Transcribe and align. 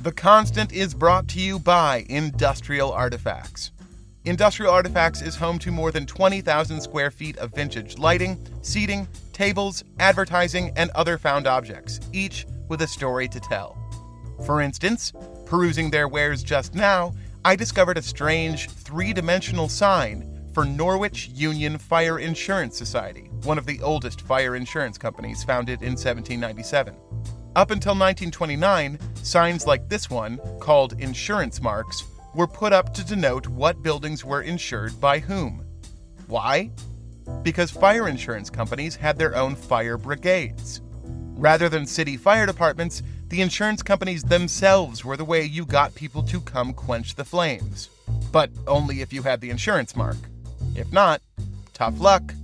The 0.00 0.12
Constant 0.12 0.72
is 0.72 0.94
brought 0.94 1.26
to 1.28 1.40
you 1.40 1.58
by 1.58 2.06
Industrial 2.08 2.92
Artifacts. 2.92 3.72
Industrial 4.24 4.72
Artifacts 4.72 5.22
is 5.22 5.34
home 5.34 5.58
to 5.58 5.72
more 5.72 5.90
than 5.90 6.06
20,000 6.06 6.80
square 6.80 7.10
feet 7.10 7.36
of 7.38 7.52
vintage 7.52 7.98
lighting, 7.98 8.40
seating, 8.62 9.08
tables, 9.32 9.82
advertising, 9.98 10.72
and 10.76 10.90
other 10.90 11.18
found 11.18 11.48
objects, 11.48 11.98
each 12.12 12.46
with 12.68 12.82
a 12.82 12.86
story 12.86 13.26
to 13.26 13.40
tell. 13.40 13.76
For 14.46 14.60
instance, 14.60 15.12
perusing 15.46 15.90
their 15.90 16.06
wares 16.06 16.44
just 16.44 16.76
now, 16.76 17.12
I 17.44 17.56
discovered 17.56 17.98
a 17.98 18.02
strange 18.02 18.70
three 18.70 19.12
dimensional 19.12 19.68
sign 19.68 20.48
for 20.54 20.64
Norwich 20.64 21.28
Union 21.34 21.76
Fire 21.76 22.20
Insurance 22.20 22.78
Society, 22.78 23.30
one 23.42 23.58
of 23.58 23.66
the 23.66 23.82
oldest 23.82 24.20
fire 24.20 24.54
insurance 24.54 24.96
companies 24.96 25.42
founded 25.42 25.82
in 25.82 25.96
1797. 25.96 26.94
Up 27.58 27.72
until 27.72 27.90
1929, 27.90 29.00
signs 29.24 29.66
like 29.66 29.88
this 29.88 30.08
one, 30.08 30.38
called 30.60 30.92
insurance 31.00 31.60
marks, 31.60 32.04
were 32.32 32.46
put 32.46 32.72
up 32.72 32.94
to 32.94 33.04
denote 33.04 33.48
what 33.48 33.82
buildings 33.82 34.24
were 34.24 34.42
insured 34.42 35.00
by 35.00 35.18
whom. 35.18 35.66
Why? 36.28 36.70
Because 37.42 37.72
fire 37.72 38.06
insurance 38.06 38.48
companies 38.48 38.94
had 38.94 39.18
their 39.18 39.34
own 39.34 39.56
fire 39.56 39.98
brigades. 39.98 40.82
Rather 41.02 41.68
than 41.68 41.84
city 41.84 42.16
fire 42.16 42.46
departments, 42.46 43.02
the 43.26 43.40
insurance 43.40 43.82
companies 43.82 44.22
themselves 44.22 45.04
were 45.04 45.16
the 45.16 45.24
way 45.24 45.42
you 45.42 45.66
got 45.66 45.92
people 45.96 46.22
to 46.22 46.40
come 46.40 46.72
quench 46.72 47.16
the 47.16 47.24
flames. 47.24 47.90
But 48.30 48.50
only 48.68 49.00
if 49.00 49.12
you 49.12 49.24
had 49.24 49.40
the 49.40 49.50
insurance 49.50 49.96
mark. 49.96 50.18
If 50.76 50.92
not, 50.92 51.22
tough 51.74 51.98
luck. 51.98 52.34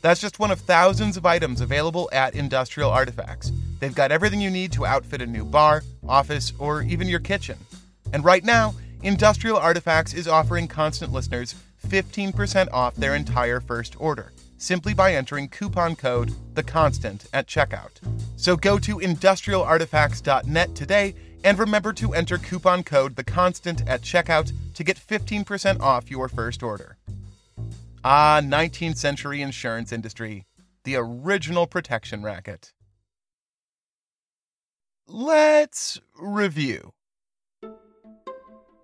That's 0.00 0.20
just 0.20 0.38
one 0.38 0.52
of 0.52 0.60
thousands 0.60 1.16
of 1.16 1.26
items 1.26 1.60
available 1.60 2.08
at 2.12 2.36
Industrial 2.36 2.88
Artifacts. 2.88 3.50
They've 3.80 3.94
got 3.94 4.12
everything 4.12 4.40
you 4.40 4.50
need 4.50 4.72
to 4.72 4.86
outfit 4.86 5.22
a 5.22 5.26
new 5.26 5.44
bar, 5.44 5.82
office, 6.06 6.52
or 6.58 6.82
even 6.82 7.08
your 7.08 7.20
kitchen. 7.20 7.58
And 8.12 8.24
right 8.24 8.44
now, 8.44 8.74
Industrial 9.02 9.56
Artifacts 9.56 10.14
is 10.14 10.28
offering 10.28 10.68
constant 10.68 11.12
listeners 11.12 11.54
15% 11.88 12.68
off 12.72 12.94
their 12.94 13.14
entire 13.14 13.60
first 13.60 13.98
order 13.98 14.32
simply 14.60 14.92
by 14.92 15.14
entering 15.14 15.48
coupon 15.48 15.96
code 15.96 16.32
The 16.54 16.62
Constant 16.62 17.26
at 17.32 17.46
checkout. 17.46 17.92
So 18.36 18.56
go 18.56 18.78
to 18.78 18.98
industrialartifacts.net 18.98 20.74
today 20.74 21.14
and 21.42 21.58
remember 21.58 21.94
to 21.94 22.12
enter 22.12 22.36
coupon 22.36 22.82
code 22.82 23.16
The 23.16 23.24
Constant 23.24 23.88
at 23.88 24.02
checkout 24.02 24.52
to 24.74 24.84
get 24.84 24.98
15% 24.98 25.80
off 25.80 26.10
your 26.10 26.28
first 26.28 26.62
order. 26.62 26.98
Ah, 28.04 28.40
19th 28.42 28.96
century 28.96 29.40
insurance 29.40 29.92
industry, 29.92 30.44
the 30.84 30.96
original 30.96 31.66
protection 31.66 32.22
racket. 32.22 32.72
Let's 35.12 36.00
review. 36.20 36.92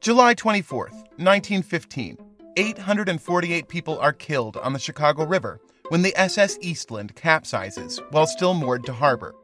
July 0.00 0.34
24th, 0.34 0.90
1915. 1.18 2.18
848 2.56 3.68
people 3.68 3.96
are 4.00 4.12
killed 4.12 4.56
on 4.56 4.72
the 4.72 4.80
Chicago 4.80 5.24
River 5.24 5.60
when 5.88 6.02
the 6.02 6.12
SS 6.16 6.58
Eastland 6.60 7.14
capsizes 7.14 8.00
while 8.10 8.26
still 8.26 8.54
moored 8.54 8.84
to 8.86 8.92
harbor. 8.92 9.36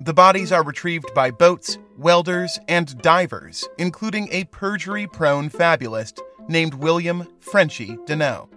The 0.00 0.14
bodies 0.14 0.52
are 0.52 0.62
retrieved 0.62 1.12
by 1.16 1.32
boats, 1.32 1.78
welders, 1.98 2.60
and 2.68 2.96
divers, 3.02 3.68
including 3.78 4.28
a 4.30 4.44
perjury 4.44 5.08
prone 5.08 5.48
fabulist 5.48 6.22
named 6.48 6.74
William 6.74 7.26
Frenchy 7.40 7.96
Deneau. 8.06 8.48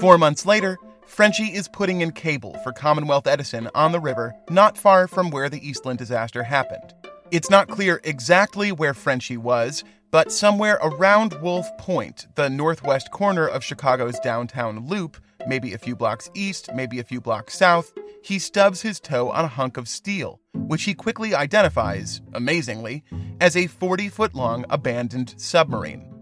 Four 0.00 0.16
months 0.16 0.46
later, 0.46 0.78
Frenchy 1.08 1.44
is 1.44 1.68
putting 1.68 2.02
in 2.02 2.12
cable 2.12 2.54
for 2.62 2.70
Commonwealth 2.70 3.26
Edison 3.26 3.68
on 3.74 3.92
the 3.92 3.98
river 3.98 4.34
not 4.50 4.76
far 4.78 5.08
from 5.08 5.30
where 5.30 5.48
the 5.48 5.66
Eastland 5.66 5.98
disaster 5.98 6.42
happened. 6.44 6.94
It's 7.30 7.50
not 7.50 7.66
clear 7.66 8.00
exactly 8.04 8.70
where 8.72 8.94
Frenchy 8.94 9.36
was, 9.36 9.82
but 10.12 10.30
somewhere 10.30 10.78
around 10.82 11.32
Wolf 11.40 11.66
Point, 11.78 12.26
the 12.36 12.48
northwest 12.48 13.10
corner 13.10 13.48
of 13.48 13.64
Chicago's 13.64 14.18
downtown 14.20 14.86
loop, 14.86 15.16
maybe 15.46 15.72
a 15.72 15.78
few 15.78 15.96
blocks 15.96 16.30
east, 16.34 16.70
maybe 16.74 17.00
a 17.00 17.04
few 17.04 17.20
blocks 17.20 17.58
south, 17.58 17.92
he 18.22 18.38
stubs 18.38 18.82
his 18.82 19.00
toe 19.00 19.30
on 19.30 19.46
a 19.46 19.48
hunk 19.48 19.76
of 19.76 19.88
steel, 19.88 20.40
which 20.54 20.84
he 20.84 20.94
quickly 20.94 21.34
identifies, 21.34 22.20
amazingly, 22.34 23.02
as 23.40 23.56
a 23.56 23.66
40 23.66 24.10
foot 24.10 24.34
long 24.34 24.64
abandoned 24.70 25.34
submarine. 25.38 26.17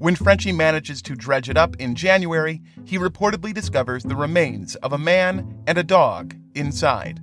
When 0.00 0.16
Frenchy 0.16 0.50
manages 0.50 1.02
to 1.02 1.14
dredge 1.14 1.50
it 1.50 1.58
up 1.58 1.76
in 1.76 1.94
January, 1.94 2.62
he 2.86 2.96
reportedly 2.96 3.52
discovers 3.52 4.02
the 4.02 4.16
remains 4.16 4.74
of 4.76 4.94
a 4.94 4.98
man 4.98 5.62
and 5.66 5.76
a 5.76 5.82
dog 5.82 6.34
inside. 6.54 7.20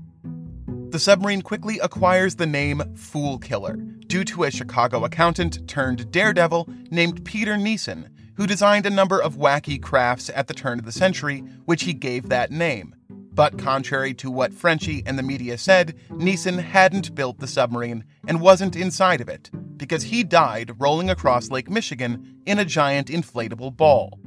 The 0.91 0.99
submarine 0.99 1.41
quickly 1.41 1.79
acquires 1.79 2.35
the 2.35 2.45
name 2.45 2.83
Fool 2.95 3.39
Killer 3.39 3.77
due 4.05 4.23
to 4.25 4.43
a 4.43 4.51
Chicago 4.51 5.03
accountant 5.05 5.67
turned 5.67 6.11
daredevil 6.11 6.69
named 6.91 7.25
Peter 7.25 7.57
Nissen, 7.57 8.11
who 8.35 8.45
designed 8.45 8.85
a 8.85 8.91
number 8.91 9.19
of 9.19 9.37
wacky 9.37 9.81
crafts 9.81 10.29
at 10.35 10.47
the 10.47 10.53
turn 10.53 10.77
of 10.77 10.85
the 10.85 10.91
century, 10.91 11.39
which 11.66 11.81
he 11.81 11.95
gave 11.95 12.29
that 12.29 12.51
name. 12.51 12.93
But 13.09 13.57
contrary 13.57 14.13
to 14.16 14.29
what 14.29 14.53
Frenchy 14.53 15.01
and 15.03 15.17
the 15.17 15.23
media 15.23 15.57
said, 15.57 15.95
Nissen 16.11 16.59
hadn't 16.59 17.16
built 17.16 17.39
the 17.39 17.47
submarine 17.47 18.03
and 18.27 18.39
wasn't 18.39 18.75
inside 18.75 19.19
of 19.19 19.29
it, 19.29 19.49
because 19.77 20.03
he 20.03 20.23
died 20.23 20.71
rolling 20.79 21.09
across 21.09 21.51
Lake 21.51 21.69
Michigan 21.69 22.41
in 22.45 22.59
a 22.59 22.65
giant 22.65 23.07
inflatable 23.07 23.75
ball. 23.75 24.19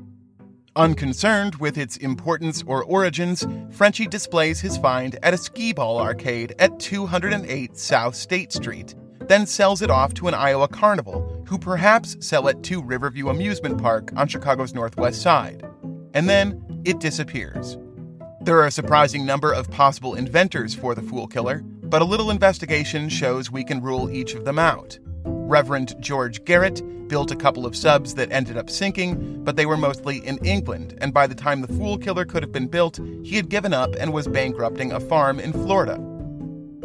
Unconcerned 0.77 1.56
with 1.56 1.77
its 1.77 1.97
importance 1.97 2.62
or 2.65 2.84
origins, 2.84 3.44
Frenchy 3.71 4.06
displays 4.06 4.60
his 4.60 4.78
find 4.78 5.19
at 5.22 5.34
a 5.34 5.39
skee 5.39 5.72
ball 5.72 5.99
arcade 5.99 6.55
at 6.60 6.78
208 6.78 7.77
South 7.77 8.15
State 8.15 8.53
Street, 8.53 8.94
then 9.22 9.47
sells 9.47 9.83
it 9.83 9.91
off 9.91 10.15
to 10.15 10.28
an 10.28 10.34
Iowa 10.34 10.69
carnival, 10.69 11.44
who 11.49 11.59
perhaps 11.59 12.16
sell 12.21 12.47
it 12.47 12.62
to 12.62 12.83
Riverview 12.83 13.28
Amusement 13.28 13.83
Park 13.83 14.12
on 14.16 14.28
Chicago's 14.28 14.72
northwest 14.72 15.21
side. 15.21 15.66
And 16.15 16.28
then 16.28 16.83
it 16.84 17.00
disappears. 17.00 17.77
There 18.43 18.59
are 18.59 18.66
a 18.66 18.72
surprising 18.72 19.27
number 19.27 19.53
of 19.53 19.71
possible 19.71 20.15
inventors 20.15 20.75
for 20.75 20.94
the 20.94 21.03
Fool 21.03 21.27
Killer, 21.27 21.62
but 21.62 22.00
a 22.00 22.06
little 22.06 22.31
investigation 22.31 23.09
shows 23.09 23.50
we 23.50 23.65
can 23.65 23.83
rule 23.83 24.09
each 24.09 24.34
of 24.34 24.44
them 24.44 24.59
out. 24.59 24.99
Reverend 25.50 25.97
George 25.99 26.44
Garrett 26.44 26.81
built 27.09 27.33
a 27.33 27.37
couple 27.37 27.66
of 27.66 27.75
subs 27.75 28.15
that 28.15 28.31
ended 28.31 28.56
up 28.56 28.71
sinking, 28.71 29.43
but 29.43 29.56
they 29.56 29.66
were 29.66 29.77
mostly 29.77 30.25
in 30.25 30.38
England, 30.44 30.97
and 31.00 31.12
by 31.12 31.27
the 31.27 31.34
time 31.34 31.61
the 31.61 31.75
Fool 31.75 31.99
Killer 31.99 32.25
could 32.25 32.44
have 32.44 32.53
been 32.53 32.69
built, 32.69 33.00
he 33.25 33.34
had 33.34 33.49
given 33.49 33.75
up 33.75 33.93
and 33.99 34.12
was 34.12 34.28
bankrupting 34.28 34.93
a 34.93 35.00
farm 35.00 35.41
in 35.41 35.53
Florida. 35.53 35.99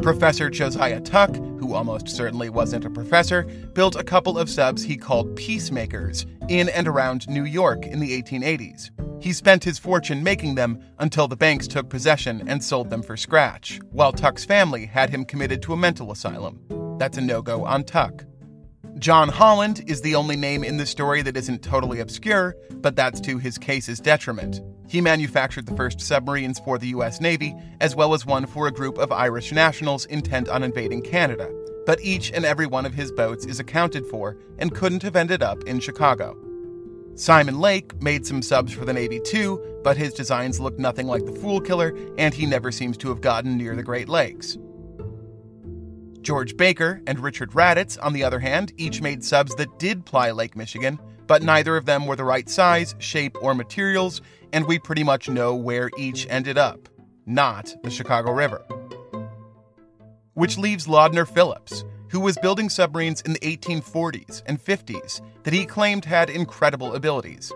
Professor 0.02 0.50
Josiah 0.50 1.00
Tuck, 1.00 1.36
who 1.36 1.74
almost 1.74 2.08
certainly 2.08 2.50
wasn't 2.50 2.84
a 2.84 2.90
professor, 2.90 3.44
built 3.72 3.94
a 3.94 4.02
couple 4.02 4.36
of 4.36 4.50
subs 4.50 4.82
he 4.82 4.96
called 4.96 5.36
peacemakers 5.36 6.26
in 6.48 6.68
and 6.70 6.88
around 6.88 7.28
New 7.28 7.44
York 7.44 7.86
in 7.86 8.00
the 8.00 8.20
1880s. 8.20 8.90
He 9.22 9.32
spent 9.32 9.62
his 9.62 9.78
fortune 9.78 10.24
making 10.24 10.56
them 10.56 10.80
until 10.98 11.28
the 11.28 11.36
banks 11.36 11.68
took 11.68 11.88
possession 11.88 12.42
and 12.48 12.64
sold 12.64 12.90
them 12.90 13.04
for 13.04 13.16
scratch, 13.16 13.78
while 13.92 14.12
Tuck's 14.12 14.44
family 14.44 14.86
had 14.86 15.10
him 15.10 15.24
committed 15.24 15.62
to 15.62 15.72
a 15.72 15.76
mental 15.76 16.10
asylum. 16.10 16.58
That's 16.98 17.16
a 17.16 17.20
no 17.20 17.42
go 17.42 17.64
on 17.64 17.84
Tuck. 17.84 18.24
John 18.98 19.28
Holland 19.28 19.84
is 19.86 20.00
the 20.00 20.14
only 20.14 20.36
name 20.36 20.64
in 20.64 20.78
the 20.78 20.86
story 20.86 21.20
that 21.20 21.36
isn't 21.36 21.62
totally 21.62 22.00
obscure, 22.00 22.56
but 22.76 22.96
that's 22.96 23.20
to 23.22 23.36
his 23.36 23.58
case's 23.58 24.00
detriment. 24.00 24.62
He 24.88 25.02
manufactured 25.02 25.66
the 25.66 25.76
first 25.76 26.00
submarines 26.00 26.60
for 26.60 26.78
the 26.78 26.88
US 26.88 27.20
Navy, 27.20 27.54
as 27.82 27.94
well 27.94 28.14
as 28.14 28.24
one 28.24 28.46
for 28.46 28.66
a 28.66 28.72
group 28.72 28.96
of 28.96 29.12
Irish 29.12 29.52
nationals 29.52 30.06
intent 30.06 30.48
on 30.48 30.62
invading 30.62 31.02
Canada. 31.02 31.52
But 31.84 32.00
each 32.00 32.32
and 32.32 32.46
every 32.46 32.66
one 32.66 32.86
of 32.86 32.94
his 32.94 33.12
boats 33.12 33.44
is 33.44 33.60
accounted 33.60 34.06
for 34.06 34.38
and 34.58 34.74
couldn't 34.74 35.02
have 35.02 35.14
ended 35.14 35.42
up 35.42 35.62
in 35.64 35.78
Chicago. 35.78 36.34
Simon 37.16 37.60
Lake 37.60 38.00
made 38.00 38.26
some 38.26 38.40
subs 38.40 38.72
for 38.72 38.86
the 38.86 38.94
Navy 38.94 39.20
too, 39.20 39.62
but 39.84 39.98
his 39.98 40.14
designs 40.14 40.58
look 40.58 40.78
nothing 40.78 41.06
like 41.06 41.26
the 41.26 41.32
Fool 41.32 41.60
Killer, 41.60 41.94
and 42.16 42.32
he 42.32 42.46
never 42.46 42.72
seems 42.72 42.96
to 42.98 43.08
have 43.10 43.20
gotten 43.20 43.58
near 43.58 43.76
the 43.76 43.82
Great 43.82 44.08
Lakes. 44.08 44.56
George 46.26 46.56
Baker 46.56 47.00
and 47.06 47.20
Richard 47.20 47.52
Raddatz, 47.52 47.96
on 48.02 48.12
the 48.12 48.24
other 48.24 48.40
hand, 48.40 48.72
each 48.76 49.00
made 49.00 49.22
subs 49.22 49.54
that 49.54 49.78
did 49.78 50.04
ply 50.04 50.32
Lake 50.32 50.56
Michigan, 50.56 50.98
but 51.28 51.44
neither 51.44 51.76
of 51.76 51.84
them 51.84 52.04
were 52.04 52.16
the 52.16 52.24
right 52.24 52.48
size, 52.48 52.96
shape, 52.98 53.36
or 53.40 53.54
materials, 53.54 54.20
and 54.52 54.66
we 54.66 54.80
pretty 54.80 55.04
much 55.04 55.28
know 55.28 55.54
where 55.54 55.88
each 55.96 56.26
ended 56.28 56.58
up 56.58 56.88
not 57.26 57.72
the 57.84 57.90
Chicago 57.90 58.32
River. 58.32 58.66
Which 60.34 60.58
leaves 60.58 60.88
Lodner 60.88 61.28
Phillips, 61.28 61.84
who 62.08 62.18
was 62.18 62.36
building 62.42 62.70
submarines 62.70 63.20
in 63.20 63.32
the 63.32 63.38
1840s 63.38 64.42
and 64.46 64.60
50s 64.60 65.20
that 65.44 65.54
he 65.54 65.64
claimed 65.64 66.04
had 66.04 66.28
incredible 66.28 66.96
abilities. 66.96 67.52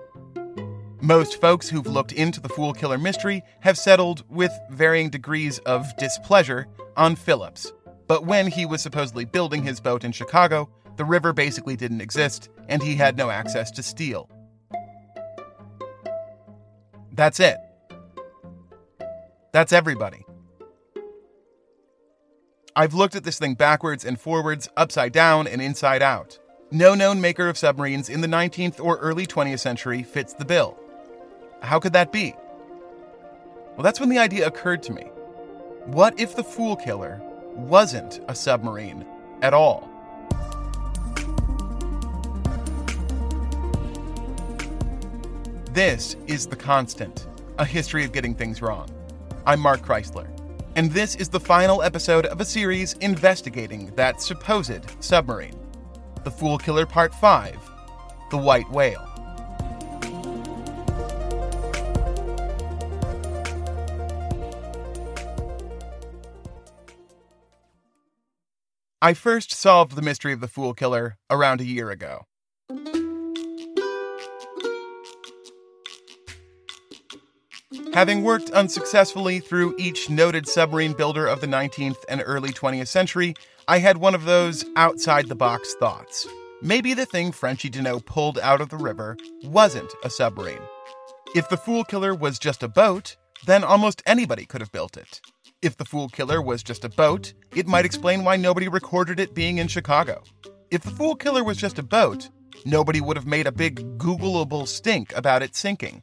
Most 1.00 1.40
folks 1.40 1.69
who've 1.69 1.88
looked 1.88 2.12
into 2.12 2.40
the 2.40 2.49
Fool 2.49 2.73
Killer 2.73 2.99
mystery 2.99 3.43
have 3.62 3.76
settled, 3.76 4.23
with 4.28 4.52
varying 4.70 5.11
degrees 5.11 5.58
of 5.61 5.96
displeasure, 5.96 6.69
on 6.96 7.16
Phillips. 7.16 7.73
But 8.11 8.27
when 8.27 8.49
he 8.49 8.67
was 8.67 8.83
supposedly 8.83 9.25
building 9.25 9.62
his 9.62 9.79
boat 9.79 10.03
in 10.03 10.11
Chicago, 10.11 10.69
the 10.97 11.05
river 11.05 11.33
basically 11.33 11.77
didn't 11.77 12.01
exist, 12.01 12.49
and 12.69 12.83
he 12.83 12.97
had 12.97 13.17
no 13.17 13.31
access 13.31 13.71
to 13.71 13.85
steel. 13.85 14.29
That's 17.12 17.39
it. 17.39 17.57
That's 19.53 19.73
everybody. 19.73 20.27
I've 22.75 22.95
looked 22.95 23.15
at 23.15 23.23
this 23.23 23.39
thing 23.39 23.55
backwards 23.55 24.05
and 24.05 24.21
forwards, 24.21 24.69
upside 24.77 25.12
down 25.12 25.47
and 25.47 25.62
inside 25.62 26.03
out. 26.03 26.37
No 26.73 26.97
known 26.97 27.21
maker 27.21 27.49
of 27.49 27.57
submarines 27.57 28.09
in 28.09 28.23
the 28.23 28.27
19th 28.27 28.85
or 28.85 28.97
early 28.97 29.25
20th 29.25 29.61
century 29.61 30.03
fits 30.03 30.35
the 30.35 30.45
bill. 30.45 30.77
How 31.62 31.79
could 31.79 31.93
that 31.93 32.11
be? 32.11 32.35
Well, 33.77 33.85
that's 33.85 34.01
when 34.01 34.09
the 34.09 34.19
idea 34.19 34.49
occurred 34.49 34.83
to 34.83 34.93
me. 34.93 35.05
What 35.85 36.19
if 36.19 36.35
the 36.35 36.43
Fool 36.43 36.75
Killer 36.75 37.23
wasn't 37.61 38.21
a 38.29 38.35
submarine 38.35 39.07
at 39.43 39.55
all? 39.55 39.89
This 45.73 46.17
is 46.27 46.47
The 46.47 46.57
Constant, 46.57 47.27
a 47.59 47.65
history 47.65 48.05
of 48.05 48.12
getting 48.12 48.35
things 48.35 48.61
wrong. 48.61 48.91
I'm 49.47 49.61
Mark 49.61 49.83
Chrisler, 49.83 50.29
and 50.75 50.91
this 50.91 51.15
is 51.17 51.29
the 51.29 51.41
final 51.41 51.83
episode 51.83 52.27
of 52.27 52.41
a 52.41 52.45
series 52.45 52.95
investigating 52.95 53.95
that 53.95 54.21
supposed 54.21 54.85
submarine 55.01 55.59
The 56.25 56.31
Fool 56.31 56.59
Killer 56.59 56.87
Part 56.87 57.15
5 57.15 57.57
The 58.31 58.39
White 58.39 58.71
Whale. 58.71 59.10
I 69.02 69.14
first 69.14 69.50
solved 69.52 69.97
the 69.97 70.02
mystery 70.02 70.35
of 70.35 70.41
the 70.41 70.49
Fool 70.49 70.75
Killer 70.75 71.17
around 71.31 71.62
a 71.62 71.64
year 71.64 71.91
ago. 71.91 72.26
Having 77.94 78.23
worked 78.25 78.50
unsuccessfully 78.50 79.41
through 79.41 79.75
each 79.79 80.11
noted 80.11 80.47
submarine 80.47 80.93
builder 80.93 81.26
of 81.26 81.41
the 81.41 81.47
19th 81.47 81.97
and 82.11 82.23
early 82.26 82.50
20th 82.50 82.88
century, 82.88 83.35
I 83.67 83.79
had 83.79 83.97
one 83.97 84.14
of 84.14 84.26
those 84.26 84.67
outside 84.76 85.29
the 85.29 85.35
box 85.35 85.73
thoughts. 85.76 86.26
Maybe 86.61 86.93
the 86.93 87.06
thing 87.06 87.32
Frenchy 87.32 87.70
Deneau 87.70 88.05
pulled 88.05 88.38
out 88.38 88.61
of 88.61 88.69
the 88.69 88.76
river 88.76 89.17
wasn't 89.44 89.91
a 90.05 90.11
submarine. 90.11 90.61
If 91.35 91.49
the 91.49 91.56
Fool 91.56 91.85
Killer 91.85 92.14
was 92.14 92.38
just 92.38 92.62
a 92.62 92.69
boat, 92.69 93.17
then 93.47 93.64
almost 93.64 94.02
anybody 94.05 94.44
could 94.44 94.61
have 94.61 94.73
built 94.73 94.99
it. 94.99 95.23
If 95.62 95.77
the 95.77 95.85
Fool 95.85 96.09
Killer 96.09 96.41
was 96.41 96.62
just 96.62 96.87
a 96.87 96.89
boat, 96.89 97.35
it 97.55 97.67
might 97.67 97.85
explain 97.85 98.25
why 98.25 98.37
nobody 98.37 98.67
recorded 98.67 99.21
it 99.21 99.35
being 99.35 99.59
in 99.59 99.69
Chicago. 99.69 100.23
If 100.71 100.81
the 100.81 100.91
Fool 100.91 101.15
Killer 101.15 101.45
was 101.45 101.59
just 101.59 101.79
a 101.79 101.83
boat, 101.83 102.31
nobody 102.65 103.03
would 103.03 103.19
have 103.19 103.27
made 103.27 103.47
a 103.47 103.53
big 103.53 103.99
Googleable 103.99 104.67
stink 104.67 105.15
about 105.15 105.43
it 105.43 105.55
sinking. 105.55 106.03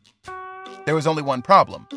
There 0.86 0.94
was 0.94 1.08
only 1.08 1.24
one 1.24 1.42
problem. 1.42 1.88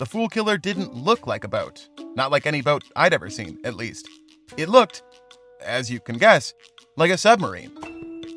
The 0.00 0.06
Fool 0.06 0.28
Killer 0.28 0.58
didn't 0.58 0.92
look 0.92 1.24
like 1.24 1.44
a 1.44 1.48
boat. 1.48 1.88
Not 2.16 2.32
like 2.32 2.46
any 2.46 2.62
boat 2.62 2.82
I'd 2.96 3.14
ever 3.14 3.30
seen, 3.30 3.60
at 3.62 3.76
least. 3.76 4.08
It 4.56 4.68
looked, 4.68 5.04
as 5.64 5.92
you 5.92 6.00
can 6.00 6.18
guess, 6.18 6.52
like 6.96 7.12
a 7.12 7.16
submarine. 7.16 7.70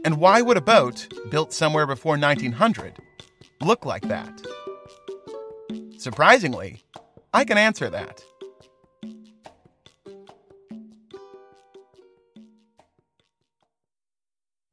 And 0.06 0.20
why 0.20 0.44
would 0.44 0.56
a 0.58 0.62
boat, 0.62 1.08
built 1.32 1.52
somewhere 1.52 1.88
before 1.88 2.16
1900, 2.16 2.94
look 3.60 3.86
like 3.86 4.08
that? 4.08 4.40
Surprisingly, 5.98 6.84
I 7.34 7.44
can 7.44 7.58
answer 7.58 7.90
that. 7.90 8.24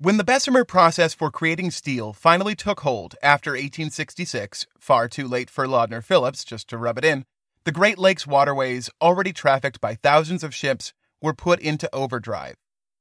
When 0.04 0.18
the 0.18 0.22
Bessemer 0.22 0.66
process 0.66 1.14
for 1.14 1.30
creating 1.30 1.70
steel 1.70 2.12
finally 2.12 2.54
took 2.54 2.80
hold 2.80 3.14
after 3.22 3.52
1866, 3.52 4.66
far 4.78 5.08
too 5.08 5.26
late 5.26 5.48
for 5.48 5.66
Lodner 5.66 6.04
Phillips 6.04 6.44
just 6.44 6.68
to 6.68 6.76
rub 6.76 6.98
it 6.98 7.06
in, 7.06 7.24
the 7.64 7.72
Great 7.72 7.96
Lakes 7.96 8.26
waterways, 8.26 8.90
already 9.00 9.32
trafficked 9.32 9.80
by 9.80 9.94
thousands 9.94 10.44
of 10.44 10.54
ships, 10.54 10.92
were 11.22 11.32
put 11.32 11.58
into 11.58 11.88
overdrive. 11.94 12.56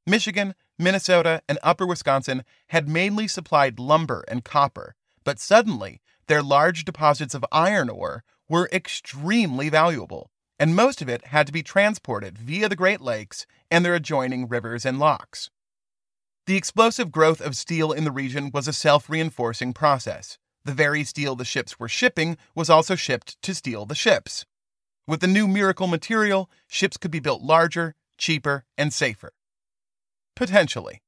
Michigan, 0.08 0.56
Minnesota, 0.80 1.42
and 1.50 1.60
upper 1.62 1.86
Wisconsin 1.86 2.46
had 2.68 2.88
mainly 2.88 3.28
supplied 3.28 3.80
lumber 3.80 4.24
and 4.30 4.46
copper, 4.46 4.96
but 5.26 5.42
suddenly 5.42 6.00
their 6.28 6.42
large 6.42 6.86
deposits 6.86 7.36
of 7.36 7.44
iron 7.52 7.90
ore 7.90 8.24
were 8.48 8.70
extremely 8.72 9.68
valuable, 9.68 10.32
and 10.58 10.74
most 10.74 11.02
of 11.02 11.10
it 11.10 11.26
had 11.26 11.48
to 11.48 11.52
be 11.52 11.64
transported 11.64 12.38
via 12.38 12.70
the 12.70 12.78
Great 12.78 13.02
Lakes 13.02 13.46
and 13.70 13.84
their 13.84 13.94
adjoining 13.94 14.48
rivers 14.48 14.86
and 14.86 15.00
locks. 15.00 15.50
The 16.46 16.58
explosive 16.58 17.10
growth 17.10 17.40
of 17.40 17.56
steel 17.56 17.94
in 17.94 18.04
the 18.04 18.12
region 18.12 18.52
was 18.54 18.68
a 18.68 18.74
self 18.74 19.10
reinforcing 19.10 19.72
process. 19.72 20.38
The 20.66 20.74
very 20.74 21.06
steel 21.06 21.38
the 21.38 21.46
ships 21.46 21.80
were 21.80 21.88
shipping 21.88 22.38
was 22.54 22.70
also 22.70 22.96
shipped 22.96 23.42
to 23.44 23.56
steel 23.56 23.86
the 23.86 23.96
ships. 23.96 24.46
With 25.08 25.22
the 25.22 25.28
new 25.28 25.48
miracle 25.48 25.88
material, 25.88 26.50
ships 26.68 26.98
could 26.98 27.12
be 27.12 27.22
built 27.22 27.42
larger, 27.42 27.96
cheaper, 28.18 28.66
and 28.78 28.92
safer. 28.92 29.32
Potentially. 30.36 31.02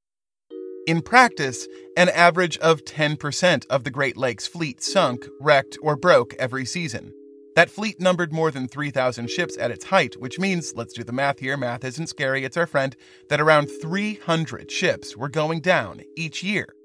In 0.88 1.02
practice, 1.02 1.68
an 1.98 2.08
average 2.10 2.58
of 2.60 2.86
10% 2.86 3.66
of 3.70 3.84
the 3.84 3.92
Great 3.92 4.16
Lakes 4.16 4.48
fleet 4.48 4.82
sunk, 4.82 5.28
wrecked, 5.42 5.78
or 5.82 5.98
broke 5.98 6.34
every 6.36 6.64
season. 6.64 7.12
That 7.56 7.70
fleet 7.70 8.02
numbered 8.02 8.34
more 8.34 8.52
than 8.52 8.68
3,000 8.68 9.30
ships 9.30 9.58
at 9.58 9.72
its 9.72 9.86
height, 9.86 10.20
which 10.20 10.40
means, 10.40 10.74
let's 10.76 10.94
do 10.94 11.06
the 11.06 11.14
math 11.14 11.40
here, 11.40 11.56
math 11.56 11.86
isn't 11.86 12.08
scary, 12.08 12.44
it's 12.44 12.58
our 12.58 12.68
friend, 12.68 12.96
that 13.30 13.40
around 13.40 13.68
300 13.68 14.70
ships 14.70 15.16
were 15.16 15.30
going 15.30 15.62
down 15.62 16.02
each 16.18 16.44
year. 16.44 16.76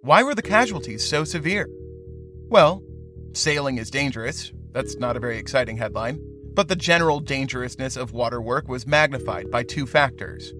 Why 0.00 0.24
were 0.24 0.34
the 0.34 0.42
casualties 0.42 1.08
so 1.08 1.22
severe? 1.22 1.68
Well, 2.48 2.82
sailing 3.32 3.78
is 3.78 3.90
dangerous. 3.92 4.52
That's 4.72 4.96
not 4.96 5.16
a 5.16 5.20
very 5.20 5.38
exciting 5.38 5.76
headline. 5.76 6.18
But 6.52 6.66
the 6.66 6.76
general 6.76 7.20
dangerousness 7.20 7.96
of 7.96 8.12
water 8.12 8.42
work 8.42 8.66
was 8.68 8.86
magnified 8.86 9.52
by 9.52 9.62
two 9.62 9.86
factors. 9.86 10.52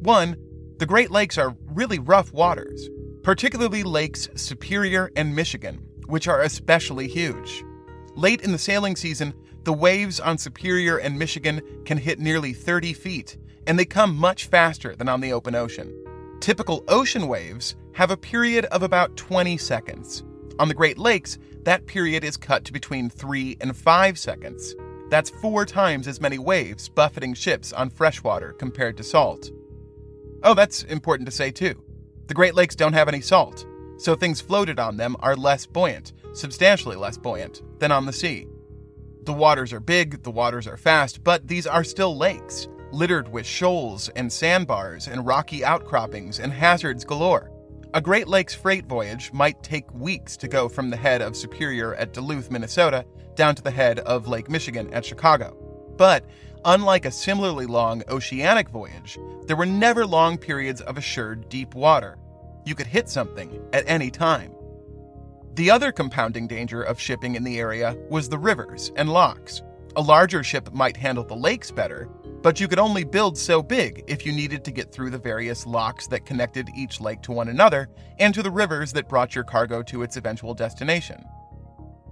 One, 0.00 0.36
the 0.76 0.86
Great 0.86 1.10
Lakes 1.10 1.38
are 1.38 1.56
really 1.72 1.98
rough 1.98 2.30
waters, 2.32 2.90
particularly 3.22 3.82
Lakes 3.84 4.28
Superior 4.34 5.10
and 5.16 5.34
Michigan, 5.34 5.78
which 6.06 6.28
are 6.28 6.42
especially 6.42 7.08
huge. 7.08 7.64
Late 8.14 8.42
in 8.42 8.52
the 8.52 8.58
sailing 8.58 8.94
season, 8.94 9.32
the 9.64 9.72
waves 9.72 10.20
on 10.20 10.36
Superior 10.36 10.98
and 10.98 11.18
Michigan 11.18 11.62
can 11.84 11.96
hit 11.96 12.18
nearly 12.18 12.52
30 12.52 12.92
feet, 12.92 13.38
and 13.66 13.78
they 13.78 13.84
come 13.84 14.16
much 14.16 14.46
faster 14.46 14.94
than 14.94 15.08
on 15.08 15.20
the 15.20 15.32
open 15.32 15.54
ocean. 15.54 15.90
Typical 16.40 16.84
ocean 16.88 17.26
waves 17.26 17.76
have 17.94 18.10
a 18.10 18.16
period 18.16 18.66
of 18.66 18.82
about 18.82 19.16
20 19.16 19.56
seconds. 19.56 20.24
On 20.58 20.68
the 20.68 20.74
Great 20.74 20.98
Lakes, 20.98 21.38
that 21.62 21.86
period 21.86 22.24
is 22.24 22.36
cut 22.36 22.64
to 22.64 22.72
between 22.72 23.08
3 23.08 23.56
and 23.60 23.76
5 23.76 24.18
seconds. 24.18 24.74
That's 25.08 25.30
four 25.30 25.64
times 25.64 26.08
as 26.08 26.20
many 26.20 26.38
waves 26.38 26.88
buffeting 26.88 27.34
ships 27.34 27.72
on 27.72 27.90
freshwater 27.90 28.52
compared 28.52 28.96
to 28.96 29.04
salt. 29.04 29.50
Oh, 30.42 30.54
that's 30.54 30.82
important 30.84 31.26
to 31.26 31.34
say 31.34 31.50
too. 31.50 31.82
The 32.26 32.34
Great 32.34 32.54
Lakes 32.54 32.74
don't 32.74 32.94
have 32.94 33.08
any 33.08 33.20
salt, 33.20 33.64
so 33.96 34.14
things 34.14 34.40
floated 34.40 34.78
on 34.78 34.96
them 34.96 35.16
are 35.20 35.36
less 35.36 35.64
buoyant, 35.64 36.12
substantially 36.34 36.96
less 36.96 37.16
buoyant, 37.16 37.62
than 37.78 37.92
on 37.92 38.06
the 38.06 38.12
sea. 38.12 38.46
The 39.24 39.32
waters 39.32 39.72
are 39.72 39.80
big, 39.80 40.22
the 40.22 40.30
waters 40.30 40.66
are 40.66 40.76
fast, 40.76 41.22
but 41.22 41.46
these 41.46 41.66
are 41.66 41.84
still 41.84 42.16
lakes, 42.16 42.68
littered 42.90 43.32
with 43.32 43.46
shoals 43.46 44.08
and 44.10 44.32
sandbars 44.32 45.06
and 45.06 45.26
rocky 45.26 45.64
outcroppings 45.64 46.40
and 46.40 46.52
hazards 46.52 47.04
galore. 47.04 47.50
A 47.94 48.00
Great 48.00 48.26
Lakes 48.26 48.54
freight 48.54 48.86
voyage 48.86 49.32
might 49.32 49.62
take 49.62 49.92
weeks 49.92 50.36
to 50.38 50.48
go 50.48 50.68
from 50.68 50.90
the 50.90 50.96
head 50.96 51.20
of 51.20 51.36
Superior 51.36 51.94
at 51.94 52.12
Duluth, 52.12 52.50
Minnesota, 52.50 53.04
down 53.34 53.54
to 53.54 53.62
the 53.62 53.70
head 53.70 53.98
of 54.00 54.28
Lake 54.28 54.48
Michigan 54.48 54.92
at 54.94 55.04
Chicago. 55.04 55.56
But 55.96 56.24
unlike 56.64 57.04
a 57.04 57.10
similarly 57.10 57.66
long 57.66 58.02
oceanic 58.08 58.70
voyage, 58.70 59.18
there 59.46 59.56
were 59.56 59.66
never 59.66 60.06
long 60.06 60.38
periods 60.38 60.80
of 60.80 60.96
assured 60.96 61.48
deep 61.48 61.74
water. 61.74 62.18
You 62.64 62.74
could 62.74 62.86
hit 62.86 63.08
something 63.08 63.62
at 63.72 63.84
any 63.86 64.10
time. 64.10 64.54
The 65.54 65.70
other 65.70 65.92
compounding 65.92 66.46
danger 66.46 66.82
of 66.82 66.98
shipping 66.98 67.34
in 67.34 67.44
the 67.44 67.58
area 67.58 67.94
was 68.08 68.28
the 68.28 68.38
rivers 68.38 68.90
and 68.96 69.12
locks. 69.12 69.60
A 69.96 70.00
larger 70.00 70.42
ship 70.42 70.72
might 70.72 70.96
handle 70.96 71.24
the 71.24 71.36
lakes 71.36 71.70
better, 71.70 72.08
But 72.42 72.58
you 72.58 72.66
could 72.66 72.80
only 72.80 73.04
build 73.04 73.38
so 73.38 73.62
big 73.62 74.02
if 74.08 74.26
you 74.26 74.32
needed 74.32 74.64
to 74.64 74.72
get 74.72 74.90
through 74.90 75.10
the 75.10 75.18
various 75.18 75.64
locks 75.64 76.08
that 76.08 76.26
connected 76.26 76.68
each 76.76 77.00
lake 77.00 77.22
to 77.22 77.32
one 77.32 77.48
another 77.48 77.88
and 78.18 78.34
to 78.34 78.42
the 78.42 78.50
rivers 78.50 78.92
that 78.94 79.08
brought 79.08 79.34
your 79.34 79.44
cargo 79.44 79.80
to 79.84 80.02
its 80.02 80.16
eventual 80.16 80.52
destination. 80.52 81.24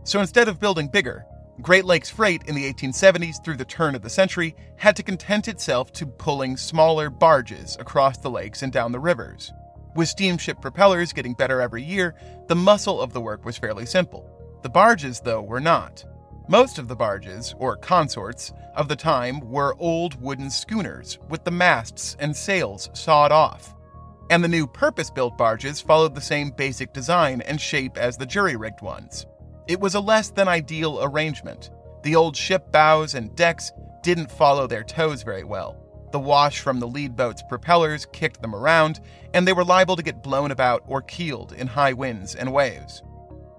So 0.05 0.21
instead 0.21 0.47
of 0.47 0.61
building 0.61 0.87
bigger, 0.87 1.25
Great 1.61 1.85
Lakes 1.85 2.09
Freight 2.09 2.45
in 2.45 2.55
the 2.55 2.73
1870s 2.73 3.45
through 3.45 3.57
the 3.57 3.65
turn 3.65 3.97
of 3.97 4.03
the 4.03 4.09
century 4.09 4.55
had 4.77 4.95
to 4.97 5.03
content 5.03 5.49
itself 5.49 5.93
to 5.95 6.07
pulling 6.07 6.57
smaller 6.57 7.11
barges 7.11 7.77
across 7.81 8.19
the 8.19 8.31
lakes 8.31 8.63
and 8.63 8.73
down 8.73 8.93
the 8.93 9.01
rivers. 9.01 9.53
With 9.97 10.09
steamship 10.09 10.61
propellers 10.61 11.13
getting 11.13 11.35
better 11.35 11.61
every 11.61 11.83
year, 11.83 12.15
the 12.47 12.55
muscle 12.55 13.01
of 13.01 13.13
the 13.13 13.21
work 13.21 13.45
was 13.45 13.59
fairly 13.59 13.87
simple. 13.87 14.29
The 14.63 14.69
barges, 14.69 15.21
though, 15.21 15.43
were 15.43 15.61
not. 15.61 16.05
Most 16.49 16.79
of 16.79 16.89
the 16.89 16.97
barges, 16.97 17.55
or 17.59 17.77
consorts, 17.77 18.53
of 18.75 18.89
the 18.89 18.97
time 18.97 19.41
were 19.41 19.77
old 19.79 20.21
wooden 20.21 20.51
schooners 20.51 21.19
with 21.29 21.45
the 21.45 21.51
masts 21.51 22.17
and 22.21 22.37
sails 22.37 22.91
sawed 22.93 23.33
off. 23.33 23.75
And 24.31 24.45
the 24.45 24.49
new 24.49 24.67
purpose 24.67 25.11
built 25.11 25.37
barges 25.37 25.81
followed 25.81 26.15
the 26.15 26.21
same 26.21 26.51
basic 26.51 26.93
design 26.93 27.41
and 27.41 27.61
shape 27.61 27.97
as 27.97 28.17
the 28.17 28.27
jury 28.27 28.57
rigged 28.57 28.83
ones. 28.83 29.27
It 29.67 29.81
was 29.81 29.95
a 29.95 30.01
less 30.01 30.31
than 30.31 30.47
ideal 30.49 31.03
arrangement. 31.03 31.71
The 32.03 32.17
old 32.17 32.37
ship 32.37 32.71
bows 32.71 33.15
and 33.15 33.35
decks 33.35 33.73
didn't 34.03 34.31
follow 34.31 34.67
their 34.67 34.85
toes 34.85 35.23
very 35.23 35.45
well. 35.45 35.80
The 36.13 36.21
wash 36.21 36.61
from 36.61 36.81
the 36.81 36.89
lead 36.89 37.17
boat's 37.17 37.43
propellers 37.49 38.07
kicked 38.07 38.43
them 38.43 38.55
around, 38.55 39.01
and 39.33 39.47
they 39.47 39.53
were 39.53 39.65
liable 39.65 39.97
to 39.97 40.03
get 40.03 40.23
blown 40.23 40.51
about 40.51 40.83
or 40.87 41.03
keeled 41.03 41.53
in 41.53 41.67
high 41.67 41.93
winds 41.93 42.35
and 42.35 42.53
waves. 42.53 43.03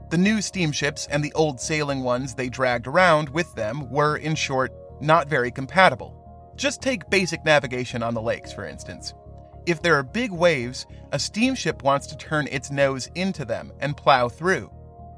The 0.10 0.18
new 0.18 0.42
steamships 0.42 1.08
and 1.10 1.24
the 1.24 1.34
old 1.34 1.62
sailing 1.62 2.04
ones 2.04 2.34
they 2.34 2.50
dragged 2.50 2.88
around 2.88 3.30
with 3.30 3.56
them 3.56 3.90
were, 3.90 4.18
in 4.18 4.36
short, 4.36 4.74
not 5.00 5.30
very 5.30 5.52
compatible. 5.52 6.54
Just 6.58 6.82
take 6.82 7.10
basic 7.10 7.46
navigation 7.46 8.04
on 8.04 8.14
the 8.14 8.22
lakes, 8.22 8.52
for 8.52 8.66
instance. 8.66 9.14
If 9.66 9.82
there 9.82 9.96
are 9.96 10.04
big 10.04 10.32
waves, 10.32 10.86
a 11.14 11.20
steamship 11.20 11.84
wants 11.84 12.08
to 12.08 12.18
turn 12.18 12.48
its 12.48 12.72
nose 12.72 13.10
into 13.16 13.46
them 13.46 13.72
and 13.80 13.96
plow 13.96 14.28
through. 14.28 14.70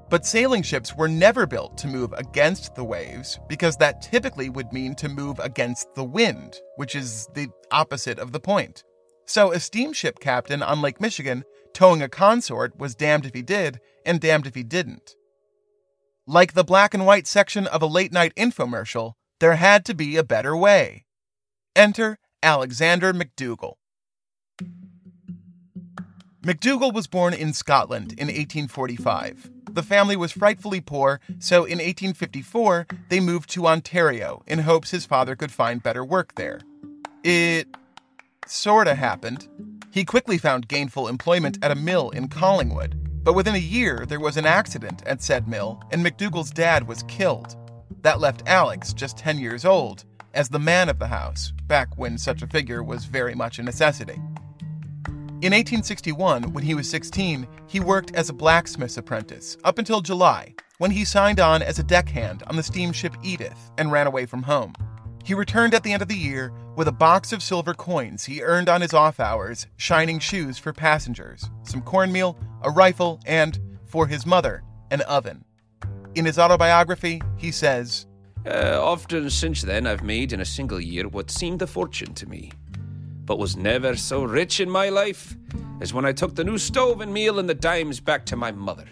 But 0.09 0.25
sailing 0.25 0.61
ships 0.61 0.95
were 0.95 1.07
never 1.07 1.45
built 1.45 1.77
to 1.79 1.87
move 1.87 2.13
against 2.13 2.75
the 2.75 2.83
waves 2.83 3.39
because 3.47 3.77
that 3.77 4.01
typically 4.01 4.49
would 4.49 4.71
mean 4.71 4.95
to 4.95 5.09
move 5.09 5.39
against 5.39 5.93
the 5.95 6.03
wind, 6.03 6.59
which 6.75 6.95
is 6.95 7.27
the 7.33 7.47
opposite 7.71 8.19
of 8.19 8.31
the 8.31 8.39
point. 8.39 8.83
So 9.25 9.51
a 9.51 9.59
steamship 9.59 10.19
captain 10.19 10.61
on 10.61 10.81
Lake 10.81 11.01
Michigan 11.01 11.43
towing 11.73 12.01
a 12.01 12.09
consort 12.09 12.77
was 12.77 12.95
damned 12.95 13.25
if 13.25 13.33
he 13.33 13.41
did 13.41 13.79
and 14.05 14.19
damned 14.21 14.45
if 14.45 14.55
he 14.55 14.63
didn't. 14.63 15.15
Like 16.27 16.53
the 16.53 16.63
black 16.63 16.93
and 16.93 17.05
white 17.05 17.27
section 17.27 17.67
of 17.67 17.81
a 17.81 17.87
late 17.87 18.11
night 18.11 18.33
infomercial, 18.35 19.13
there 19.39 19.55
had 19.55 19.83
to 19.85 19.93
be 19.93 20.15
a 20.15 20.23
better 20.23 20.55
way. 20.55 21.05
Enter 21.75 22.19
Alexander 22.41 23.13
McDougall. 23.13 23.75
McDougall 26.41 26.93
was 26.93 27.07
born 27.07 27.33
in 27.33 27.53
Scotland 27.53 28.11
in 28.13 28.27
1845. 28.27 29.49
The 29.73 29.81
family 29.81 30.15
was 30.15 30.31
frightfully 30.31 30.81
poor, 30.81 31.19
so 31.39 31.65
in 31.65 31.79
1854 31.79 32.85
they 33.09 33.19
moved 33.19 33.49
to 33.51 33.65
Ontario 33.65 34.43
in 34.45 34.59
hopes 34.59 34.91
his 34.91 35.07
father 35.07 35.35
could 35.35 35.51
find 35.51 35.81
better 35.81 36.05
work 36.05 36.35
there. 36.35 36.61
It 37.23 37.67
sorta 38.45 38.93
happened. 38.93 39.47
He 39.89 40.05
quickly 40.05 40.37
found 40.37 40.67
gainful 40.67 41.07
employment 41.07 41.57
at 41.63 41.71
a 41.71 41.75
mill 41.75 42.11
in 42.11 42.27
Collingwood, 42.27 42.99
but 43.23 43.33
within 43.33 43.55
a 43.55 43.57
year 43.57 44.05
there 44.07 44.19
was 44.19 44.37
an 44.37 44.45
accident 44.45 45.01
at 45.07 45.23
said 45.23 45.47
mill 45.47 45.81
and 45.91 46.05
McDougall's 46.05 46.51
dad 46.51 46.87
was 46.87 47.01
killed. 47.07 47.55
That 48.03 48.19
left 48.19 48.43
Alex, 48.45 48.93
just 48.93 49.17
10 49.17 49.39
years 49.39 49.65
old, 49.65 50.05
as 50.35 50.49
the 50.49 50.59
man 50.59 50.87
of 50.87 50.99
the 50.99 51.07
house, 51.07 51.51
back 51.65 51.97
when 51.97 52.19
such 52.19 52.43
a 52.43 52.47
figure 52.47 52.83
was 52.83 53.05
very 53.05 53.33
much 53.33 53.57
a 53.57 53.63
necessity. 53.63 54.21
In 55.43 55.51
1861, 55.51 56.53
when 56.53 56.63
he 56.63 56.73
was 56.73 56.89
16, 56.89 57.45
he 57.67 57.81
worked 57.81 58.15
as 58.15 58.29
a 58.29 58.33
blacksmith's 58.33 58.95
apprentice 58.95 59.57
up 59.65 59.77
until 59.77 59.99
July, 59.99 60.55
when 60.77 60.89
he 60.89 61.03
signed 61.03 61.41
on 61.41 61.61
as 61.61 61.79
a 61.79 61.83
deckhand 61.83 62.43
on 62.47 62.55
the 62.55 62.63
steamship 62.63 63.13
Edith 63.21 63.69
and 63.77 63.91
ran 63.91 64.07
away 64.07 64.25
from 64.25 64.43
home. 64.43 64.73
He 65.25 65.33
returned 65.33 65.73
at 65.73 65.83
the 65.83 65.91
end 65.91 66.01
of 66.01 66.07
the 66.07 66.15
year 66.15 66.53
with 66.77 66.87
a 66.87 66.93
box 66.93 67.33
of 67.33 67.43
silver 67.43 67.73
coins 67.73 68.23
he 68.23 68.41
earned 68.41 68.69
on 68.69 68.79
his 68.79 68.93
off 68.93 69.19
hours, 69.19 69.67
shining 69.75 70.17
shoes 70.17 70.57
for 70.57 70.71
passengers, 70.71 71.49
some 71.63 71.81
cornmeal, 71.81 72.39
a 72.61 72.69
rifle, 72.69 73.19
and, 73.25 73.59
for 73.85 74.07
his 74.07 74.25
mother, 74.25 74.63
an 74.91 75.01
oven. 75.01 75.43
In 76.15 76.23
his 76.23 76.39
autobiography, 76.39 77.21
he 77.35 77.51
says, 77.51 78.05
uh, 78.45 78.79
Often 78.81 79.29
since 79.29 79.61
then, 79.61 79.87
I've 79.87 80.03
made 80.03 80.31
in 80.31 80.39
a 80.39 80.45
single 80.45 80.79
year 80.79 81.09
what 81.09 81.29
seemed 81.29 81.61
a 81.61 81.67
fortune 81.67 82.13
to 82.13 82.29
me 82.29 82.53
but 83.25 83.39
was 83.39 83.55
never 83.55 83.95
so 83.95 84.23
rich 84.23 84.59
in 84.59 84.69
my 84.69 84.89
life 84.89 85.35
as 85.81 85.93
when 85.93 86.05
I 86.05 86.11
took 86.11 86.35
the 86.35 86.43
new 86.43 86.57
stove 86.57 87.01
and 87.01 87.13
meal 87.13 87.39
and 87.39 87.49
the 87.49 87.53
dimes 87.53 87.99
back 87.99 88.25
to 88.27 88.35
my 88.35 88.51
mother. 88.51 88.87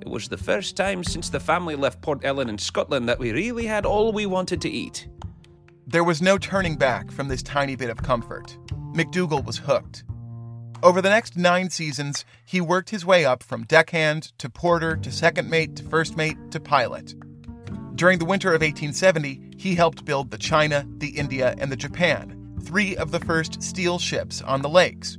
It 0.00 0.08
was 0.08 0.28
the 0.28 0.36
first 0.36 0.76
time 0.76 1.02
since 1.02 1.30
the 1.30 1.40
family 1.40 1.76
left 1.76 2.02
Port 2.02 2.24
Ellen 2.24 2.48
in 2.48 2.58
Scotland 2.58 3.08
that 3.08 3.18
we 3.18 3.32
really 3.32 3.66
had 3.66 3.86
all 3.86 4.12
we 4.12 4.26
wanted 4.26 4.60
to 4.62 4.70
eat. 4.70 5.08
There 5.86 6.04
was 6.04 6.22
no 6.22 6.38
turning 6.38 6.76
back 6.76 7.10
from 7.10 7.28
this 7.28 7.42
tiny 7.42 7.76
bit 7.76 7.90
of 7.90 8.02
comfort. 8.02 8.56
McDougal 8.94 9.44
was 9.44 9.58
hooked. 9.58 10.04
Over 10.82 11.00
the 11.00 11.08
next 11.08 11.36
nine 11.36 11.70
seasons, 11.70 12.26
he 12.44 12.60
worked 12.60 12.90
his 12.90 13.06
way 13.06 13.24
up 13.24 13.42
from 13.42 13.64
deckhand 13.64 14.32
to 14.38 14.50
porter 14.50 14.96
to 14.96 15.10
second 15.10 15.48
mate 15.48 15.76
to 15.76 15.82
first 15.84 16.16
mate 16.16 16.36
to 16.50 16.60
pilot. 16.60 17.14
During 17.94 18.18
the 18.18 18.24
winter 18.24 18.48
of 18.48 18.60
1870, 18.60 19.52
he 19.56 19.74
helped 19.74 20.04
build 20.04 20.30
the 20.30 20.36
China, 20.38 20.86
the 20.98 21.08
India, 21.08 21.54
and 21.58 21.72
the 21.72 21.76
Japan, 21.76 22.43
three 22.64 22.96
of 22.96 23.10
the 23.10 23.20
first 23.20 23.62
steel 23.62 23.98
ships 23.98 24.42
on 24.42 24.62
the 24.62 24.68
lakes. 24.68 25.18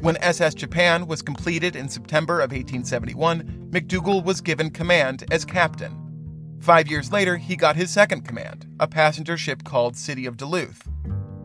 When 0.00 0.16
SS 0.16 0.54
Japan 0.54 1.06
was 1.06 1.22
completed 1.22 1.76
in 1.76 1.88
September 1.88 2.40
of 2.40 2.50
1871, 2.50 3.68
McDougall 3.70 4.24
was 4.24 4.40
given 4.40 4.70
command 4.70 5.24
as 5.30 5.44
captain. 5.44 5.96
Five 6.60 6.88
years 6.88 7.12
later, 7.12 7.36
he 7.36 7.56
got 7.56 7.76
his 7.76 7.90
second 7.90 8.22
command, 8.22 8.66
a 8.80 8.88
passenger 8.88 9.36
ship 9.36 9.64
called 9.64 9.96
City 9.96 10.26
of 10.26 10.36
Duluth. 10.36 10.88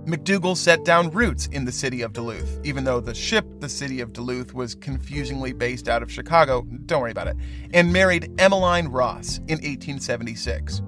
McDougall 0.08 0.56
set 0.56 0.86
down 0.86 1.12
roots 1.12 1.48
in 1.48 1.66
the 1.66 1.72
city 1.72 2.02
of 2.02 2.14
Duluth, 2.14 2.60
even 2.64 2.84
though 2.84 3.02
the 3.02 3.14
ship, 3.14 3.46
the 3.60 3.68
City 3.68 4.00
of 4.00 4.14
Duluth, 4.14 4.54
was 4.54 4.74
confusingly 4.74 5.52
based 5.54 5.90
out 5.90 6.02
of 6.02 6.12
Chicago. 6.12 6.62
Don't 6.86 7.02
worry 7.02 7.12
about 7.12 7.28
it. 7.28 7.36
And 7.74 7.92
married 7.92 8.32
Emmeline 8.40 8.88
Ross 8.88 9.40
in 9.50 9.58
1876. 9.58 10.82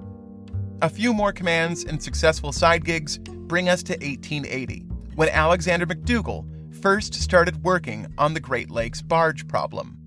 A 0.81 0.89
few 0.89 1.13
more 1.13 1.33
commands 1.33 1.83
and 1.83 2.01
successful 2.01 2.53
side 2.53 2.85
gigs 2.85 3.17
bring 3.17 3.67
us 3.67 3.83
to 3.83 3.93
1880, 3.95 4.85
when 5.15 5.27
Alexander 5.27 5.85
McDougall 5.85 6.45
first 6.81 7.13
started 7.13 7.65
working 7.65 8.07
on 8.17 8.33
the 8.33 8.39
Great 8.39 8.71
Lakes 8.71 9.01
barge 9.01 9.45
problem. 9.45 9.97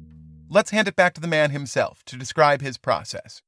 Let's 0.48 0.70
hand 0.70 0.88
it 0.88 0.96
back 0.96 1.12
to 1.12 1.20
the 1.20 1.28
man 1.28 1.50
himself 1.50 2.02
to 2.06 2.16
describe 2.16 2.62
his 2.62 2.78
process. 2.78 3.42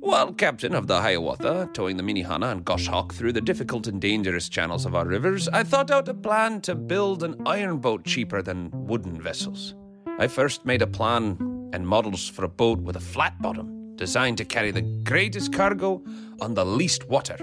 While 0.00 0.32
captain 0.32 0.74
of 0.74 0.88
the 0.88 1.00
Hiawatha, 1.00 1.70
towing 1.72 1.96
the 1.96 2.02
Minnehaha 2.02 2.50
and 2.50 2.64
Goshawk 2.64 3.14
through 3.14 3.32
the 3.32 3.40
difficult 3.40 3.86
and 3.86 4.00
dangerous 4.00 4.48
channels 4.48 4.84
of 4.84 4.96
our 4.96 5.06
rivers, 5.06 5.48
I 5.48 5.62
thought 5.62 5.92
out 5.92 6.08
a 6.08 6.14
plan 6.14 6.60
to 6.62 6.74
build 6.74 7.22
an 7.22 7.40
iron 7.46 7.78
boat 7.78 8.04
cheaper 8.04 8.42
than 8.42 8.70
wooden 8.72 9.22
vessels. 9.22 9.76
I 10.18 10.26
first 10.26 10.66
made 10.66 10.82
a 10.82 10.88
plan 10.88 11.70
and 11.72 11.86
models 11.86 12.28
for 12.28 12.44
a 12.44 12.48
boat 12.48 12.80
with 12.80 12.96
a 12.96 13.00
flat 13.00 13.40
bottom, 13.40 13.81
designed 13.96 14.38
to 14.38 14.44
carry 14.44 14.70
the 14.70 14.82
greatest 15.04 15.52
cargo 15.52 16.02
on 16.40 16.54
the 16.54 16.64
least 16.64 17.08
water 17.08 17.36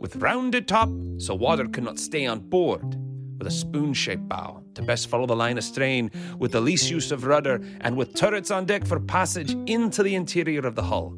with 0.00 0.16
rounded 0.16 0.66
top 0.66 0.88
so 1.18 1.34
water 1.34 1.66
could 1.68 1.84
not 1.84 1.98
stay 1.98 2.26
on 2.26 2.40
board, 2.40 2.96
with 3.38 3.46
a 3.46 3.50
spoon 3.50 3.92
shaped 3.92 4.28
bow 4.28 4.62
to 4.74 4.82
best 4.82 5.08
follow 5.08 5.26
the 5.26 5.36
line 5.36 5.58
of 5.58 5.64
strain, 5.64 6.10
with 6.38 6.52
the 6.52 6.60
least 6.60 6.90
use 6.90 7.12
of 7.12 7.26
rudder, 7.26 7.60
and 7.82 7.96
with 7.96 8.14
turrets 8.14 8.50
on 8.50 8.64
deck 8.64 8.86
for 8.86 8.98
passage 8.98 9.54
into 9.66 10.02
the 10.02 10.14
interior 10.14 10.66
of 10.66 10.74
the 10.74 10.82
hull. 10.82 11.14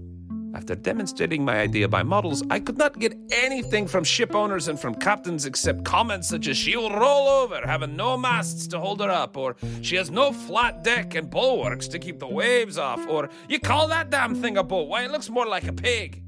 After 0.55 0.75
demonstrating 0.75 1.45
my 1.45 1.59
idea 1.59 1.89
by 1.89 2.03
models, 2.03 2.43
I 2.51 2.61
could 2.61 2.77
not 2.77 2.99
get 2.99 3.17
anything 3.31 3.87
from 3.87 4.05
ship 4.05 4.35
owners 4.35 4.69
and 4.69 4.79
from 4.79 4.95
captains 4.95 5.47
except 5.47 5.85
comments 5.85 6.29
such 6.29 6.47
as 6.47 6.59
she 6.59 6.77
will 6.77 6.91
roll 6.91 7.27
over, 7.29 7.61
having 7.65 7.97
no 7.97 8.19
masts 8.19 8.67
to 8.69 8.79
hold 8.79 9.01
her 9.01 9.11
up, 9.11 9.37
or 9.37 9.57
she 9.81 9.97
has 9.97 10.11
no 10.11 10.31
flat 10.31 10.85
deck 10.85 11.15
and 11.15 11.31
bulwarks 11.31 11.89
to 11.89 11.99
keep 11.99 12.19
the 12.19 12.29
waves 12.29 12.77
off, 12.77 13.07
or 13.09 13.31
you 13.49 13.59
call 13.59 13.89
that 13.89 14.11
damn 14.11 14.35
thing 14.35 14.59
a 14.59 14.63
boat? 14.63 14.89
Why, 14.89 15.05
it 15.05 15.11
looks 15.11 15.31
more 15.31 15.47
like 15.47 15.67
a 15.67 15.73
pig. 15.73 16.23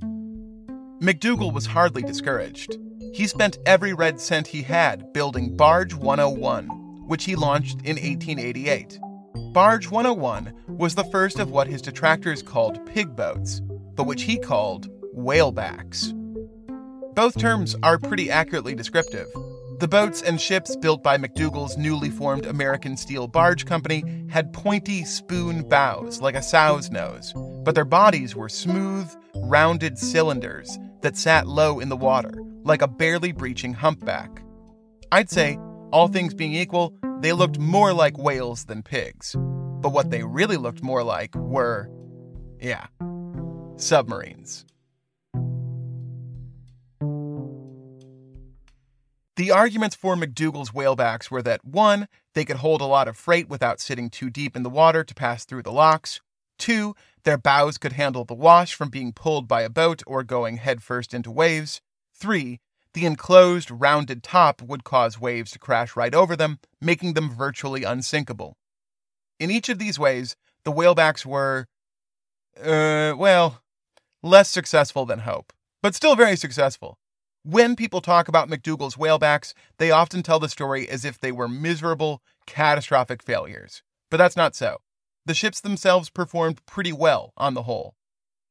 McDougall 1.02 1.52
was 1.52 1.66
hardly 1.66 2.02
discouraged. 2.02 2.78
He 3.12 3.26
spent 3.26 3.58
every 3.66 3.92
red 3.92 4.20
cent 4.20 4.46
he 4.46 4.62
had 4.62 5.12
building 5.12 5.54
Barge 5.54 5.92
101, 5.92 6.66
which 7.06 7.24
he 7.24 7.36
launched 7.36 7.82
in 7.82 7.96
1888. 7.96 8.98
Barge 9.52 9.90
101 9.90 10.52
was 10.66 10.94
the 10.94 11.04
first 11.04 11.38
of 11.38 11.50
what 11.50 11.68
his 11.68 11.82
detractors 11.82 12.42
called 12.42 12.84
pig 12.86 13.14
boats, 13.14 13.60
but 13.94 14.06
which 14.06 14.22
he 14.22 14.38
called 14.38 14.88
whalebacks. 15.14 16.12
Both 17.14 17.38
terms 17.38 17.76
are 17.82 17.98
pretty 17.98 18.30
accurately 18.30 18.74
descriptive. 18.74 19.28
The 19.78 19.88
boats 19.88 20.22
and 20.22 20.40
ships 20.40 20.76
built 20.76 21.02
by 21.02 21.18
McDougall's 21.18 21.76
newly 21.76 22.10
formed 22.10 22.46
American 22.46 22.96
Steel 22.96 23.26
Barge 23.26 23.66
Company 23.66 24.04
had 24.30 24.52
pointy 24.52 25.04
spoon 25.04 25.68
bows 25.68 26.20
like 26.20 26.36
a 26.36 26.42
sow's 26.42 26.90
nose, 26.90 27.32
but 27.64 27.74
their 27.74 27.84
bodies 27.84 28.36
were 28.36 28.48
smooth, 28.48 29.12
rounded 29.34 29.98
cylinders 29.98 30.78
that 31.02 31.16
sat 31.16 31.46
low 31.46 31.80
in 31.80 31.88
the 31.88 31.96
water, 31.96 32.32
like 32.62 32.82
a 32.82 32.88
barely 32.88 33.32
breaching 33.32 33.74
humpback. 33.74 34.42
I'd 35.12 35.30
say, 35.30 35.58
all 35.92 36.08
things 36.08 36.34
being 36.34 36.54
equal, 36.54 36.94
they 37.20 37.32
looked 37.32 37.58
more 37.58 37.92
like 37.92 38.18
whales 38.18 38.64
than 38.64 38.82
pigs. 38.82 39.36
But 39.38 39.90
what 39.90 40.10
they 40.10 40.24
really 40.24 40.56
looked 40.56 40.82
more 40.82 41.02
like 41.02 41.34
were, 41.34 41.90
yeah, 42.60 42.86
submarines. 43.76 44.64
The 49.36 49.50
arguments 49.50 49.96
for 49.96 50.14
McDougall's 50.14 50.70
whalebacks 50.70 51.28
were 51.28 51.42
that 51.42 51.64
1. 51.64 52.06
They 52.34 52.44
could 52.44 52.58
hold 52.58 52.80
a 52.80 52.86
lot 52.86 53.08
of 53.08 53.16
freight 53.16 53.48
without 53.48 53.80
sitting 53.80 54.08
too 54.08 54.30
deep 54.30 54.54
in 54.54 54.62
the 54.62 54.70
water 54.70 55.02
to 55.02 55.14
pass 55.14 55.44
through 55.44 55.62
the 55.62 55.72
locks. 55.72 56.20
2. 56.58 56.94
Their 57.24 57.36
bows 57.36 57.76
could 57.76 57.94
handle 57.94 58.24
the 58.24 58.34
wash 58.34 58.74
from 58.74 58.90
being 58.90 59.12
pulled 59.12 59.48
by 59.48 59.62
a 59.62 59.70
boat 59.70 60.04
or 60.06 60.22
going 60.22 60.58
headfirst 60.58 61.12
into 61.12 61.32
waves. 61.32 61.80
3. 62.14 62.60
The 62.92 63.06
enclosed, 63.06 63.72
rounded 63.72 64.22
top 64.22 64.62
would 64.62 64.84
cause 64.84 65.20
waves 65.20 65.50
to 65.50 65.58
crash 65.58 65.96
right 65.96 66.14
over 66.14 66.36
them, 66.36 66.60
making 66.80 67.14
them 67.14 67.28
virtually 67.28 67.82
unsinkable. 67.82 68.56
In 69.40 69.50
each 69.50 69.68
of 69.68 69.80
these 69.80 69.98
ways, 69.98 70.36
the 70.62 70.70
whalebacks 70.70 71.26
were, 71.26 71.66
uh, 72.56 73.14
well, 73.16 73.63
less 74.24 74.48
successful 74.48 75.04
than 75.04 75.20
Hope, 75.20 75.52
but 75.82 75.94
still 75.94 76.16
very 76.16 76.34
successful. 76.34 76.98
When 77.42 77.76
people 77.76 78.00
talk 78.00 78.26
about 78.26 78.48
McDougall's 78.48 78.96
whalebacks, 78.96 79.52
they 79.76 79.90
often 79.90 80.22
tell 80.22 80.40
the 80.40 80.48
story 80.48 80.88
as 80.88 81.04
if 81.04 81.20
they 81.20 81.30
were 81.30 81.46
miserable, 81.46 82.22
catastrophic 82.46 83.22
failures. 83.22 83.82
But 84.10 84.16
that's 84.16 84.36
not 84.36 84.56
so. 84.56 84.78
The 85.26 85.34
ships 85.34 85.60
themselves 85.60 86.08
performed 86.08 86.64
pretty 86.64 86.92
well 86.92 87.34
on 87.36 87.52
the 87.52 87.64
whole. 87.64 87.96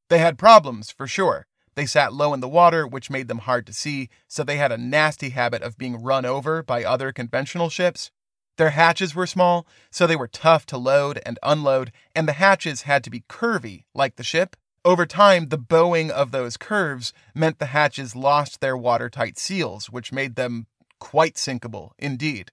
They 0.09 0.19
had 0.19 0.37
problems, 0.37 0.91
for 0.91 1.07
sure. 1.07 1.47
They 1.73 1.87
sat 1.87 2.13
low 2.13 2.35
in 2.35 2.39
the 2.39 2.47
water, 2.47 2.85
which 2.85 3.09
made 3.09 3.27
them 3.27 3.39
hard 3.39 3.65
to 3.65 3.73
see, 3.73 4.09
so 4.27 4.43
they 4.43 4.57
had 4.57 4.71
a 4.71 4.77
nasty 4.77 5.29
habit 5.29 5.63
of 5.63 5.77
being 5.77 6.03
run 6.03 6.23
over 6.23 6.61
by 6.61 6.83
other 6.83 7.11
conventional 7.11 7.69
ships. 7.69 8.11
Their 8.57 8.71
hatches 8.71 9.15
were 9.15 9.25
small, 9.25 9.65
so 9.89 10.05
they 10.05 10.15
were 10.15 10.27
tough 10.27 10.67
to 10.67 10.77
load 10.77 11.19
and 11.25 11.39
unload, 11.41 11.91
and 12.13 12.27
the 12.27 12.33
hatches 12.33 12.83
had 12.83 13.03
to 13.05 13.09
be 13.09 13.23
curvy, 13.27 13.85
like 13.95 14.17
the 14.17 14.23
ship, 14.23 14.55
over 14.85 15.05
time, 15.05 15.47
the 15.47 15.57
bowing 15.57 16.11
of 16.11 16.31
those 16.31 16.57
curves 16.57 17.13
meant 17.33 17.59
the 17.59 17.67
hatches 17.67 18.15
lost 18.15 18.59
their 18.59 18.75
watertight 18.75 19.37
seals, 19.37 19.89
which 19.89 20.11
made 20.11 20.35
them 20.35 20.67
quite 20.99 21.35
sinkable 21.35 21.91
indeed. 21.97 22.51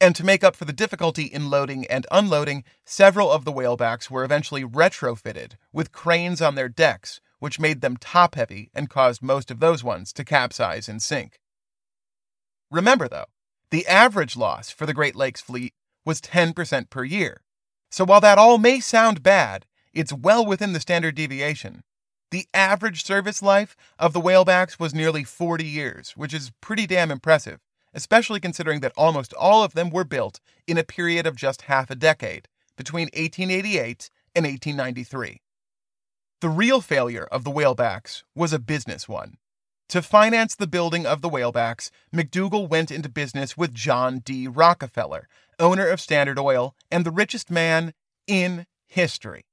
And 0.00 0.16
to 0.16 0.24
make 0.24 0.42
up 0.42 0.56
for 0.56 0.64
the 0.64 0.72
difficulty 0.72 1.24
in 1.24 1.50
loading 1.50 1.86
and 1.86 2.06
unloading, 2.10 2.64
several 2.84 3.30
of 3.30 3.44
the 3.44 3.52
whalebacks 3.52 4.10
were 4.10 4.24
eventually 4.24 4.64
retrofitted 4.64 5.52
with 5.72 5.92
cranes 5.92 6.42
on 6.42 6.56
their 6.56 6.68
decks, 6.68 7.20
which 7.38 7.60
made 7.60 7.80
them 7.80 7.96
top 7.96 8.34
heavy 8.34 8.70
and 8.74 8.90
caused 8.90 9.22
most 9.22 9.50
of 9.50 9.60
those 9.60 9.84
ones 9.84 10.12
to 10.14 10.24
capsize 10.24 10.88
and 10.88 11.00
sink. 11.00 11.38
Remember, 12.72 13.06
though, 13.06 13.26
the 13.70 13.86
average 13.86 14.36
loss 14.36 14.70
for 14.70 14.86
the 14.86 14.94
Great 14.94 15.14
Lakes 15.14 15.40
fleet 15.40 15.74
was 16.04 16.20
10% 16.20 16.90
per 16.90 17.04
year. 17.04 17.42
So 17.90 18.04
while 18.04 18.20
that 18.20 18.38
all 18.38 18.58
may 18.58 18.80
sound 18.80 19.22
bad, 19.22 19.66
it's 19.92 20.12
well 20.12 20.44
within 20.44 20.72
the 20.72 20.80
standard 20.80 21.14
deviation. 21.14 21.82
The 22.30 22.46
average 22.54 23.04
service 23.04 23.42
life 23.42 23.76
of 23.98 24.12
the 24.12 24.20
whalebacks 24.20 24.80
was 24.80 24.94
nearly 24.94 25.22
40 25.22 25.64
years, 25.66 26.12
which 26.16 26.32
is 26.32 26.52
pretty 26.60 26.86
damn 26.86 27.10
impressive, 27.10 27.60
especially 27.92 28.40
considering 28.40 28.80
that 28.80 28.94
almost 28.96 29.34
all 29.34 29.62
of 29.62 29.74
them 29.74 29.90
were 29.90 30.04
built 30.04 30.40
in 30.66 30.78
a 30.78 30.84
period 30.84 31.26
of 31.26 31.36
just 31.36 31.62
half 31.62 31.90
a 31.90 31.94
decade, 31.94 32.48
between 32.76 33.08
1888 33.14 34.10
and 34.34 34.46
1893. 34.46 35.42
The 36.40 36.48
real 36.48 36.80
failure 36.80 37.24
of 37.24 37.44
the 37.44 37.50
whalebacks 37.50 38.22
was 38.34 38.52
a 38.52 38.58
business 38.58 39.08
one. 39.08 39.36
To 39.90 40.00
finance 40.00 40.54
the 40.54 40.66
building 40.66 41.04
of 41.04 41.20
the 41.20 41.28
whalebacks, 41.28 41.90
McDougall 42.14 42.68
went 42.68 42.90
into 42.90 43.10
business 43.10 43.58
with 43.58 43.74
John 43.74 44.20
D. 44.20 44.48
Rockefeller, 44.48 45.28
owner 45.58 45.86
of 45.86 46.00
Standard 46.00 46.38
Oil 46.38 46.74
and 46.90 47.04
the 47.04 47.10
richest 47.10 47.50
man 47.50 47.92
in 48.26 48.66
history. 48.86 49.44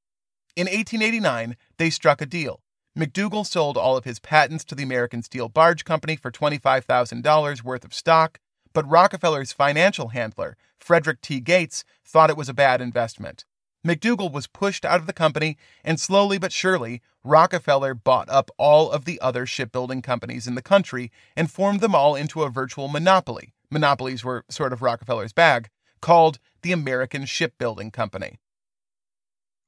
In 0.60 0.66
1889, 0.66 1.56
they 1.78 1.90
struck 1.90 2.20
a 2.20 2.26
deal. 2.26 2.60
McDougall 2.94 3.48
sold 3.48 3.78
all 3.78 3.96
of 3.96 4.04
his 4.04 4.20
patents 4.20 4.66
to 4.66 4.76
the 4.76 4.84
American 4.84 5.24
Steel 5.24 5.48
Barge 5.48 5.86
Company 5.86 6.18
for 6.18 6.32
$25,000 6.32 7.64
worth 7.64 7.86
of 7.86 7.94
stock, 7.94 8.42
but 8.74 8.86
Rockefeller's 8.86 9.54
financial 9.54 10.10
handler, 10.10 10.58
Frederick 10.78 11.22
T. 11.22 11.40
Gates, 11.40 11.86
thought 12.04 12.30
it 12.30 12.36
was 12.36 12.50
a 12.50 12.54
bad 12.54 12.82
investment. 12.82 13.46
McDougall 13.88 14.34
was 14.34 14.48
pushed 14.48 14.84
out 14.84 15.00
of 15.00 15.08
the 15.08 15.14
company, 15.14 15.58
and 15.82 15.98
slowly 15.98 16.38
but 16.38 16.52
surely, 16.52 17.02
Rockefeller 17.24 17.94
bought 17.94 18.28
up 18.28 18.52
all 18.58 18.92
of 18.92 19.06
the 19.06 19.22
other 19.22 19.46
shipbuilding 19.46 20.02
companies 20.02 20.46
in 20.46 20.56
the 20.56 20.62
country 20.62 21.10
and 21.38 21.50
formed 21.50 21.80
them 21.80 21.96
all 21.96 22.18
into 22.18 22.44
a 22.44 22.50
virtual 22.50 22.90
monopoly. 22.90 23.54
Monopolies 23.72 24.26
were 24.26 24.44
sort 24.50 24.74
of 24.74 24.82
Rockefeller's 24.82 25.32
bag, 25.32 25.70
called 26.02 26.38
the 26.64 26.74
American 26.74 27.24
Shipbuilding 27.24 27.92
Company. 27.92 28.40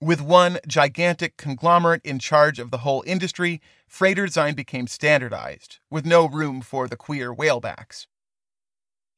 With 0.03 0.19
one 0.19 0.57
gigantic 0.67 1.37
conglomerate 1.37 2.01
in 2.03 2.17
charge 2.17 2.57
of 2.57 2.71
the 2.71 2.79
whole 2.79 3.03
industry, 3.05 3.61
freighter 3.87 4.25
design 4.25 4.55
became 4.55 4.87
standardized, 4.87 5.77
with 5.91 6.07
no 6.07 6.27
room 6.27 6.61
for 6.61 6.87
the 6.87 6.97
queer 6.97 7.31
whalebacks. 7.31 8.07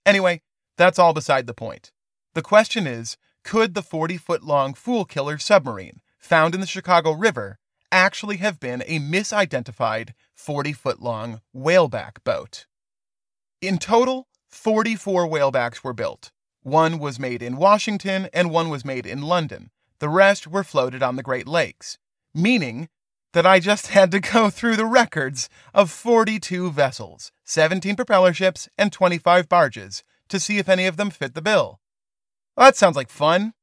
Anyway, 0.06 0.42
that's 0.78 1.00
all 1.00 1.14
beside 1.14 1.48
the 1.48 1.54
point. 1.54 1.94
The 2.34 2.42
question 2.42 2.86
is 2.86 3.16
could 3.46 3.76
the 3.76 3.82
40 3.82 4.18
foot 4.18 4.44
long 4.44 4.74
Fool 4.74 5.06
Killer 5.06 5.38
submarine, 5.38 6.02
found 6.20 6.54
in 6.54 6.60
the 6.60 6.68
Chicago 6.68 7.14
River, 7.14 7.60
actually 7.90 8.38
have 8.38 8.60
been 8.60 8.84
a 8.86 9.00
misidentified 9.00 10.10
40 10.36 10.74
foot 10.74 11.02
long 11.02 11.40
whaleback 11.56 12.22
boat? 12.26 12.66
In 13.62 13.78
total, 13.78 14.28
44 14.50 15.30
whalebacks 15.30 15.82
were 15.82 15.94
built. 15.94 16.34
One 16.62 17.00
was 17.00 17.22
made 17.22 17.42
in 17.42 17.56
Washington 17.56 18.28
and 18.34 18.52
one 18.52 18.70
was 18.70 18.84
made 18.84 19.06
in 19.06 19.22
London, 19.22 19.70
the 20.04 20.10
rest 20.10 20.46
were 20.48 20.66
floated 20.66 21.02
on 21.02 21.16
the 21.16 21.24
Great 21.24 21.48
Lakes, 21.48 21.98
meaning 22.36 22.90
that 23.32 23.46
I 23.46 23.62
just 23.62 23.88
had 23.88 24.12
to 24.12 24.20
go 24.20 24.50
through 24.50 24.76
the 24.76 24.86
records 24.86 25.48
of 25.74 25.90
42 25.90 26.72
vessels, 26.72 27.32
17 27.46 27.96
propeller 27.96 28.34
ships, 28.34 28.68
and 28.78 28.92
25 28.92 29.48
barges 29.48 30.04
to 30.28 30.42
see 30.42 30.58
if 30.58 30.68
any 30.68 30.88
of 30.88 30.98
them 30.98 31.10
fit 31.10 31.36
the 31.36 31.42
bill. 31.42 31.80
Well, 32.58 32.68
that 32.68 32.76
sounds 32.76 32.98
like 32.98 33.10
fun. 33.10 33.54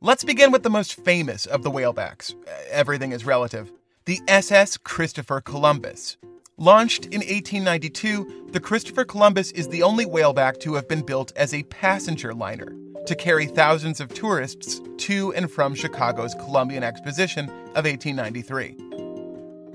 Let's 0.00 0.22
begin 0.22 0.52
with 0.52 0.62
the 0.62 0.70
most 0.70 0.94
famous 0.94 1.44
of 1.44 1.64
the 1.64 1.72
whalebacks. 1.72 2.36
Everything 2.70 3.10
is 3.10 3.26
relative. 3.26 3.72
The 4.04 4.20
SS 4.28 4.76
Christopher 4.76 5.40
Columbus, 5.40 6.18
Launched 6.60 7.06
in 7.06 7.20
1892, 7.20 8.50
the 8.52 8.60
Christopher 8.60 9.06
Columbus 9.06 9.50
is 9.52 9.68
the 9.68 9.82
only 9.82 10.04
whaleback 10.04 10.60
to 10.60 10.74
have 10.74 10.86
been 10.86 11.00
built 11.00 11.32
as 11.34 11.54
a 11.54 11.62
passenger 11.62 12.34
liner 12.34 12.76
to 13.06 13.14
carry 13.14 13.46
thousands 13.46 13.98
of 13.98 14.12
tourists 14.12 14.78
to 14.98 15.32
and 15.32 15.50
from 15.50 15.74
Chicago's 15.74 16.34
Columbian 16.34 16.82
Exposition 16.84 17.48
of 17.74 17.86
1893. 17.86 18.76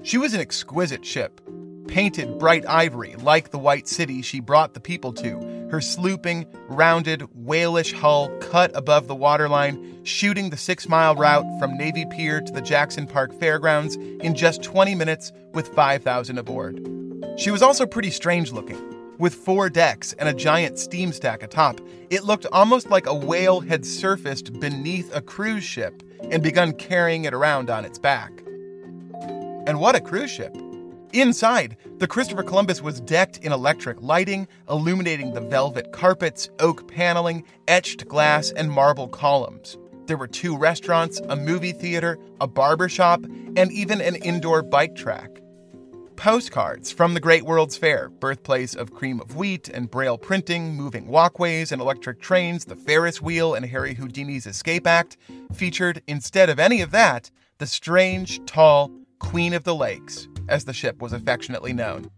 She 0.04 0.20
was 0.20 0.36
an 0.36 0.42
exquisite 0.42 1.04
ship, 1.04 1.42
painted 1.88 2.38
bright 2.38 2.68
ivory 2.68 3.16
like 3.16 3.50
the 3.50 3.58
white 3.58 3.88
city 3.88 4.22
she 4.22 4.40
brought 4.40 4.76
the 4.76 4.80
people 4.80 5.12
to, 5.14 5.55
her 5.72 5.80
slooping, 5.80 6.46
rounded, 6.68 7.22
whalish 7.38 7.94
hull 7.94 8.30
cut 8.40 8.72
above 8.76 9.08
the 9.08 9.16
waterline, 9.16 10.04
shooting 10.04 10.50
the 10.50 10.58
six 10.58 10.88
mile 10.88 11.16
route 11.16 11.46
from 11.60 11.78
Navy 11.78 12.06
Pier 12.12 12.42
to 12.42 12.52
the 12.52 12.62
Jackson 12.62 13.08
Park 13.08 13.34
Fairgrounds 13.40 13.96
in 13.96 14.36
just 14.36 14.64
20 14.64 14.96
minutes 14.96 15.32
with 15.54 15.68
5,000 15.70 16.38
aboard. 16.38 16.80
She 17.38 17.52
was 17.52 17.62
also 17.62 17.86
pretty 17.86 18.12
strange 18.12 18.52
looking. 18.52 18.82
With 19.18 19.34
four 19.34 19.70
decks 19.70 20.14
and 20.14 20.28
a 20.28 20.34
giant 20.34 20.78
steam 20.78 21.14
stack 21.14 21.42
atop, 21.42 21.80
it 22.10 22.26
looked 22.26 22.46
almost 22.52 22.90
like 22.90 23.08
a 23.08 23.14
whale 23.14 23.62
had 23.62 23.86
surfaced 23.86 24.60
beneath 24.60 25.14
a 25.16 25.22
cruise 25.22 25.64
ship 25.64 26.04
and 26.30 26.44
begun 26.44 26.74
carrying 26.74 27.24
it 27.24 27.34
around 27.34 27.70
on 27.70 27.86
its 27.86 27.98
back. 27.98 28.32
And 29.68 29.80
what 29.80 29.96
a 29.96 30.02
cruise 30.02 30.32
ship! 30.32 30.56
Inside, 31.16 31.78
the 32.00 32.08
Christopher 32.08 32.44
Columbus 32.44 32.82
was 32.82 33.00
decked 33.00 33.38
in 33.38 33.54
electric 33.54 34.02
lighting, 34.02 34.50
illuminating 34.70 35.34
the 35.34 35.40
velvet 35.40 35.94
carpets, 35.94 36.50
oak 36.60 36.90
paneling, 36.90 37.46
etched 37.70 38.06
glass, 38.10 38.52
and 38.52 38.70
marble 38.70 39.08
columns. 39.08 39.78
There 40.08 40.18
were 40.18 40.28
two 40.28 40.58
restaurants, 40.58 41.22
a 41.30 41.38
movie 41.38 41.72
theater, 41.72 42.20
a 42.42 42.48
barber 42.48 42.90
shop, 42.90 43.24
and 43.56 43.72
even 43.72 44.02
an 44.02 44.16
indoor 44.16 44.62
bike 44.62 44.94
track. 44.94 45.30
Postcards 46.18 46.92
from 46.92 47.14
the 47.14 47.22
Great 47.22 47.44
World's 47.44 47.78
Fair, 47.78 48.10
birthplace 48.10 48.76
of 48.76 48.94
cream 48.94 49.22
of 49.22 49.38
wheat 49.38 49.70
and 49.70 49.90
braille 49.90 50.18
printing, 50.18 50.76
moving 50.76 51.08
walkways 51.08 51.72
and 51.72 51.82
electric 51.82 52.20
trains, 52.20 52.66
the 52.66 52.76
Ferris 52.76 53.22
wheel, 53.22 53.54
and 53.54 53.66
Harry 53.66 53.96
Houdini's 53.96 54.46
escape 54.46 54.86
act, 54.86 55.16
featured, 55.54 56.02
instead 56.08 56.50
of 56.50 56.60
any 56.60 56.82
of 56.82 56.92
that, 56.92 57.32
the 57.60 57.68
strange, 57.68 58.44
tall 58.46 58.92
Queen 59.20 59.54
of 59.54 59.64
the 59.64 59.76
Lakes, 59.76 60.28
as 60.48 60.66
the 60.66 60.74
ship 60.74 61.02
was 61.02 61.14
affectionately 61.14 61.74
known. 61.74 62.10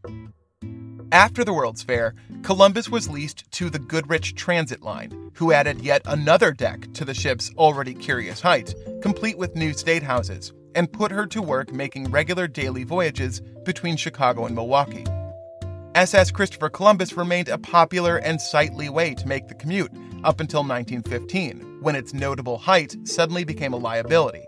After 1.12 1.46
the 1.46 1.54
World's 1.54 1.84
Fair, 1.84 2.16
Columbus 2.44 2.90
was 2.90 3.10
leased 3.10 3.50
to 3.54 3.70
the 3.70 3.80
Goodrich 3.80 4.36
Transit 4.36 4.82
Line, 4.82 5.32
who 5.36 5.54
added 5.54 5.82
yet 5.82 6.02
another 6.06 6.52
deck 6.52 6.92
to 6.94 7.06
the 7.06 7.14
ship's 7.14 7.52
already 7.58 7.94
curious 7.94 8.42
height, 8.42 8.76
complete 9.02 9.38
with 9.38 9.56
new 9.56 9.72
state 9.72 10.04
houses, 10.04 10.52
and 10.76 10.92
put 10.92 11.12
her 11.12 11.26
to 11.28 11.42
work 11.42 11.72
making 11.72 12.12
regular 12.12 12.48
daily 12.48 12.84
voyages 12.84 13.42
between 13.64 13.96
Chicago 13.96 14.46
and 14.46 14.56
Milwaukee. 14.56 15.06
SS 15.96 16.30
Christopher 16.30 16.70
Columbus 16.70 17.18
remained 17.18 17.50
a 17.50 17.58
popular 17.58 18.18
and 18.18 18.40
sightly 18.40 18.90
way 18.90 19.16
to 19.16 19.28
make 19.28 19.48
the 19.48 19.56
commute 19.56 19.92
up 20.24 20.40
until 20.40 20.60
1915, 20.60 21.80
when 21.82 21.96
its 21.96 22.14
notable 22.14 22.58
height 22.58 22.96
suddenly 23.06 23.44
became 23.44 23.74
a 23.74 23.78
liability. 23.78 24.44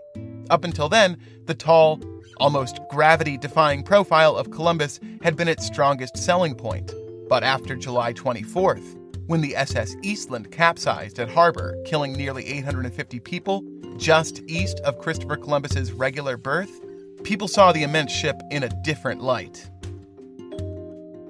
Up 0.50 0.62
until 0.62 0.88
then, 0.88 1.16
the 1.46 1.54
tall, 1.54 2.00
almost 2.40 2.80
gravity 2.88 3.36
defying 3.36 3.82
profile 3.82 4.34
of 4.34 4.50
Columbus 4.50 4.98
had 5.22 5.36
been 5.36 5.46
its 5.46 5.66
strongest 5.66 6.16
selling 6.16 6.54
point. 6.54 6.92
But 7.28 7.44
after 7.44 7.76
July 7.76 8.12
24th, 8.12 8.96
when 9.26 9.42
the 9.42 9.54
SS 9.54 9.94
Eastland 10.02 10.50
capsized 10.50 11.20
at 11.20 11.30
harbor, 11.30 11.80
killing 11.84 12.14
nearly 12.14 12.44
850 12.46 13.20
people 13.20 13.62
just 13.96 14.42
east 14.48 14.80
of 14.80 14.98
Christopher 14.98 15.36
Columbus's 15.36 15.92
regular 15.92 16.36
berth, 16.36 16.80
people 17.22 17.46
saw 17.46 17.70
the 17.70 17.82
immense 17.82 18.10
ship 18.10 18.40
in 18.50 18.64
a 18.64 18.82
different 18.82 19.22
light. 19.22 19.70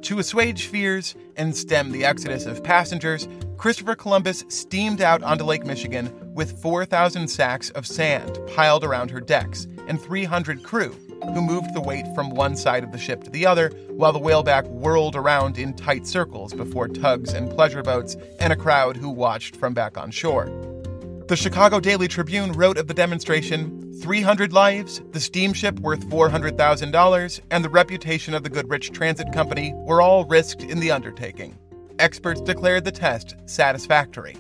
To 0.03 0.19
assuage 0.19 0.67
fears 0.67 1.15
and 1.37 1.55
stem 1.55 1.93
the 1.93 2.05
exodus 2.05 2.47
of 2.47 2.65
passengers, 2.65 3.29
Christopher 3.59 3.95
Columbus 3.95 4.45
steamed 4.49 5.03
out 5.03 5.23
onto 5.23 5.45
Lake 5.45 5.67
Michigan 5.67 6.11
with 6.35 6.61
4,000 6.63 7.29
sacks 7.29 7.69
of 7.71 7.87
sand 7.87 8.39
piled 8.55 8.83
around 8.83 9.11
her 9.11 9.21
decks 9.21 9.67
and 9.91 10.01
300 10.01 10.63
crew 10.63 10.97
who 11.35 11.43
moved 11.43 11.75
the 11.75 11.81
weight 11.81 12.07
from 12.15 12.31
one 12.31 12.57
side 12.57 12.85
of 12.85 12.93
the 12.93 12.99
ship 12.99 13.25
to 13.25 13.31
the 13.31 13.45
other 13.45 13.71
while 13.89 14.13
the 14.13 14.21
whaleback 14.21 14.67
whirled 14.69 15.17
around 15.17 15.59
in 15.59 15.75
tight 15.75 16.07
circles 16.07 16.55
before 16.55 16.89
tugs 16.89 17.35
and 17.35 17.51
pleasure 17.51 17.83
boats 17.83 18.17
and 18.39 18.53
a 18.53 18.57
crowd 18.57 18.97
who 18.97 19.11
watched 19.11 19.57
from 19.57 19.75
back 19.75 19.99
on 19.99 20.11
shore. 20.11 20.47
The 21.27 21.37
Chicago 21.37 21.81
Daily 21.81 22.09
Tribune 22.09 22.53
wrote 22.53 22.79
of 22.79 22.87
the 22.87 22.95
demonstration 22.95 23.93
300 24.01 24.53
lives, 24.53 25.03
the 25.11 25.21
steamship 25.21 25.79
worth 25.81 26.09
$400,000, 26.09 27.41
and 27.51 27.65
the 27.65 27.69
reputation 27.69 28.33
of 28.33 28.45
the 28.45 28.49
Goodrich 28.49 28.93
Transit 28.93 29.33
Company 29.33 29.75
were 29.75 30.01
all 30.01 30.25
risked 30.25 30.63
in 30.63 30.81
the 30.81 30.91
undertaking. 30.91 31.59
Experts 31.99 32.41
declared 32.41 32.85
the 32.85 32.93
test 32.93 33.35
satisfactory. 33.45 34.37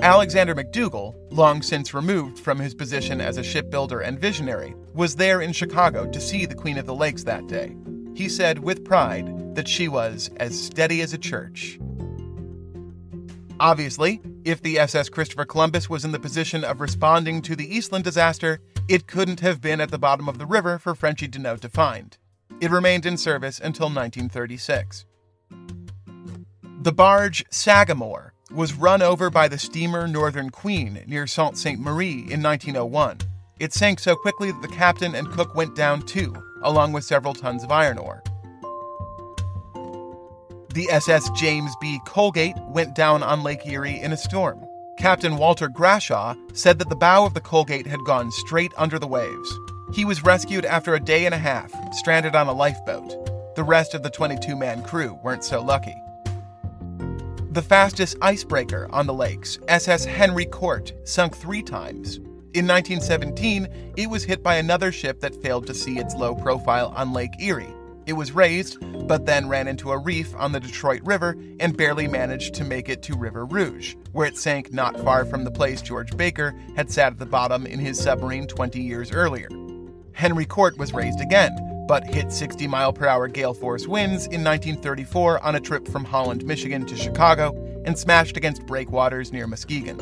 Alexander 0.00 0.54
McDougall, 0.54 1.14
long 1.30 1.62
since 1.62 1.94
removed 1.94 2.38
from 2.38 2.58
his 2.58 2.74
position 2.74 3.20
as 3.20 3.36
a 3.36 3.42
shipbuilder 3.42 4.00
and 4.00 4.18
visionary, 4.18 4.74
was 4.94 5.16
there 5.16 5.40
in 5.40 5.52
Chicago 5.52 6.10
to 6.10 6.20
see 6.20 6.44
the 6.44 6.54
Queen 6.54 6.78
of 6.78 6.86
the 6.86 6.94
Lakes 6.94 7.24
that 7.24 7.46
day. 7.46 7.76
He 8.14 8.28
said 8.28 8.58
with 8.58 8.84
pride 8.84 9.54
that 9.54 9.68
she 9.68 9.88
was 9.88 10.30
as 10.38 10.60
steady 10.60 11.02
as 11.02 11.12
a 11.12 11.18
church. 11.18 11.78
Obviously, 13.60 14.20
if 14.44 14.60
the 14.62 14.78
SS 14.80 15.08
Christopher 15.08 15.44
Columbus 15.44 15.88
was 15.88 16.04
in 16.04 16.10
the 16.10 16.18
position 16.18 16.64
of 16.64 16.80
responding 16.80 17.40
to 17.42 17.54
the 17.54 17.72
Eastland 17.72 18.04
disaster, 18.04 18.60
it 18.88 19.06
couldn't 19.06 19.40
have 19.40 19.60
been 19.60 19.80
at 19.80 19.92
the 19.92 19.98
bottom 19.98 20.28
of 20.28 20.38
the 20.38 20.46
river 20.46 20.78
for 20.78 20.96
Frenchy 20.96 21.28
Deneau 21.28 21.60
to 21.60 21.68
find. 21.68 22.18
It 22.60 22.72
remained 22.72 23.06
in 23.06 23.16
service 23.16 23.60
until 23.60 23.86
1936. 23.86 25.04
The 26.80 26.92
barge 26.92 27.44
Sagamore 27.50 28.34
was 28.54 28.74
run 28.74 29.02
over 29.02 29.30
by 29.30 29.48
the 29.48 29.58
steamer 29.58 30.06
Northern 30.06 30.50
Queen 30.50 31.02
near 31.06 31.26
Sault 31.26 31.56
Ste. 31.56 31.78
Marie 31.78 32.26
in 32.30 32.42
1901. 32.42 33.18
It 33.58 33.72
sank 33.72 33.98
so 33.98 34.14
quickly 34.14 34.50
that 34.50 34.62
the 34.62 34.68
captain 34.68 35.14
and 35.14 35.30
cook 35.30 35.54
went 35.54 35.74
down 35.74 36.02
too, 36.02 36.34
along 36.62 36.92
with 36.92 37.04
several 37.04 37.34
tons 37.34 37.64
of 37.64 37.70
iron 37.70 37.98
ore. 37.98 38.22
The 40.74 40.90
SS 40.90 41.30
James 41.30 41.72
B. 41.80 42.00
Colgate 42.06 42.56
went 42.68 42.94
down 42.94 43.22
on 43.22 43.42
Lake 43.42 43.66
Erie 43.66 44.00
in 44.00 44.12
a 44.12 44.16
storm. 44.16 44.64
Captain 44.98 45.36
Walter 45.36 45.68
Grashaw 45.68 46.36
said 46.54 46.78
that 46.78 46.88
the 46.88 46.96
bow 46.96 47.24
of 47.24 47.34
the 47.34 47.40
Colgate 47.40 47.86
had 47.86 48.04
gone 48.04 48.30
straight 48.30 48.72
under 48.76 48.98
the 48.98 49.06
waves. 49.06 49.58
He 49.92 50.04
was 50.04 50.24
rescued 50.24 50.64
after 50.64 50.94
a 50.94 51.00
day 51.00 51.26
and 51.26 51.34
a 51.34 51.38
half, 51.38 51.72
stranded 51.94 52.34
on 52.34 52.48
a 52.48 52.52
lifeboat. 52.52 53.54
The 53.56 53.64
rest 53.64 53.94
of 53.94 54.02
the 54.02 54.10
22 54.10 54.56
man 54.56 54.82
crew 54.82 55.18
weren't 55.22 55.44
so 55.44 55.62
lucky 55.62 55.94
the 57.52 57.60
fastest 57.60 58.16
icebreaker 58.22 58.88
on 58.92 59.06
the 59.06 59.12
lakes, 59.12 59.58
SS 59.68 60.06
Henry 60.06 60.46
Cort, 60.46 60.94
sunk 61.04 61.36
three 61.36 61.62
times. 61.62 62.16
In 62.54 62.66
1917, 62.66 63.92
it 63.98 64.08
was 64.08 64.24
hit 64.24 64.42
by 64.42 64.54
another 64.54 64.90
ship 64.90 65.20
that 65.20 65.40
failed 65.42 65.66
to 65.66 65.74
see 65.74 65.98
its 65.98 66.14
low 66.14 66.34
profile 66.34 66.94
on 66.96 67.12
Lake 67.12 67.32
Erie. 67.38 67.74
It 68.06 68.14
was 68.14 68.32
raised, 68.32 68.78
but 69.06 69.26
then 69.26 69.50
ran 69.50 69.68
into 69.68 69.92
a 69.92 69.98
reef 69.98 70.34
on 70.36 70.52
the 70.52 70.60
Detroit 70.60 71.02
River 71.04 71.36
and 71.60 71.76
barely 71.76 72.08
managed 72.08 72.54
to 72.54 72.64
make 72.64 72.88
it 72.88 73.02
to 73.02 73.18
River 73.18 73.44
Rouge, 73.44 73.96
where 74.12 74.26
it 74.26 74.38
sank 74.38 74.72
not 74.72 74.98
far 75.00 75.26
from 75.26 75.44
the 75.44 75.50
place 75.50 75.82
George 75.82 76.16
Baker 76.16 76.54
had 76.74 76.90
sat 76.90 77.12
at 77.12 77.18
the 77.18 77.26
bottom 77.26 77.66
in 77.66 77.78
his 77.78 78.00
submarine 78.00 78.46
20 78.46 78.80
years 78.80 79.12
earlier. 79.12 79.48
Henry 80.12 80.46
Cort 80.46 80.78
was 80.78 80.94
raised 80.94 81.20
again, 81.20 81.54
but 81.86 82.06
hit 82.06 82.32
60 82.32 82.66
mile 82.66 82.92
per 82.92 83.06
hour 83.06 83.28
gale 83.28 83.54
force 83.54 83.86
winds 83.86 84.26
in 84.26 84.44
1934 84.44 85.42
on 85.44 85.54
a 85.54 85.60
trip 85.60 85.88
from 85.88 86.04
Holland, 86.04 86.44
Michigan 86.44 86.86
to 86.86 86.96
Chicago 86.96 87.52
and 87.84 87.98
smashed 87.98 88.36
against 88.36 88.66
breakwaters 88.66 89.32
near 89.32 89.46
Muskegon. 89.46 89.98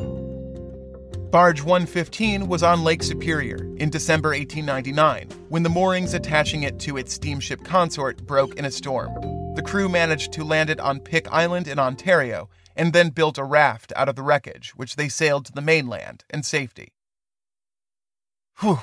Barge 1.30 1.62
115 1.62 2.48
was 2.48 2.64
on 2.64 2.82
Lake 2.82 3.04
Superior 3.04 3.58
in 3.76 3.88
December 3.88 4.30
1899 4.30 5.28
when 5.48 5.62
the 5.62 5.68
moorings 5.68 6.12
attaching 6.12 6.64
it 6.64 6.80
to 6.80 6.96
its 6.96 7.12
steamship 7.12 7.62
consort 7.62 8.26
broke 8.26 8.56
in 8.56 8.64
a 8.64 8.70
storm. 8.70 9.14
The 9.54 9.62
crew 9.62 9.88
managed 9.88 10.32
to 10.32 10.44
land 10.44 10.70
it 10.70 10.80
on 10.80 10.98
Pic 10.98 11.30
Island 11.30 11.68
in 11.68 11.78
Ontario 11.78 12.48
and 12.74 12.92
then 12.92 13.10
built 13.10 13.38
a 13.38 13.44
raft 13.44 13.92
out 13.94 14.08
of 14.08 14.16
the 14.16 14.22
wreckage, 14.22 14.70
which 14.70 14.96
they 14.96 15.08
sailed 15.08 15.44
to 15.46 15.52
the 15.52 15.60
mainland 15.60 16.24
and 16.30 16.44
safety. 16.44 16.94
Whew. 18.60 18.80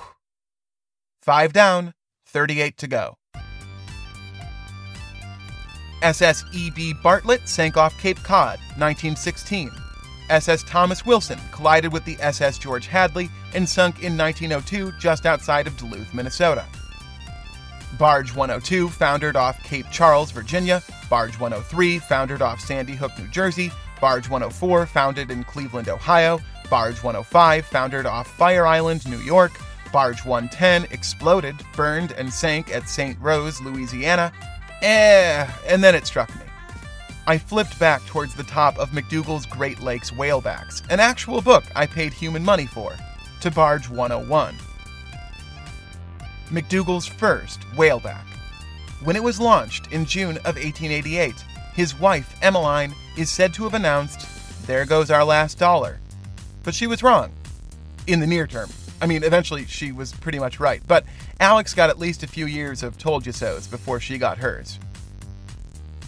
Five 1.21 1.51
down, 1.51 1.93
38 2.27 2.77
to 2.77 2.87
go. 2.87 3.17
SS 6.03 6.43
E.B. 6.53 6.93
Bartlett 7.01 7.47
sank 7.49 7.75
off 7.75 7.97
Cape 7.97 8.21
Cod, 8.23 8.59
1916. 8.77 9.71
SS 10.29 10.63
Thomas 10.63 11.05
Wilson 11.05 11.39
collided 11.51 11.91
with 11.91 12.05
the 12.05 12.17
SS 12.19 12.57
George 12.57 12.87
Hadley 12.87 13.29
and 13.55 13.67
sunk 13.67 14.03
in 14.03 14.17
1902 14.17 14.91
just 14.99 15.25
outside 15.25 15.67
of 15.67 15.77
Duluth, 15.77 16.13
Minnesota. 16.13 16.65
Barge 17.97 18.35
102 18.35 18.89
foundered 18.89 19.35
off 19.35 19.63
Cape 19.63 19.87
Charles, 19.91 20.31
Virginia. 20.31 20.83
Barge 21.09 21.39
103 21.39 21.99
foundered 21.99 22.41
off 22.41 22.59
Sandy 22.59 22.93
Hook, 22.93 23.17
New 23.17 23.27
Jersey. 23.29 23.71
Barge 23.99 24.29
104 24.29 24.85
founded 24.85 25.31
in 25.31 25.43
Cleveland, 25.45 25.89
Ohio. 25.89 26.39
Barge 26.69 27.01
105 27.01 27.65
foundered 27.65 28.05
off 28.05 28.27
Fire 28.27 28.67
Island, 28.67 29.09
New 29.09 29.19
York. 29.19 29.53
Barge 29.91 30.23
110 30.25 30.85
exploded, 30.91 31.55
burned, 31.75 32.11
and 32.13 32.31
sank 32.31 32.73
at 32.73 32.89
St. 32.89 33.17
Rose, 33.19 33.61
Louisiana. 33.61 34.31
Eh, 34.81 35.49
and 35.67 35.83
then 35.83 35.95
it 35.95 36.05
struck 36.05 36.33
me. 36.35 36.41
I 37.25 37.37
flipped 37.37 37.77
back 37.77 38.05
towards 38.05 38.35
the 38.35 38.43
top 38.43 38.77
of 38.77 38.91
McDougall's 38.91 39.45
Great 39.45 39.81
Lakes 39.81 40.11
Whalebacks, 40.11 40.81
an 40.89 40.99
actual 40.99 41.41
book 41.41 41.65
I 41.75 41.85
paid 41.85 42.13
human 42.13 42.43
money 42.43 42.67
for, 42.67 42.95
to 43.41 43.51
Barge 43.51 43.89
101. 43.89 44.55
McDougall's 46.49 47.05
first 47.05 47.59
whaleback. 47.75 48.25
When 49.03 49.15
it 49.15 49.23
was 49.23 49.39
launched 49.39 49.91
in 49.91 50.05
June 50.05 50.37
of 50.37 50.55
1888, 50.55 51.33
his 51.73 51.99
wife, 51.99 52.35
Emmeline, 52.41 52.95
is 53.17 53.29
said 53.29 53.53
to 53.55 53.63
have 53.63 53.73
announced, 53.73 54.25
There 54.65 54.85
goes 54.85 55.11
our 55.11 55.23
last 55.23 55.59
dollar. 55.59 55.99
But 56.63 56.73
she 56.73 56.87
was 56.87 57.03
wrong. 57.03 57.31
In 58.07 58.19
the 58.19 58.27
near 58.27 58.47
term. 58.47 58.69
I 59.01 59.05
mean, 59.05 59.23
eventually 59.23 59.65
she 59.65 59.91
was 59.91 60.13
pretty 60.13 60.39
much 60.39 60.59
right, 60.59 60.81
but 60.87 61.05
Alex 61.39 61.73
got 61.73 61.89
at 61.89 61.99
least 61.99 62.23
a 62.23 62.27
few 62.27 62.45
years 62.47 62.81
of 62.83 62.97
told 62.97 63.25
you 63.25 63.31
so's 63.31 63.67
before 63.67 63.99
she 63.99 64.17
got 64.17 64.37
hers. 64.37 64.79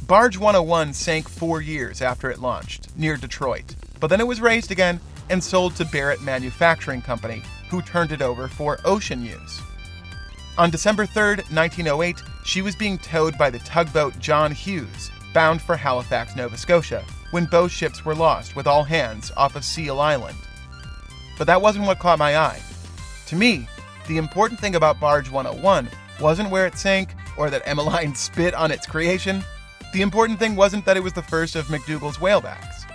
Barge 0.08 0.40
101 0.40 0.94
sank 0.94 1.30
four 1.30 1.62
years 1.62 2.02
after 2.02 2.32
it 2.32 2.40
launched, 2.40 2.88
near 2.98 3.16
Detroit, 3.16 3.76
but 4.00 4.08
then 4.08 4.20
it 4.20 4.26
was 4.26 4.42
raised 4.42 4.72
again 4.72 5.00
and 5.30 5.44
sold 5.44 5.76
to 5.76 5.86
Barrett 5.86 6.22
Manufacturing 6.22 7.02
Company, 7.02 7.44
who 7.70 7.84
turned 7.84 8.12
it 8.12 8.24
over 8.24 8.48
for 8.48 8.80
ocean 8.86 9.24
use. 9.24 9.62
On 10.58 10.72
December 10.72 11.06
3, 11.06 11.36
1908, 11.52 12.24
she 12.44 12.64
was 12.64 12.76
being 12.76 12.98
towed 12.98 13.38
by 13.38 13.52
the 13.52 13.60
tugboat 13.60 14.18
John 14.20 14.52
Hughes, 14.52 15.12
bound 15.34 15.62
for 15.62 15.78
Halifax, 15.78 16.36
Nova 16.36 16.58
Scotia, 16.58 17.06
when 17.30 17.46
both 17.46 17.72
ships 17.72 18.04
were 18.04 18.16
lost 18.16 18.56
with 18.56 18.66
all 18.66 18.84
hands 18.84 19.32
off 19.38 19.56
of 19.56 19.64
Seal 19.64 20.00
Island. 20.00 20.38
But 21.38 21.46
that 21.46 21.62
wasn't 21.62 21.86
what 21.86 22.00
caught 22.00 22.18
my 22.18 22.36
eye. 22.36 22.60
To 23.30 23.36
me, 23.36 23.68
the 24.08 24.18
important 24.18 24.60
thing 24.60 24.74
about 24.74 25.00
Barge 25.00 25.30
101 25.30 25.88
wasn't 26.20 26.50
where 26.50 26.66
it 26.66 26.80
sank 26.80 27.14
or 27.38 27.52
that 27.52 27.62
Emmeline 27.64 28.16
spit 28.16 28.56
on 28.56 28.72
its 28.72 28.88
creation. 28.88 29.44
The 29.94 30.02
important 30.02 30.40
thing 30.40 30.56
wasn't 30.56 30.84
that 30.86 30.98
it 30.98 31.04
was 31.04 31.14
the 31.14 31.22
first 31.22 31.56
of 31.56 31.68
McDougall's 31.68 32.18
whalebacks. 32.18 32.86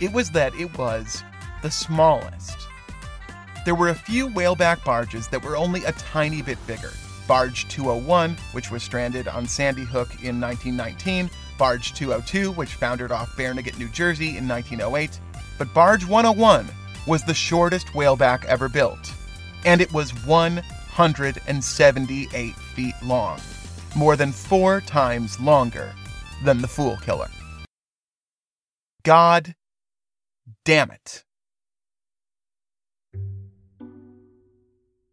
It 0.00 0.12
was 0.12 0.30
that 0.30 0.52
it 0.56 0.76
was 0.76 1.22
the 1.62 1.70
smallest. 1.70 2.56
There 3.64 3.76
were 3.76 3.90
a 3.90 3.94
few 3.94 4.26
whaleback 4.26 4.84
barges 4.84 5.28
that 5.28 5.44
were 5.44 5.56
only 5.56 5.84
a 5.84 5.92
tiny 5.92 6.42
bit 6.42 6.58
bigger. 6.66 6.90
Barge 7.28 7.68
201, 7.68 8.36
which 8.50 8.72
was 8.72 8.82
stranded 8.82 9.28
on 9.28 9.46
Sandy 9.46 9.84
Hook 9.84 10.24
in 10.24 10.40
1919, 10.40 11.30
Barge 11.56 11.94
202, 11.94 12.50
which 12.50 12.74
foundered 12.74 13.12
off 13.12 13.36
Barnegat, 13.36 13.78
New 13.78 13.88
Jersey 13.90 14.36
in 14.38 14.48
1908. 14.48 15.20
But 15.56 15.72
Barge 15.72 16.04
101 16.04 16.68
was 17.06 17.22
the 17.22 17.32
shortest 17.32 17.86
whaleback 17.94 18.44
ever 18.46 18.68
built 18.68 19.14
and 19.64 19.80
it 19.80 19.92
was 19.92 20.10
178 20.26 22.54
feet 22.54 22.94
long, 23.02 23.40
more 23.96 24.16
than 24.16 24.32
four 24.32 24.80
times 24.80 25.38
longer 25.40 25.94
than 26.44 26.60
the 26.60 26.68
Fool 26.68 26.96
Killer. 26.98 27.30
God 29.02 29.54
damn 30.64 30.90
it. 30.90 31.24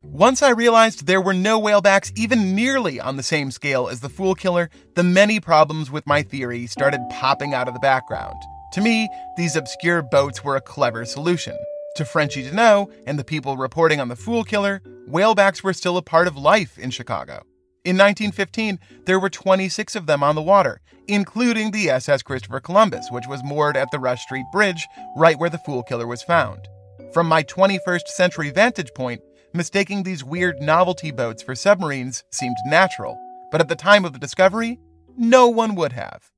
Once 0.04 0.42
I 0.42 0.50
realized 0.50 1.06
there 1.06 1.22
were 1.22 1.34
no 1.34 1.62
whalebacks 1.62 2.12
even 2.18 2.54
nearly 2.54 3.00
on 3.00 3.16
the 3.16 3.24
same 3.24 3.50
scale 3.50 3.88
as 3.88 4.02
the 4.02 4.10
Fool 4.10 4.36
Killer, 4.36 4.70
the 4.96 5.04
many 5.04 5.40
problems 5.40 5.90
with 5.90 6.06
my 6.06 6.22
theory 6.22 6.68
started 6.68 7.00
popping 7.10 7.54
out 7.54 7.70
of 7.70 7.74
the 7.74 7.80
background. 7.80 8.36
To 8.74 8.82
me, 8.82 9.08
these 9.38 9.56
obscure 9.56 10.02
boats 10.02 10.44
were 10.44 10.58
a 10.58 10.62
clever 10.62 11.06
solution. 11.06 11.58
To 11.96 12.06
Frenchy 12.06 12.44
Deneau 12.44 12.90
and 13.06 13.20
the 13.20 13.24
people 13.24 13.58
reporting 13.58 14.00
on 14.00 14.08
the 14.08 14.16
Fool 14.16 14.46
Killer, 14.46 14.82
whalebacks 15.10 15.62
were 15.62 15.74
still 15.74 15.98
a 15.98 16.02
part 16.02 16.26
of 16.26 16.38
life 16.38 16.80
in 16.80 16.90
Chicago. 16.90 17.44
In 17.84 17.98
1915, 17.98 18.80
there 19.06 19.20
were 19.20 19.30
26 19.30 19.98
of 19.98 20.06
them 20.06 20.24
on 20.24 20.36
the 20.36 20.42
water, 20.42 20.80
including 21.08 21.72
the 21.72 21.90
SS 21.90 22.22
Christopher 22.24 22.62
Columbus, 22.62 23.10
which 23.12 23.28
was 23.28 23.44
moored 23.44 23.76
at 23.76 23.92
the 23.92 24.00
Rush 24.00 24.22
Street 24.22 24.46
Bridge, 24.54 24.88
right 25.18 25.38
where 25.38 25.50
the 25.50 25.58
Fool 25.58 25.84
Killer 25.84 26.08
was 26.08 26.24
found. 26.24 26.70
From 27.14 27.28
my 27.28 27.44
21st 27.44 28.08
century 28.08 28.52
vantage 28.52 28.94
point, 28.94 29.22
mistaking 29.54 30.04
these 30.04 30.24
weird 30.24 30.62
novelty 30.62 31.12
boats 31.12 31.44
for 31.44 31.56
submarines 31.56 32.24
seemed 32.32 32.56
natural, 32.66 33.20
but 33.52 33.60
at 33.60 33.68
the 33.68 33.76
time 33.76 34.06
of 34.06 34.14
the 34.14 34.20
discovery, 34.20 34.80
no 35.18 35.50
one 35.50 35.76
would 35.76 35.92
have. 35.92 36.32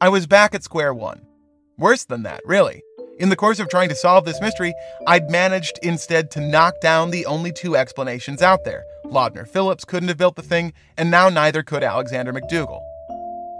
I 0.00 0.10
was 0.10 0.28
back 0.28 0.54
at 0.54 0.62
square 0.62 0.94
one. 0.94 1.26
Worse 1.76 2.04
than 2.04 2.22
that, 2.22 2.40
really. 2.44 2.82
In 3.20 3.28
the 3.28 3.36
course 3.36 3.60
of 3.60 3.68
trying 3.68 3.88
to 3.90 3.94
solve 3.94 4.24
this 4.24 4.40
mystery, 4.40 4.74
I'd 5.06 5.30
managed 5.30 5.78
instead 5.84 6.32
to 6.32 6.40
knock 6.40 6.80
down 6.80 7.10
the 7.10 7.26
only 7.26 7.52
two 7.52 7.76
explanations 7.76 8.42
out 8.42 8.64
there. 8.64 8.84
Lodner 9.04 9.46
Phillips 9.46 9.84
couldn't 9.84 10.08
have 10.08 10.18
built 10.18 10.34
the 10.34 10.42
thing, 10.42 10.72
and 10.98 11.12
now 11.12 11.28
neither 11.28 11.62
could 11.62 11.84
Alexander 11.84 12.32
McDougall. 12.32 12.82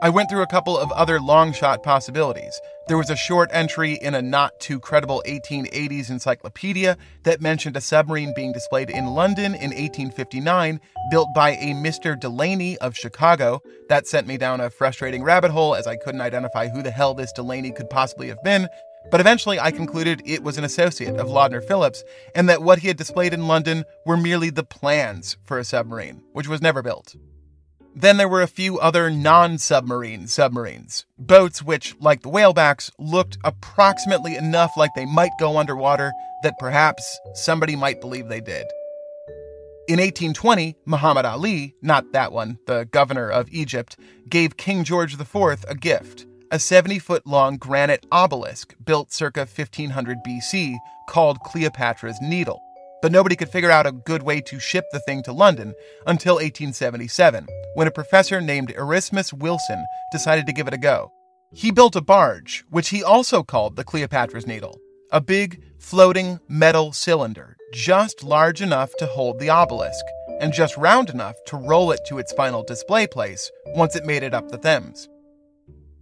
I 0.02 0.10
went 0.10 0.28
through 0.28 0.42
a 0.42 0.48
couple 0.48 0.76
of 0.76 0.90
other 0.92 1.20
long 1.20 1.52
shot 1.52 1.84
possibilities. 1.84 2.60
There 2.88 2.98
was 2.98 3.10
a 3.10 3.16
short 3.16 3.48
entry 3.52 3.96
in 4.02 4.16
a 4.16 4.20
not 4.20 4.58
too 4.58 4.80
credible 4.80 5.22
1880s 5.24 6.10
encyclopedia 6.10 6.98
that 7.22 7.40
mentioned 7.40 7.76
a 7.76 7.80
submarine 7.80 8.34
being 8.34 8.52
displayed 8.52 8.90
in 8.90 9.06
London 9.06 9.54
in 9.54 9.70
1859, 9.70 10.80
built 11.12 11.28
by 11.32 11.52
a 11.52 11.74
Mr. 11.74 12.18
Delaney 12.18 12.76
of 12.78 12.96
Chicago. 12.96 13.62
That 13.88 14.08
sent 14.08 14.26
me 14.26 14.36
down 14.36 14.60
a 14.60 14.68
frustrating 14.68 15.22
rabbit 15.22 15.52
hole 15.52 15.76
as 15.76 15.86
I 15.86 15.96
couldn't 15.96 16.20
identify 16.20 16.68
who 16.68 16.82
the 16.82 16.90
hell 16.90 17.14
this 17.14 17.32
Delaney 17.32 17.70
could 17.70 17.88
possibly 17.88 18.28
have 18.28 18.42
been. 18.42 18.68
But 19.10 19.20
eventually 19.20 19.60
I 19.60 19.70
concluded 19.70 20.22
it 20.24 20.42
was 20.42 20.58
an 20.58 20.64
associate 20.64 21.16
of 21.16 21.28
Lodner 21.28 21.62
Phillips 21.62 22.02
and 22.34 22.48
that 22.48 22.62
what 22.62 22.80
he 22.80 22.88
had 22.88 22.96
displayed 22.96 23.34
in 23.34 23.46
London 23.46 23.84
were 24.06 24.16
merely 24.16 24.50
the 24.50 24.64
plans 24.64 25.36
for 25.44 25.58
a 25.58 25.64
submarine, 25.64 26.22
which 26.32 26.48
was 26.48 26.62
never 26.62 26.82
built. 26.82 27.14
Then 27.96 28.16
there 28.16 28.28
were 28.28 28.42
a 28.42 28.48
few 28.48 28.78
other 28.80 29.08
non 29.08 29.58
submarine 29.58 30.26
submarines, 30.26 31.06
boats 31.16 31.62
which, 31.62 31.94
like 32.00 32.22
the 32.22 32.30
whalebacks, 32.30 32.90
looked 32.98 33.38
approximately 33.44 34.34
enough 34.34 34.76
like 34.76 34.90
they 34.96 35.06
might 35.06 35.30
go 35.38 35.58
underwater 35.58 36.12
that 36.42 36.58
perhaps 36.58 37.20
somebody 37.34 37.76
might 37.76 38.00
believe 38.00 38.28
they 38.28 38.40
did. 38.40 38.66
In 39.86 40.00
1820, 40.00 40.76
Muhammad 40.86 41.24
Ali, 41.24 41.74
not 41.82 42.12
that 42.12 42.32
one, 42.32 42.58
the 42.66 42.88
governor 42.90 43.30
of 43.30 43.48
Egypt, 43.52 43.96
gave 44.28 44.56
King 44.56 44.82
George 44.82 45.14
IV 45.20 45.64
a 45.68 45.76
gift 45.76 46.26
a 46.50 46.58
70 46.58 46.98
foot 46.98 47.26
long 47.26 47.56
granite 47.56 48.06
obelisk 48.12 48.74
built 48.84 49.12
circa 49.12 49.40
1500 49.40 50.18
BC 50.26 50.76
called 51.08 51.40
Cleopatra's 51.40 52.20
Needle 52.20 52.60
but 53.04 53.12
nobody 53.12 53.36
could 53.36 53.50
figure 53.50 53.70
out 53.70 53.86
a 53.86 53.92
good 53.92 54.22
way 54.22 54.40
to 54.40 54.58
ship 54.58 54.86
the 54.90 54.98
thing 54.98 55.22
to 55.22 55.30
London 55.30 55.74
until 56.06 56.36
1877, 56.36 57.46
when 57.74 57.86
a 57.86 57.90
professor 57.90 58.40
named 58.40 58.70
Erasmus 58.70 59.30
Wilson 59.30 59.84
decided 60.10 60.46
to 60.46 60.54
give 60.54 60.66
it 60.66 60.72
a 60.72 60.78
go. 60.78 61.12
He 61.52 61.70
built 61.70 61.96
a 61.96 62.00
barge, 62.00 62.64
which 62.70 62.88
he 62.88 63.04
also 63.04 63.42
called 63.42 63.76
the 63.76 63.84
Cleopatra's 63.84 64.46
Needle, 64.46 64.78
a 65.12 65.20
big, 65.20 65.62
floating 65.78 66.40
metal 66.48 66.94
cylinder, 66.94 67.58
just 67.74 68.24
large 68.24 68.62
enough 68.62 68.96
to 68.96 69.04
hold 69.04 69.38
the 69.38 69.50
obelisk, 69.50 70.06
and 70.40 70.54
just 70.54 70.74
round 70.78 71.10
enough 71.10 71.36
to 71.48 71.58
roll 71.58 71.92
it 71.92 72.00
to 72.06 72.18
its 72.18 72.32
final 72.32 72.62
display 72.62 73.06
place 73.06 73.50
once 73.74 73.94
it 73.94 74.06
made 74.06 74.22
it 74.22 74.32
up 74.32 74.48
the 74.48 74.56
Thames. 74.56 75.10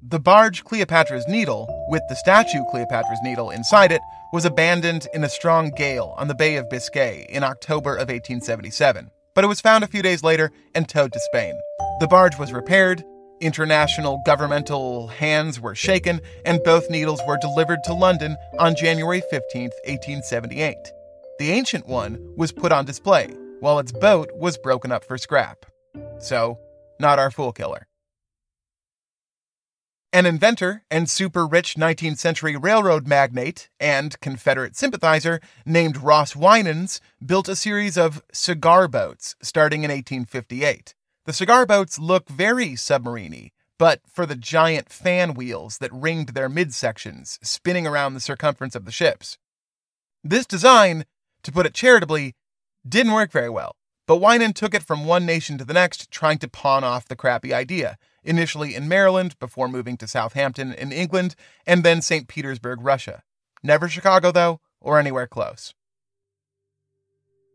The 0.04 0.18
barge 0.18 0.64
Cleopatra's 0.64 1.28
Needle, 1.28 1.68
with 1.86 2.02
the 2.08 2.16
statue 2.16 2.64
Cleopatra's 2.72 3.20
Needle 3.22 3.50
inside 3.50 3.92
it, 3.92 4.00
was 4.32 4.44
abandoned 4.44 5.06
in 5.14 5.22
a 5.22 5.28
strong 5.28 5.70
gale 5.70 6.16
on 6.18 6.26
the 6.26 6.34
Bay 6.34 6.56
of 6.56 6.68
Biscay 6.68 7.24
in 7.28 7.44
October 7.44 7.92
of 7.92 8.08
1877, 8.08 9.12
but 9.32 9.44
it 9.44 9.46
was 9.46 9.60
found 9.60 9.84
a 9.84 9.86
few 9.86 10.02
days 10.02 10.24
later 10.24 10.50
and 10.74 10.88
towed 10.88 11.12
to 11.12 11.20
Spain. 11.20 11.56
The 12.00 12.08
barge 12.08 12.36
was 12.36 12.52
repaired, 12.52 13.04
international 13.40 14.20
governmental 14.26 15.06
hands 15.06 15.60
were 15.60 15.76
shaken, 15.76 16.20
and 16.44 16.64
both 16.64 16.90
needles 16.90 17.22
were 17.24 17.38
delivered 17.40 17.84
to 17.84 17.94
London 17.94 18.36
on 18.58 18.74
January 18.74 19.22
15, 19.30 19.70
1878. 19.84 20.76
The 21.38 21.52
ancient 21.52 21.86
one 21.86 22.18
was 22.36 22.50
put 22.50 22.72
on 22.72 22.86
display, 22.86 23.28
while 23.60 23.78
its 23.78 23.92
boat 23.92 24.32
was 24.34 24.58
broken 24.58 24.90
up 24.90 25.04
for 25.04 25.16
scrap. 25.16 25.64
So, 26.18 26.58
not 26.98 27.20
our 27.20 27.30
fool 27.30 27.52
killer. 27.52 27.86
An 30.14 30.26
inventor 30.26 30.84
and 30.90 31.08
super 31.08 31.46
rich 31.46 31.74
19th 31.76 32.18
century 32.18 32.54
railroad 32.54 33.08
magnate 33.08 33.70
and 33.80 34.20
Confederate 34.20 34.76
sympathizer 34.76 35.40
named 35.64 35.96
Ross 35.96 36.36
Winans 36.36 37.00
built 37.24 37.48
a 37.48 37.56
series 37.56 37.96
of 37.96 38.22
cigar 38.30 38.88
boats 38.88 39.34
starting 39.40 39.84
in 39.84 39.90
1858. 39.90 40.94
The 41.24 41.32
cigar 41.32 41.64
boats 41.64 41.98
look 41.98 42.28
very 42.28 42.72
submariney, 42.72 43.52
but 43.78 44.02
for 44.06 44.26
the 44.26 44.36
giant 44.36 44.90
fan 44.90 45.32
wheels 45.32 45.78
that 45.78 45.90
ringed 45.94 46.34
their 46.34 46.50
midsections, 46.50 47.38
spinning 47.42 47.86
around 47.86 48.12
the 48.12 48.20
circumference 48.20 48.74
of 48.74 48.84
the 48.84 48.92
ships. 48.92 49.38
This 50.22 50.44
design, 50.44 51.06
to 51.42 51.50
put 51.50 51.64
it 51.64 51.72
charitably, 51.72 52.34
didn't 52.86 53.14
work 53.14 53.32
very 53.32 53.48
well, 53.48 53.76
but 54.06 54.20
Winan 54.20 54.52
took 54.52 54.74
it 54.74 54.82
from 54.82 55.06
one 55.06 55.24
nation 55.24 55.56
to 55.56 55.64
the 55.64 55.72
next, 55.72 56.10
trying 56.10 56.36
to 56.40 56.48
pawn 56.48 56.84
off 56.84 57.08
the 57.08 57.16
crappy 57.16 57.54
idea 57.54 57.96
initially 58.24 58.74
in 58.74 58.88
Maryland 58.88 59.38
before 59.38 59.68
moving 59.68 59.96
to 59.98 60.08
Southampton 60.08 60.72
in 60.72 60.92
England, 60.92 61.34
and 61.66 61.84
then 61.84 62.02
St. 62.02 62.28
Petersburg, 62.28 62.80
Russia. 62.82 63.22
Never 63.62 63.88
Chicago, 63.88 64.32
though, 64.32 64.60
or 64.80 64.98
anywhere 64.98 65.26
close. 65.26 65.74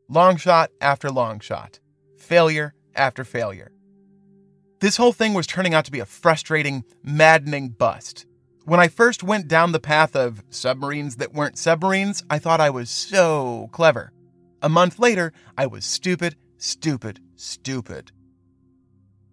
Long 0.09 0.37
shot 0.37 0.71
after 0.79 1.09
long 1.09 1.39
shot, 1.39 1.79
failure 2.17 2.73
after 2.95 3.23
failure. 3.23 3.71
This 4.79 4.97
whole 4.97 5.11
thing 5.11 5.33
was 5.33 5.47
turning 5.47 5.73
out 5.73 5.85
to 5.85 5.91
be 5.91 5.99
a 5.99 6.05
frustrating, 6.05 6.83
maddening 7.03 7.69
bust. 7.69 8.25
When 8.63 8.79
I 8.79 8.89
first 8.89 9.23
went 9.23 9.47
down 9.47 9.71
the 9.71 9.79
path 9.79 10.15
of 10.15 10.43
submarines 10.49 11.15
that 11.15 11.33
weren't 11.33 11.57
submarines, 11.57 12.23
I 12.29 12.37
thought 12.37 12.61
I 12.61 12.69
was 12.69 12.89
so 12.89 13.69
clever. 13.71 14.11
A 14.61 14.69
month 14.69 14.99
later, 14.99 15.33
I 15.57 15.67
was 15.67 15.85
stupid, 15.85 16.35
stupid, 16.57 17.19
stupid. 17.35 18.11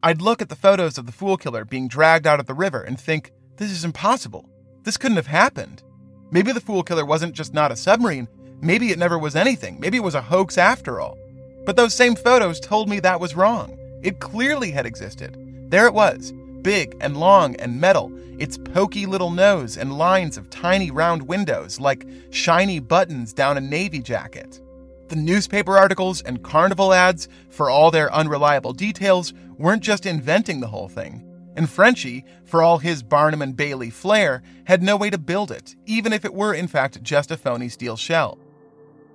I'd 0.04 0.20
look 0.20 0.42
at 0.42 0.50
the 0.50 0.54
photos 0.54 0.98
of 0.98 1.06
the 1.06 1.12
Fool 1.12 1.38
Killer 1.38 1.64
being 1.64 1.88
dragged 1.88 2.26
out 2.26 2.38
of 2.38 2.44
the 2.44 2.52
river 2.52 2.82
and 2.82 3.00
think, 3.00 3.32
this 3.56 3.70
is 3.70 3.86
impossible. 3.86 4.46
This 4.82 4.98
couldn't 4.98 5.16
have 5.16 5.28
happened. 5.28 5.82
Maybe 6.30 6.52
the 6.52 6.60
Fool 6.60 6.82
Killer 6.82 7.06
wasn't 7.06 7.34
just 7.34 7.54
not 7.54 7.72
a 7.72 7.76
submarine, 7.76 8.28
maybe 8.60 8.90
it 8.90 8.98
never 8.98 9.18
was 9.18 9.34
anything, 9.34 9.80
maybe 9.80 9.96
it 9.96 10.02
was 10.02 10.14
a 10.14 10.20
hoax 10.20 10.58
after 10.58 11.00
all. 11.00 11.16
But 11.64 11.76
those 11.76 11.94
same 11.94 12.16
photos 12.16 12.60
told 12.60 12.86
me 12.86 13.00
that 13.00 13.18
was 13.18 13.34
wrong. 13.34 13.78
It 14.02 14.20
clearly 14.20 14.70
had 14.72 14.84
existed. 14.84 15.38
There 15.70 15.86
it 15.86 15.94
was, 15.94 16.34
big 16.60 16.98
and 17.00 17.16
long 17.16 17.56
and 17.56 17.80
metal, 17.80 18.12
its 18.38 18.58
pokey 18.58 19.06
little 19.06 19.30
nose 19.30 19.78
and 19.78 19.96
lines 19.96 20.36
of 20.36 20.50
tiny 20.50 20.90
round 20.90 21.22
windows 21.22 21.80
like 21.80 22.06
shiny 22.28 22.78
buttons 22.78 23.32
down 23.32 23.56
a 23.56 23.62
navy 23.62 24.00
jacket. 24.00 24.60
The 25.08 25.16
newspaper 25.16 25.78
articles 25.78 26.22
and 26.22 26.42
carnival 26.42 26.92
ads, 26.92 27.28
for 27.50 27.70
all 27.70 27.90
their 27.90 28.12
unreliable 28.12 28.72
details, 28.72 29.32
weren't 29.58 29.82
just 29.82 30.06
inventing 30.06 30.60
the 30.60 30.68
whole 30.68 30.88
thing. 30.88 31.24
And 31.56 31.70
Frenchy, 31.70 32.24
for 32.44 32.62
all 32.62 32.78
his 32.78 33.02
Barnum 33.02 33.42
and 33.42 33.56
Bailey 33.56 33.90
flair, 33.90 34.42
had 34.64 34.82
no 34.82 34.96
way 34.96 35.10
to 35.10 35.18
build 35.18 35.50
it, 35.50 35.76
even 35.86 36.12
if 36.12 36.24
it 36.24 36.34
were 36.34 36.54
in 36.54 36.66
fact 36.66 37.02
just 37.02 37.30
a 37.30 37.36
phony 37.36 37.68
steel 37.68 37.96
shell. 37.96 38.38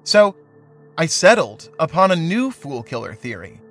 So, 0.04 0.36
I 0.98 1.06
settled 1.06 1.70
upon 1.80 2.12
a 2.12 2.16
new 2.16 2.52
fool 2.52 2.84
killer 2.84 3.14
theory 3.14 3.62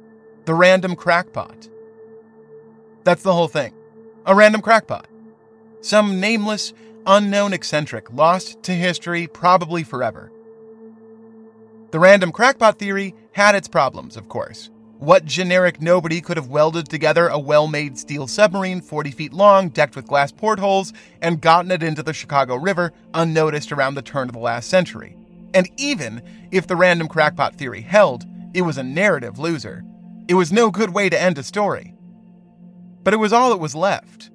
the 0.45 0.55
random 0.55 0.97
crackpot. 0.97 1.69
That's 3.05 3.23
the 3.23 3.35
whole 3.35 3.49
thing 3.49 3.75
a 4.27 4.35
random 4.35 4.61
crackpot. 4.61 5.09
Some 5.81 6.21
nameless, 6.21 6.73
unknown 7.07 7.53
eccentric 7.53 8.13
lost 8.13 8.63
to 8.65 8.73
history 8.73 9.27
probably 9.27 9.83
forever. 9.83 10.31
The 11.91 11.99
random 11.99 12.33
crackpot 12.33 12.79
theory 12.79 13.15
had 13.33 13.55
its 13.55 13.69
problems, 13.69 14.17
of 14.17 14.29
course. 14.29 14.71
What 14.99 15.25
generic 15.25 15.81
nobody 15.81 16.21
could 16.21 16.37
have 16.37 16.49
welded 16.49 16.89
together 16.89 17.29
a 17.29 17.39
well 17.39 17.69
made 17.69 17.97
steel 17.97 18.27
submarine 18.27 18.81
40 18.81 19.13
feet 19.13 19.33
long, 19.33 19.69
decked 19.69 19.95
with 19.95 20.09
glass 20.09 20.33
portholes, 20.33 20.93
and 21.23 21.41
gotten 21.41 21.71
it 21.71 21.85
into 21.85 22.03
the 22.03 22.13
Chicago 22.13 22.57
River 22.57 22.93
unnoticed 23.15 23.71
around 23.71 23.95
the 23.95 24.03
turn 24.03 24.29
of 24.29 24.35
the 24.35 24.41
last 24.41 24.69
century? 24.69 25.17
And 25.55 25.71
even 25.77 26.21
if 26.51 26.67
the 26.67 26.75
random 26.75 27.07
crackpot 27.07 27.55
theory 27.55 27.81
held, 27.81 28.27
it 28.55 28.63
was 28.63 28.77
a 28.77 28.83
narrative 28.83 29.39
loser. 29.39 29.85
It 30.27 30.35
was 30.35 30.51
no 30.51 30.69
good 30.69 30.91
way 30.91 31.09
to 31.09 31.21
end 31.21 31.39
a 31.39 31.45
story. 31.45 31.95
But 33.05 33.15
it 33.15 33.19
was 33.19 33.33
all 33.33 33.51
that 33.51 33.59
was 33.59 33.77
left. 33.77 34.31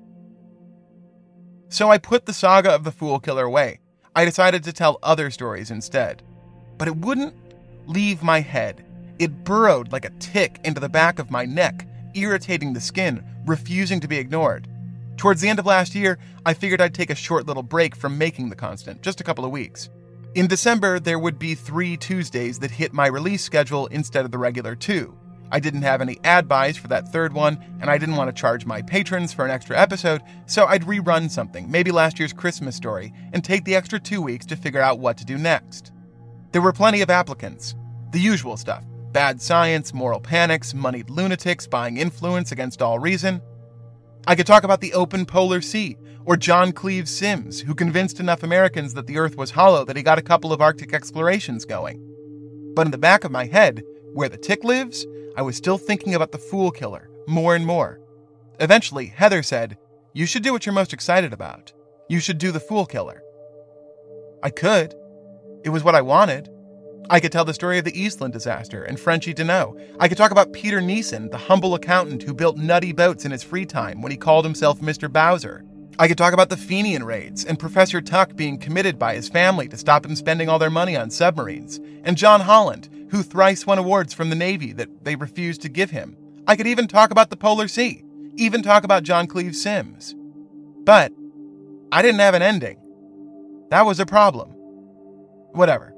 So 1.68 1.92
I 1.92 1.98
put 1.98 2.26
the 2.26 2.34
saga 2.34 2.72
of 2.72 2.86
the 2.86 2.92
Fool 2.92 3.20
Killer 3.20 3.44
away. 3.44 3.80
I 4.16 4.24
decided 4.24 4.64
to 4.64 4.72
tell 4.72 4.98
other 5.04 5.30
stories 5.30 5.72
instead. 5.72 6.24
But 6.78 6.88
it 6.88 6.96
wouldn't 6.96 7.36
leave 7.86 8.24
my 8.24 8.40
head. 8.40 8.86
It 9.24 9.46
burrowed 9.46 9.94
like 9.94 10.04
a 10.04 10.10
tick 10.20 10.60
into 10.66 10.82
the 10.82 10.90
back 10.90 11.18
of 11.18 11.32
my 11.32 11.46
neck, 11.46 11.88
irritating 12.14 12.74
the 12.74 12.82
skin, 12.82 13.24
refusing 13.46 14.02
to 14.02 14.08
be 14.10 14.18
ignored. 14.18 14.68
Towards 15.16 15.40
the 15.40 15.48
end 15.48 15.60
of 15.60 15.66
last 15.66 15.96
year, 15.96 16.20
I 16.46 16.54
figured 16.54 16.82
I'd 16.82 16.94
take 16.94 17.10
a 17.10 17.16
short 17.16 17.48
little 17.48 17.64
break 17.64 17.96
from 17.96 18.18
making 18.18 18.50
the 18.50 18.58
constant, 18.58 19.02
just 19.02 19.22
a 19.22 19.24
couple 19.24 19.46
of 19.46 19.52
weeks. 19.52 19.90
In 20.36 20.48
December, 20.48 21.00
there 21.00 21.20
would 21.20 21.40
be 21.40 21.56
three 21.56 21.96
Tuesdays 21.96 22.60
that 22.60 22.72
hit 22.72 22.92
my 22.92 23.08
release 23.08 23.42
schedule 23.42 23.88
instead 23.88 24.26
of 24.26 24.32
the 24.32 24.38
regular 24.38 24.76
two. 24.76 25.18
I 25.50 25.62
didn't 25.62 25.84
have 25.84 26.02
any 26.02 26.20
ad 26.26 26.50
buys 26.50 26.76
for 26.76 26.90
that 26.90 27.08
third 27.14 27.32
one, 27.32 27.64
and 27.80 27.90
I 27.90 27.98
didn't 27.98 28.18
want 28.18 28.28
to 28.28 28.38
charge 28.38 28.66
my 28.66 28.82
patrons 28.82 29.32
for 29.32 29.46
an 29.46 29.52
extra 29.52 29.80
episode, 29.80 30.22
so 30.48 30.66
I'd 30.66 30.84
rerun 30.84 31.32
something, 31.32 31.72
maybe 31.72 31.92
last 31.92 32.20
year's 32.20 32.34
Christmas 32.34 32.76
story, 32.76 33.14
and 33.32 33.42
take 33.42 33.64
the 33.64 33.76
extra 33.76 34.02
two 34.02 34.22
weeks 34.22 34.46
to 34.48 34.58
figure 34.58 34.82
out 34.82 35.00
what 35.00 35.16
to 35.20 35.26
do 35.26 35.38
next. 35.38 35.94
There 36.52 36.62
were 36.62 36.74
plenty 36.74 37.00
of 37.00 37.10
applicants. 37.10 37.76
The 38.12 38.20
usual 38.20 38.58
stuff 38.58 38.84
bad 39.14 39.42
science, 39.42 39.94
moral 39.94 40.20
panics, 40.20 40.74
moneyed 40.74 41.10
lunatics 41.10 41.68
buying 41.68 41.98
influence 41.98 42.52
against 42.52 42.82
all 42.82 43.00
reason. 43.00 43.42
I 44.28 44.36
could 44.36 44.48
talk 44.48 44.64
about 44.64 44.82
the 44.82 44.94
open 44.94 45.26
polar 45.26 45.62
sea, 45.62 45.98
or 46.26 46.36
John 46.36 46.72
Cleves 46.72 47.12
Symmes, 47.12 47.62
who 47.62 47.76
convinced 47.76 48.20
enough 48.20 48.44
Americans 48.44 48.94
that 48.94 49.08
the 49.08 49.18
Earth 49.18 49.38
was 49.38 49.52
hollow 49.52 49.86
that 49.86 49.96
he 49.96 50.04
got 50.04 50.18
a 50.18 50.24
couple 50.24 50.52
of 50.52 50.62
Arctic 50.62 50.94
explorations 50.94 51.66
going. 51.66 52.02
But 52.74 52.88
in 52.88 52.92
the 52.92 52.98
back 52.98 53.24
of 53.24 53.32
my 53.32 53.46
head, 53.46 53.84
where 54.14 54.30
the 54.30 54.38
tick 54.38 54.64
lives, 54.64 55.06
I 55.36 55.42
was 55.42 55.56
still 55.56 55.78
thinking 55.78 56.16
about 56.16 56.32
the 56.32 56.38
fool 56.38 56.72
killer, 56.72 57.10
more 57.28 57.56
and 57.56 57.66
more. 57.66 58.00
Eventually, 58.60 59.08
Heather 59.08 59.44
said, 59.44 59.78
You 60.14 60.26
should 60.26 60.44
do 60.44 60.54
what 60.54 60.66
you're 60.66 60.74
most 60.74 60.94
excited 60.94 61.34
about. 61.34 61.74
You 62.10 62.20
should 62.20 62.38
do 62.38 62.52
the 62.52 62.60
fool 62.60 62.86
killer. 62.86 63.22
I 64.42 64.50
could. 64.50 64.94
It 65.64 65.70
was 65.70 65.84
what 65.84 65.96
I 65.96 66.02
wanted. 66.02 66.50
I 67.10 67.20
could 67.20 67.32
tell 67.32 67.46
the 67.46 67.54
story 67.54 67.78
of 67.78 67.86
the 67.86 68.00
Eastland 68.00 68.34
disaster 68.34 68.84
and 68.84 69.00
Frenchy 69.00 69.34
Deneau. 69.34 69.80
I 70.00 70.08
could 70.08 70.18
talk 70.18 70.32
about 70.32 70.54
Peter 70.54 70.80
Nissen, 70.80 71.30
the 71.30 71.38
humble 71.38 71.76
accountant 71.76 72.24
who 72.24 72.34
built 72.34 72.58
nutty 72.58 72.94
boats 72.94 73.26
in 73.26 73.32
his 73.32 73.44
free 73.44 73.66
time 73.66 74.02
when 74.02 74.12
he 74.12 74.18
called 74.18 74.46
himself 74.46 74.80
Mr. 74.80 75.12
Bowser. 75.12 75.66
I 76.00 76.08
could 76.08 76.18
talk 76.18 76.34
about 76.34 76.50
the 76.50 76.58
Fenian 76.58 77.04
raids 77.04 77.46
and 77.46 77.60
Professor 77.60 78.02
Tuck 78.02 78.36
being 78.36 78.58
committed 78.58 78.98
by 78.98 79.14
his 79.14 79.30
family 79.30 79.68
to 79.68 79.78
stop 79.78 80.06
him 80.06 80.16
spending 80.16 80.50
all 80.50 80.58
their 80.60 80.72
money 80.72 80.96
on 80.96 81.12
submarines, 81.12 81.80
and 82.04 82.18
John 82.18 82.42
Holland, 82.42 82.90
who 83.12 83.22
thrice 83.22 83.68
won 83.68 83.78
awards 83.78 84.14
from 84.14 84.30
the 84.30 84.36
Navy 84.36 84.74
that 84.74 85.04
they 85.04 85.16
refused 85.16 85.62
to 85.62 85.70
give 85.70 85.92
him. 85.92 86.18
I 86.48 86.56
could 86.56 86.68
even 86.68 86.88
talk 86.88 87.12
about 87.12 87.30
the 87.30 87.38
Polar 87.38 87.68
Sea, 87.68 88.04
even 88.38 88.64
talk 88.64 88.84
about 88.84 89.04
John 89.04 89.28
Cleves 89.28 89.62
Symmes. 89.62 90.16
But 90.84 91.14
I 91.92 92.02
didn't 92.02 92.22
have 92.22 92.34
an 92.34 92.42
ending. 92.42 92.80
That 93.70 93.86
was 93.86 94.00
a 94.00 94.06
problem. 94.06 94.50
Whatever. 95.52 95.93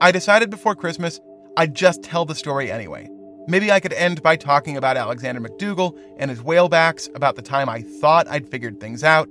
I 0.00 0.12
decided 0.12 0.50
before 0.50 0.74
Christmas 0.76 1.20
I'd 1.56 1.74
just 1.74 2.04
tell 2.04 2.24
the 2.24 2.36
story 2.36 2.70
anyway. 2.70 3.08
Maybe 3.48 3.72
I 3.72 3.80
could 3.80 3.92
end 3.94 4.22
by 4.22 4.36
talking 4.36 4.76
about 4.76 4.96
Alexander 4.96 5.40
McDougall 5.40 5.98
and 6.18 6.30
his 6.30 6.40
whalebacks, 6.40 7.12
about 7.16 7.34
the 7.34 7.42
time 7.42 7.68
I 7.68 7.82
thought 7.82 8.28
I'd 8.28 8.48
figured 8.48 8.78
things 8.78 9.02
out. 9.02 9.28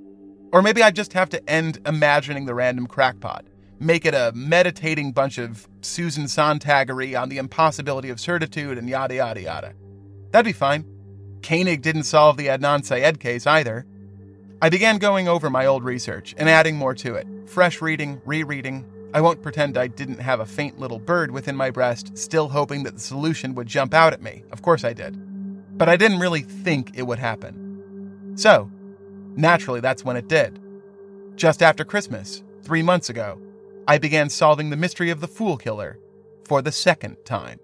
Or 0.51 0.61
maybe 0.61 0.83
I'd 0.83 0.95
just 0.95 1.13
have 1.13 1.29
to 1.29 1.49
end 1.49 1.79
imagining 1.85 2.45
the 2.45 2.55
random 2.55 2.87
crackpot, 2.87 3.45
make 3.79 4.05
it 4.05 4.13
a 4.13 4.31
meditating 4.35 5.13
bunch 5.13 5.37
of 5.37 5.69
Susan 5.81 6.25
Sontaggery 6.25 7.17
on 7.19 7.29
the 7.29 7.37
impossibility 7.37 8.09
of 8.09 8.19
certitude 8.19 8.77
and 8.77 8.89
yada 8.89 9.15
yada 9.15 9.41
yada. 9.41 9.73
That'd 10.31 10.45
be 10.45 10.51
fine. 10.51 10.83
Koenig 11.43 11.81
didn't 11.81 12.03
solve 12.03 12.35
the 12.35 12.47
Adnan 12.47 12.83
Syed 12.83 13.19
case 13.19 13.47
either. 13.47 13.85
I 14.61 14.69
began 14.69 14.97
going 14.97 15.27
over 15.27 15.49
my 15.49 15.65
old 15.65 15.83
research 15.83 16.33
and 16.37 16.49
adding 16.49 16.75
more 16.75 16.95
to 16.95 17.15
it 17.15 17.27
fresh 17.45 17.81
reading, 17.81 18.21
rereading, 18.25 18.83
I 19.13 19.21
won't 19.21 19.41
pretend 19.41 19.77
I 19.77 19.87
didn't 19.87 20.19
have 20.19 20.39
a 20.39 20.45
faint 20.45 20.79
little 20.79 20.99
bird 20.99 21.31
within 21.31 21.55
my 21.55 21.71
breast, 21.71 22.17
still 22.17 22.49
hoping 22.49 22.83
that 22.83 22.95
the 22.95 22.99
solution 22.99 23.55
would 23.55 23.67
jump 23.67 23.93
out 23.93 24.13
at 24.13 24.21
me. 24.21 24.43
Of 24.51 24.61
course 24.61 24.83
I 24.83 24.93
did. 24.93 25.77
But 25.77 25.89
I 25.89 25.95
didn't 25.95 26.19
really 26.19 26.41
think 26.41 26.91
it 26.95 27.03
would 27.03 27.19
happen. 27.19 28.33
So, 28.35 28.69
naturally, 29.35 29.79
that's 29.79 30.03
when 30.03 30.17
it 30.17 30.27
did. 30.27 30.59
Just 31.35 31.63
after 31.63 31.85
Christmas, 31.85 32.43
three 32.63 32.83
months 32.83 33.09
ago, 33.09 33.39
I 33.87 33.97
began 33.97 34.29
solving 34.29 34.69
the 34.69 34.75
mystery 34.75 35.09
of 35.09 35.21
the 35.21 35.27
Fool 35.27 35.55
Killer 35.57 35.99
for 36.43 36.61
the 36.61 36.71
second 36.71 37.17
time. 37.23 37.59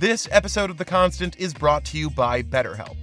This 0.00 0.26
episode 0.30 0.70
of 0.70 0.78
The 0.78 0.84
Constant 0.86 1.38
is 1.38 1.52
brought 1.52 1.84
to 1.84 1.98
you 1.98 2.08
by 2.08 2.42
BetterHelp. 2.42 2.96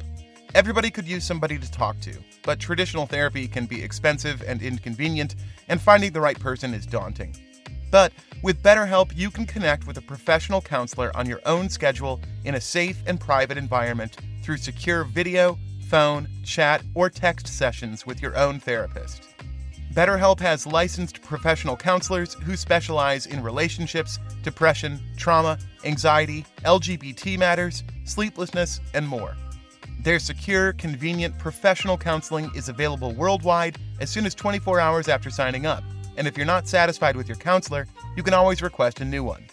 Everybody 0.56 0.90
could 0.90 1.08
use 1.08 1.24
somebody 1.24 1.60
to 1.60 1.72
talk 1.72 2.00
to, 2.00 2.18
but 2.42 2.60
traditional 2.60 3.06
therapy 3.06 3.48
can 3.48 3.68
be 3.68 3.84
expensive 3.84 4.42
and 4.42 4.64
inconvenient, 4.64 5.36
and 5.68 5.80
finding 5.80 6.12
the 6.12 6.22
right 6.22 6.40
person 6.40 6.74
is 6.74 6.88
daunting. 6.88 7.36
But 7.92 8.14
with 8.42 8.64
BetterHelp, 8.64 9.16
you 9.16 9.30
can 9.30 9.46
connect 9.46 9.86
with 9.86 9.98
a 9.98 10.02
professional 10.02 10.60
counselor 10.60 11.16
on 11.16 11.30
your 11.30 11.40
own 11.46 11.70
schedule 11.70 12.20
in 12.46 12.56
a 12.56 12.60
safe 12.60 13.00
and 13.06 13.20
private 13.20 13.60
environment 13.60 14.18
through 14.42 14.58
secure 14.58 15.04
video, 15.04 15.60
phone, 15.90 16.28
chat, 16.44 16.82
or 16.96 17.12
text 17.12 17.48
sessions 17.48 18.08
with 18.08 18.24
your 18.24 18.36
own 18.36 18.60
therapist. 18.60 19.37
BetterHelp 19.98 20.40
has 20.42 20.68
licensed 20.68 21.24
professional 21.24 21.76
counselors 21.76 22.36
who 22.36 22.56
specialize 22.56 23.26
in 23.26 23.42
relationships, 23.42 24.20
depression, 24.44 25.00
trauma, 25.18 25.58
anxiety, 25.86 26.46
LGBT 26.66 27.40
matters, 27.40 27.84
sleeplessness, 28.06 28.80
and 28.94 29.08
more. 29.08 29.36
Their 30.04 30.20
secure, 30.20 30.74
convenient 30.74 31.40
professional 31.40 31.98
counseling 31.98 32.52
is 32.54 32.70
available 32.70 33.16
worldwide 33.16 33.80
as 34.00 34.12
soon 34.12 34.28
as 34.28 34.36
24 34.36 34.80
hours 34.80 35.08
after 35.08 35.32
signing 35.32 35.66
up. 35.66 35.84
And 36.16 36.28
if 36.28 36.38
you're 36.38 36.46
not 36.46 36.68
satisfied 36.68 37.16
with 37.16 37.28
your 37.28 37.38
counselor, 37.38 37.88
you 38.16 38.22
can 38.22 38.36
always 38.36 38.62
request 38.62 39.02
a 39.02 39.06
new 39.06 39.24
one. 39.24 39.48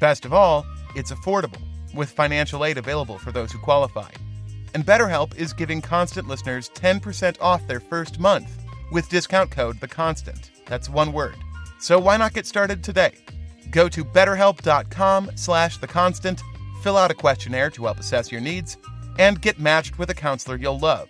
Best 0.00 0.24
of 0.24 0.32
all, 0.32 0.66
it's 0.96 1.12
affordable, 1.12 1.62
with 1.94 2.10
financial 2.10 2.64
aid 2.64 2.78
available 2.78 3.16
for 3.16 3.30
those 3.30 3.52
who 3.52 3.60
qualify. 3.60 4.10
And 4.74 4.84
BetterHelp 4.84 5.36
is 5.36 5.52
giving 5.52 5.80
constant 5.80 6.26
listeners 6.26 6.68
10% 6.70 7.36
off 7.40 7.64
their 7.68 7.78
first 7.78 8.18
month 8.18 8.63
with 8.94 9.10
discount 9.10 9.50
code 9.50 9.78
The 9.80 9.88
Constant. 9.88 10.52
That's 10.64 10.88
one 10.88 11.12
word. 11.12 11.36
So 11.78 11.98
why 11.98 12.16
not 12.16 12.32
get 12.32 12.46
started 12.46 12.82
today? 12.82 13.12
Go 13.70 13.88
to 13.88 14.04
betterhelp.com 14.04 15.32
slash 15.34 15.76
the 15.78 15.86
constant, 15.86 16.42
fill 16.82 16.96
out 16.96 17.10
a 17.10 17.14
questionnaire 17.14 17.70
to 17.70 17.84
help 17.84 17.98
assess 17.98 18.32
your 18.32 18.40
needs, 18.40 18.78
and 19.18 19.42
get 19.42 19.58
matched 19.58 19.98
with 19.98 20.10
a 20.10 20.14
counselor 20.14 20.56
you'll 20.56 20.78
love. 20.78 21.08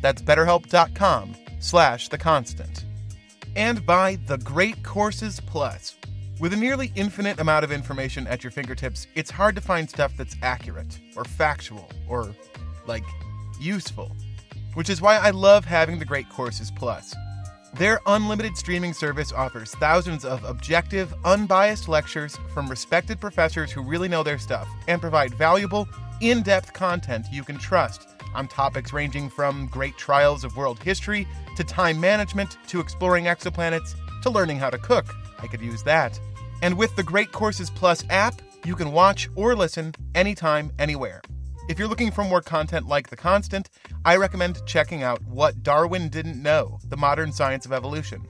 That's 0.00 0.22
betterhelp.com 0.22 1.34
slash 1.58 2.08
the 2.08 2.18
constant. 2.18 2.84
And 3.56 3.84
by 3.84 4.16
The 4.26 4.38
Great 4.38 4.82
Courses 4.82 5.40
Plus. 5.40 5.96
With 6.40 6.52
a 6.52 6.56
nearly 6.56 6.92
infinite 6.94 7.38
amount 7.40 7.64
of 7.64 7.72
information 7.72 8.26
at 8.26 8.42
your 8.42 8.50
fingertips, 8.50 9.06
it's 9.14 9.30
hard 9.30 9.54
to 9.54 9.60
find 9.60 9.88
stuff 9.88 10.16
that's 10.16 10.36
accurate, 10.42 10.98
or 11.16 11.24
factual, 11.24 11.88
or, 12.08 12.34
like, 12.86 13.04
useful. 13.60 14.10
Which 14.74 14.90
is 14.90 15.00
why 15.00 15.16
I 15.16 15.30
love 15.30 15.64
having 15.64 15.98
The 15.98 16.04
Great 16.04 16.28
Courses 16.28 16.72
Plus. 16.72 17.14
Their 17.76 18.00
unlimited 18.06 18.56
streaming 18.56 18.92
service 18.92 19.32
offers 19.32 19.74
thousands 19.74 20.24
of 20.24 20.44
objective, 20.44 21.12
unbiased 21.24 21.88
lectures 21.88 22.38
from 22.52 22.68
respected 22.68 23.20
professors 23.20 23.72
who 23.72 23.82
really 23.82 24.06
know 24.06 24.22
their 24.22 24.38
stuff 24.38 24.68
and 24.86 25.00
provide 25.00 25.34
valuable, 25.34 25.88
in 26.20 26.44
depth 26.44 26.72
content 26.72 27.26
you 27.32 27.42
can 27.42 27.58
trust 27.58 28.10
on 28.32 28.46
topics 28.46 28.92
ranging 28.92 29.28
from 29.28 29.66
great 29.66 29.96
trials 29.96 30.44
of 30.44 30.56
world 30.56 30.80
history 30.84 31.26
to 31.56 31.64
time 31.64 32.00
management 32.00 32.58
to 32.68 32.78
exploring 32.78 33.24
exoplanets 33.24 33.96
to 34.22 34.30
learning 34.30 34.58
how 34.58 34.70
to 34.70 34.78
cook. 34.78 35.12
I 35.40 35.48
could 35.48 35.60
use 35.60 35.82
that. 35.82 36.18
And 36.62 36.78
with 36.78 36.94
the 36.94 37.02
Great 37.02 37.32
Courses 37.32 37.70
Plus 37.70 38.04
app, 38.08 38.40
you 38.64 38.76
can 38.76 38.92
watch 38.92 39.28
or 39.34 39.56
listen 39.56 39.92
anytime, 40.14 40.70
anywhere. 40.78 41.20
If 41.66 41.78
you're 41.78 41.88
looking 41.88 42.10
for 42.10 42.24
more 42.24 42.42
content 42.42 42.88
like 42.88 43.08
The 43.08 43.16
Constant, 43.16 43.70
I 44.04 44.16
recommend 44.16 44.60
checking 44.66 45.02
out 45.02 45.24
What 45.24 45.62
Darwin 45.62 46.10
Didn't 46.10 46.42
Know 46.42 46.78
The 46.90 46.96
Modern 46.98 47.32
Science 47.32 47.64
of 47.64 47.72
Evolution. 47.72 48.26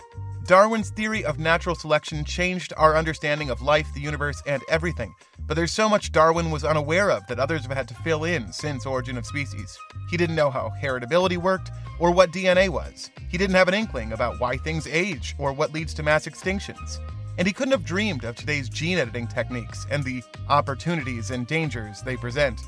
Darwin's 0.46 0.90
theory 0.90 1.24
of 1.24 1.40
natural 1.40 1.74
selection 1.74 2.24
changed 2.24 2.72
our 2.76 2.96
understanding 2.96 3.50
of 3.50 3.60
life, 3.60 3.88
the 3.92 4.00
universe, 4.00 4.40
and 4.46 4.62
everything. 4.68 5.12
But 5.48 5.54
there's 5.54 5.72
so 5.72 5.88
much 5.88 6.12
Darwin 6.12 6.52
was 6.52 6.62
unaware 6.62 7.10
of 7.10 7.26
that 7.26 7.40
others 7.40 7.62
have 7.62 7.76
had 7.76 7.88
to 7.88 7.94
fill 7.94 8.22
in 8.22 8.52
since 8.52 8.86
Origin 8.86 9.18
of 9.18 9.26
Species. 9.26 9.76
He 10.10 10.16
didn't 10.16 10.36
know 10.36 10.50
how 10.50 10.70
heritability 10.80 11.36
worked 11.36 11.72
or 11.98 12.12
what 12.12 12.30
DNA 12.30 12.68
was. 12.68 13.10
He 13.28 13.36
didn't 13.36 13.56
have 13.56 13.66
an 13.66 13.74
inkling 13.74 14.12
about 14.12 14.38
why 14.38 14.58
things 14.58 14.86
age 14.86 15.34
or 15.38 15.52
what 15.52 15.72
leads 15.72 15.92
to 15.94 16.04
mass 16.04 16.26
extinctions. 16.26 17.00
and 17.36 17.46
he 17.46 17.52
couldn't 17.52 17.72
have 17.72 17.84
dreamed 17.84 18.24
of 18.24 18.36
today's 18.36 18.68
gene 18.68 18.98
editing 18.98 19.26
techniques 19.26 19.86
and 19.90 20.04
the 20.04 20.22
opportunities 20.48 21.32
and 21.32 21.48
dangers 21.48 22.00
they 22.02 22.16
present. 22.16 22.60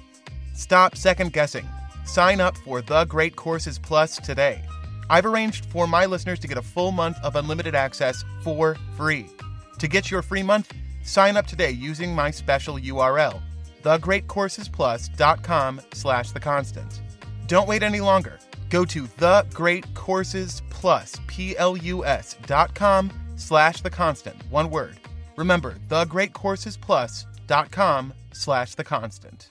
Stop 0.56 0.96
second 0.96 1.32
guessing. 1.34 1.68
Sign 2.06 2.40
up 2.40 2.56
for 2.56 2.80
The 2.80 3.04
Great 3.04 3.36
Courses 3.36 3.78
Plus 3.78 4.16
today. 4.16 4.62
I've 5.10 5.26
arranged 5.26 5.66
for 5.66 5.86
my 5.86 6.06
listeners 6.06 6.38
to 6.40 6.48
get 6.48 6.56
a 6.56 6.62
full 6.62 6.92
month 6.92 7.18
of 7.22 7.36
unlimited 7.36 7.74
access 7.74 8.24
for 8.42 8.78
free. 8.96 9.26
To 9.78 9.86
get 9.86 10.10
your 10.10 10.22
free 10.22 10.42
month, 10.42 10.72
sign 11.04 11.36
up 11.36 11.46
today 11.46 11.72
using 11.72 12.14
my 12.14 12.30
special 12.30 12.78
URL, 12.78 13.42
thegreatcoursesplus.com 13.82 15.82
slash 15.92 16.32
the 16.32 16.40
constant. 16.40 17.02
Don't 17.48 17.68
wait 17.68 17.82
any 17.82 18.00
longer. 18.00 18.38
Go 18.70 18.86
to 18.86 19.02
thegreatcoursesplus, 19.04 21.26
P-L-U-S, 21.26 22.36
dot 22.46 22.74
com 22.74 23.12
slash 23.36 23.82
the 23.82 23.90
constant, 23.90 24.36
one 24.50 24.70
word. 24.70 24.96
Remember, 25.36 25.74
thegreatcoursesplus.com 25.88 28.14
slash 28.32 28.74
the 28.74 28.84
constant. 28.84 29.50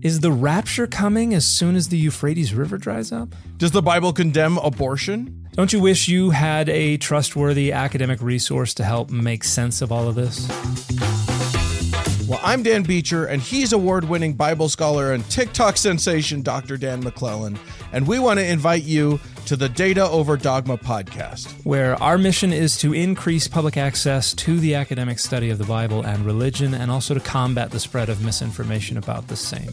Is 0.00 0.20
the 0.20 0.30
rapture 0.30 0.86
coming 0.86 1.34
as 1.34 1.44
soon 1.44 1.74
as 1.74 1.88
the 1.88 1.98
Euphrates 1.98 2.54
River 2.54 2.78
dries 2.78 3.10
up? 3.10 3.34
Does 3.56 3.72
the 3.72 3.82
Bible 3.82 4.12
condemn 4.12 4.56
abortion? 4.58 5.48
Don't 5.54 5.72
you 5.72 5.80
wish 5.80 6.06
you 6.06 6.30
had 6.30 6.68
a 6.68 6.98
trustworthy 6.98 7.72
academic 7.72 8.22
resource 8.22 8.74
to 8.74 8.84
help 8.84 9.10
make 9.10 9.42
sense 9.42 9.82
of 9.82 9.90
all 9.90 10.06
of 10.06 10.14
this? 10.14 10.46
Well, 12.28 12.38
I'm 12.44 12.62
Dan 12.62 12.84
Beecher, 12.84 13.24
and 13.24 13.42
he's 13.42 13.72
award 13.72 14.04
winning 14.04 14.34
Bible 14.34 14.68
scholar 14.68 15.12
and 15.14 15.28
TikTok 15.30 15.76
sensation 15.76 16.42
Dr. 16.42 16.76
Dan 16.76 17.00
McClellan. 17.00 17.58
And 17.90 18.06
we 18.06 18.20
want 18.20 18.38
to 18.38 18.46
invite 18.46 18.84
you 18.84 19.18
to 19.48 19.56
the 19.56 19.68
Data 19.70 20.06
Over 20.06 20.36
Dogma 20.36 20.76
podcast, 20.76 21.50
where 21.64 21.94
our 22.02 22.18
mission 22.18 22.52
is 22.52 22.76
to 22.80 22.92
increase 22.92 23.48
public 23.48 23.78
access 23.78 24.34
to 24.34 24.60
the 24.60 24.74
academic 24.74 25.18
study 25.18 25.48
of 25.48 25.56
the 25.56 25.64
Bible 25.64 26.02
and 26.02 26.26
religion, 26.26 26.74
and 26.74 26.90
also 26.90 27.14
to 27.14 27.20
combat 27.20 27.70
the 27.70 27.80
spread 27.80 28.10
of 28.10 28.22
misinformation 28.22 28.98
about 28.98 29.28
the 29.28 29.36
same. 29.36 29.72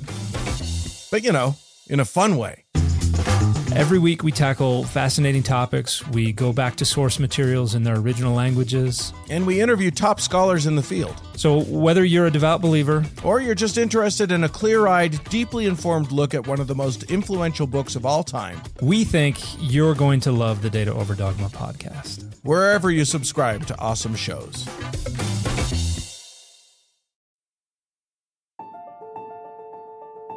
But, 1.11 1.25
you 1.25 1.33
know, 1.33 1.55
in 1.87 1.99
a 1.99 2.05
fun 2.05 2.37
way. 2.37 2.64
Every 3.75 3.99
week, 3.99 4.23
we 4.23 4.31
tackle 4.31 4.85
fascinating 4.85 5.43
topics. 5.43 6.07
We 6.07 6.31
go 6.31 6.53
back 6.53 6.77
to 6.77 6.85
source 6.85 7.19
materials 7.19 7.75
in 7.75 7.83
their 7.83 7.97
original 7.97 8.33
languages. 8.33 9.11
And 9.29 9.45
we 9.45 9.59
interview 9.59 9.91
top 9.91 10.21
scholars 10.21 10.65
in 10.65 10.77
the 10.77 10.81
field. 10.81 11.21
So, 11.35 11.61
whether 11.63 12.05
you're 12.05 12.27
a 12.27 12.31
devout 12.31 12.61
believer, 12.61 13.03
or 13.21 13.41
you're 13.41 13.53
just 13.53 13.77
interested 13.77 14.31
in 14.31 14.45
a 14.45 14.49
clear 14.49 14.87
eyed, 14.87 15.21
deeply 15.25 15.65
informed 15.65 16.13
look 16.13 16.33
at 16.33 16.47
one 16.47 16.61
of 16.61 16.67
the 16.67 16.73
most 16.73 17.03
influential 17.11 17.67
books 17.67 17.97
of 17.97 18.05
all 18.05 18.23
time, 18.23 18.61
we 18.81 19.03
think 19.03 19.37
you're 19.59 19.93
going 19.93 20.21
to 20.21 20.31
love 20.31 20.61
the 20.61 20.69
Data 20.69 20.93
Over 20.93 21.13
Dogma 21.13 21.49
podcast. 21.49 22.33
Wherever 22.43 22.89
you 22.89 23.03
subscribe 23.03 23.65
to 23.65 23.77
awesome 23.77 24.15
shows. 24.15 24.65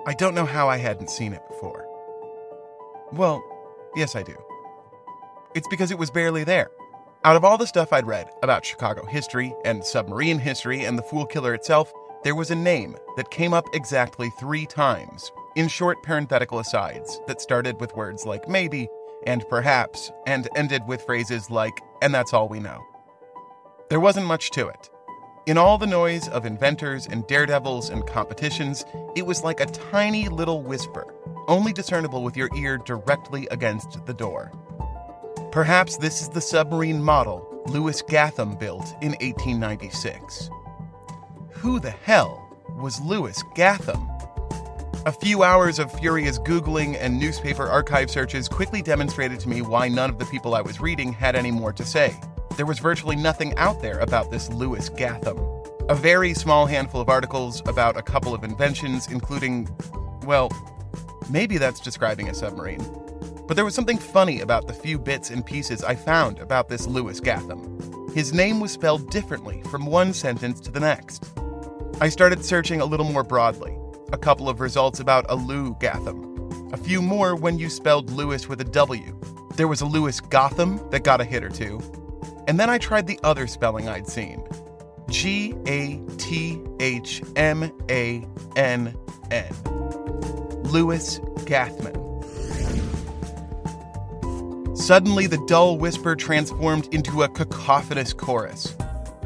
I 0.09 0.15
don't 0.15 0.35
know 0.35 0.47
how 0.47 0.69
I 0.69 0.79
hadn't 0.79 1.11
seen 1.11 1.35
it 1.35 1.43
before. 1.47 1.88
Well, 3.13 3.43
yes, 3.97 4.17
I 4.17 4.23
do. 4.23 4.37
It's 5.55 5.69
because 5.69 5.91
it 5.91 5.99
was 5.99 6.11
barely 6.11 6.45
there. 6.45 6.71
Out 7.25 7.37
of 7.37 7.45
all 7.45 7.59
the 7.59 7.67
stuff 7.67 7.93
I'd 7.93 8.07
read 8.07 8.31
about 8.43 8.65
Chicago 8.65 9.05
history 9.05 9.55
and 9.65 9.85
submarine 9.85 10.39
history 10.39 10.85
and 10.85 10.97
the 10.97 11.03
Fool 11.03 11.27
Killer 11.27 11.55
itself, 11.55 11.93
there 12.23 12.35
was 12.35 12.51
a 12.51 12.55
name 12.55 12.97
that 13.17 13.31
came 13.31 13.53
up 13.53 13.65
exactly 13.73 14.31
three 14.39 14.67
times 14.67 15.33
in 15.57 15.69
short 15.69 16.03
parenthetical 16.03 16.59
asides 16.59 17.21
that 17.27 17.41
started 17.41 17.81
with 17.81 17.97
words 17.97 18.25
like 18.25 18.49
maybe 18.49 18.89
and 19.27 19.49
perhaps 19.49 20.13
and 20.27 20.49
ended 20.55 20.83
with 20.87 21.03
phrases 21.03 21.51
like, 21.51 21.81
and 22.03 22.15
that's 22.15 22.33
all 22.33 22.49
we 22.49 22.61
know. 22.61 22.85
There 23.91 24.01
wasn't 24.01 24.27
much 24.27 24.51
to 24.53 24.69
it. 24.69 24.91
In 25.49 25.57
all 25.57 25.79
the 25.79 25.87
noise 25.87 26.29
of 26.29 26.45
inventors 26.45 27.07
and 27.07 27.27
daredevils 27.27 27.89
and 27.89 28.07
competitions, 28.07 28.85
it 29.17 29.25
was 29.25 29.43
like 29.43 29.61
a 29.61 29.65
tiny 29.91 30.29
little 30.29 30.61
whisper, 30.63 31.07
only 31.47 31.73
discernible 31.73 32.23
with 32.23 32.37
your 32.37 32.51
ear 32.55 32.77
directly 32.77 33.49
against 33.51 34.05
the 34.05 34.13
door. 34.13 34.53
Perhaps 35.51 35.97
this 35.97 36.21
is 36.21 36.29
the 36.29 36.43
submarine 36.43 37.03
model 37.03 37.63
Lewis 37.65 38.03
Gatham 38.03 38.57
built 38.57 38.95
in 39.01 39.13
1896. 39.23 40.51
Who 41.53 41.81
the 41.81 41.93
hell 41.93 42.55
was 42.79 43.01
Lewis 43.01 43.43
Gatham? 43.55 44.07
A 45.07 45.13
few 45.13 45.45
hours 45.45 45.79
of 45.79 45.91
furious 45.99 46.39
Googling 46.39 46.99
and 47.01 47.19
newspaper 47.19 47.67
archive 47.67 48.11
searches 48.11 48.49
quickly 48.49 48.83
demonstrated 48.83 49.41
to 49.41 49.49
me 49.49 49.63
why 49.63 49.89
none 49.89 50.11
of 50.11 50.19
the 50.19 50.27
people 50.27 50.55
I 50.55 50.61
was 50.61 50.79
reading 50.79 51.11
had 51.11 51.35
any 51.35 51.51
more 51.51 51.73
to 51.73 51.87
say. 51.87 52.15
There 52.59 52.67
was 52.67 52.81
virtually 52.81 53.15
nothing 53.15 53.57
out 53.57 53.83
there 53.83 54.01
about 54.01 54.33
this 54.33 54.51
Lewis 54.51 54.89
Gatham. 54.89 55.39
A 55.89 55.95
very 55.95 56.35
small 56.35 56.67
handful 56.67 57.01
of 57.01 57.09
articles 57.09 57.63
about 57.67 57.97
a 57.97 58.03
couple 58.03 58.35
of 58.35 58.43
inventions, 58.43 59.07
including, 59.07 59.69
well, 60.25 60.51
maybe 61.31 61.57
that's 61.57 61.79
describing 61.79 62.29
a 62.29 62.35
submarine. 62.35 62.85
But 63.47 63.55
there 63.55 63.65
was 63.65 63.77
something 63.77 63.97
funny 63.97 64.41
about 64.41 64.67
the 64.67 64.73
few 64.73 64.99
bits 64.99 65.31
and 65.31 65.47
pieces 65.47 65.85
I 65.85 65.95
found 65.95 66.41
about 66.41 66.69
this 66.69 66.89
Lewis 66.89 67.21
Gatham. 67.21 68.11
His 68.13 68.33
name 68.33 68.59
was 68.59 68.73
spelled 68.73 69.09
differently 69.09 69.63
from 69.71 69.87
one 69.87 70.13
sentence 70.13 70.59
to 70.63 70.73
the 70.73 70.81
next. 70.81 71.31
I 72.01 72.09
started 72.09 72.45
searching 72.45 72.81
a 72.81 72.87
little 72.87 73.07
more 73.07 73.23
broadly. 73.23 73.79
A 74.13 74.19
couple 74.19 74.49
of 74.49 74.59
results 74.59 74.99
about 74.99 75.27
a 75.29 75.37
Lou 75.37 75.77
Gatham. 75.79 76.73
A 76.73 76.77
few 76.77 77.03
more 77.03 77.37
when 77.37 77.57
you 77.57 77.71
spelled 77.71 78.11
Lewis 78.11 78.49
with 78.49 78.61
a 78.61 78.65
W. 78.65 79.17
There 79.55 79.69
was 79.69 79.81
a 79.81 79.87
Lewis 79.87 80.21
Gotham 80.21 80.81
that 80.91 81.05
got 81.05 81.21
a 81.21 81.25
hit 81.25 81.45
or 81.45 81.51
two. 81.51 81.81
And 82.49 82.59
then 82.59 82.71
I 82.71 82.79
tried 82.79 83.07
the 83.07 83.21
other 83.23 83.47
spelling 83.47 83.89
I'd 83.89 84.09
seen 84.09 84.43
G 85.11 85.55
A 85.67 86.01
T 86.17 86.59
H 86.81 87.23
M 87.37 87.71
A 87.91 88.27
N 88.57 88.97
N. 89.31 89.53
Lewis 90.65 91.19
Gathman. 91.45 91.97
Suddenly, 94.77 95.27
the 95.27 95.45
dull 95.47 95.77
whisper 95.77 96.17
transformed 96.17 96.89
into 96.93 97.23
a 97.23 97.29
cacophonous 97.29 98.15
chorus. 98.15 98.75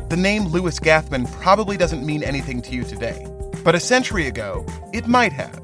The 0.08 0.16
name 0.16 0.46
Lewis 0.48 0.80
Gathman 0.80 1.30
probably 1.40 1.76
doesn't 1.76 2.04
mean 2.04 2.24
anything 2.24 2.60
to 2.62 2.74
you 2.74 2.82
today, 2.82 3.24
but 3.62 3.76
a 3.76 3.80
century 3.80 4.26
ago, 4.26 4.66
it 4.92 5.06
might 5.06 5.32
have. 5.32 5.60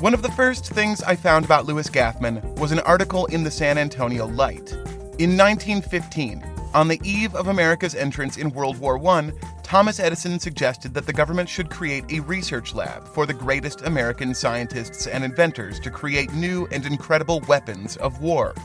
One 0.00 0.14
of 0.14 0.22
the 0.22 0.30
first 0.32 0.68
things 0.68 1.02
I 1.02 1.16
found 1.16 1.44
about 1.44 1.66
Lewis 1.66 1.90
Gathman 1.90 2.56
was 2.58 2.70
an 2.70 2.80
article 2.80 3.26
in 3.26 3.42
the 3.42 3.50
San 3.50 3.76
Antonio 3.76 4.26
Light. 4.26 4.76
In 5.16 5.36
1915, 5.36 6.42
on 6.74 6.88
the 6.88 7.00
eve 7.04 7.36
of 7.36 7.46
America's 7.46 7.94
entrance 7.94 8.36
in 8.36 8.50
World 8.50 8.78
War 8.78 8.98
I, 9.06 9.30
Thomas 9.62 10.00
Edison 10.00 10.40
suggested 10.40 10.92
that 10.92 11.06
the 11.06 11.12
government 11.12 11.48
should 11.48 11.70
create 11.70 12.04
a 12.10 12.18
research 12.18 12.74
lab 12.74 13.06
for 13.06 13.24
the 13.24 13.32
greatest 13.32 13.82
American 13.82 14.34
scientists 14.34 15.06
and 15.06 15.22
inventors 15.22 15.78
to 15.80 15.90
create 15.90 16.32
new 16.32 16.66
and 16.72 16.84
incredible 16.84 17.38
weapons 17.46 17.96
of 17.98 18.22
war. 18.22 18.56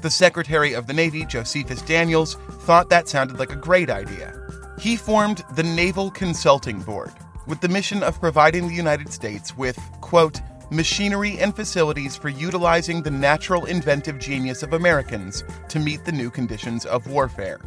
The 0.00 0.08
Secretary 0.08 0.74
of 0.74 0.86
the 0.86 0.92
Navy, 0.92 1.24
Josephus 1.24 1.82
Daniels, 1.82 2.36
thought 2.60 2.88
that 2.90 3.08
sounded 3.08 3.40
like 3.40 3.50
a 3.50 3.56
great 3.56 3.90
idea. 3.90 4.32
He 4.78 4.94
formed 4.94 5.42
the 5.56 5.64
Naval 5.64 6.12
Consulting 6.12 6.82
Board 6.82 7.14
with 7.48 7.60
the 7.60 7.68
mission 7.68 8.04
of 8.04 8.20
providing 8.20 8.68
the 8.68 8.74
United 8.74 9.12
States 9.12 9.56
with, 9.56 9.76
quote, 10.02 10.40
machinery 10.70 11.38
and 11.38 11.54
facilities 11.54 12.16
for 12.16 12.28
utilizing 12.28 13.02
the 13.02 13.10
natural 13.10 13.64
inventive 13.66 14.18
genius 14.18 14.62
of 14.62 14.72
Americans 14.72 15.44
to 15.68 15.78
meet 15.78 16.04
the 16.04 16.12
new 16.12 16.30
conditions 16.30 16.84
of 16.86 17.06
warfare. 17.06 17.60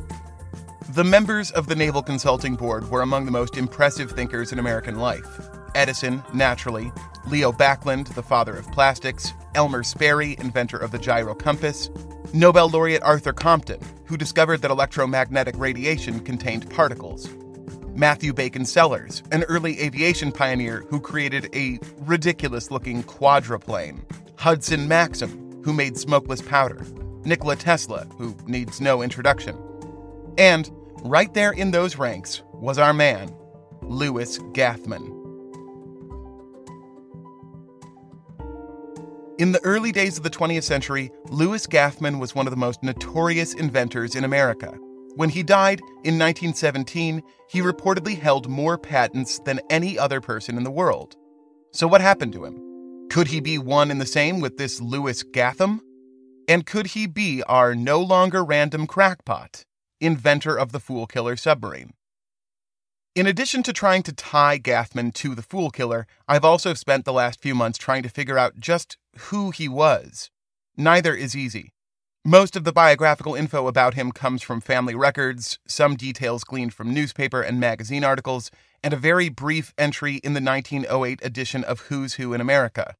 The 0.90 1.04
members 1.04 1.52
of 1.52 1.68
the 1.68 1.76
Naval 1.76 2.02
Consulting 2.02 2.56
Board 2.56 2.90
were 2.90 3.02
among 3.02 3.26
the 3.26 3.32
most 3.32 3.58
impressive 3.58 4.12
thinkers 4.12 4.52
in 4.52 4.60
American 4.60 4.98
life. 4.98 5.50
Edison, 5.76 6.24
naturally, 6.34 6.92
Leo 7.28 7.52
Baekeland, 7.52 8.14
the 8.16 8.24
father 8.24 8.56
of 8.56 8.72
plastics, 8.72 9.34
Elmer 9.54 9.84
Sperry, 9.84 10.36
inventor 10.40 10.78
of 10.78 10.92
the 10.92 10.98
gyro 10.98 11.36
compass, 11.36 11.90
Nobel 12.34 12.70
laureate 12.70 13.04
Arthur 13.04 13.34
Compton, 13.34 13.80
who 14.06 14.18
discovered 14.18 14.62
that 14.62 14.72
electromagnetic 14.72 15.56
radiation 15.58 16.20
contained 16.20 16.70
particles, 16.70 17.30
Matthew 18.00 18.32
Bacon 18.32 18.64
Sellers, 18.64 19.24
an 19.34 19.44
early 19.50 19.78
aviation 19.82 20.32
pioneer 20.32 20.86
who 20.88 21.02
created 21.02 21.54
a 21.54 21.80
ridiculous 21.98 22.72
looking 22.72 23.04
quadruplane, 23.04 24.02
Hudson 24.38 24.88
Maxim, 24.88 25.62
who 25.66 25.74
made 25.74 25.98
smokeless 25.98 26.42
powder, 26.42 26.82
Nikola 27.26 27.58
Tesla, 27.58 28.08
who 28.18 28.38
needs 28.48 28.80
no 28.80 29.02
introduction. 29.02 29.58
And 30.38 30.72
right 31.04 31.34
there 31.34 31.52
in 31.52 31.72
those 31.72 31.98
ranks 31.98 32.42
was 32.54 32.78
our 32.78 32.94
man, 32.94 33.36
Louis 33.82 34.40
Gathman. 34.54 35.18
In 39.40 39.52
the 39.52 39.60
early 39.66 39.92
days 39.92 40.16
of 40.18 40.24
the 40.24 40.30
20th 40.30 40.64
century, 40.64 41.12
Louis 41.26 41.68
Gathman 41.68 42.20
was 42.20 42.34
one 42.34 42.48
of 42.48 42.52
the 42.52 42.58
most 42.58 42.82
notorious 42.82 43.54
inventors 43.56 44.16
in 44.16 44.24
America. 44.24 44.80
When 45.20 45.32
he 45.32 45.44
died 45.44 45.82
in 46.06 46.18
1917, 46.18 47.22
he 47.50 47.60
reportedly 47.60 48.18
held 48.18 48.48
more 48.48 48.78
patents 48.78 49.40
than 49.40 49.60
any 49.70 50.00
other 50.00 50.22
person 50.22 50.56
in 50.56 50.64
the 50.64 50.72
world. 50.72 51.18
So, 51.74 51.88
what 51.90 52.00
happened 52.00 52.32
to 52.32 52.46
him? 52.46 53.10
Could 53.12 53.28
he 53.28 53.42
be 53.42 53.58
one 53.58 53.92
and 53.92 54.00
the 54.00 54.06
same 54.06 54.40
with 54.40 54.56
this 54.56 54.80
Lewis 54.80 55.24
Gatham? 55.24 55.82
And 56.48 56.66
could 56.66 56.88
he 56.88 57.06
be 57.06 57.44
our 57.44 57.76
no 57.76 58.00
longer 58.00 58.46
random 58.46 58.88
crackpot, 58.88 59.66
inventor 60.00 60.56
of 60.58 60.72
the 60.72 60.80
Fool 60.80 61.06
Killer 61.06 61.36
submarine? 61.36 61.92
In 63.14 63.28
addition 63.28 63.62
to 63.64 63.74
trying 63.74 64.04
to 64.04 64.14
tie 64.14 64.58
Gathman 64.58 65.12
to 65.16 65.36
the 65.36 65.44
Fool 65.44 65.70
Killer, 65.70 66.08
I've 66.30 66.46
also 66.46 66.74
spent 66.74 67.04
the 67.04 67.12
last 67.12 67.42
few 67.42 67.56
months 67.56 67.78
trying 67.78 68.04
to 68.04 68.10
figure 68.10 68.38
out 68.38 68.58
just 68.58 68.98
who 69.18 69.52
he 69.52 69.68
was. 69.68 70.32
Neither 70.78 71.14
is 71.14 71.36
easy. 71.36 71.74
Most 72.30 72.56
of 72.56 72.64
the 72.64 72.72
biographical 72.72 73.34
info 73.34 73.66
about 73.66 73.96
him 73.96 74.12
comes 74.12 74.44
from 74.44 74.62
family 74.62 74.94
records, 74.94 75.58
some 75.68 75.96
details 75.96 76.44
gleaned 76.44 76.76
from 76.76 76.94
newspaper 76.94 77.42
and 77.42 77.60
magazine 77.60 78.04
articles, 78.04 78.52
and 78.84 78.94
a 78.94 78.98
very 78.98 79.30
brief 79.30 79.74
entry 79.80 80.18
in 80.18 80.36
the 80.36 80.40
1908 80.40 81.26
edition 81.26 81.64
of 81.64 81.80
Who's 81.88 82.14
Who 82.14 82.36
in 82.36 82.40
America. 82.40 82.94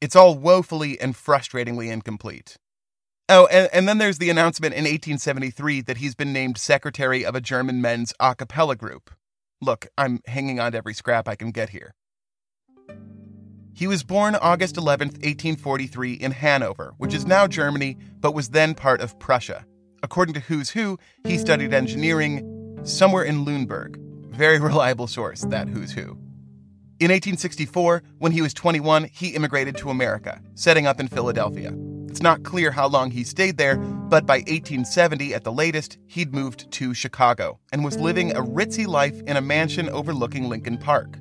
It's 0.00 0.16
all 0.16 0.36
woefully 0.36 1.00
and 1.00 1.14
frustratingly 1.14 1.92
incomplete. 1.92 2.56
Oh, 3.28 3.46
and, 3.52 3.68
and 3.72 3.88
then 3.88 3.98
there's 3.98 4.18
the 4.18 4.30
announcement 4.30 4.74
in 4.74 4.82
1873 4.82 5.82
that 5.82 5.98
he's 5.98 6.16
been 6.16 6.32
named 6.32 6.58
secretary 6.58 7.24
of 7.24 7.36
a 7.36 7.40
German 7.40 7.80
men's 7.80 8.12
a 8.18 8.34
cappella 8.34 8.74
group. 8.74 9.12
Look, 9.60 9.86
I'm 9.96 10.18
hanging 10.26 10.58
on 10.58 10.72
to 10.72 10.78
every 10.78 10.94
scrap 10.94 11.28
I 11.28 11.36
can 11.36 11.52
get 11.52 11.68
here. 11.68 11.94
He 13.74 13.86
was 13.86 14.02
born 14.02 14.34
August 14.34 14.76
11, 14.76 15.08
1843, 15.08 16.12
in 16.12 16.30
Hanover, 16.32 16.94
which 16.98 17.14
is 17.14 17.26
now 17.26 17.46
Germany, 17.46 17.96
but 18.20 18.34
was 18.34 18.50
then 18.50 18.74
part 18.74 19.00
of 19.00 19.18
Prussia. 19.18 19.64
According 20.02 20.34
to 20.34 20.40
Who's 20.40 20.70
Who, 20.70 20.98
he 21.24 21.38
studied 21.38 21.72
engineering 21.72 22.78
somewhere 22.84 23.24
in 23.24 23.46
Lüneburg. 23.46 23.96
Very 24.26 24.58
reliable 24.60 25.06
source, 25.06 25.42
that 25.46 25.68
Who's 25.68 25.92
Who. 25.92 26.18
In 27.00 27.10
1864, 27.10 28.02
when 28.18 28.32
he 28.32 28.42
was 28.42 28.52
21, 28.52 29.04
he 29.04 29.30
immigrated 29.30 29.76
to 29.78 29.90
America, 29.90 30.40
setting 30.54 30.86
up 30.86 31.00
in 31.00 31.08
Philadelphia. 31.08 31.74
It's 32.08 32.22
not 32.22 32.42
clear 32.42 32.70
how 32.70 32.88
long 32.88 33.10
he 33.10 33.24
stayed 33.24 33.56
there, 33.56 33.76
but 33.76 34.26
by 34.26 34.36
1870 34.40 35.32
at 35.32 35.44
the 35.44 35.52
latest, 35.52 35.96
he'd 36.06 36.34
moved 36.34 36.70
to 36.72 36.92
Chicago 36.92 37.58
and 37.72 37.82
was 37.82 37.96
living 37.96 38.32
a 38.36 38.42
ritzy 38.42 38.86
life 38.86 39.18
in 39.26 39.38
a 39.38 39.40
mansion 39.40 39.88
overlooking 39.88 40.50
Lincoln 40.50 40.76
Park. 40.76 41.16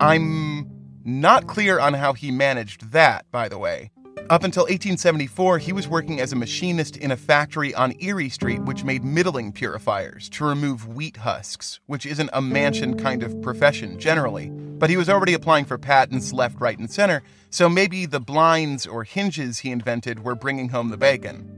I'm 0.00 0.79
not 1.04 1.46
clear 1.46 1.78
on 1.78 1.94
how 1.94 2.12
he 2.12 2.30
managed 2.30 2.92
that, 2.92 3.24
by 3.30 3.48
the 3.48 3.58
way. 3.58 3.90
Up 4.28 4.44
until 4.44 4.62
1874, 4.62 5.58
he 5.58 5.72
was 5.72 5.88
working 5.88 6.20
as 6.20 6.32
a 6.32 6.36
machinist 6.36 6.96
in 6.96 7.10
a 7.10 7.16
factory 7.16 7.74
on 7.74 7.94
Erie 7.98 8.28
Street 8.28 8.62
which 8.62 8.84
made 8.84 9.02
middling 9.02 9.50
purifiers 9.50 10.28
to 10.28 10.44
remove 10.44 10.86
wheat 10.86 11.16
husks, 11.16 11.80
which 11.86 12.06
isn't 12.06 12.30
a 12.32 12.40
mansion 12.40 12.96
kind 12.96 13.24
of 13.24 13.42
profession 13.42 13.98
generally. 13.98 14.50
But 14.50 14.88
he 14.88 14.96
was 14.96 15.08
already 15.08 15.34
applying 15.34 15.64
for 15.64 15.78
patents 15.78 16.32
left, 16.32 16.60
right, 16.60 16.78
and 16.78 16.88
center, 16.88 17.22
so 17.50 17.68
maybe 17.68 18.06
the 18.06 18.20
blinds 18.20 18.86
or 18.86 19.02
hinges 19.02 19.58
he 19.58 19.72
invented 19.72 20.22
were 20.22 20.36
bringing 20.36 20.68
home 20.68 20.90
the 20.90 20.96
bacon. 20.96 21.56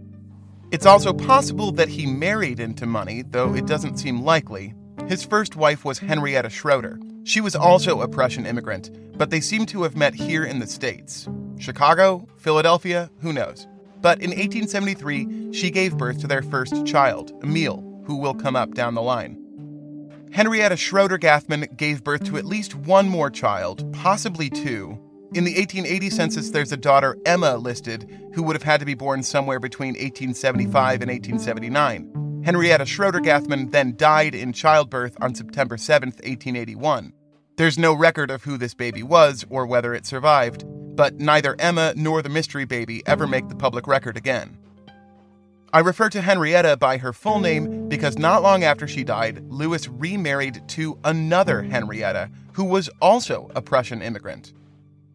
It's 0.70 0.86
also 0.86 1.12
possible 1.12 1.72
that 1.72 1.90
he 1.90 2.06
married 2.06 2.58
into 2.58 2.86
money, 2.86 3.20
though 3.20 3.54
it 3.54 3.66
doesn't 3.66 3.98
seem 3.98 4.22
likely. 4.22 4.72
His 5.08 5.22
first 5.22 5.56
wife 5.56 5.84
was 5.84 5.98
Henrietta 5.98 6.48
Schroeder. 6.48 6.98
She 7.24 7.40
was 7.40 7.54
also 7.54 8.00
a 8.00 8.08
Prussian 8.08 8.46
immigrant, 8.46 8.90
but 9.16 9.30
they 9.30 9.40
seem 9.40 9.66
to 9.66 9.82
have 9.82 9.96
met 9.96 10.14
here 10.14 10.44
in 10.44 10.58
the 10.58 10.66
States. 10.66 11.28
Chicago, 11.58 12.26
Philadelphia, 12.36 13.10
who 13.20 13.32
knows? 13.32 13.66
But 14.00 14.20
in 14.20 14.30
1873, 14.30 15.52
she 15.52 15.70
gave 15.70 15.96
birth 15.96 16.20
to 16.20 16.26
their 16.26 16.42
first 16.42 16.84
child, 16.84 17.32
Emil, 17.42 18.02
who 18.04 18.16
will 18.16 18.34
come 18.34 18.56
up 18.56 18.74
down 18.74 18.94
the 18.94 19.02
line. 19.02 19.38
Henrietta 20.32 20.76
Schroeder 20.76 21.18
Gathman 21.18 21.76
gave 21.76 22.02
birth 22.02 22.24
to 22.24 22.38
at 22.38 22.44
least 22.44 22.74
one 22.74 23.08
more 23.08 23.30
child, 23.30 23.92
possibly 23.92 24.50
two, 24.50 24.98
in 25.34 25.44
the 25.44 25.54
1880 25.54 26.10
census, 26.10 26.50
there's 26.50 26.72
a 26.72 26.76
daughter, 26.76 27.16
Emma, 27.24 27.56
listed, 27.56 28.06
who 28.34 28.42
would 28.42 28.54
have 28.54 28.62
had 28.62 28.80
to 28.80 28.86
be 28.86 28.92
born 28.92 29.22
somewhere 29.22 29.58
between 29.58 29.94
1875 29.94 31.00
and 31.00 31.10
1879. 31.10 32.10
Henrietta 32.44 32.84
Schroeder 32.84 33.20
Gathman 33.20 33.70
then 33.70 33.94
died 33.96 34.34
in 34.34 34.52
childbirth 34.52 35.16
on 35.20 35.32
September 35.32 35.76
7, 35.76 36.08
1881. 36.08 37.12
There's 37.56 37.78
no 37.78 37.94
record 37.94 38.32
of 38.32 38.42
who 38.42 38.58
this 38.58 38.74
baby 38.74 39.04
was 39.04 39.44
or 39.48 39.64
whether 39.64 39.94
it 39.94 40.06
survived, 40.06 40.64
but 40.96 41.20
neither 41.20 41.54
Emma 41.60 41.94
nor 41.96 42.20
the 42.20 42.28
mystery 42.28 42.64
baby 42.64 43.00
ever 43.06 43.28
make 43.28 43.48
the 43.48 43.54
public 43.54 43.86
record 43.86 44.16
again. 44.16 44.58
I 45.72 45.78
refer 45.78 46.10
to 46.10 46.20
Henrietta 46.20 46.78
by 46.78 46.98
her 46.98 47.12
full 47.12 47.38
name 47.38 47.88
because 47.88 48.18
not 48.18 48.42
long 48.42 48.64
after 48.64 48.88
she 48.88 49.04
died, 49.04 49.44
Louis 49.48 49.88
remarried 49.88 50.66
to 50.70 50.98
another 51.04 51.62
Henrietta, 51.62 52.28
who 52.54 52.64
was 52.64 52.90
also 53.00 53.52
a 53.54 53.62
Prussian 53.62 54.02
immigrant. 54.02 54.52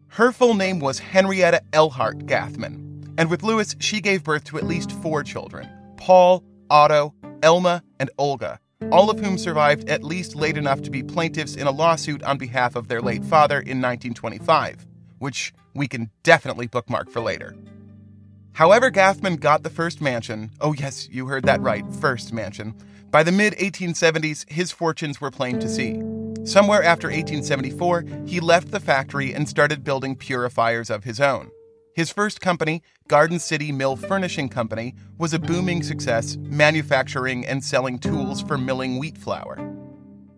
Her 0.08 0.32
full 0.32 0.54
name 0.54 0.80
was 0.80 0.98
Henrietta 0.98 1.60
Elhart 1.74 2.26
Gathman, 2.26 3.14
and 3.18 3.28
with 3.28 3.42
Louis, 3.42 3.76
she 3.78 4.00
gave 4.00 4.24
birth 4.24 4.44
to 4.44 4.56
at 4.56 4.66
least 4.66 4.92
four 4.92 5.22
children 5.22 5.68
Paul, 5.98 6.42
Otto, 6.70 7.14
Elma, 7.42 7.82
and 7.98 8.10
Olga, 8.18 8.60
all 8.90 9.10
of 9.10 9.20
whom 9.20 9.38
survived 9.38 9.88
at 9.88 10.04
least 10.04 10.36
late 10.36 10.56
enough 10.56 10.82
to 10.82 10.90
be 10.90 11.02
plaintiffs 11.02 11.56
in 11.56 11.66
a 11.66 11.70
lawsuit 11.70 12.22
on 12.22 12.38
behalf 12.38 12.76
of 12.76 12.88
their 12.88 13.00
late 13.00 13.24
father 13.24 13.56
in 13.56 13.80
1925, 13.80 14.86
which 15.18 15.52
we 15.74 15.88
can 15.88 16.10
definitely 16.22 16.66
bookmark 16.66 17.10
for 17.10 17.20
later. 17.20 17.54
However, 18.52 18.90
Gathman 18.90 19.36
got 19.36 19.62
the 19.62 19.70
first 19.70 20.00
mansion, 20.00 20.50
oh 20.60 20.72
yes, 20.72 21.08
you 21.10 21.26
heard 21.26 21.44
that 21.44 21.60
right, 21.60 21.84
first 22.00 22.32
mansion, 22.32 22.74
by 23.10 23.22
the 23.22 23.32
mid 23.32 23.54
1870s, 23.54 24.50
his 24.50 24.70
fortunes 24.70 25.20
were 25.20 25.30
plain 25.30 25.58
to 25.60 25.68
see. 25.68 26.02
Somewhere 26.44 26.82
after 26.82 27.08
1874, 27.08 28.04
he 28.26 28.40
left 28.40 28.70
the 28.70 28.80
factory 28.80 29.32
and 29.32 29.48
started 29.48 29.84
building 29.84 30.16
purifiers 30.16 30.90
of 30.90 31.04
his 31.04 31.20
own. 31.20 31.50
His 31.98 32.12
first 32.12 32.40
company, 32.40 32.84
Garden 33.08 33.40
City 33.40 33.72
Mill 33.72 33.96
Furnishing 33.96 34.48
Company, 34.48 34.94
was 35.18 35.34
a 35.34 35.38
booming 35.40 35.82
success, 35.82 36.36
manufacturing 36.36 37.44
and 37.44 37.64
selling 37.64 37.98
tools 37.98 38.40
for 38.40 38.56
milling 38.56 39.00
wheat 39.00 39.18
flour. 39.18 39.58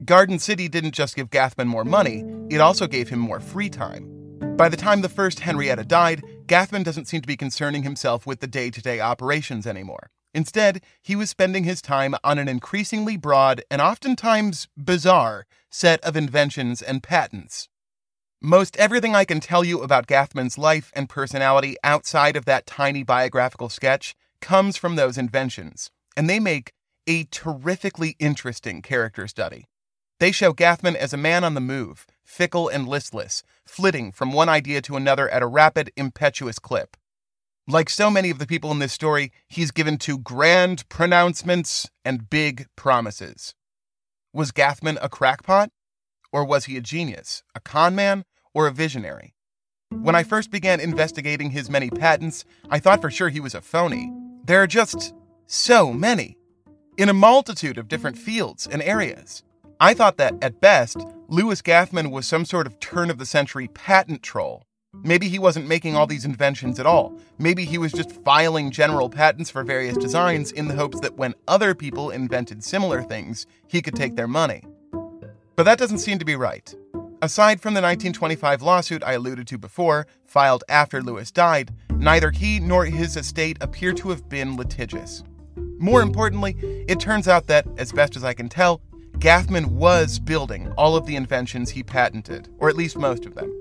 Garden 0.06 0.38
City 0.38 0.68
didn't 0.68 0.94
just 0.94 1.14
give 1.14 1.28
Gathman 1.28 1.68
more 1.68 1.84
money, 1.84 2.24
it 2.48 2.62
also 2.62 2.86
gave 2.86 3.10
him 3.10 3.18
more 3.18 3.40
free 3.40 3.68
time. 3.68 4.08
By 4.56 4.70
the 4.70 4.76
time 4.78 5.02
the 5.02 5.10
first 5.10 5.40
Henrietta 5.40 5.84
died, 5.84 6.22
Gathman 6.46 6.82
doesn't 6.82 7.08
seem 7.08 7.20
to 7.20 7.26
be 7.26 7.36
concerning 7.36 7.82
himself 7.82 8.26
with 8.26 8.40
the 8.40 8.46
day 8.46 8.70
to 8.70 8.80
day 8.80 8.98
operations 8.98 9.66
anymore. 9.66 10.08
Instead, 10.32 10.80
he 11.02 11.14
was 11.14 11.28
spending 11.28 11.64
his 11.64 11.82
time 11.82 12.14
on 12.24 12.38
an 12.38 12.48
increasingly 12.48 13.18
broad 13.18 13.62
and 13.70 13.82
oftentimes 13.82 14.66
bizarre 14.78 15.44
set 15.68 16.00
of 16.04 16.16
inventions 16.16 16.80
and 16.80 17.02
patents. 17.02 17.68
Most 18.42 18.74
everything 18.78 19.14
I 19.14 19.26
can 19.26 19.38
tell 19.38 19.62
you 19.64 19.82
about 19.82 20.06
Gathman's 20.06 20.56
life 20.56 20.90
and 20.94 21.10
personality 21.10 21.76
outside 21.84 22.36
of 22.36 22.46
that 22.46 22.64
tiny 22.64 23.02
biographical 23.02 23.68
sketch 23.68 24.16
comes 24.40 24.78
from 24.78 24.96
those 24.96 25.18
inventions, 25.18 25.90
and 26.16 26.28
they 26.28 26.40
make 26.40 26.72
a 27.06 27.24
terrifically 27.24 28.16
interesting 28.18 28.80
character 28.80 29.28
study. 29.28 29.66
They 30.20 30.32
show 30.32 30.54
Gathman 30.54 30.96
as 30.96 31.12
a 31.12 31.18
man 31.18 31.44
on 31.44 31.52
the 31.52 31.60
move, 31.60 32.06
fickle 32.24 32.66
and 32.66 32.88
listless, 32.88 33.42
flitting 33.66 34.10
from 34.10 34.32
one 34.32 34.48
idea 34.48 34.80
to 34.82 34.96
another 34.96 35.28
at 35.28 35.42
a 35.42 35.46
rapid, 35.46 35.92
impetuous 35.94 36.58
clip. 36.58 36.96
Like 37.68 37.90
so 37.90 38.10
many 38.10 38.30
of 38.30 38.38
the 38.38 38.46
people 38.46 38.70
in 38.70 38.78
this 38.78 38.94
story, 38.94 39.32
he's 39.48 39.70
given 39.70 39.98
to 39.98 40.16
grand 40.16 40.88
pronouncements 40.88 41.90
and 42.06 42.30
big 42.30 42.68
promises. 42.74 43.54
Was 44.32 44.50
Gathman 44.50 44.98
a 45.02 45.10
crackpot? 45.10 45.70
Or 46.32 46.44
was 46.44 46.66
he 46.66 46.76
a 46.76 46.80
genius, 46.80 47.42
a 47.54 47.60
con 47.60 47.94
man, 47.94 48.24
or 48.54 48.66
a 48.66 48.72
visionary? 48.72 49.34
When 49.90 50.14
I 50.14 50.22
first 50.22 50.50
began 50.50 50.80
investigating 50.80 51.50
his 51.50 51.68
many 51.68 51.90
patents, 51.90 52.44
I 52.68 52.78
thought 52.78 53.00
for 53.00 53.10
sure 53.10 53.28
he 53.28 53.40
was 53.40 53.54
a 53.54 53.60
phony. 53.60 54.12
There 54.44 54.62
are 54.62 54.66
just 54.66 55.14
so 55.46 55.92
many, 55.92 56.36
in 56.96 57.08
a 57.08 57.14
multitude 57.14 57.78
of 57.78 57.88
different 57.88 58.16
fields 58.16 58.66
and 58.66 58.82
areas. 58.82 59.42
I 59.80 59.94
thought 59.94 60.18
that, 60.18 60.34
at 60.42 60.60
best, 60.60 60.98
Louis 61.28 61.60
Gathman 61.62 62.10
was 62.10 62.26
some 62.26 62.44
sort 62.44 62.66
of 62.66 62.78
turn 62.78 63.10
of 63.10 63.18
the 63.18 63.26
century 63.26 63.68
patent 63.68 64.22
troll 64.22 64.64
Maybe 65.02 65.28
he 65.28 65.38
wasn't 65.38 65.68
making 65.68 65.94
all 65.94 66.06
these 66.06 66.24
inventions 66.24 66.80
at 66.80 66.86
all. 66.86 67.16
Maybe 67.38 67.64
he 67.64 67.78
was 67.78 67.92
just 67.92 68.10
filing 68.10 68.70
general 68.70 69.08
patents 69.08 69.48
for 69.48 69.62
various 69.62 69.96
designs 69.96 70.50
in 70.50 70.66
the 70.66 70.74
hopes 70.74 71.00
that 71.00 71.16
when 71.16 71.34
other 71.46 71.74
people 71.74 72.10
invented 72.10 72.64
similar 72.64 73.02
things, 73.02 73.46
he 73.68 73.82
could 73.82 73.94
take 73.94 74.16
their 74.16 74.26
money. 74.26 74.64
But 75.60 75.64
that 75.64 75.78
doesn't 75.78 75.98
seem 75.98 76.18
to 76.18 76.24
be 76.24 76.36
right. 76.36 76.74
Aside 77.20 77.60
from 77.60 77.74
the 77.74 77.82
1925 77.82 78.62
lawsuit 78.62 79.04
I 79.04 79.12
alluded 79.12 79.46
to 79.48 79.58
before, 79.58 80.06
filed 80.24 80.64
after 80.70 81.02
Lewis 81.02 81.30
died, 81.30 81.70
neither 81.96 82.30
he 82.30 82.60
nor 82.60 82.86
his 82.86 83.14
estate 83.14 83.58
appear 83.60 83.92
to 83.92 84.08
have 84.08 84.26
been 84.26 84.56
litigious. 84.56 85.22
More 85.78 86.00
importantly, 86.00 86.56
it 86.88 86.98
turns 86.98 87.28
out 87.28 87.46
that, 87.48 87.66
as 87.76 87.92
best 87.92 88.16
as 88.16 88.24
I 88.24 88.32
can 88.32 88.48
tell, 88.48 88.80
Gathman 89.18 89.66
was 89.72 90.18
building 90.18 90.72
all 90.78 90.96
of 90.96 91.04
the 91.04 91.16
inventions 91.16 91.68
he 91.68 91.82
patented, 91.82 92.48
or 92.56 92.70
at 92.70 92.76
least 92.76 92.96
most 92.96 93.26
of 93.26 93.34
them. 93.34 93.54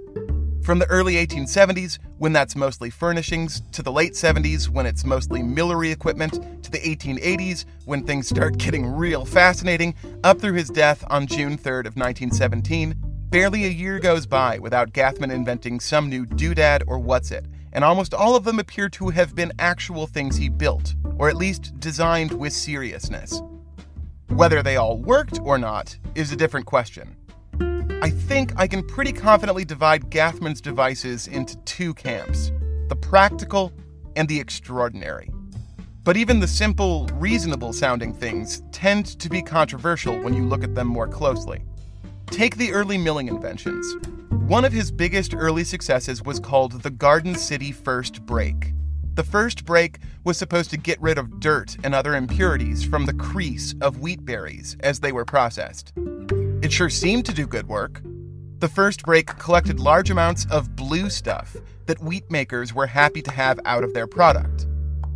From 0.64 0.78
the 0.78 0.86
early 0.88 1.16
1870s, 1.16 2.00
when 2.18 2.34
that's 2.34 2.56
mostly 2.56 2.90
furnishings, 2.90 3.62
to 3.72 3.82
the 3.82 3.92
late 3.92 4.14
70s, 4.14 4.68
when 4.68 4.86
it's 4.86 5.06
mostly 5.06 5.42
millery 5.42 5.90
equipment, 5.90 6.64
to 6.64 6.70
the 6.70 6.80
1880s, 6.80 7.66
when 7.86 8.04
things 8.04 8.28
start 8.28 8.58
getting 8.60 8.86
real 8.86 9.26
fascinating, 9.26 9.96
up 10.24 10.40
through 10.40 10.54
his 10.54 10.70
death 10.70 11.04
on 11.10 11.26
June 11.26 11.58
3rd 11.58 11.88
of 11.88 11.96
1917, 11.96 12.94
barely 13.30 13.66
a 13.66 13.70
year 13.70 14.00
goes 14.00 14.26
by 14.26 14.60
without 14.60 14.92
Gathman 14.92 15.32
inventing 15.32 15.80
some 15.80 16.10
new 16.10 16.26
doodad 16.26 16.84
or 16.88 17.00
what's 17.00 17.32
it, 17.32 17.46
and 17.74 17.84
almost 17.84 18.14
all 18.14 18.36
of 18.36 18.44
them 18.44 18.60
appear 18.60 18.90
to 18.90 19.10
have 19.10 19.34
been 19.34 19.54
actual 19.60 20.08
things 20.08 20.36
he 20.36 20.50
built, 20.50 20.94
or 21.18 21.30
at 21.30 21.38
least 21.38 21.80
designed 21.80 22.34
with 22.34 22.54
seriousness. 22.54 23.42
Whether 24.28 24.62
they 24.62 24.76
all 24.76 24.98
worked 24.98 25.40
or 25.42 25.58
not 25.58 25.98
is 26.16 26.32
a 26.32 26.36
different 26.36 26.66
question. 26.66 27.16
I 28.02 28.10
think 28.10 28.54
I 28.56 28.66
can 28.66 28.82
pretty 28.82 29.12
confidently 29.12 29.66
divide 29.66 30.10
Gathman's 30.10 30.62
devices 30.62 31.28
into 31.28 31.58
two 31.64 31.94
camps 31.94 32.52
the 32.88 32.96
practical 32.96 33.74
and 34.16 34.28
the 34.28 34.40
extraordinary. 34.40 35.30
But 36.06 36.16
even 36.16 36.40
the 36.40 36.48
simple, 36.48 37.08
reasonable 37.14 37.74
sounding 37.74 38.14
things 38.14 38.64
tend 38.72 39.20
to 39.20 39.30
be 39.30 39.42
controversial 39.42 40.18
when 40.22 40.34
you 40.34 40.46
look 40.46 40.64
at 40.64 40.76
them 40.76 40.88
more 40.88 41.10
closely. 41.10 41.64
Take 42.28 42.56
the 42.56 42.72
early 42.72 42.98
milling 42.98 43.28
inventions. 43.28 43.86
One 44.48 44.64
of 44.64 44.72
his 44.72 44.92
biggest 44.92 45.36
early 45.36 45.66
successes 45.66 46.24
was 46.24 46.40
called 46.40 46.82
the 46.82 46.90
Garden 46.90 47.36
City 47.36 47.74
First 47.74 48.26
Break. 48.26 48.74
The 49.16 49.24
first 49.24 49.66
break 49.66 50.00
was 50.24 50.38
supposed 50.38 50.72
to 50.72 50.78
get 50.78 51.02
rid 51.02 51.18
of 51.18 51.42
dirt 51.42 51.76
and 51.84 51.94
other 51.94 52.16
impurities 52.16 52.84
from 52.84 53.06
the 53.06 53.14
crease 53.14 53.76
of 53.82 54.00
wheat 54.00 54.24
berries 54.24 54.78
as 54.80 55.02
they 55.02 55.12
were 55.12 55.26
processed. 55.26 55.92
It 56.62 56.74
sure 56.74 56.90
seemed 56.90 57.26
to 57.26 57.34
do 57.34 57.48
good 57.48 57.70
work. 57.70 58.02
The 58.58 58.68
first 58.68 59.04
break 59.04 59.28
collected 59.28 59.80
large 59.80 60.10
amounts 60.12 60.46
of 60.52 60.76
blue 60.76 61.10
stuff 61.10 61.56
that 61.86 62.04
wheat 62.04 62.30
makers 62.30 62.74
were 62.74 62.88
happy 62.88 63.22
to 63.22 63.32
have 63.32 63.62
out 63.64 63.86
of 63.86 63.94
their 63.94 64.08
product. 64.08 64.68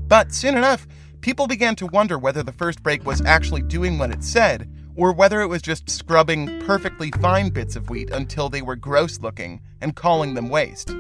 But 0.07 0.31
soon 0.31 0.55
enough, 0.55 0.87
people 1.19 1.45
began 1.47 1.75
to 1.75 1.87
wonder 1.87 2.17
whether 2.17 2.43
the 2.43 2.53
first 2.53 2.81
break 2.81 3.05
was 3.05 3.21
actually 3.25 3.61
doing 3.61 3.97
what 3.97 4.11
it 4.11 4.23
said, 4.23 4.69
or 4.95 5.11
whether 5.11 5.41
it 5.41 5.47
was 5.47 5.61
just 5.61 5.89
scrubbing 5.89 6.61
perfectly 6.61 7.11
fine 7.11 7.49
bits 7.49 7.75
of 7.75 7.89
wheat 7.89 8.09
until 8.11 8.47
they 8.47 8.61
were 8.61 8.77
gross 8.77 9.19
looking 9.19 9.59
and 9.81 9.97
calling 9.97 10.35
them 10.35 10.47
waste. 10.47 10.95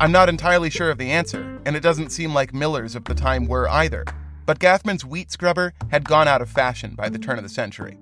I'm 0.00 0.12
not 0.12 0.30
entirely 0.30 0.70
sure 0.70 0.90
of 0.90 0.96
the 0.96 1.10
answer, 1.10 1.60
and 1.66 1.76
it 1.76 1.82
doesn't 1.82 2.10
seem 2.10 2.32
like 2.32 2.54
millers 2.54 2.96
of 2.96 3.04
the 3.04 3.14
time 3.14 3.46
were 3.46 3.68
either, 3.68 4.06
but 4.46 4.60
Gathman's 4.60 5.04
wheat 5.04 5.30
scrubber 5.30 5.74
had 5.90 6.08
gone 6.08 6.26
out 6.26 6.40
of 6.40 6.48
fashion 6.48 6.94
by 6.94 7.10
the 7.10 7.18
turn 7.18 7.36
of 7.36 7.42
the 7.42 7.50
century. 7.50 7.98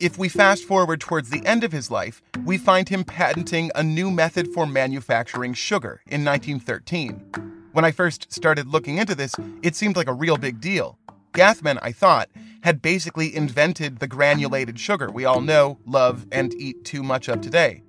If 0.00 0.18
we 0.18 0.28
fast 0.28 0.64
forward 0.64 1.00
towards 1.00 1.30
the 1.30 1.44
end 1.46 1.62
of 1.62 1.70
his 1.70 1.88
life, 1.90 2.20
we 2.44 2.58
find 2.58 2.88
him 2.88 3.04
patenting 3.04 3.70
a 3.74 3.82
new 3.82 4.10
method 4.10 4.48
for 4.52 4.66
manufacturing 4.66 5.54
sugar 5.54 6.02
in 6.06 6.24
1913. 6.24 7.70
When 7.72 7.84
I 7.84 7.92
first 7.92 8.32
started 8.32 8.66
looking 8.66 8.98
into 8.98 9.14
this, 9.14 9.34
it 9.62 9.76
seemed 9.76 9.96
like 9.96 10.08
a 10.08 10.12
real 10.12 10.36
big 10.36 10.60
deal. 10.60 10.98
Gathman, 11.32 11.78
I 11.80 11.92
thought, 11.92 12.28
had 12.62 12.82
basically 12.82 13.34
invented 13.34 13.98
the 13.98 14.08
granulated 14.08 14.80
sugar 14.80 15.10
we 15.12 15.24
all 15.24 15.40
know, 15.40 15.78
love, 15.86 16.26
and 16.32 16.54
eat 16.54 16.84
too 16.84 17.02
much 17.02 17.28
of 17.28 17.40
today. 17.40 17.82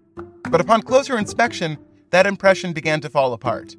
But 0.49 0.61
upon 0.61 0.83
closer 0.83 1.17
inspection, 1.17 1.77
that 2.11 2.27
impression 2.27 2.73
began 2.73 3.01
to 3.01 3.09
fall 3.09 3.33
apart. 3.33 3.75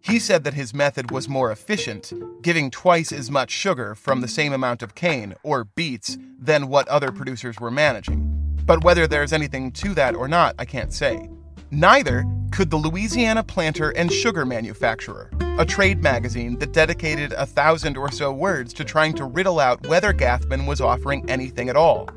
He 0.00 0.18
said 0.18 0.44
that 0.44 0.54
his 0.54 0.72
method 0.72 1.10
was 1.10 1.28
more 1.28 1.50
efficient, 1.50 2.12
giving 2.42 2.70
twice 2.70 3.12
as 3.12 3.30
much 3.30 3.50
sugar 3.50 3.94
from 3.94 4.20
the 4.20 4.28
same 4.28 4.52
amount 4.52 4.82
of 4.82 4.94
cane, 4.94 5.34
or 5.42 5.64
beets, 5.64 6.16
than 6.38 6.68
what 6.68 6.88
other 6.88 7.10
producers 7.12 7.58
were 7.60 7.70
managing. 7.70 8.34
But 8.64 8.84
whether 8.84 9.06
there's 9.06 9.32
anything 9.32 9.72
to 9.72 9.94
that 9.94 10.14
or 10.14 10.28
not, 10.28 10.54
I 10.58 10.64
can't 10.64 10.92
say. 10.92 11.28
Neither 11.70 12.24
could 12.50 12.70
the 12.70 12.76
Louisiana 12.76 13.42
Planter 13.42 13.90
and 13.90 14.10
Sugar 14.10 14.46
Manufacturer, 14.46 15.30
a 15.58 15.66
trade 15.66 16.02
magazine 16.02 16.58
that 16.58 16.72
dedicated 16.72 17.32
a 17.34 17.44
thousand 17.44 17.96
or 17.96 18.10
so 18.10 18.32
words 18.32 18.72
to 18.74 18.84
trying 18.84 19.14
to 19.14 19.24
riddle 19.24 19.60
out 19.60 19.86
whether 19.86 20.12
Gathman 20.12 20.66
was 20.66 20.80
offering 20.80 21.28
anything 21.28 21.68
at 21.68 21.76
all. 21.76 22.08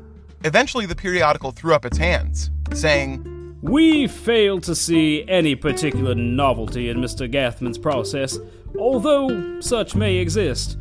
Eventually, 0.44 0.86
the 0.86 0.96
periodical 0.96 1.52
threw 1.52 1.74
up 1.74 1.84
its 1.84 1.98
hands, 1.98 2.50
saying, 2.72 3.26
we 3.62 4.08
fail 4.08 4.60
to 4.60 4.74
see 4.74 5.24
any 5.28 5.54
particular 5.54 6.14
novelty 6.14 6.88
in 6.88 6.98
Mr. 6.98 7.30
Gathman's 7.30 7.78
process, 7.78 8.38
although 8.78 9.60
such 9.60 9.94
may 9.94 10.16
exist. 10.16 10.76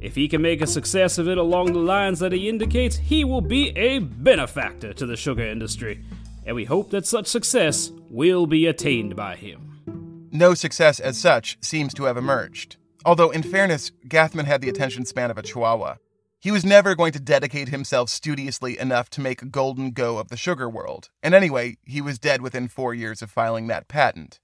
If 0.00 0.14
he 0.14 0.26
can 0.26 0.42
make 0.42 0.62
a 0.62 0.66
success 0.66 1.18
of 1.18 1.28
it 1.28 1.38
along 1.38 1.72
the 1.72 1.78
lines 1.78 2.18
that 2.18 2.32
he 2.32 2.48
indicates, 2.48 2.96
he 2.96 3.22
will 3.22 3.42
be 3.42 3.68
a 3.76 3.98
benefactor 4.00 4.92
to 4.94 5.06
the 5.06 5.16
sugar 5.16 5.46
industry, 5.46 6.04
and 6.44 6.56
we 6.56 6.64
hope 6.64 6.90
that 6.90 7.06
such 7.06 7.26
success 7.26 7.92
will 8.08 8.46
be 8.46 8.66
attained 8.66 9.14
by 9.14 9.36
him. 9.36 10.28
No 10.32 10.54
success 10.54 10.98
as 10.98 11.18
such 11.18 11.58
seems 11.60 11.92
to 11.94 12.04
have 12.04 12.16
emerged. 12.16 12.76
Although, 13.04 13.30
in 13.30 13.42
fairness, 13.42 13.92
Gathman 14.08 14.46
had 14.46 14.62
the 14.62 14.70
attention 14.70 15.04
span 15.04 15.30
of 15.30 15.36
a 15.36 15.42
chihuahua. 15.42 15.96
He 16.42 16.50
was 16.50 16.64
never 16.64 16.96
going 16.96 17.12
to 17.12 17.20
dedicate 17.20 17.68
himself 17.68 18.10
studiously 18.10 18.76
enough 18.76 19.08
to 19.10 19.20
make 19.20 19.42
a 19.42 19.46
golden 19.46 19.92
go 19.92 20.18
of 20.18 20.26
the 20.26 20.36
sugar 20.36 20.68
world, 20.68 21.08
and 21.22 21.36
anyway, 21.36 21.76
he 21.84 22.00
was 22.00 22.18
dead 22.18 22.42
within 22.42 22.66
four 22.66 22.92
years 22.94 23.22
of 23.22 23.30
filing 23.30 23.68
that 23.68 23.86
patent. 23.86 24.40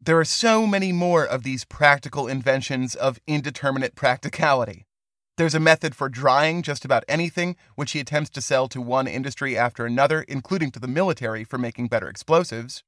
There 0.00 0.18
are 0.18 0.24
so 0.24 0.66
many 0.66 0.90
more 0.90 1.26
of 1.26 1.42
these 1.42 1.66
practical 1.66 2.26
inventions 2.28 2.94
of 2.94 3.20
indeterminate 3.26 3.94
practicality. 3.94 4.86
There's 5.36 5.54
a 5.54 5.60
method 5.60 5.94
for 5.94 6.08
drying 6.08 6.62
just 6.62 6.82
about 6.82 7.04
anything, 7.06 7.56
which 7.74 7.92
he 7.92 8.00
attempts 8.00 8.30
to 8.30 8.40
sell 8.40 8.66
to 8.68 8.80
one 8.80 9.06
industry 9.06 9.54
after 9.54 9.84
another, 9.84 10.22
including 10.22 10.70
to 10.70 10.80
the 10.80 10.88
military 10.88 11.44
for 11.44 11.58
making 11.58 11.88
better 11.88 12.08
explosives. 12.08 12.84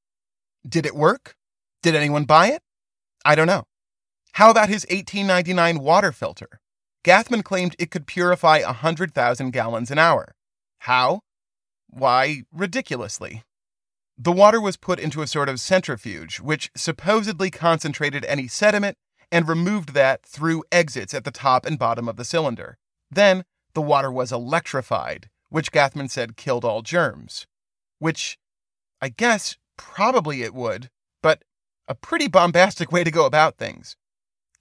Did 0.67 0.87
it 0.87 0.97
work? 0.97 1.37
Did 1.83 1.95
anyone 1.95 2.25
buy 2.25 2.47
it? 2.47 2.63
I 3.23 3.35
don't 3.35 3.47
know. 3.47 3.65
How 4.33 4.51
about 4.51 4.71
his 4.71 4.87
1899 4.89 5.79
water 5.81 6.11
filter? 6.11 6.59
Gathman 7.05 7.45
claimed 7.45 7.77
it 7.79 7.91
could 7.91 8.07
purify 8.07 8.61
100,000 8.63 9.51
gallons 9.51 9.91
an 9.91 9.99
hour. 9.99 10.35
How? 10.79 11.21
Why, 11.89 12.45
ridiculously. 12.51 13.45
The 14.17 14.33
water 14.33 14.61
was 14.61 14.79
put 14.79 14.99
into 14.99 15.21
a 15.21 15.27
sort 15.27 15.49
of 15.49 15.61
centrifuge, 15.61 16.41
which 16.41 16.71
supposedly 16.75 17.51
concentrated 17.51 18.25
any 18.25 18.49
sediment 18.49 18.97
and 19.31 19.47
removed 19.47 19.93
that 19.93 20.23
through 20.23 20.65
exits 20.73 21.13
at 21.13 21.25
the 21.25 21.31
top 21.31 21.67
and 21.67 21.79
bottom 21.79 22.09
of 22.09 22.17
the 22.17 22.25
cylinder. 22.25 22.79
Then 23.11 23.45
the 23.75 23.83
water 23.83 24.11
was 24.11 24.33
electrified, 24.33 25.29
which 25.51 25.73
Gathman 25.73 26.09
said 26.09 26.37
killed 26.37 26.65
all 26.65 26.81
germs. 26.81 27.47
Which, 27.99 28.39
I 29.03 29.11
guess, 29.11 29.57
probably 29.77 30.43
it 30.43 30.55
would, 30.55 30.89
but 31.23 31.43
a 31.87 31.95
pretty 31.95 32.29
bombastic 32.29 32.91
way 32.91 33.05
to 33.05 33.11
go 33.11 33.27
about 33.27 33.59
things. 33.59 33.97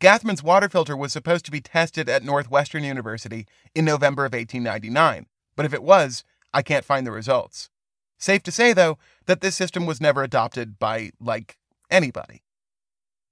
Gathman's 0.04 0.44
water 0.44 0.68
filter 0.68 0.98
was 0.98 1.14
supposed 1.14 1.46
to 1.46 1.52
be 1.52 1.62
tested 1.62 2.10
at 2.10 2.26
Northwestern 2.26 2.84
University 2.84 3.48
in 3.74 3.86
November 3.86 4.26
of 4.26 4.34
1899, 4.34 5.28
but 5.56 5.66
if 5.66 5.74
it 5.74 5.82
was, 5.82 6.26
I 6.54 6.62
can't 6.62 6.84
find 6.84 7.08
the 7.08 7.12
results. 7.14 7.70
Safe 8.18 8.44
to 8.44 8.52
say, 8.52 8.74
though, 8.74 8.98
that 9.28 9.40
this 9.40 9.56
system 9.56 9.86
was 9.86 10.02
never 10.02 10.22
adopted 10.22 10.78
by, 10.78 11.12
like, 11.22 11.58
anybody. 11.90 12.44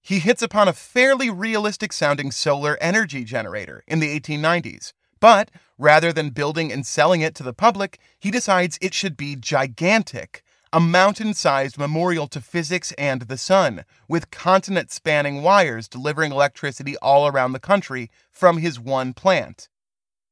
He 0.01 0.19
hits 0.19 0.41
upon 0.41 0.69
a 0.69 0.73
fairly 0.73 1.29
realistic 1.29 1.91
sounding 1.91 2.31
solar 2.31 2.77
energy 2.79 3.25
generator 3.25 3.83
in 3.85 3.99
the 3.99 4.17
1890s, 4.17 4.93
but 5.19 5.51
rather 5.77 6.13
than 6.13 6.29
building 6.29 6.71
and 6.71 6.85
selling 6.85 7.19
it 7.19 7.35
to 7.35 7.43
the 7.43 7.51
public, 7.51 7.99
he 8.17 8.31
decides 8.31 8.79
it 8.79 8.93
should 8.93 9.17
be 9.17 9.35
gigantic 9.35 10.41
a 10.73 10.79
mountain 10.79 11.33
sized 11.33 11.77
memorial 11.77 12.27
to 12.27 12.39
physics 12.39 12.93
and 12.93 13.23
the 13.23 13.37
sun, 13.37 13.83
with 14.07 14.31
continent 14.31 14.91
spanning 14.91 15.41
wires 15.41 15.87
delivering 15.87 16.31
electricity 16.31 16.95
all 16.97 17.27
around 17.27 17.51
the 17.51 17.59
country 17.59 18.09
from 18.31 18.57
his 18.57 18.79
one 18.79 19.13
plant. 19.13 19.67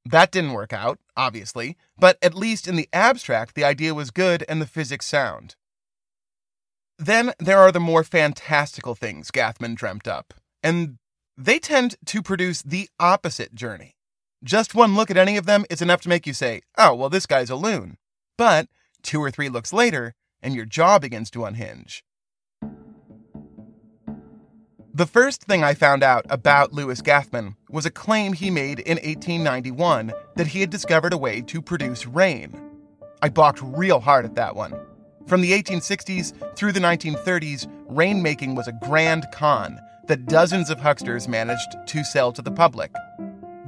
That 0.06 0.32
didn't 0.32 0.54
work 0.54 0.72
out, 0.72 1.00
obviously, 1.18 1.78
but 1.98 2.18
at 2.22 2.34
least 2.34 2.68
in 2.68 2.78
the 2.78 2.88
abstract, 2.94 3.54
the 3.54 3.66
idea 3.66 3.94
was 3.94 4.12
good 4.12 4.46
and 4.48 4.62
the 4.62 4.66
physics 4.66 5.06
sound. 5.06 5.56
Then 6.98 7.34
there 7.38 7.60
are 7.60 7.72
the 7.72 7.80
more 7.80 8.04
fantastical 8.04 8.96
things 8.96 9.32
Gathman 9.32 9.76
dreamt 9.76 10.08
up, 10.08 10.34
and 10.64 10.98
they 11.38 11.60
tend 11.60 11.96
to 12.06 12.22
produce 12.22 12.62
the 12.62 12.90
opposite 13.00 13.54
journey. 13.56 13.96
Just 14.44 14.74
one 14.74 14.96
look 14.96 15.12
at 15.12 15.18
any 15.18 15.36
of 15.38 15.46
them 15.46 15.66
is 15.70 15.82
enough 15.82 16.02
to 16.02 16.10
make 16.10 16.26
you 16.26 16.34
say, 16.34 16.62
oh, 16.78 16.96
well, 16.96 17.10
this 17.10 17.26
guy's 17.26 17.50
a 17.50 17.56
loon. 17.56 17.98
But 18.38 18.68
two 19.04 19.22
or 19.22 19.32
three 19.32 19.50
looks 19.50 19.74
later, 19.74 20.14
and 20.42 20.56
your 20.56 20.66
jaw 20.66 21.00
begins 21.00 21.30
to 21.32 21.46
unhinge. 21.46 22.04
The 24.94 25.06
first 25.06 25.44
thing 25.44 25.64
I 25.64 25.76
found 25.76 26.04
out 26.04 26.26
about 26.30 26.74
Louis 26.74 27.02
Gathman 27.02 27.56
was 27.70 27.86
a 27.86 27.92
claim 27.92 28.34
he 28.34 28.50
made 28.50 28.80
in 28.80 28.98
1891 28.98 30.12
that 30.36 30.48
he 30.48 30.62
had 30.62 30.70
discovered 30.70 31.14
a 31.14 31.18
way 31.18 31.42
to 31.42 31.62
produce 31.62 32.06
rain. 32.06 32.60
I 33.22 33.30
balked 33.30 33.62
real 33.62 34.00
hard 34.00 34.26
at 34.26 34.36
that 34.36 34.56
one. 34.56 34.74
From 35.28 35.42
the 35.42 35.52
1860s 35.52 36.56
through 36.56 36.72
the 36.72 36.80
1930s, 36.80 37.68
rainmaking 37.88 38.56
was 38.56 38.68
a 38.68 38.78
grand 38.88 39.26
con 39.32 39.80
that 40.08 40.26
dozens 40.26 40.70
of 40.70 40.80
hucksters 40.80 41.28
managed 41.28 41.78
to 41.86 42.04
sell 42.04 42.32
to 42.34 42.42
the 42.42 42.52
public. 42.52 42.92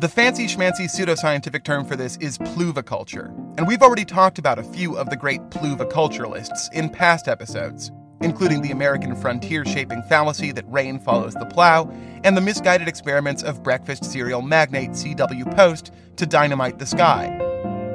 The 0.02 0.10
fancy 0.10 0.48
schmancy 0.48 0.86
pseudoscientific 0.86 1.64
term 1.64 1.86
for 1.86 1.96
this 1.96 2.18
is 2.18 2.40
pluviculture, 2.40 3.28
and 3.60 3.68
we've 3.68 3.84
already 3.84 4.04
talked 4.04 4.40
about 4.40 4.58
a 4.58 4.64
few 4.64 4.98
of 4.98 5.12
the 5.12 5.16
great 5.16 5.42
pluviculturalists 5.52 6.74
in 6.74 6.90
past 6.90 7.28
episodes, 7.28 7.92
including 8.20 8.64
the 8.64 8.72
American 8.72 9.16
frontier 9.16 9.64
shaping 9.64 10.02
fallacy 10.10 10.52
that 10.54 10.66
rain 10.68 10.98
follows 10.98 11.36
the 11.36 11.46
plow, 11.46 11.88
and 12.24 12.36
the 12.36 12.42
misguided 12.42 12.88
experiments 12.88 13.44
of 13.44 13.62
breakfast 13.62 14.04
cereal 14.04 14.42
magnate 14.42 14.96
C.W. 14.96 15.46
Post 15.52 15.92
to 16.16 16.26
dynamite 16.26 16.80
the 16.80 16.88
sky. 16.88 17.38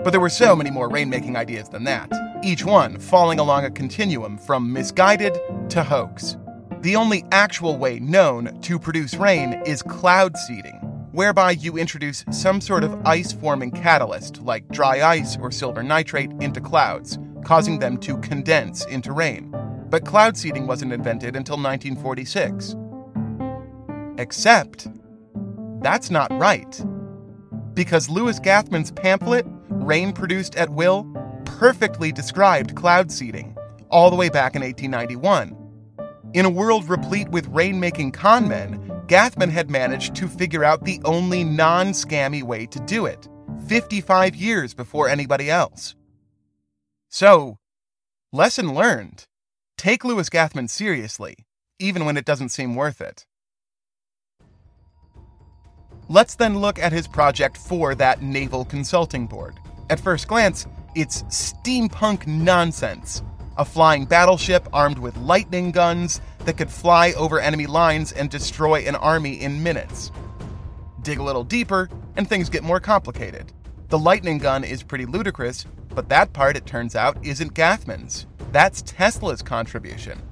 But 0.04 0.11
there 0.11 0.20
were 0.20 0.28
so 0.28 0.54
many 0.54 0.70
more 0.70 0.88
rainmaking 0.88 1.34
ideas 1.34 1.68
than 1.68 1.82
that, 1.84 2.09
each 2.44 2.64
one 2.64 3.00
falling 3.00 3.40
along 3.40 3.64
a 3.64 3.70
continuum 3.72 4.38
from 4.38 4.72
misguided 4.72 5.36
to 5.70 5.82
hoax. 5.82 6.36
The 6.82 6.94
only 6.94 7.24
actual 7.32 7.76
way 7.76 7.98
known 7.98 8.61
to 8.61 8.78
produce 8.78 9.14
rain 9.14 9.61
is 9.66 9.82
cloud 9.82 10.36
seeding, 10.36 10.95
whereby 11.16 11.52
you 11.52 11.78
introduce 11.78 12.26
some 12.30 12.60
sort 12.60 12.84
of 12.84 12.94
ice 13.06 13.32
forming 13.32 13.70
catalyst, 13.70 14.42
like 14.42 14.68
dry 14.68 15.00
ice 15.02 15.38
or 15.40 15.50
silver 15.50 15.82
nitrate, 15.82 16.30
into 16.40 16.60
clouds, 16.60 17.18
causing 17.42 17.78
them 17.78 17.96
to 17.96 18.18
condense 18.18 18.84
into 18.84 19.12
rain. 19.12 19.50
But 19.88 20.04
cloud 20.04 20.36
seeding 20.36 20.66
wasn't 20.66 20.92
invented 20.92 21.34
until 21.34 21.56
1946. 21.56 22.76
Except, 24.18 24.88
that's 25.80 26.10
not 26.10 26.30
right. 26.32 26.84
Because 27.72 28.10
Louis 28.10 28.38
Gathman's 28.40 28.90
pamphlet, 28.90 29.46
Rain 29.70 30.12
Produced 30.12 30.54
at 30.56 30.68
Will, 30.68 31.04
perfectly 31.46 32.12
described 32.12 32.74
cloud 32.74 33.10
seeding, 33.10 33.56
all 33.88 34.10
the 34.10 34.16
way 34.16 34.28
back 34.28 34.54
in 34.54 34.60
1891. 34.60 35.56
In 36.34 36.44
a 36.44 36.50
world 36.50 36.86
replete 36.90 37.30
with 37.30 37.48
rain 37.48 37.80
making 37.80 38.12
conmen, 38.12 38.95
Gathman 39.07 39.50
had 39.50 39.70
managed 39.70 40.16
to 40.16 40.26
figure 40.26 40.64
out 40.64 40.84
the 40.84 41.00
only 41.04 41.44
non 41.44 41.88
scammy 41.88 42.42
way 42.42 42.66
to 42.66 42.80
do 42.80 43.07
it 43.07 43.28
55 43.68 44.34
years 44.34 44.74
before 44.74 45.09
anybody 45.09 45.48
else. 45.48 45.94
So, 47.09 47.59
lesson 48.32 48.74
learned 48.74 49.24
take 49.78 50.04
Louis 50.04 50.28
Gathman 50.28 50.68
seriously, 50.68 51.36
even 51.78 52.04
when 52.04 52.16
it 52.16 52.24
doesn't 52.24 52.48
seem 52.48 52.74
worth 52.74 53.00
it. 53.00 53.26
Let's 56.09 56.34
then 56.34 56.59
look 56.59 56.78
at 56.78 56.92
his 56.92 57.07
project 57.07 57.57
for 57.57 57.94
that 57.96 58.22
Naval 58.22 58.64
Consulting 58.64 59.26
Board. 59.26 59.54
At 59.90 60.00
first 60.00 60.26
glance, 60.26 60.66
it's 60.94 61.22
steampunk 61.24 62.26
nonsense. 62.26 63.22
A 63.59 63.64
flying 63.64 64.04
battleship 64.04 64.68
armed 64.72 64.98
with 64.98 65.16
lightning 65.18 65.70
guns 65.70 66.20
that 66.47 66.57
could 66.57 66.70
fly 66.70 67.12
over 67.12 67.38
enemy 67.38 67.66
lines 67.66 68.12
and 68.12 68.30
destroy 68.30 68.80
an 68.80 68.97
army 68.97 69.40
in 69.42 69.62
minutes. 69.62 70.11
Dig 71.03 71.18
a 71.18 71.22
little 71.22 71.44
deeper, 71.44 71.90
and 72.16 72.28
things 72.28 72.49
get 72.49 72.62
more 72.62 72.80
complicated. 72.80 73.53
The 73.88 73.99
lightning 73.99 74.38
gun 74.38 74.64
is 74.64 74.82
pretty 74.82 75.07
ludicrous, 75.07 75.66
but 75.94 76.09
that 76.09 76.32
part, 76.32 76.57
it 76.57 76.66
turns 76.66 76.97
out, 76.97 77.18
isn't 77.24 77.55
Gathman's. 77.55 78.26
That's 78.53 78.82
Tesla's 78.82 79.42
contribution. 79.42 80.22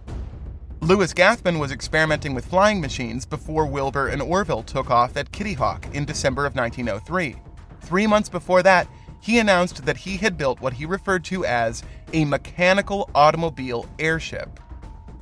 Louis 0.80 1.14
Gathman 1.14 1.58
was 1.58 1.72
experimenting 1.72 2.34
with 2.34 2.46
flying 2.46 2.80
machines 2.80 3.24
before 3.24 3.66
Wilbur 3.66 4.08
and 4.08 4.20
Orville 4.20 4.62
took 4.62 4.90
off 4.90 5.16
at 5.16 5.32
Kitty 5.32 5.54
Hawk 5.54 5.86
in 5.94 6.04
December 6.04 6.46
of 6.46 6.54
1903. 6.54 7.36
Three 7.80 8.06
months 8.06 8.28
before 8.28 8.62
that, 8.62 8.86
he 9.20 9.38
announced 9.38 9.86
that 9.86 9.96
he 9.96 10.18
had 10.18 10.36
built 10.36 10.60
what 10.60 10.74
he 10.74 10.84
referred 10.84 11.24
to 11.24 11.44
as 11.46 11.82
a 12.12 12.26
mechanical 12.26 13.08
automobile 13.14 13.88
airship. 13.98 14.60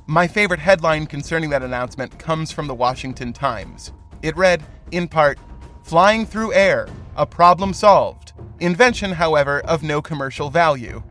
My 0.05 0.27
favorite 0.27 0.59
headline 0.59 1.07
concerning 1.07 1.49
that 1.51 1.63
announcement 1.63 2.19
comes 2.19 2.51
from 2.51 2.67
the 2.67 2.75
Washington 2.75 3.31
Times. 3.31 3.93
It 4.21 4.35
read, 4.35 4.61
in 4.91 5.07
part, 5.07 5.39
Flying 5.83 6.25
through 6.25 6.53
air, 6.53 6.87
a 7.15 7.25
problem 7.25 7.73
solved. 7.73 8.33
Invention, 8.59 9.11
however, 9.11 9.59
of 9.61 9.83
no 9.83 10.01
commercial 10.01 10.49
value. 10.49 11.03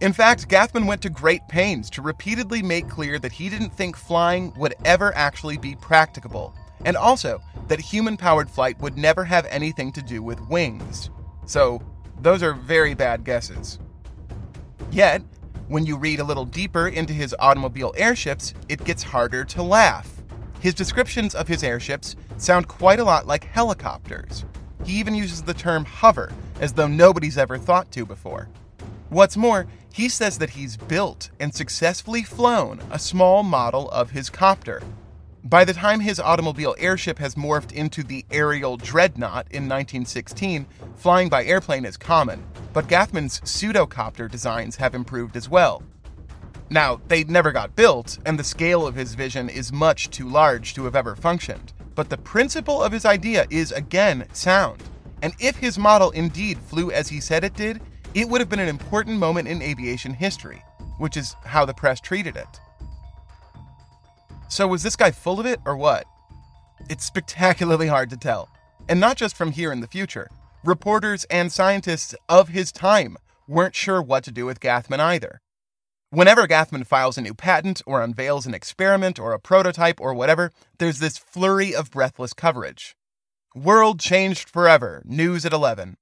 In 0.00 0.12
fact, 0.12 0.48
Gathman 0.48 0.86
went 0.86 1.02
to 1.02 1.10
great 1.10 1.46
pains 1.48 1.88
to 1.90 2.02
repeatedly 2.02 2.62
make 2.62 2.88
clear 2.88 3.18
that 3.18 3.32
he 3.32 3.48
didn't 3.48 3.74
think 3.74 3.96
flying 3.96 4.52
would 4.56 4.74
ever 4.84 5.14
actually 5.14 5.56
be 5.58 5.74
practicable, 5.74 6.54
and 6.84 6.96
also 6.96 7.40
that 7.68 7.80
human 7.80 8.16
powered 8.16 8.50
flight 8.50 8.78
would 8.80 8.96
never 8.96 9.24
have 9.24 9.46
anything 9.46 9.92
to 9.92 10.02
do 10.02 10.22
with 10.22 10.40
wings. 10.48 11.10
So, 11.44 11.80
those 12.20 12.42
are 12.42 12.54
very 12.54 12.94
bad 12.94 13.24
guesses. 13.24 13.78
Yet, 14.90 15.22
when 15.68 15.84
you 15.84 15.96
read 15.96 16.20
a 16.20 16.24
little 16.24 16.44
deeper 16.44 16.88
into 16.88 17.12
his 17.12 17.34
automobile 17.38 17.92
airships, 17.96 18.54
it 18.68 18.84
gets 18.84 19.02
harder 19.02 19.44
to 19.44 19.62
laugh. 19.62 20.22
His 20.60 20.74
descriptions 20.74 21.34
of 21.34 21.48
his 21.48 21.62
airships 21.62 22.16
sound 22.36 22.68
quite 22.68 23.00
a 23.00 23.04
lot 23.04 23.26
like 23.26 23.44
helicopters. 23.44 24.44
He 24.84 24.94
even 25.00 25.14
uses 25.14 25.42
the 25.42 25.54
term 25.54 25.84
hover, 25.84 26.32
as 26.60 26.72
though 26.72 26.86
nobody's 26.86 27.36
ever 27.36 27.58
thought 27.58 27.90
to 27.92 28.06
before. 28.06 28.48
What's 29.08 29.36
more, 29.36 29.66
he 29.92 30.08
says 30.08 30.38
that 30.38 30.50
he's 30.50 30.76
built 30.76 31.30
and 31.40 31.54
successfully 31.54 32.22
flown 32.22 32.80
a 32.90 32.98
small 32.98 33.42
model 33.42 33.90
of 33.90 34.10
his 34.10 34.30
copter. 34.30 34.82
By 35.48 35.64
the 35.64 35.72
time 35.72 36.00
his 36.00 36.18
automobile 36.18 36.74
airship 36.76 37.20
has 37.20 37.36
morphed 37.36 37.70
into 37.70 38.02
the 38.02 38.26
aerial 38.32 38.76
dreadnought 38.76 39.46
in 39.52 39.68
1916, 39.68 40.66
flying 40.96 41.28
by 41.28 41.44
airplane 41.44 41.84
is 41.84 41.96
common, 41.96 42.44
but 42.72 42.88
Gathman's 42.88 43.38
pseudocopter 43.42 44.28
designs 44.28 44.74
have 44.74 44.92
improved 44.92 45.36
as 45.36 45.48
well. 45.48 45.84
Now, 46.68 47.00
they 47.06 47.22
never 47.22 47.52
got 47.52 47.76
built, 47.76 48.18
and 48.26 48.36
the 48.36 48.42
scale 48.42 48.88
of 48.88 48.96
his 48.96 49.14
vision 49.14 49.48
is 49.48 49.72
much 49.72 50.10
too 50.10 50.28
large 50.28 50.74
to 50.74 50.84
have 50.84 50.96
ever 50.96 51.14
functioned, 51.14 51.72
but 51.94 52.10
the 52.10 52.18
principle 52.18 52.82
of 52.82 52.90
his 52.90 53.04
idea 53.04 53.46
is 53.48 53.70
again 53.70 54.26
sound. 54.32 54.82
And 55.22 55.32
if 55.38 55.54
his 55.54 55.78
model 55.78 56.10
indeed 56.10 56.58
flew 56.58 56.90
as 56.90 57.08
he 57.08 57.20
said 57.20 57.44
it 57.44 57.54
did, 57.54 57.80
it 58.14 58.28
would 58.28 58.40
have 58.40 58.50
been 58.50 58.58
an 58.58 58.68
important 58.68 59.20
moment 59.20 59.46
in 59.46 59.62
aviation 59.62 60.12
history, 60.12 60.64
which 60.98 61.16
is 61.16 61.36
how 61.44 61.64
the 61.64 61.72
press 61.72 62.00
treated 62.00 62.34
it. 62.34 62.60
So, 64.48 64.68
was 64.68 64.82
this 64.82 64.96
guy 64.96 65.10
full 65.10 65.40
of 65.40 65.46
it 65.46 65.60
or 65.64 65.76
what? 65.76 66.06
It's 66.88 67.04
spectacularly 67.04 67.88
hard 67.88 68.10
to 68.10 68.16
tell, 68.16 68.48
and 68.88 69.00
not 69.00 69.16
just 69.16 69.36
from 69.36 69.52
here 69.52 69.72
in 69.72 69.80
the 69.80 69.88
future 69.88 70.28
reporters 70.66 71.24
and 71.30 71.52
scientists 71.52 72.14
of 72.28 72.48
his 72.48 72.72
time 72.72 73.16
weren't 73.46 73.74
sure 73.74 74.02
what 74.02 74.24
to 74.24 74.32
do 74.32 74.44
with 74.44 74.60
Gathman 74.60 74.98
either. 74.98 75.40
Whenever 76.10 76.46
Gathman 76.46 76.84
files 76.84 77.16
a 77.16 77.22
new 77.22 77.34
patent 77.34 77.82
or 77.86 78.02
unveils 78.02 78.46
an 78.46 78.54
experiment 78.54 79.18
or 79.18 79.32
a 79.32 79.38
prototype 79.38 80.00
or 80.00 80.12
whatever, 80.12 80.52
there's 80.78 80.98
this 80.98 81.18
flurry 81.18 81.74
of 81.74 81.90
breathless 81.90 82.32
coverage. 82.32 82.96
World 83.54 84.00
changed 84.00 84.48
forever, 84.48 85.02
news 85.04 85.44
at 85.44 85.52
11. 85.52 85.96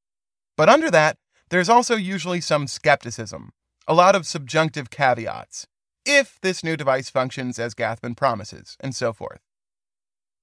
But 0.56 0.68
under 0.68 0.90
that, 0.90 1.16
there's 1.50 1.68
also 1.68 1.96
usually 1.96 2.40
some 2.40 2.66
skepticism, 2.66 3.50
a 3.86 3.94
lot 3.94 4.14
of 4.14 4.26
subjunctive 4.26 4.90
caveats. 4.90 5.66
If 6.06 6.38
this 6.42 6.62
new 6.62 6.76
device 6.76 7.08
functions 7.08 7.58
as 7.58 7.74
Gathman 7.74 8.14
promises, 8.14 8.76
and 8.80 8.94
so 8.94 9.12
forth. 9.12 9.40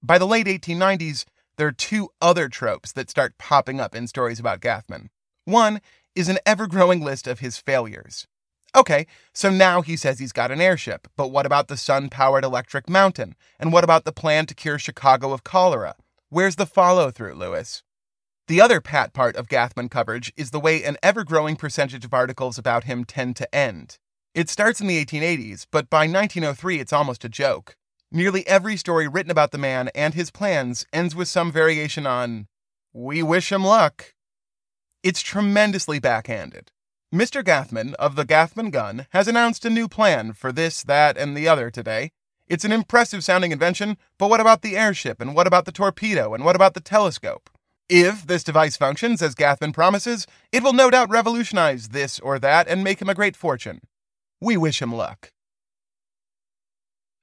By 0.02 0.18
the 0.18 0.26
late 0.26 0.48
1890s, 0.48 1.26
there 1.58 1.68
are 1.68 1.72
two 1.72 2.10
other 2.20 2.50
tropes 2.50 2.92
that 2.94 3.12
start 3.12 3.38
popping 3.38 3.80
up 3.80 3.94
in 3.94 4.08
stories 4.08 4.40
about 4.40 4.62
Gathman. 4.62 5.10
One 5.46 5.80
is 6.16 6.30
an 6.30 6.40
ever 6.46 6.66
growing 6.66 7.02
list 7.02 7.28
of 7.28 7.40
his 7.40 7.58
failures. 7.58 8.28
Okay, 8.76 9.06
so 9.34 9.52
now 9.52 9.82
he 9.82 9.96
says 9.96 10.18
he's 10.18 10.32
got 10.32 10.50
an 10.50 10.62
airship, 10.62 11.08
but 11.16 11.28
what 11.28 11.46
about 11.46 11.68
the 11.68 11.78
sun 11.78 12.10
powered 12.10 12.44
electric 12.44 12.90
mountain? 12.90 13.36
And 13.60 13.72
what 13.72 13.84
about 13.84 14.06
the 14.06 14.12
plan 14.12 14.48
to 14.48 14.56
cure 14.56 14.80
Chicago 14.80 15.34
of 15.34 15.44
cholera? 15.44 15.96
Where's 16.30 16.56
the 16.56 16.66
follow 16.66 17.12
through, 17.12 17.36
Louis? 17.36 17.84
The 18.48 18.62
other 18.62 18.82
pat 18.82 19.14
part 19.14 19.36
of 19.36 19.48
Gathman 19.48 19.90
coverage 19.90 20.34
is 20.36 20.50
the 20.52 20.60
way 20.60 20.84
an 20.84 20.98
ever 21.04 21.24
growing 21.24 21.56
percentage 21.56 22.06
of 22.06 22.14
articles 22.14 22.58
about 22.58 22.86
him 22.86 23.04
tend 23.04 23.36
to 23.36 23.56
end. 23.56 24.00
It 24.34 24.50
starts 24.50 24.80
in 24.80 24.88
the 24.88 25.04
1880s, 25.04 25.66
but 25.72 25.90
by 25.90 26.08
1903 26.08 26.80
it's 26.80 26.94
almost 26.94 27.26
a 27.26 27.30
joke. 27.30 27.76
Nearly 28.14 28.48
every 28.48 28.78
story 28.78 29.06
written 29.06 29.30
about 29.30 29.52
the 29.52 29.58
man 29.58 29.90
and 29.94 30.14
his 30.14 30.32
plans 30.32 30.86
ends 30.94 31.14
with 31.14 31.28
some 31.28 31.52
variation 31.52 32.08
on, 32.08 32.48
We 32.94 33.22
wish 33.22 33.52
him 33.52 33.66
luck. 33.66 34.14
It's 35.04 35.22
tremendously 35.22 36.00
backhanded. 36.00 36.72
Mr. 37.14 37.44
Gathman 37.44 37.94
of 37.96 38.16
the 38.16 38.24
Gathman 38.24 38.72
Gun 38.72 39.06
has 39.10 39.28
announced 39.28 39.66
a 39.66 39.70
new 39.70 39.90
plan 39.90 40.32
for 40.32 40.54
this, 40.54 40.82
that, 40.84 41.18
and 41.18 41.36
the 41.36 41.50
other 41.50 41.70
today. 41.70 42.12
It's 42.48 42.64
an 42.64 42.72
impressive 42.72 43.26
sounding 43.26 43.52
invention, 43.52 43.98
but 44.18 44.30
what 44.30 44.40
about 44.40 44.62
the 44.62 44.78
airship, 44.78 45.20
and 45.20 45.36
what 45.36 45.48
about 45.48 45.66
the 45.66 45.74
torpedo, 45.74 46.34
and 46.34 46.46
what 46.46 46.56
about 46.56 46.74
the 46.74 46.80
telescope? 46.80 47.50
If 47.90 48.26
this 48.26 48.46
device 48.46 48.78
functions 48.78 49.22
as 49.22 49.36
Gathman 49.36 49.74
promises, 49.74 50.26
it 50.54 50.64
will 50.64 50.72
no 50.72 50.90
doubt 50.90 51.10
revolutionize 51.10 51.90
this 51.90 52.18
or 52.20 52.40
that 52.40 52.70
and 52.70 52.82
make 52.82 53.02
him 53.02 53.10
a 53.10 53.16
great 53.16 53.36
fortune. 53.36 53.82
We 54.44 54.58
wish 54.58 54.82
him 54.82 54.92
luck. 54.92 55.32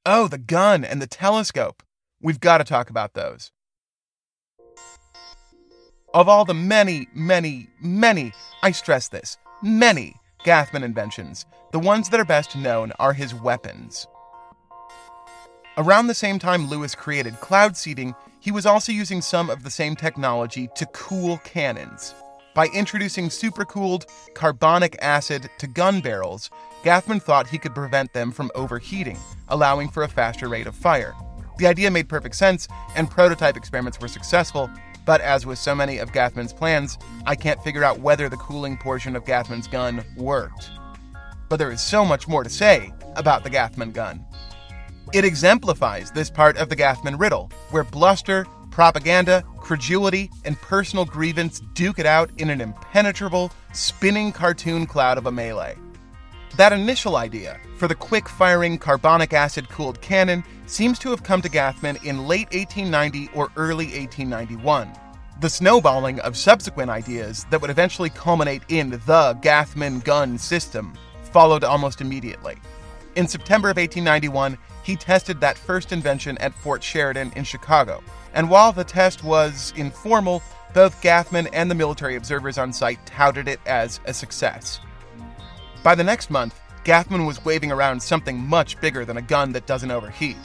Oh, 0.07 0.29
the 0.29 0.39
gun 0.39 0.85
and 0.85 1.03
the 1.03 1.09
telescope. 1.09 1.83
We've 2.23 2.39
got 2.39 2.59
to 2.59 2.65
talk 2.65 2.91
about 2.91 3.15
those. 3.15 3.51
Of 6.15 6.29
all 6.29 6.45
the 6.45 6.55
many, 6.55 7.09
many, 7.13 7.69
many, 7.83 8.33
I 8.63 8.71
stress 8.71 9.09
this, 9.09 9.37
many 9.63 10.15
Gathman 10.45 10.85
inventions, 10.85 11.45
the 11.73 11.81
ones 11.81 12.09
that 12.09 12.21
are 12.21 12.25
best 12.25 12.57
known 12.57 12.93
are 13.01 13.13
his 13.13 13.35
weapons. 13.35 14.07
Around 15.77 16.07
the 16.07 16.15
same 16.15 16.39
time 16.39 16.69
Lewis 16.69 16.95
created 16.95 17.41
cloud 17.41 17.77
seeding, 17.77 18.15
he 18.41 18.53
was 18.53 18.65
also 18.65 18.93
using 18.93 19.21
some 19.21 19.51
of 19.51 19.65
the 19.65 19.71
same 19.71 19.97
technology 19.97 20.69
to 20.77 20.87
cool 20.87 21.39
cannons. 21.39 22.15
By 22.55 22.67
introducing 22.69 23.29
supercooled 23.29 24.07
carbonic 24.35 24.97
acid 25.03 25.51
to 25.59 25.67
gun 25.67 26.01
barrels, 26.01 26.51
Gathman 26.85 27.21
thought 27.21 27.49
he 27.49 27.59
could 27.59 27.75
prevent 27.75 28.13
them 28.13 28.31
from 28.31 28.51
overheating, 28.55 29.19
allowing 29.49 29.89
for 29.89 30.05
a 30.05 30.09
faster 30.09 30.49
rate 30.49 30.67
of 30.67 30.77
fire. 30.77 31.15
The 31.59 31.67
idea 31.67 31.91
made 31.91 32.09
perfect 32.09 32.37
sense, 32.37 32.69
and 32.95 33.11
prototype 33.11 33.57
experiments 33.57 34.01
were 34.01 34.07
successful, 34.07 34.71
but 35.05 35.21
as 35.21 35.45
with 35.45 35.59
so 35.59 35.75
many 35.75 35.99
of 35.99 36.13
Gathman's 36.13 36.53
plans, 36.53 36.97
I 37.27 37.35
can't 37.35 37.63
figure 37.65 37.83
out 37.83 37.99
whether 37.99 38.29
the 38.29 38.37
cooling 38.37 38.77
portion 38.77 39.17
of 39.17 39.25
Gathman's 39.25 39.67
gun 39.67 40.05
worked. 40.17 40.71
But 41.49 41.57
there 41.57 41.73
is 41.73 41.81
so 41.81 42.05
much 42.05 42.29
more 42.29 42.45
to 42.45 42.51
say 42.51 42.93
about 43.17 43.43
the 43.43 43.51
Gathman 43.51 43.93
gun. 43.93 44.25
It 45.13 45.25
exemplifies 45.25 46.13
this 46.13 46.31
part 46.31 46.59
of 46.59 46.69
the 46.69 46.77
Gathman 46.77 47.19
riddle, 47.19 47.51
where 47.71 47.85
bluster, 47.85 48.47
propaganda, 48.71 49.43
credulity, 49.57 50.31
and 50.45 50.61
personal 50.61 51.05
grievance 51.05 51.61
duke 51.75 51.99
it 51.99 52.07
out 52.07 52.31
in 52.37 52.51
an 52.51 52.61
impenetrable, 52.61 53.51
spinning 53.73 54.31
cartoon 54.31 54.87
cloud 54.87 55.19
of 55.19 55.27
a 55.27 55.33
melee. 55.33 55.77
That 56.59 56.73
initial 56.73 57.15
idea 57.15 57.61
for 57.77 57.87
the 57.87 57.95
quick 57.95 58.29
firing 58.29 58.79
carbonic 58.79 59.33
acid 59.33 59.69
cooled 59.69 60.01
cannon 60.01 60.43
seems 60.67 60.99
to 60.99 61.11
have 61.11 61.23
come 61.23 61.41
to 61.43 61.49
Gathman 61.49 62.05
in 62.05 62.27
late 62.27 62.53
1890 62.53 63.31
or 63.33 63.53
early 63.55 63.85
1891. 63.97 64.91
The 65.41 65.51
snowballing 65.51 66.19
of 66.19 66.37
subsequent 66.37 66.91
ideas 66.91 67.47
that 67.51 67.61
would 67.61 67.71
eventually 67.71 68.11
culminate 68.11 68.63
in 68.71 68.91
the 68.91 69.39
Gathman 69.41 70.01
gun 70.01 70.37
system 70.37 70.95
followed 71.31 71.63
almost 71.63 72.01
immediately. 72.01 72.57
In 73.15 73.29
September 73.29 73.71
of 73.71 73.77
1891, 73.77 74.59
he 74.83 74.97
tested 74.97 75.41
that 75.41 75.57
first 75.57 75.93
invention 75.93 76.37
at 76.39 76.53
Fort 76.55 76.83
Sheridan 76.83 77.31
in 77.37 77.45
Chicago, 77.45 78.03
and 78.35 78.51
while 78.51 78.73
the 78.73 78.83
test 78.83 79.23
was 79.23 79.73
informal, 79.77 80.43
both 80.75 81.01
Gathman 81.03 81.47
and 81.53 81.71
the 81.71 81.77
military 81.77 82.17
observers 82.17 82.59
on 82.59 82.73
site 82.73 83.07
touted 83.07 83.47
it 83.47 83.61
as 83.65 84.01
a 84.07 84.13
success. 84.13 84.81
By 85.89 85.95
the 85.95 86.05
next 86.05 86.29
month, 86.29 86.61
Gathman 86.85 87.25
was 87.27 87.43
waving 87.47 87.73
around 87.73 88.03
something 88.03 88.39
much 88.39 88.79
bigger 88.79 89.07
than 89.07 89.17
a 89.17 89.23
gun 89.23 89.53
that 89.53 89.65
doesn't 89.65 89.91
overheat. 89.91 90.37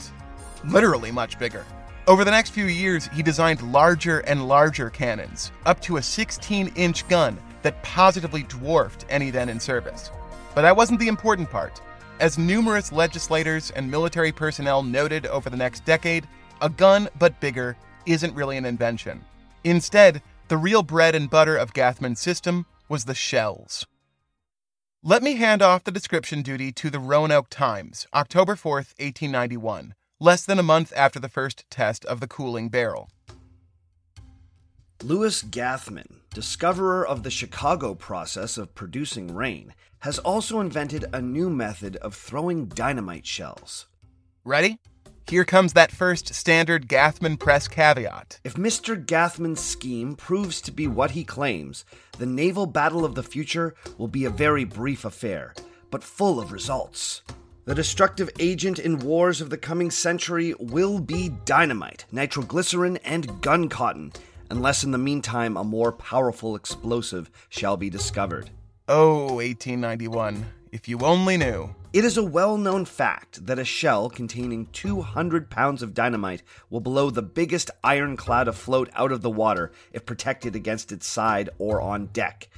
Literally 0.64 1.12
much 1.12 1.38
bigger. 1.38 1.66
Over 2.06 2.24
the 2.24 2.30
next 2.30 2.52
few 2.52 2.64
years, 2.64 3.10
he 3.12 3.22
designed 3.22 3.60
larger 3.70 4.20
and 4.20 4.48
larger 4.48 4.88
cannons, 4.88 5.52
up 5.66 5.80
to 5.82 5.98
a 5.98 6.02
16 6.02 6.68
inch 6.76 7.06
gun 7.08 7.36
that 7.60 7.82
positively 7.82 8.44
dwarfed 8.44 9.04
any 9.10 9.28
then 9.28 9.50
in 9.50 9.60
service. 9.60 10.10
But 10.54 10.62
that 10.62 10.78
wasn't 10.78 10.98
the 10.98 11.08
important 11.08 11.50
part. 11.50 11.78
As 12.20 12.38
numerous 12.38 12.90
legislators 12.90 13.70
and 13.72 13.90
military 13.90 14.32
personnel 14.32 14.82
noted 14.82 15.26
over 15.26 15.50
the 15.50 15.58
next 15.58 15.84
decade, 15.84 16.26
a 16.62 16.70
gun 16.70 17.06
but 17.18 17.38
bigger 17.40 17.76
isn't 18.06 18.34
really 18.34 18.56
an 18.56 18.64
invention. 18.64 19.22
Instead, 19.62 20.22
the 20.48 20.56
real 20.56 20.82
bread 20.82 21.14
and 21.14 21.28
butter 21.28 21.54
of 21.54 21.74
Gathman's 21.74 22.18
system 22.18 22.64
was 22.88 23.04
the 23.04 23.14
shells. 23.14 23.84
Let 25.06 25.22
me 25.22 25.34
hand 25.34 25.60
off 25.60 25.84
the 25.84 25.90
description 25.90 26.40
duty 26.40 26.72
to 26.72 26.88
the 26.88 26.98
Roanoke 26.98 27.50
Times, 27.50 28.06
October 28.14 28.54
4th, 28.54 28.96
1891, 28.98 29.94
less 30.18 30.46
than 30.46 30.58
a 30.58 30.62
month 30.62 30.94
after 30.96 31.20
the 31.20 31.28
first 31.28 31.66
test 31.68 32.06
of 32.06 32.20
the 32.20 32.26
cooling 32.26 32.70
barrel. 32.70 33.10
Louis 35.02 35.42
Gathman, 35.42 36.20
discoverer 36.32 37.06
of 37.06 37.22
the 37.22 37.30
Chicago 37.30 37.94
process 37.94 38.56
of 38.56 38.74
producing 38.74 39.34
rain, 39.34 39.74
has 39.98 40.18
also 40.20 40.58
invented 40.58 41.04
a 41.12 41.20
new 41.20 41.50
method 41.50 41.96
of 41.96 42.14
throwing 42.14 42.64
dynamite 42.64 43.26
shells. 43.26 43.84
Ready? 44.42 44.78
Here 45.26 45.46
comes 45.46 45.72
that 45.72 45.90
first 45.90 46.34
standard 46.34 46.86
Gathman 46.86 47.38
press 47.38 47.66
caveat. 47.66 48.40
If 48.44 48.54
Mr. 48.54 49.02
Gathman's 49.02 49.60
scheme 49.60 50.16
proves 50.16 50.60
to 50.60 50.70
be 50.70 50.86
what 50.86 51.12
he 51.12 51.24
claims, 51.24 51.86
the 52.18 52.26
naval 52.26 52.66
battle 52.66 53.06
of 53.06 53.14
the 53.14 53.22
future 53.22 53.74
will 53.96 54.06
be 54.06 54.26
a 54.26 54.30
very 54.30 54.64
brief 54.64 55.02
affair, 55.06 55.54
but 55.90 56.04
full 56.04 56.38
of 56.38 56.52
results. 56.52 57.22
The 57.64 57.74
destructive 57.74 58.28
agent 58.38 58.78
in 58.78 58.98
wars 58.98 59.40
of 59.40 59.48
the 59.48 59.56
coming 59.56 59.90
century 59.90 60.54
will 60.58 61.00
be 61.00 61.30
dynamite, 61.46 62.04
nitroglycerin, 62.12 62.98
and 62.98 63.40
gun 63.40 63.70
cotton, 63.70 64.12
unless 64.50 64.84
in 64.84 64.90
the 64.90 64.98
meantime 64.98 65.56
a 65.56 65.64
more 65.64 65.90
powerful 65.90 66.54
explosive 66.54 67.30
shall 67.48 67.78
be 67.78 67.88
discovered. 67.88 68.50
Oh, 68.88 69.36
1891. 69.36 70.44
If 70.74 70.88
you 70.88 70.98
only 71.02 71.36
knew. 71.36 71.72
It 71.92 72.04
is 72.04 72.16
a 72.16 72.24
well 72.24 72.58
known 72.58 72.84
fact 72.84 73.46
that 73.46 73.60
a 73.60 73.64
shell 73.64 74.10
containing 74.10 74.66
200 74.72 75.48
pounds 75.48 75.84
of 75.84 75.94
dynamite 75.94 76.42
will 76.68 76.80
blow 76.80 77.10
the 77.10 77.22
biggest 77.22 77.70
ironclad 77.84 78.48
afloat 78.48 78.90
out 78.94 79.12
of 79.12 79.22
the 79.22 79.30
water 79.30 79.70
if 79.92 80.04
protected 80.04 80.56
against 80.56 80.90
its 80.90 81.06
side 81.06 81.48
or 81.58 81.80
on 81.80 82.06
deck. 82.06 82.48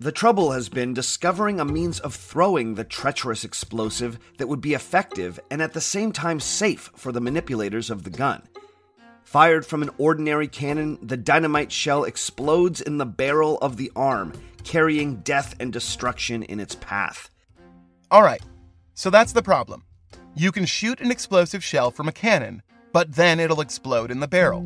The 0.00 0.10
trouble 0.10 0.50
has 0.50 0.68
been 0.68 0.92
discovering 0.92 1.60
a 1.60 1.64
means 1.64 2.00
of 2.00 2.16
throwing 2.16 2.74
the 2.74 2.82
treacherous 2.82 3.44
explosive 3.44 4.18
that 4.38 4.48
would 4.48 4.60
be 4.60 4.74
effective 4.74 5.38
and 5.52 5.62
at 5.62 5.72
the 5.72 5.80
same 5.80 6.10
time 6.10 6.40
safe 6.40 6.90
for 6.96 7.12
the 7.12 7.20
manipulators 7.20 7.90
of 7.90 8.02
the 8.02 8.10
gun. 8.10 8.42
Fired 9.22 9.64
from 9.64 9.84
an 9.84 9.90
ordinary 9.98 10.48
cannon, 10.48 10.98
the 11.00 11.16
dynamite 11.16 11.70
shell 11.70 12.02
explodes 12.02 12.80
in 12.80 12.98
the 12.98 13.06
barrel 13.06 13.56
of 13.58 13.76
the 13.76 13.92
arm, 13.94 14.32
carrying 14.64 15.16
death 15.16 15.54
and 15.60 15.72
destruction 15.72 16.42
in 16.42 16.60
its 16.60 16.74
path. 16.76 17.30
All 18.10 18.22
right, 18.22 18.42
so 18.94 19.10
that's 19.10 19.32
the 19.32 19.42
problem. 19.42 19.84
You 20.34 20.52
can 20.52 20.66
shoot 20.66 21.00
an 21.00 21.10
explosive 21.10 21.62
shell 21.64 21.90
from 21.90 22.08
a 22.08 22.12
cannon, 22.12 22.62
but 22.92 23.14
then 23.14 23.40
it'll 23.40 23.60
explode 23.60 24.10
in 24.10 24.20
the 24.20 24.28
barrel. 24.28 24.64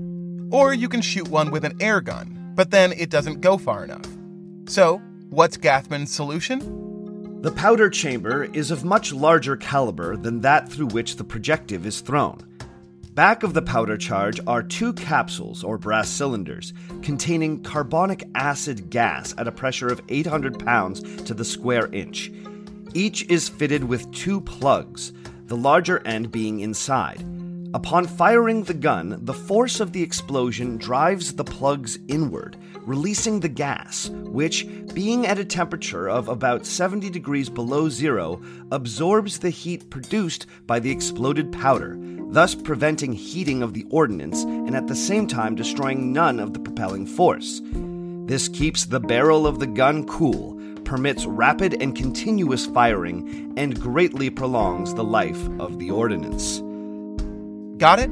Or 0.53 0.75
you 0.75 0.89
can 0.89 1.01
shoot 1.01 1.29
one 1.29 1.51
with 1.51 1.65
an 1.65 1.81
air 1.81 2.01
gun, 2.01 2.53
but 2.55 2.71
then 2.71 2.93
it 2.93 3.11
doesn't 3.11 3.41
go 3.41 3.59
far 3.59 3.85
enough. 3.85 4.07
So, 4.67 4.99
what's 5.31 5.57
Gathman's 5.57 6.15
solution? 6.15 7.41
The 7.43 7.53
powder 7.53 7.91
chamber 7.91 8.45
is 8.45 8.71
of 8.71 8.85
much 8.85 9.13
larger 9.13 9.57
caliber 9.57 10.17
than 10.17 10.41
that 10.41 10.69
through 10.71 10.87
which 10.87 11.17
the 11.17 11.25
projective 11.25 11.85
is 11.85 12.01
thrown. 12.01 12.54
Back 13.15 13.45
of 13.45 13.55
the 13.55 13.63
powder 13.63 13.97
charge 13.97 14.41
are 14.45 14.61
two 14.61 14.93
capsules 14.93 15.63
or 15.63 15.79
brass 15.79 16.09
cylinders 16.09 16.73
containing 17.01 17.63
carbonic 17.63 18.29
acid 18.35 18.91
gas 18.91 19.33
at 19.39 19.47
a 19.47 19.53
pressure 19.53 19.87
of 19.87 20.03
800 20.09 20.59
pounds 20.59 21.01
to 21.23 21.33
the 21.33 21.45
square 21.45 21.87
inch. 21.93 22.33
Each 22.93 23.23
is 23.27 23.49
fitted 23.49 23.85
with 23.85 24.11
two 24.11 24.41
plugs, 24.41 25.13
the 25.47 25.57
larger 25.57 26.05
end 26.05 26.33
being 26.33 26.59
inside. 26.59 27.25
Upon 27.73 28.09
firing 28.09 28.65
the 28.65 28.75
gun, 28.75 29.21
the 29.23 29.33
force 29.33 29.79
of 29.79 29.93
the 29.93 30.03
explosion 30.03 30.77
drives 30.77 31.35
the 31.35 31.45
plugs 31.45 32.01
inward, 32.09 32.57
releasing 32.81 33.39
the 33.39 33.49
gas, 33.49 34.09
which, 34.11 34.67
being 34.93 35.25
at 35.25 35.39
a 35.39 35.45
temperature 35.45 36.09
of 36.09 36.29
about 36.29 36.67
70 36.67 37.11
degrees 37.11 37.49
below 37.49 37.89
zero, 37.89 38.43
absorbs 38.73 39.39
the 39.39 39.51
heat 39.51 39.89
produced 39.89 40.47
by 40.67 40.81
the 40.81 40.91
exploded 40.91 41.53
powder, 41.53 41.97
thus 42.35 42.55
preventing 42.55 43.13
heating 43.13 43.63
of 43.63 43.75
the 43.75 43.87
ordnance 43.91 44.43
and 44.43 44.75
at 44.75 44.89
the 44.89 44.95
same 44.95 45.27
time 45.27 45.55
destroying 45.55 46.13
none 46.13 46.41
of 46.41 46.53
the 46.53 46.59
propelling 46.59 47.07
force. 47.07 47.63
This 48.27 48.49
keeps 48.49 48.87
the 48.87 49.01
barrel 49.01 49.47
of 49.47 49.61
the 49.61 49.67
gun 49.67 50.05
cool, 50.07 50.61
permits 50.85 51.27
rapid 51.27 51.81
and 51.81 51.97
continuous 51.97 52.67
firing, 52.67 53.53
and 53.57 53.81
greatly 53.81 54.31
prolongs 54.31 54.95
the 54.95 55.05
life 55.05 55.49
of 55.61 55.79
the 55.79 55.91
ordnance. 55.91 56.61
Got 57.79 58.01
it? 58.01 58.11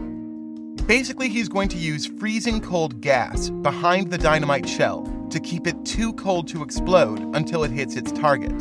Basically, 0.86 1.28
he's 1.28 1.48
going 1.48 1.68
to 1.70 1.78
use 1.78 2.06
freezing 2.06 2.60
cold 2.60 3.00
gas 3.00 3.50
behind 3.50 4.10
the 4.10 4.18
dynamite 4.18 4.68
shell 4.68 5.02
to 5.30 5.40
keep 5.40 5.66
it 5.66 5.84
too 5.84 6.12
cold 6.12 6.46
to 6.48 6.62
explode 6.62 7.18
until 7.34 7.64
it 7.64 7.70
hits 7.70 7.96
its 7.96 8.12
target. 8.12 8.54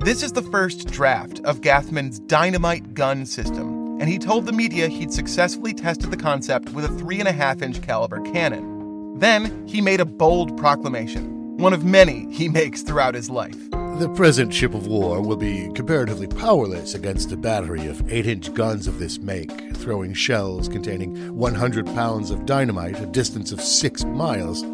This 0.00 0.22
is 0.22 0.32
the 0.32 0.42
first 0.42 0.88
draft 0.88 1.40
of 1.44 1.62
Gathman's 1.62 2.18
dynamite 2.18 2.92
gun 2.92 3.24
system, 3.24 3.73
and 4.00 4.08
he 4.08 4.18
told 4.18 4.46
the 4.46 4.52
media 4.52 4.88
he'd 4.88 5.12
successfully 5.12 5.72
tested 5.72 6.10
the 6.10 6.16
concept 6.16 6.70
with 6.70 6.84
a 6.84 6.88
3.5 6.88 7.62
inch 7.62 7.82
caliber 7.82 8.20
cannon. 8.32 9.18
Then 9.18 9.66
he 9.66 9.80
made 9.80 10.00
a 10.00 10.04
bold 10.04 10.56
proclamation, 10.56 11.56
one 11.56 11.72
of 11.72 11.84
many 11.84 12.30
he 12.32 12.48
makes 12.60 12.82
throughout 12.82 13.14
his 13.14 13.30
life. 13.30 13.56
The 13.70 14.12
present 14.16 14.52
ship 14.52 14.74
of 14.74 14.88
war 14.88 15.22
will 15.22 15.36
be 15.36 15.70
comparatively 15.72 16.26
powerless 16.26 16.96
against 16.96 17.30
a 17.30 17.36
battery 17.36 17.86
of 17.86 18.12
8 18.12 18.26
inch 18.26 18.52
guns 18.52 18.88
of 18.88 18.98
this 18.98 19.20
make, 19.20 19.76
throwing 19.76 20.14
shells 20.14 20.68
containing 20.68 21.36
100 21.36 21.86
pounds 21.86 22.32
of 22.32 22.44
dynamite 22.44 22.98
a 22.98 23.06
distance 23.06 23.52
of 23.52 23.60
6 23.60 24.04
miles. 24.06 24.64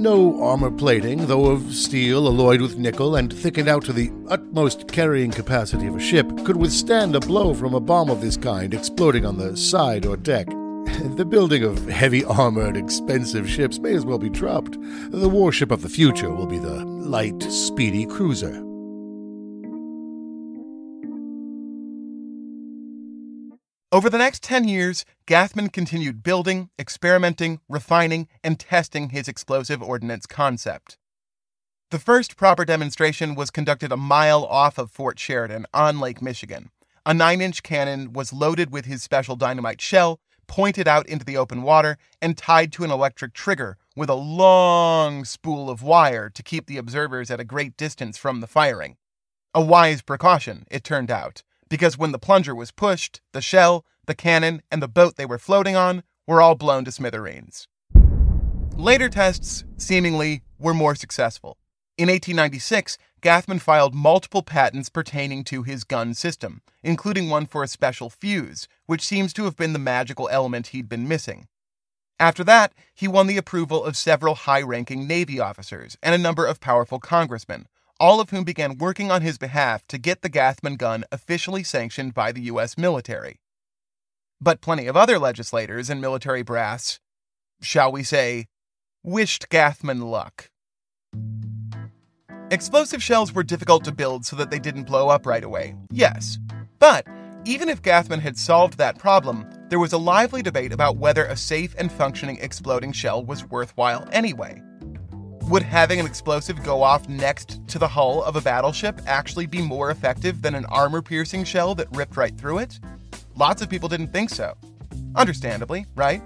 No 0.00 0.42
armor 0.42 0.70
plating, 0.70 1.26
though 1.26 1.50
of 1.50 1.74
steel 1.74 2.26
alloyed 2.26 2.62
with 2.62 2.78
nickel 2.78 3.16
and 3.16 3.30
thickened 3.30 3.68
out 3.68 3.84
to 3.84 3.92
the 3.92 4.10
utmost 4.28 4.90
carrying 4.90 5.30
capacity 5.30 5.86
of 5.88 5.96
a 5.96 6.00
ship, 6.00 6.26
could 6.42 6.56
withstand 6.56 7.14
a 7.14 7.20
blow 7.20 7.52
from 7.52 7.74
a 7.74 7.80
bomb 7.80 8.08
of 8.08 8.22
this 8.22 8.38
kind 8.38 8.72
exploding 8.72 9.26
on 9.26 9.36
the 9.36 9.54
side 9.58 10.06
or 10.06 10.16
deck. 10.16 10.48
The 11.16 11.26
building 11.26 11.64
of 11.64 11.86
heavy 11.86 12.24
armored, 12.24 12.78
expensive 12.78 13.48
ships 13.48 13.78
may 13.78 13.94
as 13.94 14.06
well 14.06 14.18
be 14.18 14.30
dropped. 14.30 14.78
The 15.10 15.28
warship 15.28 15.70
of 15.70 15.82
the 15.82 15.90
future 15.90 16.30
will 16.30 16.46
be 16.46 16.58
the 16.58 16.82
light, 16.82 17.42
speedy 17.42 18.06
cruiser. 18.06 18.69
Over 23.92 24.08
the 24.08 24.18
next 24.18 24.44
10 24.44 24.68
years, 24.68 25.04
Gathman 25.26 25.72
continued 25.72 26.22
building, 26.22 26.70
experimenting, 26.78 27.58
refining, 27.68 28.28
and 28.44 28.56
testing 28.56 29.08
his 29.08 29.26
explosive 29.26 29.82
ordnance 29.82 30.26
concept. 30.26 30.96
The 31.90 31.98
first 31.98 32.36
proper 32.36 32.64
demonstration 32.64 33.34
was 33.34 33.50
conducted 33.50 33.90
a 33.90 33.96
mile 33.96 34.44
off 34.44 34.78
of 34.78 34.92
Fort 34.92 35.18
Sheridan 35.18 35.66
on 35.74 35.98
Lake 35.98 36.22
Michigan. 36.22 36.70
A 37.04 37.12
9 37.12 37.40
inch 37.40 37.64
cannon 37.64 38.12
was 38.12 38.32
loaded 38.32 38.70
with 38.70 38.84
his 38.84 39.02
special 39.02 39.34
dynamite 39.34 39.80
shell, 39.80 40.20
pointed 40.46 40.86
out 40.86 41.08
into 41.08 41.24
the 41.24 41.36
open 41.36 41.62
water, 41.62 41.98
and 42.22 42.38
tied 42.38 42.72
to 42.74 42.84
an 42.84 42.92
electric 42.92 43.32
trigger 43.32 43.76
with 43.96 44.08
a 44.08 44.14
long 44.14 45.24
spool 45.24 45.68
of 45.68 45.82
wire 45.82 46.30
to 46.30 46.44
keep 46.44 46.66
the 46.66 46.76
observers 46.76 47.28
at 47.28 47.40
a 47.40 47.44
great 47.44 47.76
distance 47.76 48.16
from 48.16 48.38
the 48.38 48.46
firing. 48.46 48.98
A 49.52 49.60
wise 49.60 50.00
precaution, 50.00 50.64
it 50.70 50.84
turned 50.84 51.10
out, 51.10 51.42
because 51.70 51.96
when 51.96 52.12
the 52.12 52.18
plunger 52.18 52.54
was 52.54 52.70
pushed, 52.72 53.22
the 53.32 53.40
shell, 53.40 53.86
the 54.06 54.14
cannon, 54.14 54.60
and 54.70 54.82
the 54.82 54.88
boat 54.88 55.16
they 55.16 55.24
were 55.24 55.38
floating 55.38 55.76
on 55.76 56.02
were 56.26 56.42
all 56.42 56.54
blown 56.54 56.84
to 56.84 56.92
smithereens. 56.92 57.66
Later 58.76 59.08
tests, 59.08 59.64
seemingly, 59.78 60.42
were 60.58 60.74
more 60.74 60.94
successful. 60.94 61.56
In 61.96 62.08
1896, 62.08 62.98
Gathman 63.20 63.60
filed 63.60 63.94
multiple 63.94 64.42
patents 64.42 64.88
pertaining 64.88 65.44
to 65.44 65.62
his 65.62 65.84
gun 65.84 66.14
system, 66.14 66.62
including 66.82 67.28
one 67.28 67.46
for 67.46 67.62
a 67.62 67.68
special 67.68 68.08
fuse, 68.08 68.68
which 68.86 69.04
seems 69.04 69.32
to 69.34 69.44
have 69.44 69.56
been 69.56 69.72
the 69.72 69.78
magical 69.78 70.28
element 70.30 70.68
he'd 70.68 70.88
been 70.88 71.06
missing. 71.06 71.46
After 72.18 72.42
that, 72.44 72.72
he 72.94 73.06
won 73.06 73.26
the 73.26 73.36
approval 73.36 73.84
of 73.84 73.96
several 73.96 74.34
high 74.34 74.62
ranking 74.62 75.06
Navy 75.06 75.38
officers 75.38 75.96
and 76.02 76.14
a 76.14 76.18
number 76.18 76.46
of 76.46 76.60
powerful 76.60 76.98
congressmen, 76.98 77.66
all 78.00 78.18
of 78.18 78.30
whom 78.30 78.42
began 78.42 78.78
working 78.78 79.10
on 79.10 79.20
his 79.20 79.36
behalf 79.36 79.86
to 79.86 79.98
get 79.98 80.22
the 80.22 80.30
Gathman 80.30 80.78
gun 80.78 81.04
officially 81.12 81.62
sanctioned 81.62 82.14
by 82.14 82.32
the 82.32 82.40
U.S. 82.42 82.78
military. 82.78 83.36
But 84.40 84.62
plenty 84.62 84.86
of 84.86 84.96
other 84.96 85.18
legislators 85.18 85.90
and 85.90 86.00
military 86.00 86.42
brass, 86.42 86.98
shall 87.60 87.92
we 87.92 88.02
say, 88.02 88.46
wished 89.04 89.50
Gathman 89.50 90.00
luck. 90.02 90.50
Explosive 92.50 93.02
shells 93.02 93.32
were 93.32 93.44
difficult 93.44 93.84
to 93.84 93.92
build 93.92 94.24
so 94.24 94.34
that 94.36 94.50
they 94.50 94.58
didn't 94.58 94.84
blow 94.84 95.10
up 95.10 95.26
right 95.26 95.44
away, 95.44 95.76
yes. 95.92 96.38
But 96.78 97.06
even 97.44 97.68
if 97.68 97.82
Gathman 97.82 98.20
had 98.20 98.38
solved 98.38 98.78
that 98.78 98.98
problem, 98.98 99.48
there 99.68 99.78
was 99.78 99.92
a 99.92 99.98
lively 99.98 100.42
debate 100.42 100.72
about 100.72 100.96
whether 100.96 101.26
a 101.26 101.36
safe 101.36 101.74
and 101.78 101.92
functioning 101.92 102.38
exploding 102.40 102.92
shell 102.92 103.24
was 103.24 103.44
worthwhile 103.44 104.08
anyway. 104.10 104.62
Would 105.44 105.62
having 105.62 105.98
an 105.98 106.06
explosive 106.06 106.62
go 106.62 106.82
off 106.82 107.08
next 107.08 107.66
to 107.68 107.78
the 107.78 107.88
hull 107.88 108.22
of 108.22 108.36
a 108.36 108.40
battleship 108.40 109.00
actually 109.06 109.46
be 109.46 109.60
more 109.60 109.90
effective 109.90 110.42
than 110.42 110.54
an 110.54 110.66
armor 110.66 111.02
piercing 111.02 111.44
shell 111.44 111.74
that 111.74 111.94
ripped 111.96 112.16
right 112.16 112.36
through 112.36 112.58
it? 112.58 112.78
Lots 113.34 113.62
of 113.62 113.68
people 113.68 113.88
didn't 113.88 114.12
think 114.12 114.30
so. 114.30 114.54
Understandably, 115.16 115.86
right? 115.96 116.22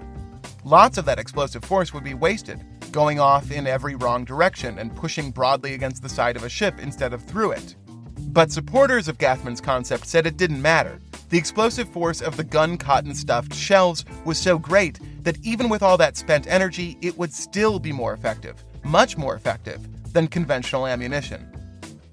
Lots 0.63 0.97
of 0.97 1.05
that 1.05 1.19
explosive 1.19 1.63
force 1.63 1.93
would 1.93 2.03
be 2.03 2.13
wasted, 2.13 2.63
going 2.91 3.19
off 3.19 3.51
in 3.51 3.67
every 3.67 3.95
wrong 3.95 4.25
direction 4.25 4.77
and 4.79 4.95
pushing 4.95 5.31
broadly 5.31 5.73
against 5.73 6.03
the 6.03 6.09
side 6.09 6.35
of 6.35 6.43
a 6.43 6.49
ship 6.49 6.79
instead 6.79 7.13
of 7.13 7.23
through 7.23 7.51
it. 7.51 7.75
But 8.17 8.51
supporters 8.51 9.07
of 9.07 9.17
Gathman's 9.17 9.61
concept 9.61 10.07
said 10.07 10.27
it 10.27 10.37
didn't 10.37 10.61
matter. 10.61 10.99
The 11.29 11.37
explosive 11.37 11.87
force 11.89 12.21
of 12.21 12.35
the 12.35 12.43
gun 12.43 12.77
cotton 12.77 13.15
stuffed 13.15 13.53
shells 13.53 14.03
was 14.25 14.37
so 14.37 14.59
great 14.59 14.99
that 15.23 15.37
even 15.43 15.69
with 15.69 15.81
all 15.81 15.97
that 15.97 16.17
spent 16.17 16.47
energy, 16.47 16.97
it 17.01 17.17
would 17.17 17.33
still 17.33 17.79
be 17.79 17.93
more 17.93 18.13
effective, 18.13 18.63
much 18.85 19.17
more 19.17 19.35
effective, 19.35 19.81
than 20.13 20.27
conventional 20.27 20.87
ammunition. 20.87 21.45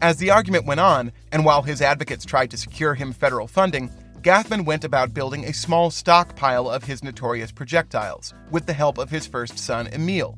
As 0.01 0.16
the 0.16 0.31
argument 0.31 0.66
went 0.66 0.81
on, 0.81 1.12
and 1.31 1.45
while 1.45 1.62
his 1.62 1.81
advocates 1.81 2.25
tried 2.25 2.51
to 2.51 2.57
secure 2.57 2.95
him 2.95 3.12
federal 3.12 3.47
funding, 3.47 3.89
Gathman 4.23 4.64
went 4.64 4.85
about 4.85 5.14
building 5.14 5.45
a 5.45 5.53
small 5.53 5.91
stockpile 5.91 6.68
of 6.68 6.85
his 6.85 7.05
notorious 7.05 7.53
projectiles, 7.53 8.35
with 8.51 8.66
the 8.66 8.73
help 8.73 8.99
of 8.99 9.11
his 9.11 9.27
first 9.27 9.59
son, 9.59 9.89
Emil. 9.89 10.37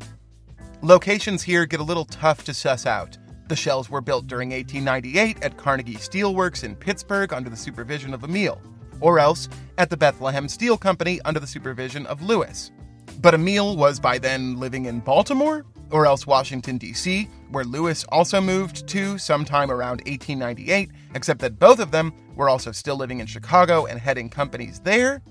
Locations 0.82 1.42
here 1.42 1.64
get 1.64 1.80
a 1.80 1.84
little 1.84 2.04
tough 2.04 2.44
to 2.44 2.52
suss 2.52 2.84
out. 2.84 3.16
The 3.48 3.56
shells 3.56 3.88
were 3.88 4.00
built 4.00 4.26
during 4.26 4.50
1898 4.50 5.42
at 5.42 5.56
Carnegie 5.56 5.96
Steelworks 5.96 6.64
in 6.64 6.76
Pittsburgh 6.76 7.32
under 7.32 7.50
the 7.50 7.56
supervision 7.56 8.12
of 8.12 8.24
Emil, 8.24 8.60
or 9.00 9.18
else 9.18 9.48
at 9.78 9.90
the 9.90 9.96
Bethlehem 9.96 10.48
Steel 10.48 10.76
Company 10.76 11.20
under 11.24 11.40
the 11.40 11.46
supervision 11.46 12.06
of 12.06 12.22
Louis. 12.22 12.70
But 13.20 13.34
Emil 13.34 13.76
was 13.76 14.00
by 14.00 14.18
then 14.18 14.58
living 14.58 14.86
in 14.86 15.00
Baltimore, 15.00 15.64
or 15.90 16.06
else 16.06 16.26
Washington, 16.26 16.78
D.C., 16.78 17.28
where 17.50 17.64
Louis 17.64 18.04
also 18.10 18.40
moved 18.40 18.86
to 18.88 19.18
sometime 19.18 19.70
around 19.70 20.00
1898, 20.06 20.90
except 21.14 21.40
that 21.40 21.58
both 21.58 21.78
of 21.78 21.90
them 21.90 22.12
were 22.34 22.48
also 22.48 22.72
still 22.72 22.96
living 22.96 23.20
in 23.20 23.26
Chicago 23.26 23.86
and 23.86 23.98
heading 23.98 24.28
companies 24.28 24.80
there. 24.80 25.22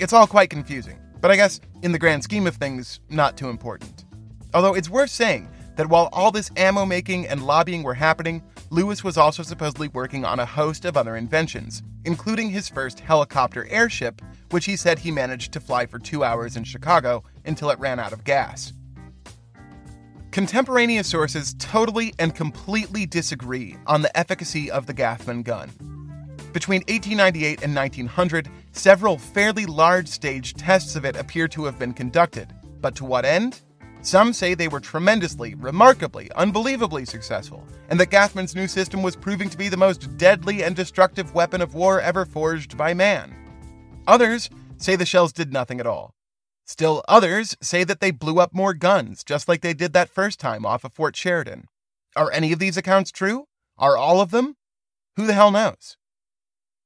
It's 0.00 0.12
all 0.12 0.26
quite 0.26 0.50
confusing, 0.50 0.98
but 1.20 1.30
I 1.30 1.36
guess 1.36 1.60
in 1.82 1.92
the 1.92 1.98
grand 1.98 2.22
scheme 2.24 2.46
of 2.46 2.56
things, 2.56 3.00
not 3.08 3.36
too 3.36 3.48
important. 3.48 4.04
Although 4.52 4.74
it's 4.74 4.90
worth 4.90 5.10
saying 5.10 5.48
that 5.76 5.88
while 5.88 6.08
all 6.12 6.30
this 6.30 6.50
ammo 6.56 6.84
making 6.84 7.26
and 7.26 7.46
lobbying 7.46 7.82
were 7.82 7.94
happening, 7.94 8.42
Louis 8.70 9.02
was 9.04 9.16
also 9.16 9.42
supposedly 9.42 9.88
working 9.88 10.24
on 10.24 10.40
a 10.40 10.46
host 10.46 10.84
of 10.84 10.96
other 10.96 11.16
inventions, 11.16 11.82
including 12.04 12.50
his 12.50 12.68
first 12.68 13.00
helicopter 13.00 13.66
airship, 13.68 14.20
which 14.50 14.64
he 14.64 14.76
said 14.76 14.98
he 14.98 15.10
managed 15.10 15.52
to 15.52 15.60
fly 15.60 15.86
for 15.86 15.98
two 15.98 16.24
hours 16.24 16.56
in 16.56 16.64
Chicago 16.64 17.24
until 17.44 17.70
it 17.70 17.78
ran 17.78 17.98
out 17.98 18.12
of 18.12 18.24
gas. 18.24 18.72
Contemporaneous 20.34 21.06
sources 21.06 21.54
totally 21.60 22.12
and 22.18 22.34
completely 22.34 23.06
disagree 23.06 23.76
on 23.86 24.02
the 24.02 24.18
efficacy 24.18 24.68
of 24.68 24.84
the 24.84 24.92
Gathman 24.92 25.44
gun. 25.44 25.70
Between 26.52 26.80
1898 26.88 27.62
and 27.62 27.72
1900, 27.72 28.48
several 28.72 29.16
fairly 29.16 29.64
large 29.64 30.08
stage 30.08 30.54
tests 30.54 30.96
of 30.96 31.04
it 31.04 31.14
appear 31.14 31.46
to 31.46 31.64
have 31.66 31.78
been 31.78 31.94
conducted, 31.94 32.52
but 32.80 32.96
to 32.96 33.04
what 33.04 33.24
end? 33.24 33.62
Some 34.00 34.32
say 34.32 34.54
they 34.54 34.66
were 34.66 34.80
tremendously, 34.80 35.54
remarkably, 35.54 36.32
unbelievably 36.34 37.04
successful, 37.04 37.64
and 37.88 38.00
that 38.00 38.10
Gathman's 38.10 38.56
new 38.56 38.66
system 38.66 39.04
was 39.04 39.14
proving 39.14 39.48
to 39.50 39.56
be 39.56 39.68
the 39.68 39.76
most 39.76 40.16
deadly 40.16 40.64
and 40.64 40.74
destructive 40.74 41.32
weapon 41.32 41.62
of 41.62 41.76
war 41.76 42.00
ever 42.00 42.26
forged 42.26 42.76
by 42.76 42.92
man. 42.92 43.32
Others 44.08 44.50
say 44.78 44.96
the 44.96 45.06
shells 45.06 45.32
did 45.32 45.52
nothing 45.52 45.78
at 45.78 45.86
all. 45.86 46.12
Still 46.64 47.04
others 47.06 47.56
say 47.60 47.84
that 47.84 48.00
they 48.00 48.10
blew 48.10 48.40
up 48.40 48.54
more 48.54 48.74
guns, 48.74 49.22
just 49.22 49.48
like 49.48 49.60
they 49.60 49.74
did 49.74 49.92
that 49.92 50.08
first 50.08 50.40
time 50.40 50.64
off 50.64 50.84
of 50.84 50.92
Fort 50.92 51.14
Sheridan. 51.14 51.68
Are 52.16 52.32
any 52.32 52.52
of 52.52 52.58
these 52.58 52.76
accounts 52.76 53.10
true? 53.10 53.46
Are 53.76 53.96
all 53.96 54.20
of 54.20 54.30
them? 54.30 54.56
Who 55.16 55.26
the 55.26 55.34
hell 55.34 55.50
knows? 55.50 55.96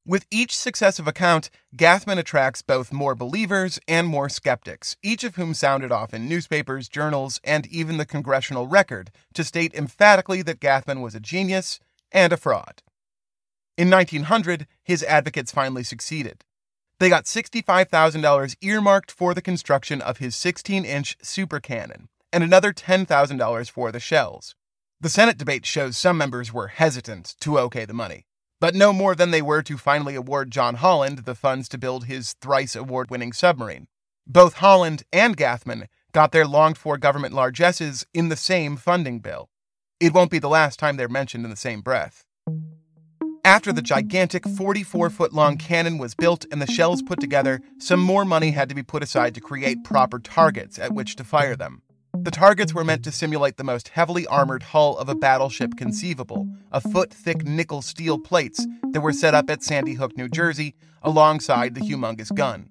With 0.05 0.27
each 0.31 0.57
successive 0.57 1.07
account, 1.07 1.51
Gathman 1.77 2.19
attracts 2.19 2.63
both 2.63 2.95
more 2.95 3.15
believers 3.15 3.79
and 3.87 4.09
more 4.09 4.31
skeptics, 4.31 4.97
each 5.03 5.23
of 5.23 5.37
whom 5.37 5.53
sounded 5.53 5.93
off 5.93 6.15
in 6.15 6.27
newspapers, 6.27 6.89
journals, 6.89 7.41
and 7.45 7.67
even 7.67 7.99
the 7.99 8.07
congressional 8.07 8.67
record 8.67 9.11
to 9.35 9.45
state 9.45 9.75
emphatically 9.75 10.41
that 10.43 10.61
Gathman 10.61 11.03
was 11.03 11.15
a 11.15 11.21
genius 11.21 11.79
and 12.11 12.33
a 12.33 12.39
fraud. 12.39 12.83
In 13.77 13.91
1900, 13.91 14.67
his 14.83 15.03
advocates 15.03 15.53
finally 15.53 15.85
succeeded. 15.85 16.43
They 17.01 17.09
got 17.09 17.25
$65,000 17.25 18.57
earmarked 18.61 19.11
for 19.11 19.35
the 19.35 19.43
construction 19.43 20.01
of 20.01 20.19
his 20.19 20.35
16 20.37 20.85
inch 20.85 21.17
super 21.23 21.61
cannon 21.61 22.09
and 22.33 22.45
another 22.45 22.73
$10,000 22.73 23.71
for 23.71 23.93
the 23.93 24.01
shells. 24.01 24.55
The 25.01 25.09
Senate 25.09 25.39
debate 25.39 25.65
shows 25.65 25.97
some 25.97 26.19
members 26.19 26.53
were 26.53 26.69
hesitant 26.69 27.37
to 27.41 27.59
okay 27.59 27.85
the 27.85 27.95
money 27.95 28.25
but 28.61 28.75
no 28.75 28.93
more 28.93 29.15
than 29.15 29.31
they 29.31 29.43
were 29.43 29.63
to 29.63 29.77
finally 29.77 30.15
award 30.15 30.51
John 30.51 30.77
Holland 30.77 31.19
the 31.19 31.35
funds 31.35 31.69
to 31.71 31.79
build 31.79 32.05
his 32.05 32.35
thrice 32.35 32.75
award 32.75 33.11
winning 33.11 33.33
submarine. 33.33 33.87
Both 34.27 34.55
Holland 34.55 35.05
and 35.13 35.37
Gathman 35.37 35.87
got 36.13 36.33
their 36.33 36.47
longed 36.47 36.79
for 36.79 36.99
government 36.99 37.35
largesses 37.35 38.05
in 38.13 38.29
the 38.29 38.37
same 38.37 38.77
funding 38.77 39.21
bill. 39.21 39.49
It 40.01 40.13
won't 40.13 40.31
be 40.31 40.39
the 40.39 40.49
last 40.49 40.79
time 40.79 40.97
they're 40.97 41.09
mentioned 41.09 41.45
in 41.45 41.51
the 41.51 41.57
same 41.57 41.81
breath. 41.81 42.25
After 43.45 43.73
the 43.73 43.83
gigantic 43.83 44.47
44 44.47 45.11
foot 45.11 45.33
long 45.33 45.57
cannon 45.57 45.99
was 45.99 46.15
built 46.15 46.45
and 46.51 46.61
the 46.61 46.67
shells 46.67 47.03
put 47.03 47.21
together, 47.21 47.61
some 47.79 48.01
more 48.01 48.25
money 48.25 48.51
had 48.51 48.69
to 48.69 48.75
be 48.75 48.83
put 48.83 49.03
aside 49.03 49.35
to 49.35 49.41
create 49.41 49.85
proper 49.85 50.19
targets 50.19 50.79
at 50.79 50.93
which 50.93 51.17
to 51.17 51.25
fire 51.25 51.57
them. 51.57 51.83
The 52.15 52.31
targets 52.31 52.75
were 52.75 52.85
meant 52.85 53.05
to 53.05 53.13
simulate 53.13 53.57
the 53.57 53.65
most 53.65 53.89
heavily 53.89 54.27
armored 54.27 54.65
hull 54.65 54.99
of 54.99 55.09
a 55.09 55.15
battleship 55.15 55.77
conceivable, 55.77 56.49
a 56.73 56.81
foot 56.81 57.13
thick 57.13 57.45
nickel 57.45 57.81
steel 57.81 58.19
plates 58.19 58.67
that 58.91 59.01
were 59.01 59.13
set 59.13 59.35
up 59.35 59.49
at 59.49 59.63
Sandy 59.63 59.95
Hook, 59.95 60.17
New 60.17 60.29
Jersey, 60.29 60.75
alongside 61.03 61.75
the 61.75 61.81
humongous 61.81 62.35
gun. 62.35 62.69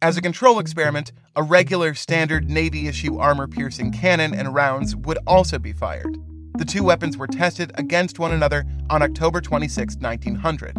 As 0.00 0.16
a 0.16 0.22
control 0.22 0.58
experiment, 0.58 1.12
a 1.36 1.42
regular 1.42 1.94
standard 1.94 2.48
Navy 2.48 2.88
issue 2.88 3.18
armor 3.18 3.46
piercing 3.46 3.92
cannon 3.92 4.34
and 4.34 4.54
rounds 4.54 4.96
would 4.96 5.18
also 5.26 5.58
be 5.58 5.72
fired. 5.72 6.18
The 6.56 6.64
two 6.64 6.84
weapons 6.84 7.16
were 7.16 7.26
tested 7.26 7.72
against 7.74 8.20
one 8.20 8.32
another 8.32 8.64
on 8.88 9.02
October 9.02 9.40
26, 9.40 9.96
1900. 9.96 10.76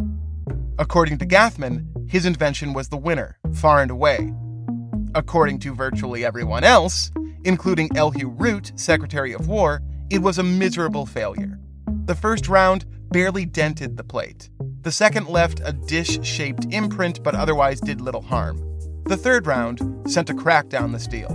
According 0.80 1.18
to 1.18 1.26
Gathman, 1.26 1.86
his 2.10 2.26
invention 2.26 2.72
was 2.72 2.88
the 2.88 2.98
winner, 2.98 3.38
far 3.54 3.82
and 3.82 3.92
away. 3.92 4.34
According 5.16 5.60
to 5.60 5.76
virtually 5.76 6.24
everyone 6.24 6.64
else, 6.64 7.12
including 7.44 7.90
Elihu 7.96 8.30
Root, 8.30 8.72
Secretary 8.76 9.34
of 9.34 9.50
War, 9.50 9.82
it 10.10 10.20
was 10.20 10.38
a 10.38 10.44
miserable 10.44 11.06
failure. 11.06 11.60
The 12.06 12.16
first 12.16 12.48
round 12.48 12.86
barely 13.12 13.46
dented 13.46 13.98
the 13.98 14.04
plate. 14.04 14.50
The 14.82 14.92
second 14.92 15.28
left 15.28 15.62
a 15.66 15.74
dish 15.74 16.26
shaped 16.26 16.68
imprint 16.72 17.22
but 17.22 17.36
otherwise 17.36 17.82
did 17.82 18.00
little 18.00 18.22
harm. 18.22 18.58
The 19.06 19.18
third 19.18 19.46
round 19.46 19.82
sent 20.10 20.30
a 20.30 20.34
crack 20.34 20.70
down 20.70 20.94
the 20.94 21.00
steel. 21.00 21.30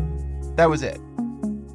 That 0.56 0.70
was 0.70 0.82
it. 0.82 1.00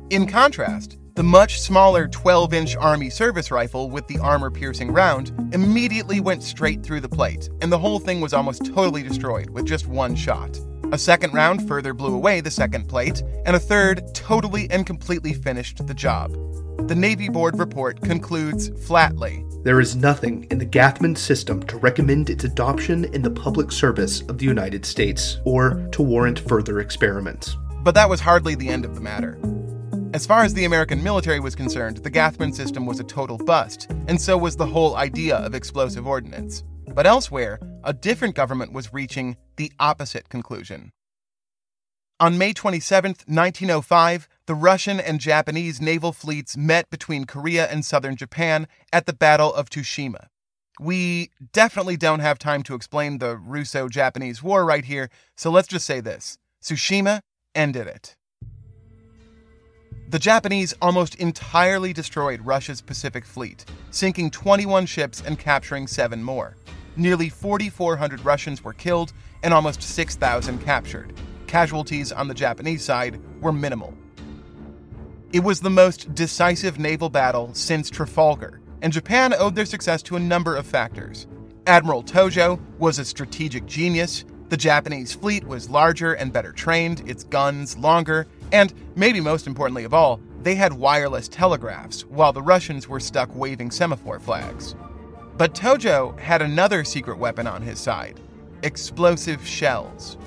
In 0.09 0.25
contrast, 0.25 0.97
the 1.15 1.23
much 1.23 1.61
smaller 1.61 2.09
12 2.09 2.53
inch 2.53 2.75
Army 2.75 3.09
service 3.09 3.49
rifle 3.49 3.89
with 3.89 4.05
the 4.07 4.19
armor 4.19 4.51
piercing 4.51 4.91
round 4.91 5.31
immediately 5.53 6.19
went 6.19 6.43
straight 6.43 6.83
through 6.83 6.99
the 6.99 7.09
plate, 7.09 7.49
and 7.61 7.71
the 7.71 7.79
whole 7.79 7.99
thing 7.99 8.19
was 8.19 8.33
almost 8.33 8.65
totally 8.65 9.01
destroyed 9.01 9.49
with 9.49 9.65
just 9.65 9.87
one 9.87 10.13
shot. 10.13 10.59
A 10.91 10.97
second 10.97 11.33
round 11.33 11.65
further 11.67 11.93
blew 11.93 12.13
away 12.13 12.41
the 12.41 12.51
second 12.51 12.89
plate, 12.89 13.23
and 13.45 13.55
a 13.55 13.59
third 13.59 14.03
totally 14.13 14.69
and 14.69 14.85
completely 14.85 15.33
finished 15.33 15.87
the 15.87 15.93
job. 15.93 16.33
The 16.89 16.95
Navy 16.95 17.29
Board 17.29 17.57
report 17.57 18.01
concludes 18.01 18.69
flatly 18.85 19.45
There 19.63 19.79
is 19.79 19.95
nothing 19.95 20.45
in 20.51 20.57
the 20.57 20.65
Gathman 20.65 21.15
system 21.17 21.63
to 21.63 21.77
recommend 21.77 22.29
its 22.29 22.43
adoption 22.43 23.05
in 23.05 23.21
the 23.21 23.31
public 23.31 23.71
service 23.71 24.19
of 24.23 24.37
the 24.37 24.45
United 24.45 24.85
States 24.85 25.37
or 25.45 25.87
to 25.93 26.03
warrant 26.03 26.39
further 26.39 26.81
experiments. 26.81 27.55
But 27.83 27.95
that 27.95 28.09
was 28.09 28.19
hardly 28.19 28.55
the 28.55 28.67
end 28.67 28.83
of 28.83 28.95
the 28.95 29.01
matter. 29.01 29.39
As 30.15 30.25
far 30.25 30.43
as 30.43 30.53
the 30.53 30.63
American 30.63 31.03
military 31.03 31.41
was 31.41 31.55
concerned, 31.55 31.97
the 31.97 32.09
Gathman 32.09 32.55
system 32.55 32.85
was 32.85 33.01
a 33.01 33.03
total 33.03 33.37
bust, 33.37 33.91
and 34.07 34.21
so 34.21 34.37
was 34.37 34.55
the 34.55 34.65
whole 34.65 34.95
idea 34.95 35.35
of 35.35 35.53
explosive 35.53 36.07
ordnance. 36.07 36.63
But 36.87 37.05
elsewhere, 37.05 37.59
a 37.83 37.91
different 37.91 38.33
government 38.33 38.71
was 38.71 38.93
reaching 38.93 39.35
the 39.57 39.73
opposite 39.77 40.29
conclusion. 40.29 40.93
On 42.21 42.37
May 42.37 42.53
27, 42.53 43.09
1905, 43.27 44.29
the 44.45 44.55
Russian 44.55 45.01
and 45.01 45.19
Japanese 45.19 45.81
naval 45.81 46.13
fleets 46.13 46.55
met 46.55 46.89
between 46.89 47.25
Korea 47.25 47.67
and 47.67 47.83
southern 47.83 48.15
Japan 48.15 48.69
at 48.93 49.07
the 49.07 49.13
Battle 49.13 49.53
of 49.53 49.69
Tsushima. 49.69 50.27
We 50.79 51.31
definitely 51.51 51.97
don't 51.97 52.21
have 52.21 52.39
time 52.39 52.63
to 52.63 52.75
explain 52.75 53.17
the 53.17 53.35
Russo 53.35 53.89
Japanese 53.89 54.41
War 54.41 54.63
right 54.63 54.85
here, 54.85 55.09
so 55.35 55.51
let's 55.51 55.67
just 55.67 55.85
say 55.85 55.99
this 55.99 56.37
Tsushima 56.63 57.19
ended 57.53 57.87
it. 57.87 58.14
The 60.07 60.19
Japanese 60.19 60.71
almost 60.83 61.15
entirely 61.15 61.91
destroyed 61.91 62.45
Russia's 62.45 62.79
Pacific 62.79 63.25
Fleet, 63.25 63.65
sinking 63.89 64.29
21 64.29 64.85
ships 64.85 65.23
and 65.25 65.39
capturing 65.39 65.87
seven 65.87 66.21
more. 66.21 66.55
Nearly 66.95 67.27
4,400 67.27 68.23
Russians 68.23 68.63
were 68.63 68.73
killed 68.73 69.13
and 69.41 69.51
almost 69.51 69.81
6,000 69.81 70.59
captured. 70.63 71.13
Casualties 71.47 72.11
on 72.11 72.27
the 72.27 72.35
Japanese 72.35 72.83
side 72.83 73.19
were 73.41 73.51
minimal. 73.51 73.95
It 75.33 75.39
was 75.43 75.59
the 75.59 75.71
most 75.71 76.13
decisive 76.13 76.77
naval 76.77 77.09
battle 77.09 77.49
since 77.53 77.89
Trafalgar, 77.89 78.61
and 78.83 78.93
Japan 78.93 79.33
owed 79.33 79.55
their 79.55 79.65
success 79.65 80.03
to 80.03 80.17
a 80.17 80.19
number 80.19 80.55
of 80.55 80.67
factors. 80.67 81.25
Admiral 81.65 82.03
Togo 82.03 82.59
was 82.77 82.99
a 82.99 83.05
strategic 83.05 83.65
genius, 83.65 84.23
the 84.49 84.57
Japanese 84.57 85.11
fleet 85.11 85.43
was 85.43 85.71
larger 85.71 86.13
and 86.13 86.31
better 86.31 86.51
trained, 86.51 87.09
its 87.09 87.23
guns 87.23 87.75
longer, 87.77 88.27
and, 88.55 88.73
maybe 88.95 89.19
most 89.19 89.47
importantly 89.47 89.83
of 89.83 89.93
all, 89.93 90.21
they 90.41 90.55
had 90.55 90.71
wireless 90.71 91.27
telegraphs, 91.27 92.05
while 92.05 92.31
the 92.31 92.41
Russians 92.41 92.87
were 92.87 93.01
stuck 93.01 93.29
waving 93.35 93.69
semaphore 93.69 94.17
flags. 94.17 94.75
But 95.35 95.53
Togo 95.53 96.15
had 96.17 96.41
another 96.41 96.85
secret 96.85 97.17
weapon 97.17 97.47
on 97.47 97.61
his 97.61 97.79
side 97.79 98.19
explosive 98.63 99.45
shells. 99.45 100.17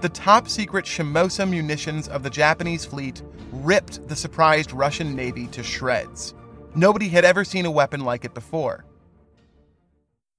The 0.00 0.08
top 0.08 0.48
secret 0.48 0.86
Shimose 0.86 1.46
munitions 1.48 2.08
of 2.08 2.22
the 2.22 2.30
Japanese 2.30 2.86
fleet 2.86 3.22
ripped 3.52 4.08
the 4.08 4.16
surprised 4.16 4.72
Russian 4.72 5.14
Navy 5.14 5.46
to 5.48 5.62
shreds. 5.62 6.34
Nobody 6.74 7.08
had 7.08 7.26
ever 7.26 7.44
seen 7.44 7.66
a 7.66 7.70
weapon 7.70 8.00
like 8.00 8.24
it 8.24 8.32
before. 8.32 8.86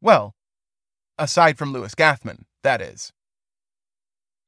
Well, 0.02 0.34
aside 1.20 1.60
from 1.60 1.72
Louis 1.72 1.94
Gathman, 1.94 2.46
that 2.64 2.82
is. 2.82 3.14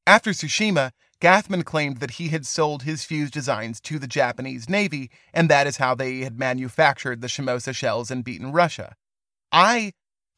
After 0.07 0.31
Tsushima, 0.31 0.91
Gathman 1.21 1.63
claimed 1.63 1.97
that 1.97 2.11
he 2.11 2.29
had 2.29 2.45
sold 2.45 2.83
his 2.83 3.03
fuse 3.03 3.29
designs 3.29 3.81
to 3.81 3.99
the 3.99 4.07
Japanese 4.07 4.69
Navy, 4.69 5.11
and 5.33 5.49
that 5.49 5.67
is 5.67 5.77
how 5.77 5.93
they 5.93 6.19
had 6.19 6.39
manufactured 6.39 7.19
the 7.19 7.27
Shimose 7.27 7.73
shells 7.75 8.09
and 8.09 8.23
beaten 8.23 8.53
Russia. 8.53 8.95
I 9.51 9.93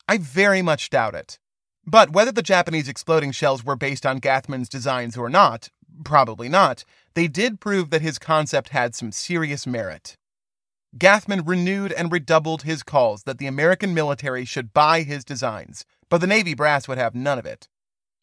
I 0.08 0.18
very 0.18 0.62
much 0.62 0.90
doubt 0.90 1.16
it. 1.16 1.40
But 1.86 2.12
whether 2.12 2.32
the 2.32 2.42
Japanese 2.42 2.88
exploding 2.88 3.32
shells 3.32 3.64
were 3.64 3.76
based 3.76 4.06
on 4.06 4.20
Gathman's 4.20 4.70
designs 4.70 5.16
or 5.16 5.30
not, 5.30 5.70
probably 6.04 6.50
not, 6.50 6.84
they 7.14 7.28
did 7.28 7.60
prove 7.60 7.90
that 7.90 8.02
his 8.02 8.20
concept 8.20 8.70
had 8.70 8.96
some 8.96 9.12
serious 9.12 9.68
merit. 9.68 10.18
Gathman 10.98 11.44
renewed 11.46 11.94
and 11.94 12.12
redoubled 12.12 12.64
his 12.64 12.84
calls 12.84 13.24
that 13.24 13.38
the 13.38 13.48
American 13.48 13.94
military 13.94 14.46
should 14.46 14.74
buy 14.74 15.04
his 15.04 15.24
designs, 15.24 15.86
but 16.10 16.20
the 16.20 16.28
Navy 16.28 16.54
brass 16.54 16.88
would 16.88 16.98
have 16.98 17.16
none 17.16 17.40
of 17.40 17.46
it. 17.46 17.70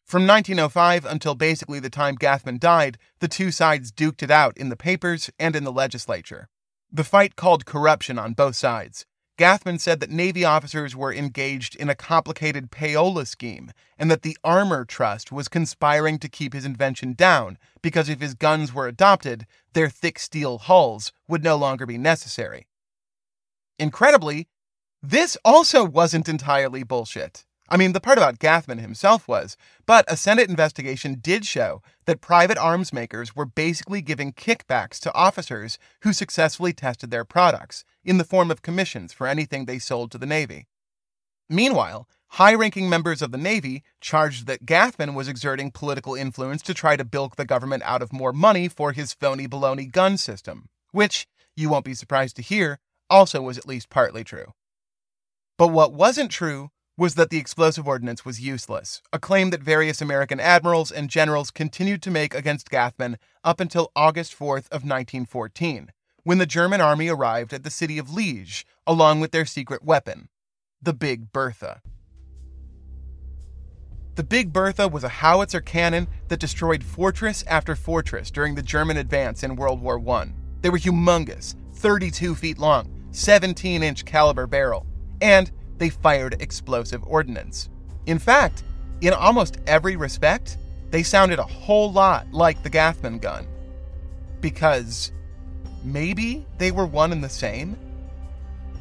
From 0.09 0.25
1905 0.25 1.05
until 1.05 1.35
basically 1.35 1.79
the 1.79 1.91
time 1.91 2.15
Gathman 2.15 2.57
died, 2.57 2.97
the 3.19 3.27
two 3.27 3.51
sides 3.51 3.91
duked 3.91 4.23
it 4.23 4.31
out 4.31 4.57
in 4.57 4.69
the 4.69 4.75
papers 4.75 5.29
and 5.37 5.55
in 5.55 5.65
the 5.65 5.71
legislature. 5.71 6.49
The 6.91 7.03
fight 7.03 7.35
called 7.35 7.67
corruption 7.67 8.17
on 8.17 8.33
both 8.33 8.55
sides, 8.55 9.05
Gathman 9.37 9.79
said 9.79 9.99
that 9.99 10.09
Navy 10.09 10.43
officers 10.43 10.95
were 10.95 11.13
engaged 11.13 11.75
in 11.75 11.91
a 11.91 11.95
complicated 11.95 12.71
payola 12.71 13.27
scheme 13.27 13.71
and 13.99 14.09
that 14.09 14.23
the 14.23 14.35
Armor 14.43 14.83
Trust 14.83 15.31
was 15.31 15.47
conspiring 15.47 16.17
to 16.17 16.27
keep 16.27 16.53
his 16.53 16.65
invention 16.65 17.13
down 17.13 17.59
because 17.83 18.09
if 18.09 18.19
his 18.19 18.33
guns 18.33 18.73
were 18.73 18.87
adopted, 18.87 19.45
their 19.73 19.89
thick 19.89 20.17
steel 20.17 20.57
hulls 20.57 21.11
would 21.27 21.43
no 21.43 21.55
longer 21.55 21.85
be 21.85 21.99
necessary. 21.99 22.65
Incredibly, 23.77 24.47
this 25.03 25.37
also 25.45 25.85
wasn't 25.85 26.27
entirely 26.27 26.81
bullshit. 26.81 27.45
I 27.71 27.77
mean, 27.77 27.93
the 27.93 28.01
part 28.01 28.17
about 28.17 28.39
Gathman 28.39 28.79
himself 28.79 29.27
was, 29.27 29.55
but 29.85 30.03
a 30.11 30.17
Senate 30.17 30.49
investigation 30.49 31.19
did 31.21 31.45
show 31.45 31.83
that 32.05 32.19
private 32.19 32.57
arms 32.57 32.91
makers 32.91 33.35
were 33.35 33.45
basically 33.45 34.01
giving 34.01 34.33
kickbacks 34.33 34.99
to 35.01 35.13
officers 35.13 35.77
who 36.01 36.11
successfully 36.11 36.73
tested 36.73 37.11
their 37.11 37.25
products 37.25 37.85
in 38.03 38.17
the 38.17 38.23
form 38.23 38.49
of 38.49 38.63
commissions 38.63 39.13
for 39.13 39.27
anything 39.27 39.65
they 39.65 39.77
sold 39.77 40.11
to 40.11 40.17
the 40.17 40.25
Navy. 40.25 40.65
Meanwhile, 41.47 42.07
high 42.29 42.55
ranking 42.55 42.89
members 42.89 43.21
of 43.21 43.31
the 43.31 43.37
Navy 43.37 43.83
charged 44.01 44.47
that 44.47 44.65
Gathman 44.65 45.13
was 45.13 45.27
exerting 45.27 45.69
political 45.69 46.15
influence 46.15 46.63
to 46.63 46.73
try 46.73 46.95
to 46.95 47.05
bilk 47.05 47.35
the 47.35 47.45
government 47.45 47.83
out 47.85 48.01
of 48.01 48.11
more 48.11 48.33
money 48.33 48.67
for 48.67 48.93
his 48.93 49.13
phony 49.13 49.47
baloney 49.47 49.91
gun 49.91 50.17
system, 50.17 50.69
which, 50.91 51.27
you 51.55 51.69
won't 51.69 51.85
be 51.85 51.93
surprised 51.93 52.35
to 52.37 52.41
hear, 52.41 52.79
also 53.11 53.41
was 53.41 53.59
at 53.59 53.67
least 53.67 53.89
partly 53.89 54.23
true. 54.23 54.53
But 55.57 55.67
what 55.67 55.93
wasn't 55.93 56.31
true 56.31 56.71
was 56.99 57.15
that 57.15 57.29
the 57.29 57.37
explosive 57.37 57.87
ordnance 57.87 58.25
was 58.25 58.41
useless, 58.41 59.01
a 59.13 59.17
claim 59.17 59.51
that 59.51 59.63
various 59.63 60.01
American 60.01 60.37
admirals 60.37 60.91
and 60.91 61.09
generals 61.09 61.49
continued 61.49 62.01
to 62.01 62.11
make 62.11 62.35
against 62.35 62.69
Gathman 62.69 63.17
up 63.41 63.61
until 63.61 63.89
August 63.95 64.37
4th 64.37 64.67
of 64.67 64.83
1914, 64.83 65.93
when 66.23 66.39
the 66.39 66.45
German 66.45 66.81
army 66.81 67.07
arrived 67.07 67.53
at 67.53 67.63
the 67.63 67.69
city 67.69 67.97
of 67.97 68.11
Liege 68.11 68.65
along 68.85 69.21
with 69.21 69.31
their 69.31 69.45
secret 69.45 69.81
weapon, 69.81 70.27
the 70.81 70.91
Big 70.91 71.31
Bertha. 71.31 71.81
The 74.15 74.23
Big 74.23 74.51
Bertha 74.51 74.89
was 74.89 75.05
a 75.05 75.09
howitzer 75.09 75.61
cannon 75.61 76.05
that 76.27 76.41
destroyed 76.41 76.83
fortress 76.83 77.45
after 77.47 77.77
fortress 77.77 78.29
during 78.29 78.55
the 78.55 78.61
German 78.61 78.97
advance 78.97 79.41
in 79.41 79.55
World 79.55 79.81
War 79.81 80.01
I. 80.09 80.33
They 80.61 80.69
were 80.69 80.77
humongous, 80.77 81.55
32 81.75 82.35
feet 82.35 82.59
long, 82.59 82.91
17 83.11 83.83
inch 83.83 84.03
caliber 84.03 84.47
barrel, 84.47 84.85
and 85.21 85.49
they 85.79 85.89
fired 85.89 86.41
explosive 86.41 87.03
ordnance. 87.05 87.69
In 88.05 88.19
fact, 88.19 88.63
in 89.01 89.13
almost 89.13 89.57
every 89.65 89.95
respect, 89.95 90.57
they 90.91 91.03
sounded 91.03 91.39
a 91.39 91.43
whole 91.43 91.91
lot 91.91 92.27
like 92.31 92.61
the 92.61 92.69
Gathman 92.69 93.19
gun. 93.19 93.47
Because 94.41 95.11
maybe 95.83 96.45
they 96.57 96.71
were 96.71 96.85
one 96.85 97.11
and 97.11 97.23
the 97.23 97.29
same? 97.29 97.77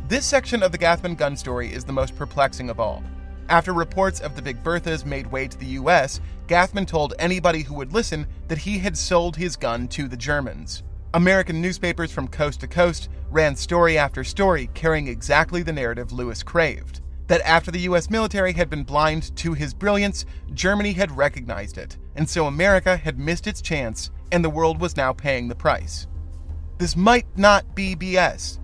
This 0.08 0.24
section 0.24 0.62
of 0.62 0.72
the 0.72 0.78
Gathman 0.78 1.16
gun 1.16 1.36
story 1.36 1.72
is 1.72 1.84
the 1.84 1.92
most 1.92 2.16
perplexing 2.16 2.70
of 2.70 2.80
all. 2.80 3.02
After 3.48 3.72
reports 3.72 4.20
of 4.20 4.36
the 4.36 4.42
Big 4.42 4.62
Berthas 4.62 5.06
made 5.06 5.26
way 5.26 5.48
to 5.48 5.58
the 5.58 5.66
US, 5.66 6.20
Gathman 6.48 6.86
told 6.86 7.14
anybody 7.18 7.62
who 7.62 7.74
would 7.74 7.92
listen 7.92 8.26
that 8.48 8.58
he 8.58 8.78
had 8.78 8.96
sold 8.96 9.36
his 9.36 9.56
gun 9.56 9.88
to 9.88 10.08
the 10.08 10.16
Germans. 10.16 10.82
American 11.18 11.60
newspapers 11.60 12.12
from 12.12 12.28
coast 12.28 12.60
to 12.60 12.68
coast 12.68 13.08
ran 13.28 13.56
story 13.56 13.98
after 13.98 14.22
story 14.22 14.70
carrying 14.72 15.08
exactly 15.08 15.64
the 15.64 15.72
narrative 15.72 16.12
Louis 16.12 16.44
craved 16.44 17.00
that 17.26 17.40
after 17.40 17.72
the 17.72 17.80
US 17.80 18.08
military 18.08 18.52
had 18.52 18.70
been 18.70 18.84
blind 18.84 19.34
to 19.34 19.52
his 19.52 19.74
brilliance, 19.74 20.24
Germany 20.54 20.92
had 20.92 21.16
recognized 21.16 21.76
it, 21.76 21.98
and 22.14 22.30
so 22.30 22.46
America 22.46 22.96
had 22.96 23.18
missed 23.18 23.48
its 23.48 23.60
chance, 23.60 24.12
and 24.30 24.44
the 24.44 24.48
world 24.48 24.80
was 24.80 24.96
now 24.96 25.12
paying 25.12 25.48
the 25.48 25.56
price. 25.56 26.06
This 26.78 26.94
might 26.94 27.26
not 27.36 27.74
be 27.74 27.96
BS. 27.96 28.60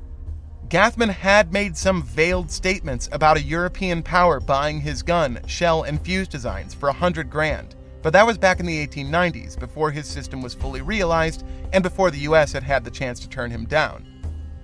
Gathman 0.68 1.08
had 1.08 1.52
made 1.52 1.76
some 1.76 2.04
veiled 2.04 2.52
statements 2.52 3.08
about 3.10 3.36
a 3.36 3.42
European 3.42 4.00
power 4.00 4.38
buying 4.38 4.80
his 4.80 5.02
gun, 5.02 5.40
shell, 5.48 5.82
and 5.82 6.00
fuse 6.00 6.28
designs 6.28 6.72
for 6.72 6.88
a 6.88 6.92
hundred 6.92 7.30
grand, 7.30 7.74
but 8.04 8.12
that 8.12 8.26
was 8.26 8.36
back 8.36 8.60
in 8.60 8.66
the 8.66 8.86
1890s, 8.86 9.58
before 9.58 9.90
his 9.90 10.06
system 10.06 10.42
was 10.42 10.52
fully 10.52 10.82
realized 10.82 11.42
and 11.72 11.82
before 11.82 12.10
the 12.10 12.18
US 12.18 12.52
had 12.52 12.62
had 12.62 12.84
the 12.84 12.90
chance 12.90 13.18
to 13.20 13.28
turn 13.30 13.50
him 13.50 13.64
down. 13.64 14.06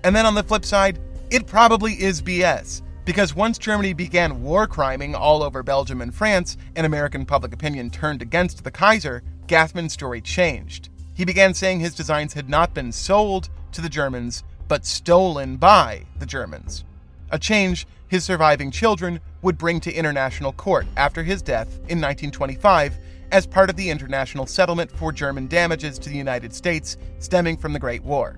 And 0.03 0.15
then 0.15 0.27
on 0.27 0.35
the 0.35 0.43
flip 0.43 0.63
side, 0.63 0.99
it 1.31 1.47
probably 1.47 1.93
is 1.93 2.21
BS, 2.21 2.83
Because 3.03 3.35
once 3.35 3.57
Germany 3.57 3.93
began 3.93 4.43
war 4.43 4.67
criming 4.67 5.15
all 5.15 5.41
over 5.41 5.63
Belgium 5.63 6.01
and 6.01 6.13
France, 6.13 6.55
and 6.75 6.85
American 6.85 7.25
public 7.25 7.51
opinion 7.51 7.89
turned 7.89 8.21
against 8.21 8.63
the 8.63 8.69
Kaiser, 8.69 9.23
Gathman's 9.47 9.93
story 9.93 10.21
changed. 10.21 10.89
He 11.15 11.25
began 11.25 11.55
saying 11.55 11.79
his 11.79 11.95
designs 11.95 12.33
had 12.33 12.47
not 12.47 12.75
been 12.75 12.91
sold 12.91 13.49
to 13.71 13.81
the 13.81 13.89
Germans, 13.89 14.43
but 14.67 14.85
stolen 14.85 15.57
by 15.57 16.05
the 16.19 16.27
Germans. 16.27 16.83
A 17.31 17.39
change 17.39 17.87
his 18.07 18.23
surviving 18.23 18.69
children 18.69 19.19
would 19.41 19.57
bring 19.57 19.79
to 19.79 19.91
international 19.91 20.53
court 20.53 20.85
after 20.95 21.23
his 21.23 21.41
death 21.41 21.69
in 21.87 21.99
1925 21.99 22.99
as 23.31 23.47
part 23.47 23.69
of 23.69 23.75
the 23.75 23.89
international 23.89 24.45
settlement 24.45 24.91
for 24.91 25.11
German 25.11 25.47
damages 25.47 25.97
to 25.99 26.09
the 26.09 26.17
United 26.17 26.53
States 26.53 26.97
stemming 27.19 27.57
from 27.57 27.73
the 27.73 27.79
Great 27.79 28.03
War. 28.03 28.37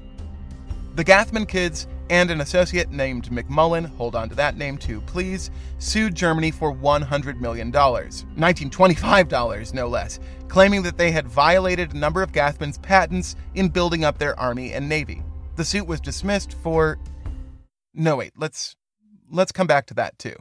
The 0.96 1.04
Gathman 1.04 1.48
kids 1.48 1.88
and 2.10 2.30
an 2.30 2.42
associate 2.42 2.92
named 2.92 3.30
McMullen, 3.32 3.86
hold 3.96 4.16
on 4.16 4.30
to 4.30 4.36
that 4.36 4.58
name 4.58 4.78
too, 4.78 5.02
please, 5.02 5.50
sued 5.80 6.14
Germany 6.14 6.52
for 6.52 6.72
$100 6.74 7.40
million, 7.40 7.72
1925 7.72 9.28
dollars 9.28 9.74
no 9.74 9.88
less, 9.88 10.20
claiming 10.48 10.84
that 10.84 10.98
they 10.98 11.12
had 11.12 11.28
violated 11.28 11.94
a 11.94 11.98
number 11.98 12.22
of 12.22 12.32
Gathman's 12.32 12.78
patents 12.78 13.36
in 13.56 13.70
building 13.70 14.04
up 14.04 14.18
their 14.20 14.40
army 14.40 14.74
and 14.74 14.88
navy. 14.88 15.24
The 15.56 15.66
suit 15.66 15.88
was 15.88 16.00
dismissed 16.00 16.54
for 16.54 17.00
No 17.94 18.18
wait, 18.18 18.34
let's 18.38 18.76
let's 19.32 19.52
come 19.52 19.68
back 19.68 19.88
to 19.88 19.94
that 19.96 20.20
too. 20.20 20.36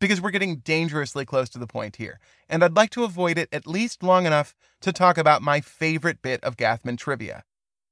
Because 0.00 0.20
we're 0.20 0.30
getting 0.30 0.56
dangerously 0.58 1.24
close 1.24 1.48
to 1.50 1.58
the 1.58 1.66
point 1.66 1.96
here, 1.96 2.18
and 2.48 2.62
I'd 2.62 2.76
like 2.76 2.90
to 2.90 3.04
avoid 3.04 3.38
it 3.38 3.48
at 3.52 3.66
least 3.66 4.02
long 4.02 4.26
enough 4.26 4.54
to 4.80 4.92
talk 4.92 5.18
about 5.18 5.42
my 5.42 5.60
favorite 5.60 6.22
bit 6.22 6.42
of 6.44 6.56
Gathman 6.56 6.96
trivia 6.96 7.44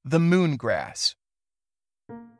the 0.04 0.18
moon 0.18 0.56
grass. 0.56 1.14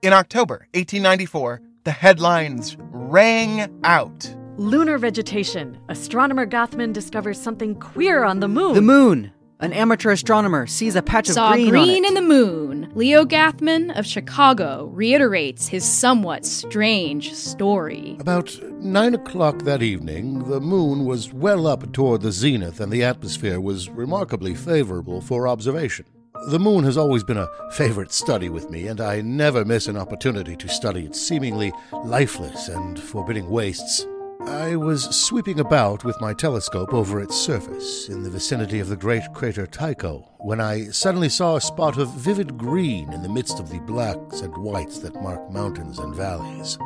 In 0.03 0.13
October 0.13 0.67
1894, 0.75 1.61
the 1.85 1.93
headlines 1.93 2.77
rang 2.79 3.81
out. 3.85 4.35
Lunar 4.57 4.99
vegetation. 4.99 5.79
Astronomer 5.89 6.45
Gathman 6.47 6.93
discovers 6.93 7.41
something 7.41 7.77
queer 7.77 8.25
on 8.25 8.41
the 8.41 8.49
moon. 8.49 8.75
The 8.75 8.83
moon. 8.83 9.33
An 9.63 9.73
amateur 9.73 10.11
astronomer 10.11 10.67
sees 10.67 10.97
a 10.97 11.03
patch 11.03 11.29
Saw 11.29 11.51
of 11.51 11.55
green, 11.55 11.69
green 11.69 12.05
on 12.05 12.05
it. 12.05 12.09
in 12.09 12.15
the 12.15 12.21
moon. 12.21 12.91
Leo 12.97 13.25
Gathman 13.25 13.97
of 13.97 14.05
Chicago 14.05 14.91
reiterates 14.93 15.69
his 15.69 15.85
somewhat 15.85 16.45
strange 16.45 17.33
story. 17.33 18.17
About 18.19 18.61
nine 18.81 19.15
o'clock 19.15 19.61
that 19.63 19.81
evening, 19.81 20.49
the 20.49 20.61
moon 20.61 21.05
was 21.05 21.33
well 21.33 21.69
up 21.69 21.93
toward 21.93 22.23
the 22.23 22.33
zenith, 22.33 22.81
and 22.81 22.91
the 22.91 23.05
atmosphere 23.05 23.61
was 23.61 23.89
remarkably 23.89 24.57
favorable 24.57 25.21
for 25.21 25.47
observation. 25.47 26.07
The 26.49 26.59
moon 26.59 26.83
has 26.83 26.97
always 26.97 27.23
been 27.23 27.37
a 27.39 27.49
favorite 27.71 28.11
study 28.11 28.49
with 28.49 28.69
me, 28.69 28.89
and 28.89 29.01
I 29.01 29.21
never 29.21 29.65
miss 29.65 29.87
an 29.87 29.97
opportunity 29.97 30.57
to 30.57 30.69
study 30.69 31.05
its 31.05 31.21
seemingly 31.21 31.73
lifeless 31.93 32.67
and 32.67 32.99
forbidding 32.99 33.49
wastes. 33.49 34.09
I 34.47 34.77
was 34.77 35.05
sweeping 35.05 35.61
about 35.61 36.05
with 36.05 36.21
my 36.21 36.35
telescope 36.35 36.93
over 36.93 37.21
its 37.21 37.37
surface 37.37 38.09
in 38.09 38.23
the 38.23 38.31
vicinity 38.31 38.81
of 38.81 38.89
the 38.89 38.97
great 38.97 39.23
crater 39.33 39.67
Tycho 39.67 40.29
when 40.39 40.61
I 40.61 40.87
suddenly 40.87 41.29
saw 41.29 41.57
a 41.57 41.61
spot 41.61 41.97
of 41.99 42.11
vivid 42.15 42.59
green 42.59 43.13
in 43.13 43.23
the 43.23 43.29
midst 43.29 43.61
of 43.61 43.71
the 43.71 43.79
blacks 43.81 44.41
and 44.41 44.57
whites 44.57 44.99
that 45.01 45.23
mark 45.23 45.51
mountains 45.51 45.99
and 45.99 46.15
valleys. 46.15 46.79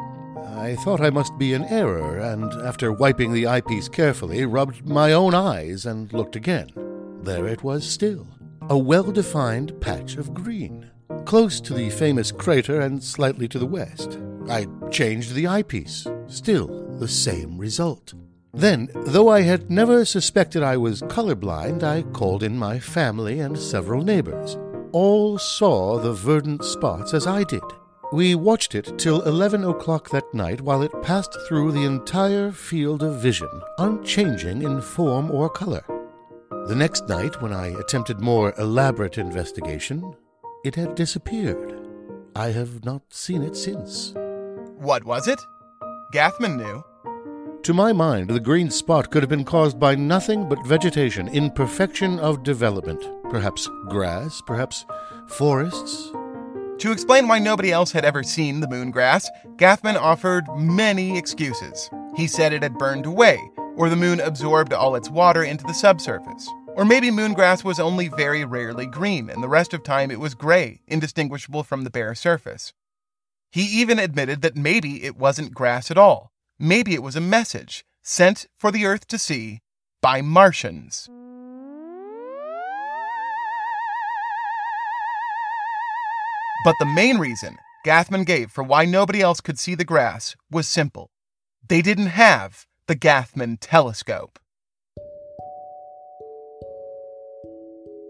I 0.57 0.77
thought 0.77 1.01
I 1.01 1.11
must 1.11 1.37
be 1.39 1.55
in 1.55 1.65
error, 1.65 2.19
and 2.19 2.53
after 2.67 2.93
wiping 2.93 3.33
the 3.33 3.47
eyepiece 3.47 3.89
carefully, 3.89 4.45
rubbed 4.47 4.87
my 4.87 5.13
own 5.13 5.35
eyes 5.35 5.87
and 5.87 6.13
looked 6.13 6.37
again. 6.37 6.71
There 7.23 7.47
it 7.47 7.63
was 7.63 7.89
still, 7.89 8.27
a 8.69 8.77
well 8.79 9.13
defined 9.13 9.81
patch 9.81 10.17
of 10.17 10.35
green, 10.35 10.91
close 11.25 11.61
to 11.63 11.75
the 11.75 11.91
famous 11.91 12.33
crater 12.33 12.81
and 12.81 13.03
slightly 13.03 13.49
to 13.49 13.59
the 13.59 13.67
west. 13.67 14.19
I 14.49 14.67
changed 14.91 15.35
the 15.35 15.47
eyepiece. 15.47 16.07
Still 16.29 16.99
the 16.99 17.09
same 17.09 17.59
result. 17.59 18.15
Then, 18.53 18.89
though 18.95 19.29
I 19.29 19.43
had 19.43 19.71
never 19.71 20.05
suspected 20.05 20.63
I 20.63 20.77
was 20.77 21.03
colorblind, 21.03 21.83
I 21.83 22.03
called 22.03 22.43
in 22.43 22.57
my 22.57 22.79
family 22.79 23.41
and 23.41 23.59
several 23.59 24.03
neighbors. 24.03 24.57
All 24.93 25.37
saw 25.39 25.99
the 25.99 26.15
verdant 26.15 26.65
spots 26.65 27.13
as 27.13 27.27
I 27.27 27.45
did. 27.45 27.63
We 28.13 28.35
watched 28.35 28.75
it 28.75 28.99
till 28.99 29.21
eleven 29.23 29.65
o'clock 29.65 30.09
that 30.11 30.33
night 30.33 30.61
while 30.61 30.83
it 30.83 31.03
passed 31.03 31.37
through 31.47 31.73
the 31.73 31.85
entire 31.85 32.51
field 32.51 33.03
of 33.03 33.21
vision, 33.21 33.51
unchanging 33.79 34.63
in 34.63 34.81
form 34.81 35.31
or 35.31 35.51
color. 35.51 35.85
The 36.69 36.77
next 36.77 37.09
night, 37.09 37.43
when 37.43 37.53
I 37.53 37.79
attempted 37.79 38.21
more 38.21 38.55
elaborate 38.59 39.19
investigation, 39.19 40.15
it 40.65 40.77
had 40.77 40.95
disappeared. 40.95 41.79
I 42.35 42.49
have 42.53 42.85
not 42.85 43.03
seen 43.11 43.43
it 43.43 43.57
since. 43.57 44.15
What 44.79 45.05
was 45.05 45.29
it? 45.29 45.41
Gathman 46.13 46.57
knew. 46.57 46.85
To 47.65 47.75
my 47.75 47.93
mind, 47.93 48.31
the 48.31 48.39
green 48.39 48.71
spot 48.71 49.11
could 49.11 49.25
have 49.25 49.31
been 49.31 49.45
caused 49.45 49.81
by 49.81 49.97
nothing 49.97 50.49
but 50.49 50.65
vegetation 50.65 51.27
in 51.29 51.51
perfection 51.51 52.21
of 52.21 52.45
development. 52.45 53.05
Perhaps 53.29 53.69
grass, 53.89 54.41
perhaps 54.47 54.85
forests. 55.27 56.13
To 56.79 56.93
explain 56.93 57.27
why 57.27 57.41
nobody 57.41 57.73
else 57.73 57.91
had 57.91 58.05
ever 58.05 58.23
seen 58.23 58.61
the 58.61 58.69
moon 58.69 58.93
grass, 58.93 59.29
Gathman 59.57 59.97
offered 59.97 60.45
many 60.57 61.19
excuses. 61.19 61.91
He 62.15 62.29
said 62.29 62.53
it 62.53 62.63
had 62.63 62.79
burned 62.79 63.07
away, 63.07 63.41
or 63.75 63.89
the 63.89 63.97
moon 63.97 64.21
absorbed 64.21 64.73
all 64.73 64.95
its 64.95 65.11
water 65.11 65.43
into 65.43 65.65
the 65.65 65.75
subsurface. 65.75 66.49
Or 66.77 66.85
maybe 66.85 67.11
moon 67.11 67.33
grass 67.33 67.65
was 67.65 67.81
only 67.81 68.09
very 68.09 68.45
rarely 68.45 68.87
green, 68.87 69.29
and 69.29 69.43
the 69.43 69.49
rest 69.49 69.75
of 69.75 69.83
time 69.83 70.13
it 70.13 70.21
was 70.21 70.35
gray, 70.35 70.83
indistinguishable 70.87 71.65
from 71.65 71.83
the 71.83 71.91
bare 71.91 72.15
surface. 72.15 72.73
He 73.51 73.63
even 73.81 73.99
admitted 73.99 74.43
that 74.43 74.57
maybe 74.57 75.05
it 75.05 75.17
wasn't 75.17 75.55
grass 75.55 75.91
at 75.91 75.99
all. 75.99 76.33
Maybe 76.59 76.95
it 76.95 77.03
was 77.03 77.17
a 77.17 77.21
message 77.21 77.85
sent 78.03 78.47
for 78.59 78.71
the 78.71 78.87
Earth 78.87 79.07
to 79.09 79.19
see 79.19 79.61
by 80.01 80.23
Martians. 80.23 81.09
But 86.65 86.75
the 86.81 86.87
main 86.87 87.19
reason 87.19 87.59
Gathman 87.85 88.25
gave 88.25 88.51
for 88.51 88.65
why 88.65 88.85
nobody 88.85 89.21
else 89.21 89.41
could 89.41 89.59
see 89.59 89.77
the 89.77 89.85
grass 89.85 90.35
was 90.51 90.69
simple. 90.69 91.11
They 91.69 91.83
didn't 91.83 92.07
have 92.07 92.67
the 92.89 92.97
Gathman 92.97 93.59
telescope. 93.61 94.39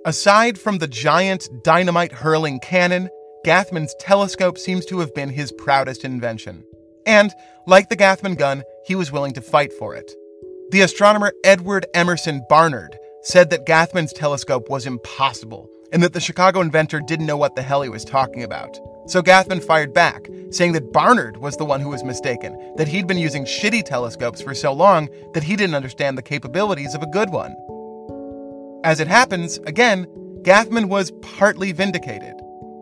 Aside 0.07 0.59
from 0.59 0.79
the 0.79 0.87
giant 0.87 1.49
dynamite 1.65 2.13
hurling 2.13 2.61
cannon, 2.61 3.11
Gathman's 3.47 3.95
telescope 4.01 4.59
seems 4.59 4.85
to 4.87 4.99
have 4.99 5.15
been 5.15 5.29
his 5.29 5.53
proudest 5.53 6.05
invention. 6.05 6.65
And, 7.07 7.33
like 7.65 7.89
the 7.89 7.97
Gathman 7.97 8.37
gun, 8.37 8.65
he 8.85 8.97
was 8.97 9.13
willing 9.13 9.35
to 9.35 9.41
fight 9.41 9.73
for 9.73 9.95
it. 9.95 10.11
The 10.73 10.81
astronomer 10.81 11.33
Edward 11.45 11.87
Emerson 11.95 12.45
Barnard 12.49 12.99
said 13.23 13.51
that 13.51 13.65
Gathman's 13.65 14.13
telescope 14.13 14.69
was 14.69 14.85
impossible 14.85 15.71
and 15.93 16.03
that 16.03 16.13
the 16.13 16.19
Chicago 16.19 16.61
inventor 16.61 16.99
didn't 16.99 17.27
know 17.27 17.37
what 17.37 17.55
the 17.55 17.63
hell 17.63 17.83
he 17.83 17.89
was 17.89 18.05
talking 18.05 18.43
about. 18.43 18.77
So 19.07 19.23
Gathman 19.23 19.63
fired 19.63 19.95
back, 19.95 20.29
saying 20.51 20.73
that 20.73 20.93
Barnard 20.93 21.37
was 21.37 21.57
the 21.57 21.65
one 21.65 21.81
who 21.81 21.91
was 21.91 22.03
mistaken, 22.03 22.75
that 22.79 22.89
he'd 22.89 23.07
been 23.07 23.17
using 23.17 23.45
shitty 23.45 23.85
telescopes 23.85 24.43
for 24.43 24.55
so 24.55 24.73
long 24.73 25.09
that 25.35 25.45
he 25.45 25.55
didn't 25.55 25.77
understand 25.77 26.19
the 26.19 26.23
capabilities 26.23 26.97
of 26.97 27.03
a 27.05 27.11
good 27.13 27.31
one. 27.31 27.55
As 28.83 28.99
it 28.99 29.07
happens, 29.07 29.59
again, 29.69 30.09
Gathman 30.43 30.89
was 30.89 31.13
partly 31.23 31.71
vindicated. 31.71 32.35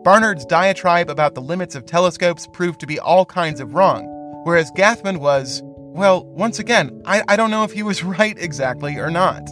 Barnard's 0.05 0.45
diatribe 0.45 1.09
about 1.09 1.33
the 1.33 1.41
limits 1.41 1.73
of 1.73 1.87
telescopes 1.87 2.45
proved 2.53 2.79
to 2.79 2.85
be 2.85 2.99
all 2.99 3.25
kinds 3.25 3.59
of 3.59 3.73
wrong, 3.73 4.05
whereas 4.43 4.69
Gathman 4.75 5.17
was, 5.17 5.63
well, 5.65 6.25
once 6.25 6.59
again, 6.59 7.01
I, 7.05 7.23
I 7.27 7.35
don't 7.35 7.49
know 7.49 7.63
if 7.63 7.71
he 7.71 7.81
was 7.81 8.03
right 8.19 8.37
exactly 8.37 8.97
or 8.97 9.09
not. 9.09 9.43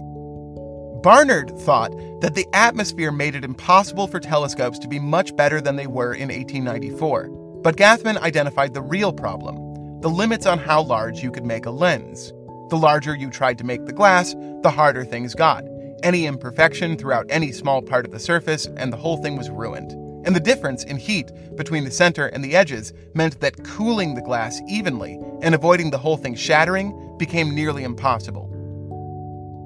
Barnard 1.02 1.58
thought 1.62 1.92
that 2.22 2.36
the 2.36 2.46
atmosphere 2.54 3.12
made 3.12 3.34
it 3.34 3.44
impossible 3.44 4.06
for 4.06 4.20
telescopes 4.20 4.78
to 4.78 4.88
be 4.88 5.00
much 5.00 5.36
better 5.36 5.60
than 5.60 5.76
they 5.76 5.88
were 5.88 6.14
in 6.14 6.30
1894. 6.30 7.30
But 7.64 7.76
Gathman 7.76 8.20
identified 8.20 8.76
the 8.76 8.82
real 8.84 9.12
problem 9.12 9.58
the 10.02 10.10
limits 10.10 10.46
on 10.46 10.60
how 10.60 10.84
large 10.84 11.24
you 11.24 11.32
could 11.32 11.46
make 11.46 11.66
a 11.66 11.72
lens. 11.72 12.32
The 12.70 12.78
larger 12.78 13.16
you 13.16 13.32
tried 13.32 13.58
to 13.58 13.64
make 13.64 13.86
the 13.86 13.94
glass, 13.94 14.36
the 14.62 14.70
harder 14.70 15.04
things 15.04 15.34
got. 15.34 15.64
Any 16.04 16.28
imperfection 16.28 16.98
throughout 16.98 17.26
any 17.30 17.54
small 17.54 17.82
part 17.82 18.06
of 18.06 18.12
the 18.12 18.20
surface, 18.20 18.68
and 18.78 18.94
the 18.94 18.98
whole 18.98 19.18
thing 19.18 19.38
was 19.38 19.50
ruined. 19.50 20.03
And 20.26 20.36
the 20.36 20.40
difference 20.40 20.84
in 20.84 20.98
heat 20.98 21.32
between 21.56 21.84
the 21.84 21.91
center 21.91 22.28
and 22.28 22.44
the 22.44 22.56
edges 22.56 22.94
meant 23.14 23.40
that 23.41 23.64
cooling 23.64 24.16
the 24.16 24.22
glass 24.22 24.62
evenly 24.68 25.20
and 25.41 25.54
avoiding 25.54 25.91
the 25.91 25.98
whole 25.98 26.18
thing 26.18 26.36
shattering 26.36 27.18
became 27.18 27.54
nearly 27.54 27.84
impossible. 27.84 28.50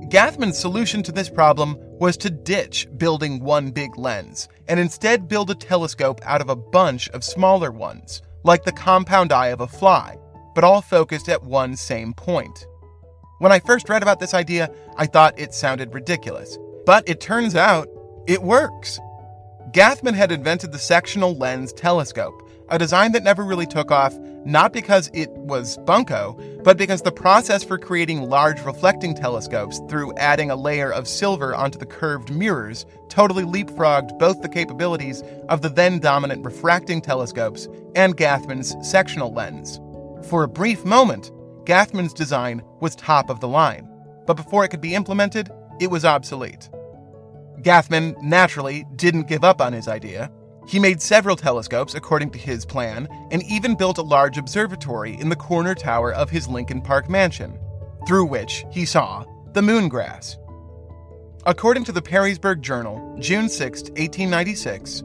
Gathman's 0.10 0.58
solution 0.58 1.04
to 1.04 1.12
this 1.12 1.30
problem 1.30 1.78
was 2.00 2.16
to 2.18 2.30
ditch 2.30 2.88
building 2.98 3.44
one 3.44 3.72
big 3.72 3.98
lens 3.98 4.48
and 4.70 4.80
instead 4.80 5.28
build 5.28 5.50
a 5.50 5.56
telescope 5.56 6.22
out 6.24 6.40
of 6.40 6.50
a 6.50 6.56
bunch 6.56 7.10
of 7.10 7.26
smaller 7.26 7.72
ones, 7.72 8.22
like 8.44 8.64
the 8.64 8.72
compound 8.72 9.34
eye 9.34 9.48
of 9.48 9.60
a 9.60 9.68
fly, 9.68 10.18
but 10.56 10.64
all 10.64 10.82
focused 10.82 11.28
at 11.28 11.44
one 11.44 11.76
same 11.76 12.14
point. 12.14 12.66
When 13.40 13.52
I 13.52 13.60
first 13.60 13.90
read 13.90 14.02
about 14.02 14.20
this 14.20 14.34
idea, 14.34 14.72
I 14.96 15.08
thought 15.08 15.38
it 15.38 15.54
sounded 15.54 15.94
ridiculous, 15.94 16.58
but 16.86 17.08
it 17.08 17.20
turns 17.20 17.56
out 17.56 17.90
it 18.28 18.42
works. 18.42 19.00
Gathman 19.78 20.16
had 20.16 20.32
invented 20.32 20.72
the 20.72 20.80
sectional 20.80 21.36
lens 21.38 21.72
telescope, 21.72 22.50
a 22.70 22.80
design 22.80 23.12
that 23.12 23.24
never 23.24 23.44
really 23.44 23.68
took 23.68 23.92
off, 23.92 24.18
not 24.44 24.74
because 24.74 25.12
it 25.14 25.30
was 25.30 25.78
bunko, 25.86 26.36
but 26.64 26.80
because 26.80 27.04
the 27.04 27.12
process 27.12 27.64
for 27.64 27.78
creating 27.78 28.24
large 28.24 28.60
reflecting 28.62 29.14
telescopes 29.14 29.80
through 29.88 30.18
adding 30.18 30.50
a 30.50 30.56
layer 30.56 30.92
of 30.92 31.08
silver 31.08 31.54
onto 31.54 31.78
the 31.78 31.86
curved 31.86 32.34
mirrors 32.34 32.88
totally 33.08 33.44
leapfrogged 33.44 34.18
both 34.18 34.42
the 34.42 34.50
capabilities 34.50 35.22
of 35.48 35.62
the 35.62 35.70
then 35.70 36.00
dominant 36.00 36.44
refracting 36.44 37.00
telescopes 37.00 37.68
and 37.96 38.18
Gathman's 38.18 38.76
sectional 38.82 39.32
lens. 39.32 39.80
For 40.28 40.42
a 40.42 40.48
brief 40.48 40.86
moment, 40.86 41.32
Gathman's 41.66 42.16
design 42.16 42.64
was 42.80 42.96
top 42.96 43.30
of 43.30 43.42
the 43.42 43.48
line, 43.48 43.88
but 44.26 44.38
before 44.38 44.66
it 44.66 44.70
could 44.70 44.82
be 44.82 44.96
implemented, 44.96 45.52
it 45.80 45.92
was 45.92 46.04
obsolete. 46.04 46.68
Gathman, 47.68 48.16
naturally, 48.22 48.86
didn't 48.96 49.28
give 49.28 49.44
up 49.44 49.60
on 49.60 49.74
his 49.74 49.90
idea. 49.90 50.32
He 50.70 50.80
made 50.80 51.02
several 51.02 51.36
telescopes 51.36 51.96
according 51.96 52.30
to 52.30 52.40
his 52.40 52.66
plan 52.66 53.10
and 53.30 53.44
even 53.44 53.76
built 53.76 53.98
a 53.98 54.04
large 54.04 54.38
observatory 54.38 55.20
in 55.20 55.28
the 55.28 55.36
corner 55.36 55.76
tower 55.76 56.14
of 56.14 56.30
his 56.30 56.48
Lincoln 56.48 56.82
Park 56.82 57.10
mansion, 57.10 57.60
through 58.08 58.24
which 58.24 58.64
he 58.72 58.86
saw 58.86 59.26
the 59.52 59.62
moongrass. 59.62 60.38
According 61.46 61.84
to 61.84 61.92
the 61.92 62.02
Perrysburg 62.02 62.62
Journal, 62.62 63.18
June 63.20 63.50
6, 63.50 63.82
1896, 63.82 65.04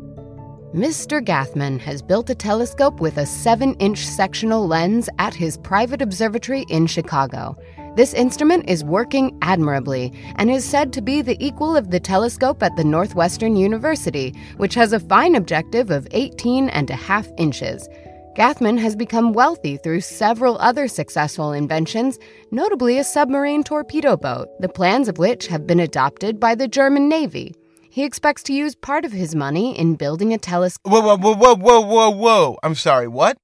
Mr. 0.73 1.21
Gathman 1.21 1.81
has 1.81 2.01
built 2.01 2.31
a 2.31 2.35
telescope 2.37 3.01
with 3.01 3.19
a 3.19 3.27
7 3.27 3.75
inch 3.75 4.07
sectional 4.07 4.69
lens 4.69 5.09
at 5.19 5.35
his 5.35 5.59
private 5.59 6.01
observatory 6.01 6.65
in 6.69 6.87
Chicago. 6.87 7.57
This 7.95 8.15
instrument 8.15 8.71
is 8.71 8.83
working 8.83 9.39
admirably 9.43 10.15
and 10.37 10.51
is 10.51 10.65
said 10.65 10.95
to 10.95 11.03
be 11.03 11.21
the 11.21 11.37
equal 11.45 11.77
of 11.77 11.91
the 11.91 12.01
telescope 12.01 12.63
at 12.63 12.75
the 12.75 12.85
Northwestern 12.85 13.55
University, 13.55 14.35
which 14.57 14.75
has 14.77 14.95
a 14.95 15.01
fine 15.01 15.35
objective 15.35 15.91
of 15.91 16.09
18 16.13 16.71
and 16.71 16.89
a 16.89 16.95
half 16.95 17.29
inches. 17.37 17.87
Gathman 18.35 18.79
has 18.79 18.97
become 18.97 19.35
wealthy 19.35 19.77
through 19.77 20.01
several 20.01 20.57
other 20.57 20.89
successful 20.89 21.53
inventions, 21.53 22.19
notably 22.51 22.97
a 22.97 23.05
submarine 23.05 23.63
torpedo 23.63 24.17
boat, 24.17 24.49
the 24.59 24.71
plans 24.71 25.07
of 25.07 25.19
which 25.19 25.49
have 25.49 25.67
been 25.67 25.81
adopted 25.81 26.41
by 26.41 26.55
the 26.55 26.69
German 26.69 27.11
Navy. 27.11 27.55
He 27.91 28.05
expects 28.05 28.43
to 28.45 28.55
use 28.55 28.75
part 28.75 29.05
of 29.05 29.13
his 29.13 29.35
money 29.35 29.79
in 29.79 29.97
building 29.97 30.33
a 30.33 30.39
telescope. 30.39 30.91
Whoa, 30.91 31.03
whoa, 31.03 31.19
whoa, 31.19 31.35
whoa, 31.35 31.55
whoa, 31.57 31.81
whoa, 31.83 32.11
whoa. 32.11 32.59
I'm 32.63 32.75
sorry, 32.75 33.07
what? 33.07 33.37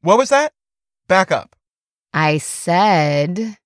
What 0.00 0.18
was 0.18 0.30
that? 0.30 0.52
Back 1.06 1.30
up. 1.30 1.54
I 2.12 2.38
said. 2.38 3.56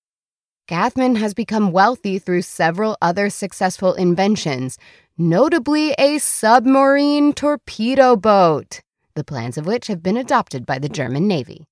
Gathman 0.69 1.17
has 1.17 1.35
become 1.35 1.73
wealthy 1.73 2.19
through 2.19 2.43
several 2.43 2.97
other 3.01 3.31
successful 3.31 3.95
inventions, 3.95 4.79
notably 5.17 5.93
a 5.93 6.19
submarine 6.19 7.33
torpedo 7.33 8.17
boat, 8.17 8.81
the 9.15 9.25
plans 9.25 9.57
of 9.59 9.67
which 9.67 9.87
have 9.87 10.03
been 10.03 10.17
adopted 10.17 10.67
by 10.67 10.79
the 10.79 10.89
German 10.89 11.29
Navy. 11.29 11.65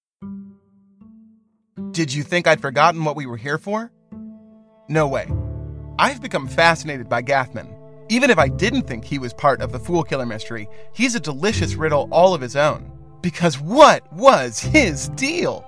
Did 1.91 2.13
you 2.13 2.23
think 2.23 2.47
I'd 2.47 2.61
forgotten 2.61 3.05
what 3.05 3.17
we 3.17 3.27
were 3.27 3.37
here 3.37 3.59
for? 3.59 3.93
No 4.89 5.09
way. 5.09 5.29
I've 5.99 6.21
become 6.21 6.49
fascinated 6.49 7.09
by 7.09 7.23
Gathman. 7.23 7.73
Even 8.09 8.31
if 8.31 8.39
I 8.39 8.49
didn't 8.49 8.83
think 8.83 9.05
he 9.05 9.19
was 9.19 9.33
part 9.33 9.61
of 9.61 9.73
the 9.73 9.79
Fool 9.79 10.03
Killer 10.03 10.27
mystery, 10.27 10.69
he's 10.93 11.15
a 11.15 11.21
delicious 11.21 11.75
riddle 11.75 12.09
all 12.11 12.35
of 12.35 12.41
his 12.41 12.57
own. 12.57 12.91
Because 13.23 13.61
what 13.61 14.13
was 14.13 14.59
his 14.59 15.09
deal? 15.11 15.65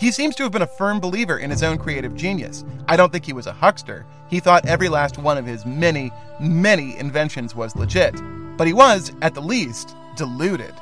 He 0.00 0.10
seems 0.10 0.34
to 0.36 0.44
have 0.44 0.52
been 0.52 0.62
a 0.62 0.66
firm 0.66 0.98
believer 0.98 1.36
in 1.36 1.50
his 1.50 1.62
own 1.62 1.76
creative 1.76 2.16
genius. 2.16 2.64
I 2.88 2.96
don't 2.96 3.12
think 3.12 3.26
he 3.26 3.34
was 3.34 3.46
a 3.46 3.52
huckster. 3.52 4.06
He 4.30 4.40
thought 4.40 4.64
every 4.64 4.88
last 4.88 5.18
one 5.18 5.36
of 5.36 5.44
his 5.44 5.66
many, 5.66 6.10
many 6.40 6.96
inventions 6.96 7.54
was 7.54 7.76
legit. 7.76 8.14
But 8.56 8.66
he 8.66 8.72
was, 8.72 9.12
at 9.20 9.34
the 9.34 9.42
least, 9.42 9.94
deluded. 10.16 10.72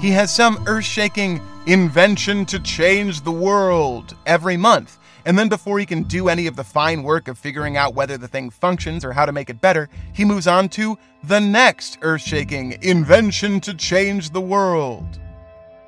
He 0.00 0.12
has 0.12 0.32
some 0.32 0.62
earth 0.68 0.84
shaking 0.84 1.42
invention 1.66 2.46
to 2.46 2.60
change 2.60 3.22
the 3.22 3.32
world 3.32 4.14
every 4.24 4.56
month. 4.56 4.98
And 5.24 5.36
then 5.36 5.48
before 5.48 5.80
he 5.80 5.86
can 5.86 6.04
do 6.04 6.28
any 6.28 6.46
of 6.46 6.54
the 6.54 6.62
fine 6.62 7.02
work 7.02 7.26
of 7.26 7.36
figuring 7.36 7.76
out 7.76 7.96
whether 7.96 8.16
the 8.16 8.28
thing 8.28 8.50
functions 8.50 9.04
or 9.04 9.12
how 9.12 9.26
to 9.26 9.32
make 9.32 9.50
it 9.50 9.60
better, 9.60 9.88
he 10.12 10.24
moves 10.24 10.46
on 10.46 10.68
to 10.70 10.96
the 11.24 11.40
next 11.40 11.98
earth 12.02 12.22
shaking 12.22 12.78
invention 12.82 13.58
to 13.62 13.74
change 13.74 14.30
the 14.30 14.40
world. 14.40 15.18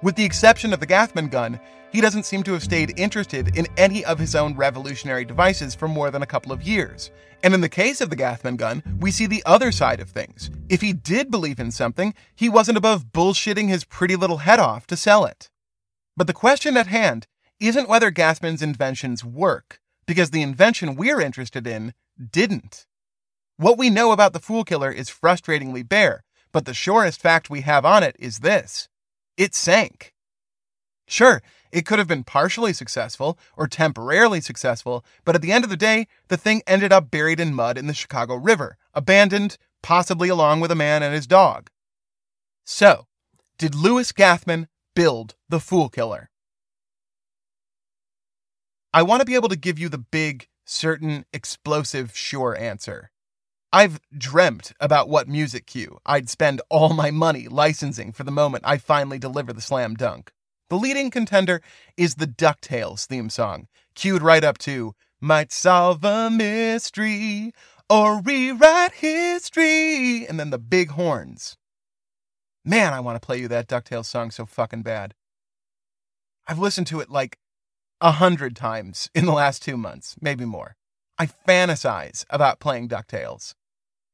With 0.02 0.16
the 0.16 0.24
exception 0.24 0.72
of 0.72 0.80
the 0.80 0.86
Gathman 0.86 1.30
gun, 1.30 1.60
he 1.96 2.02
doesn't 2.02 2.26
seem 2.26 2.42
to 2.42 2.52
have 2.52 2.62
stayed 2.62 3.00
interested 3.00 3.56
in 3.56 3.66
any 3.78 4.04
of 4.04 4.18
his 4.18 4.34
own 4.34 4.54
revolutionary 4.54 5.24
devices 5.24 5.74
for 5.74 5.88
more 5.88 6.10
than 6.10 6.20
a 6.20 6.26
couple 6.26 6.52
of 6.52 6.62
years. 6.62 7.10
And 7.42 7.54
in 7.54 7.62
the 7.62 7.70
case 7.70 8.02
of 8.02 8.10
the 8.10 8.16
Gathman 8.16 8.58
gun, 8.58 8.82
we 9.00 9.10
see 9.10 9.24
the 9.24 9.42
other 9.46 9.72
side 9.72 9.98
of 10.00 10.10
things. 10.10 10.50
If 10.68 10.82
he 10.82 10.92
did 10.92 11.30
believe 11.30 11.58
in 11.58 11.70
something, 11.70 12.12
he 12.34 12.50
wasn't 12.50 12.76
above 12.76 13.06
bullshitting 13.12 13.68
his 13.68 13.84
pretty 13.84 14.14
little 14.14 14.36
head 14.36 14.58
off 14.60 14.86
to 14.88 14.96
sell 14.96 15.24
it. 15.24 15.48
But 16.18 16.26
the 16.26 16.34
question 16.34 16.76
at 16.76 16.88
hand 16.88 17.26
isn't 17.60 17.88
whether 17.88 18.10
Gathman's 18.10 18.60
inventions 18.60 19.24
work, 19.24 19.80
because 20.04 20.32
the 20.32 20.42
invention 20.42 20.96
we're 20.96 21.22
interested 21.22 21.66
in 21.66 21.94
didn't. 22.30 22.84
What 23.56 23.78
we 23.78 23.88
know 23.88 24.12
about 24.12 24.34
the 24.34 24.38
Fool 24.38 24.64
Killer 24.64 24.90
is 24.92 25.08
frustratingly 25.08 25.88
bare, 25.88 26.24
but 26.52 26.66
the 26.66 26.74
surest 26.74 27.22
fact 27.22 27.48
we 27.48 27.62
have 27.62 27.86
on 27.86 28.02
it 28.02 28.16
is 28.18 28.40
this 28.40 28.90
it 29.38 29.54
sank. 29.54 30.12
Sure, 31.08 31.40
it 31.76 31.84
could 31.84 31.98
have 31.98 32.08
been 32.08 32.24
partially 32.24 32.72
successful 32.72 33.38
or 33.54 33.68
temporarily 33.68 34.40
successful, 34.40 35.04
but 35.26 35.34
at 35.34 35.42
the 35.42 35.52
end 35.52 35.62
of 35.62 35.68
the 35.68 35.76
day, 35.76 36.06
the 36.28 36.38
thing 36.38 36.62
ended 36.66 36.90
up 36.90 37.10
buried 37.10 37.38
in 37.38 37.52
mud 37.52 37.76
in 37.76 37.86
the 37.86 37.92
Chicago 37.92 38.34
River, 38.36 38.78
abandoned, 38.94 39.58
possibly 39.82 40.30
along 40.30 40.60
with 40.60 40.70
a 40.70 40.74
man 40.74 41.02
and 41.02 41.14
his 41.14 41.26
dog. 41.26 41.68
So, 42.64 43.08
did 43.58 43.74
Louis 43.74 44.10
Gathman 44.10 44.68
build 44.94 45.34
the 45.50 45.60
Fool 45.60 45.90
Killer? 45.90 46.30
I 48.94 49.02
want 49.02 49.20
to 49.20 49.26
be 49.26 49.34
able 49.34 49.50
to 49.50 49.56
give 49.56 49.78
you 49.78 49.90
the 49.90 49.98
big, 49.98 50.48
certain, 50.64 51.26
explosive, 51.34 52.16
sure 52.16 52.56
answer. 52.58 53.10
I've 53.70 54.00
dreamt 54.16 54.72
about 54.80 55.10
what 55.10 55.28
music 55.28 55.66
cue 55.66 55.98
I'd 56.06 56.30
spend 56.30 56.62
all 56.70 56.94
my 56.94 57.10
money 57.10 57.48
licensing 57.48 58.12
for 58.12 58.24
the 58.24 58.30
moment 58.30 58.64
I 58.66 58.78
finally 58.78 59.18
deliver 59.18 59.52
the 59.52 59.60
slam 59.60 59.92
dunk. 59.92 60.32
The 60.68 60.76
leading 60.76 61.12
contender 61.12 61.60
is 61.96 62.16
the 62.16 62.26
DuckTales 62.26 63.06
theme 63.06 63.30
song, 63.30 63.68
cued 63.94 64.20
right 64.20 64.42
up 64.42 64.58
to 64.58 64.94
Might 65.20 65.52
Solve 65.52 66.02
a 66.04 66.28
Mystery 66.28 67.52
or 67.88 68.20
Rewrite 68.20 68.94
History, 68.94 70.26
and 70.26 70.40
then 70.40 70.50
the 70.50 70.58
big 70.58 70.90
horns. 70.90 71.56
Man, 72.64 72.92
I 72.92 72.98
want 72.98 73.14
to 73.14 73.24
play 73.24 73.38
you 73.38 73.46
that 73.46 73.68
DuckTales 73.68 74.06
song 74.06 74.32
so 74.32 74.44
fucking 74.44 74.82
bad. 74.82 75.14
I've 76.48 76.58
listened 76.58 76.88
to 76.88 76.98
it 76.98 77.10
like 77.10 77.38
a 78.00 78.10
hundred 78.12 78.56
times 78.56 79.08
in 79.14 79.24
the 79.24 79.32
last 79.32 79.62
two 79.62 79.76
months, 79.76 80.16
maybe 80.20 80.44
more. 80.44 80.74
I 81.16 81.26
fantasize 81.26 82.24
about 82.28 82.58
playing 82.58 82.88
DuckTales. 82.88 83.54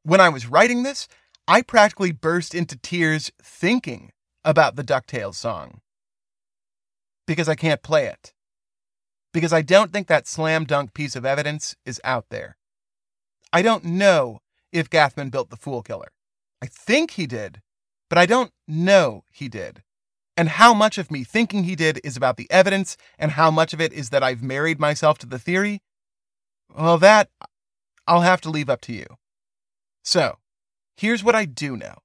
When 0.02 0.20
I 0.20 0.28
was 0.28 0.46
writing 0.46 0.82
this, 0.82 1.08
I 1.48 1.62
practically 1.62 2.12
burst 2.12 2.54
into 2.54 2.76
tears 2.76 3.32
thinking 3.42 4.12
about 4.44 4.76
the 4.76 4.84
DuckTales 4.84 5.36
song 5.36 5.80
because 7.26 7.48
I 7.48 7.54
can't 7.54 7.82
play 7.82 8.06
it. 8.06 8.32
Because 9.32 9.52
I 9.52 9.62
don't 9.62 9.92
think 9.92 10.08
that 10.08 10.26
slam 10.26 10.64
dunk 10.64 10.94
piece 10.94 11.16
of 11.16 11.24
evidence 11.24 11.74
is 11.86 12.00
out 12.04 12.26
there. 12.30 12.56
I 13.52 13.62
don't 13.62 13.84
know 13.84 14.40
if 14.72 14.90
Gathman 14.90 15.30
built 15.30 15.50
the 15.50 15.56
Fool 15.56 15.82
Killer. 15.82 16.08
I 16.62 16.66
think 16.66 17.12
he 17.12 17.26
did, 17.26 17.60
but 18.08 18.18
I 18.18 18.26
don't 18.26 18.52
know 18.66 19.24
he 19.30 19.48
did. 19.48 19.82
And 20.36 20.48
how 20.48 20.72
much 20.72 20.96
of 20.96 21.10
me 21.10 21.24
thinking 21.24 21.64
he 21.64 21.76
did 21.76 22.00
is 22.02 22.16
about 22.16 22.36
the 22.36 22.50
evidence, 22.50 22.96
and 23.18 23.32
how 23.32 23.50
much 23.50 23.74
of 23.74 23.80
it 23.80 23.92
is 23.92 24.10
that 24.10 24.22
I've 24.22 24.42
married 24.42 24.80
myself 24.80 25.18
to 25.18 25.26
the 25.26 25.38
theory? 25.38 25.82
Well, 26.74 26.96
that 26.98 27.28
I'll 28.06 28.22
have 28.22 28.40
to 28.42 28.50
leave 28.50 28.70
up 28.70 28.80
to 28.82 28.92
you. 28.92 29.06
So, 30.02 30.38
here's 30.96 31.22
what 31.22 31.34
I 31.34 31.44
do 31.44 31.76
know 31.76 31.96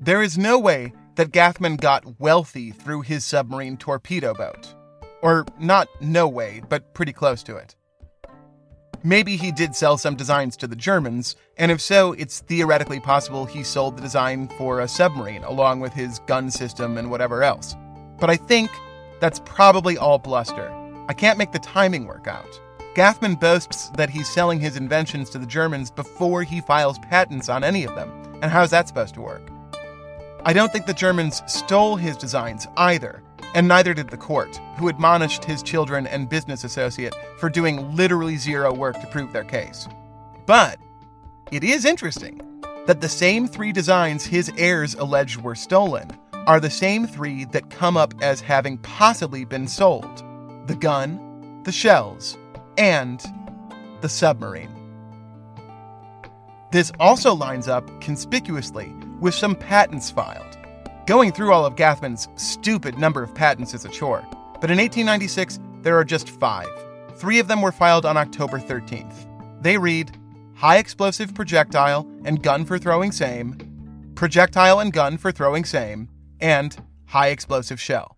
there 0.00 0.22
is 0.22 0.36
no 0.36 0.58
way 0.58 0.92
that 1.16 1.32
Gathman 1.32 1.76
got 1.76 2.20
wealthy 2.20 2.70
through 2.70 3.02
his 3.02 3.24
submarine 3.24 3.76
torpedo 3.76 4.34
boat. 4.34 4.74
Or 5.22 5.44
not 5.58 5.88
no 6.00 6.26
way, 6.28 6.62
but 6.68 6.94
pretty 6.94 7.12
close 7.12 7.42
to 7.44 7.56
it. 7.56 7.76
Maybe 9.04 9.36
he 9.36 9.50
did 9.50 9.74
sell 9.74 9.98
some 9.98 10.14
designs 10.14 10.56
to 10.58 10.68
the 10.68 10.76
Germans, 10.76 11.34
and 11.56 11.72
if 11.72 11.80
so, 11.80 12.12
it's 12.12 12.40
theoretically 12.40 13.00
possible 13.00 13.44
he 13.44 13.64
sold 13.64 13.96
the 13.96 14.02
design 14.02 14.48
for 14.56 14.80
a 14.80 14.88
submarine 14.88 15.42
along 15.42 15.80
with 15.80 15.92
his 15.92 16.20
gun 16.20 16.50
system 16.50 16.96
and 16.96 17.10
whatever 17.10 17.42
else. 17.42 17.74
But 18.20 18.30
I 18.30 18.36
think 18.36 18.70
that's 19.20 19.40
probably 19.44 19.98
all 19.98 20.18
bluster. 20.18 20.70
I 21.08 21.14
can't 21.14 21.38
make 21.38 21.50
the 21.50 21.58
timing 21.58 22.06
work 22.06 22.28
out. 22.28 22.60
Gathman 22.94 23.40
boasts 23.40 23.90
that 23.96 24.10
he's 24.10 24.28
selling 24.28 24.60
his 24.60 24.76
inventions 24.76 25.30
to 25.30 25.38
the 25.38 25.46
Germans 25.46 25.90
before 25.90 26.44
he 26.44 26.60
files 26.60 26.98
patents 27.00 27.48
on 27.48 27.64
any 27.64 27.84
of 27.84 27.94
them, 27.96 28.10
and 28.40 28.52
how's 28.52 28.70
that 28.70 28.86
supposed 28.86 29.14
to 29.14 29.20
work? 29.20 29.51
I 30.44 30.52
don't 30.52 30.72
think 30.72 30.86
the 30.86 30.92
Germans 30.92 31.40
stole 31.46 31.94
his 31.94 32.16
designs 32.16 32.66
either, 32.76 33.22
and 33.54 33.68
neither 33.68 33.94
did 33.94 34.10
the 34.10 34.16
court, 34.16 34.60
who 34.76 34.88
admonished 34.88 35.44
his 35.44 35.62
children 35.62 36.04
and 36.08 36.28
business 36.28 36.64
associate 36.64 37.14
for 37.38 37.48
doing 37.48 37.94
literally 37.94 38.36
zero 38.36 38.74
work 38.74 39.00
to 39.00 39.06
prove 39.06 39.32
their 39.32 39.44
case. 39.44 39.86
But 40.44 40.80
it 41.52 41.62
is 41.62 41.84
interesting 41.84 42.40
that 42.86 43.00
the 43.00 43.08
same 43.08 43.46
three 43.46 43.70
designs 43.70 44.26
his 44.26 44.50
heirs 44.58 44.94
alleged 44.96 45.40
were 45.40 45.54
stolen 45.54 46.10
are 46.48 46.58
the 46.58 46.70
same 46.70 47.06
three 47.06 47.44
that 47.46 47.70
come 47.70 47.96
up 47.96 48.12
as 48.20 48.40
having 48.40 48.78
possibly 48.78 49.44
been 49.44 49.68
sold 49.68 50.24
the 50.66 50.74
gun, 50.74 51.62
the 51.62 51.70
shells, 51.72 52.36
and 52.78 53.24
the 54.00 54.08
submarine. 54.08 54.74
This 56.72 56.90
also 56.98 57.32
lines 57.32 57.68
up 57.68 58.00
conspicuously 58.00 58.92
with 59.22 59.34
some 59.34 59.54
patents 59.54 60.10
filed. 60.10 60.58
Going 61.06 61.32
through 61.32 61.52
all 61.52 61.64
of 61.64 61.76
Gathman's 61.76 62.28
stupid 62.36 62.98
number 62.98 63.22
of 63.22 63.34
patents 63.34 63.72
is 63.72 63.86
a 63.86 63.88
chore, 63.88 64.26
but 64.60 64.70
in 64.70 64.78
1896 64.78 65.58
there 65.80 65.96
are 65.96 66.04
just 66.04 66.28
five. 66.28 66.68
Three 67.16 67.38
of 67.38 67.48
them 67.48 67.62
were 67.62 67.72
filed 67.72 68.04
on 68.04 68.16
October 68.16 68.58
13th. 68.58 69.62
They 69.62 69.78
read 69.78 70.10
High 70.62 70.76
explosive 70.76 71.34
projectile 71.34 72.06
and 72.24 72.40
gun 72.40 72.64
for 72.64 72.78
throwing 72.78 73.10
same, 73.10 73.58
projectile 74.14 74.78
and 74.78 74.92
gun 74.92 75.16
for 75.16 75.32
throwing 75.32 75.64
same, 75.64 76.08
and 76.40 76.76
high 77.06 77.28
explosive 77.28 77.80
shell. 77.80 78.16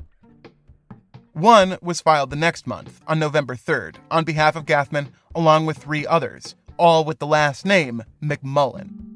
One 1.32 1.78
was 1.80 2.02
filed 2.02 2.28
the 2.28 2.36
next 2.36 2.66
month, 2.66 3.00
on 3.06 3.18
November 3.18 3.56
3rd, 3.56 3.96
on 4.10 4.24
behalf 4.24 4.56
of 4.56 4.66
Gathman, 4.66 5.08
along 5.34 5.64
with 5.64 5.78
three 5.78 6.06
others, 6.06 6.54
all 6.76 7.04
with 7.04 7.18
the 7.18 7.26
last 7.26 7.64
name 7.64 8.02
McMullen. 8.22 9.13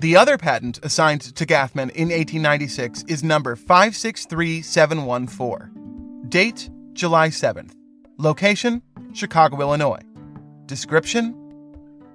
The 0.00 0.16
other 0.16 0.36
patent 0.36 0.80
assigned 0.82 1.20
to 1.36 1.46
Gathman 1.46 1.90
in 1.90 2.08
1896 2.08 3.04
is 3.08 3.22
number 3.22 3.54
563714. 3.54 6.24
Date 6.28 6.68
July 6.94 7.28
7th. 7.28 7.74
Location 8.18 8.82
Chicago, 9.12 9.60
Illinois. 9.60 10.02
Description 10.66 11.36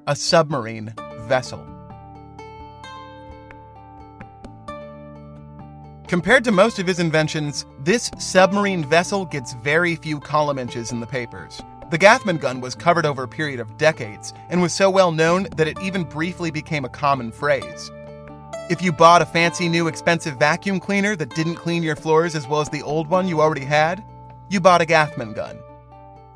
A 0.08 0.16
submarine 0.16 0.94
vessel. 1.28 1.66
Compared 6.08 6.44
to 6.44 6.52
most 6.52 6.80
of 6.80 6.88
his 6.88 7.00
inventions, 7.00 7.66
this 7.84 8.12
submarine 8.18 8.84
vessel 8.84 9.26
gets 9.26 9.54
very 9.54 9.96
few 9.96 10.20
column 10.20 10.60
inches 10.60 10.92
in 10.92 11.00
the 11.00 11.08
papers. 11.08 11.62
The 11.90 11.98
Gathman 11.98 12.38
gun 12.38 12.62
was 12.62 12.76
covered 12.76 13.08
over 13.08 13.24
a 13.24 13.28
period 13.28 13.60
of 13.60 13.76
decades 13.80 14.32
and 14.50 14.62
was 14.62 14.74
so 14.74 14.92
well 14.92 15.12
known 15.12 15.48
that 15.56 15.68
it 15.68 15.82
even 15.82 16.04
briefly 16.04 16.52
became 16.52 16.86
a 16.86 16.90
common 16.90 17.32
phrase. 17.32 17.90
If 18.70 18.84
you 18.84 18.92
bought 18.92 19.24
a 19.24 19.26
fancy 19.26 19.68
new 19.68 19.88
expensive 19.88 20.38
vacuum 20.38 20.80
cleaner 20.80 21.16
that 21.16 21.34
didn't 21.34 21.56
clean 21.56 21.82
your 21.82 21.96
floors 21.96 22.36
as 22.36 22.48
well 22.48 22.62
as 22.62 22.70
the 22.70 22.84
old 22.84 23.08
one 23.08 23.28
you 23.28 23.42
already 23.42 23.66
had, 23.66 24.04
you 24.50 24.60
bought 24.60 24.82
a 24.82 24.86
Gathman 24.86 25.34
gun. 25.34 25.58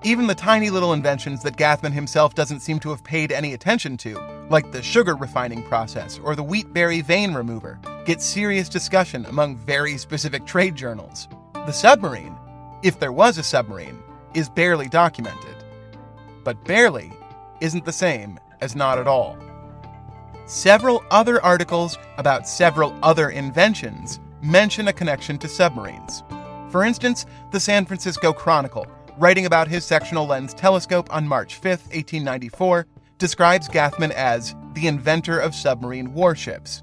Even 0.02 0.26
the 0.26 0.34
tiny 0.34 0.72
little 0.72 0.92
inventions 0.92 1.44
that 1.44 1.56
Gathman 1.56 1.94
himself 1.94 2.34
doesn't 2.34 2.62
seem 2.62 2.80
to 2.80 2.90
have 2.90 3.04
paid 3.04 3.32
any 3.32 3.54
attention 3.54 3.96
to, 3.98 4.20
like 4.50 4.72
the 4.72 4.82
sugar 4.82 5.16
refining 5.16 5.62
process 5.62 6.20
or 6.24 6.36
the 6.36 6.42
wheat 6.42 6.74
berry 6.74 7.02
vein 7.02 7.32
remover, 7.32 7.80
get 8.06 8.24
serious 8.24 8.70
discussion 8.70 9.24
among 9.28 9.56
very 9.56 10.00
specific 10.00 10.48
trade 10.48 10.76
journals. 10.76 11.28
The 11.54 11.72
submarine, 11.72 12.36
if 12.82 13.00
there 13.00 13.14
was 13.14 13.38
a 13.38 13.44
submarine, 13.44 14.02
is 14.34 14.50
barely 14.50 14.88
documented. 14.88 15.56
But 16.44 16.64
barely 16.66 17.12
isn't 17.62 17.86
the 17.86 17.92
same 17.92 18.40
as 18.62 18.76
not 18.76 19.00
at 19.00 19.08
all. 19.08 19.38
Several 20.46 21.04
other 21.10 21.42
articles 21.42 21.98
about 22.18 22.48
several 22.48 22.94
other 23.02 23.30
inventions 23.30 24.20
mention 24.42 24.90
a 24.90 24.94
connection 24.94 25.38
to 25.40 25.48
submarines. 25.48 26.24
For 26.70 26.84
instance, 26.84 27.26
the 27.52 27.60
San 27.60 27.86
Francisco 27.86 28.34
Chronicle, 28.34 28.86
writing 29.18 29.46
about 29.46 29.68
his 29.68 29.86
sectional 29.86 30.26
lens 30.26 30.54
telescope 30.54 31.08
on 31.14 31.28
March 31.28 31.56
5, 31.56 31.64
1894, 31.64 32.88
describes 33.18 33.70
Gathman 33.70 34.12
as 34.12 34.54
the 34.74 34.88
inventor 34.88 35.40
of 35.40 35.56
submarine 35.56 36.14
warships. 36.14 36.83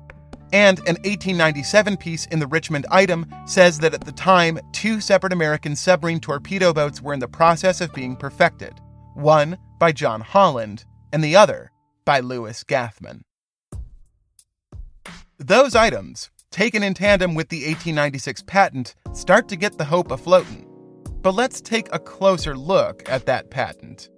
And 0.52 0.78
an 0.80 0.96
1897 1.04 1.96
piece 1.96 2.26
in 2.26 2.40
the 2.40 2.46
Richmond 2.46 2.86
Item 2.90 3.26
says 3.46 3.78
that 3.78 3.94
at 3.94 4.04
the 4.04 4.12
time, 4.12 4.58
two 4.72 5.00
separate 5.00 5.32
American 5.32 5.76
submarine 5.76 6.20
torpedo 6.20 6.72
boats 6.72 7.00
were 7.00 7.14
in 7.14 7.20
the 7.20 7.28
process 7.28 7.80
of 7.80 7.94
being 7.94 8.16
perfected 8.16 8.74
one 9.14 9.58
by 9.78 9.92
John 9.92 10.20
Holland, 10.20 10.84
and 11.12 11.22
the 11.22 11.36
other 11.36 11.70
by 12.04 12.20
Louis 12.20 12.64
Gathman. 12.64 13.22
Those 15.38 15.74
items, 15.74 16.30
taken 16.50 16.82
in 16.82 16.94
tandem 16.94 17.34
with 17.34 17.48
the 17.48 17.64
1896 17.66 18.42
patent, 18.46 18.94
start 19.12 19.48
to 19.48 19.56
get 19.56 19.78
the 19.78 19.84
hope 19.84 20.08
afloatin'. 20.08 20.66
But 21.22 21.34
let's 21.34 21.60
take 21.60 21.88
a 21.92 21.98
closer 21.98 22.56
look 22.56 23.08
at 23.08 23.26
that 23.26 23.50
patent. 23.50 24.10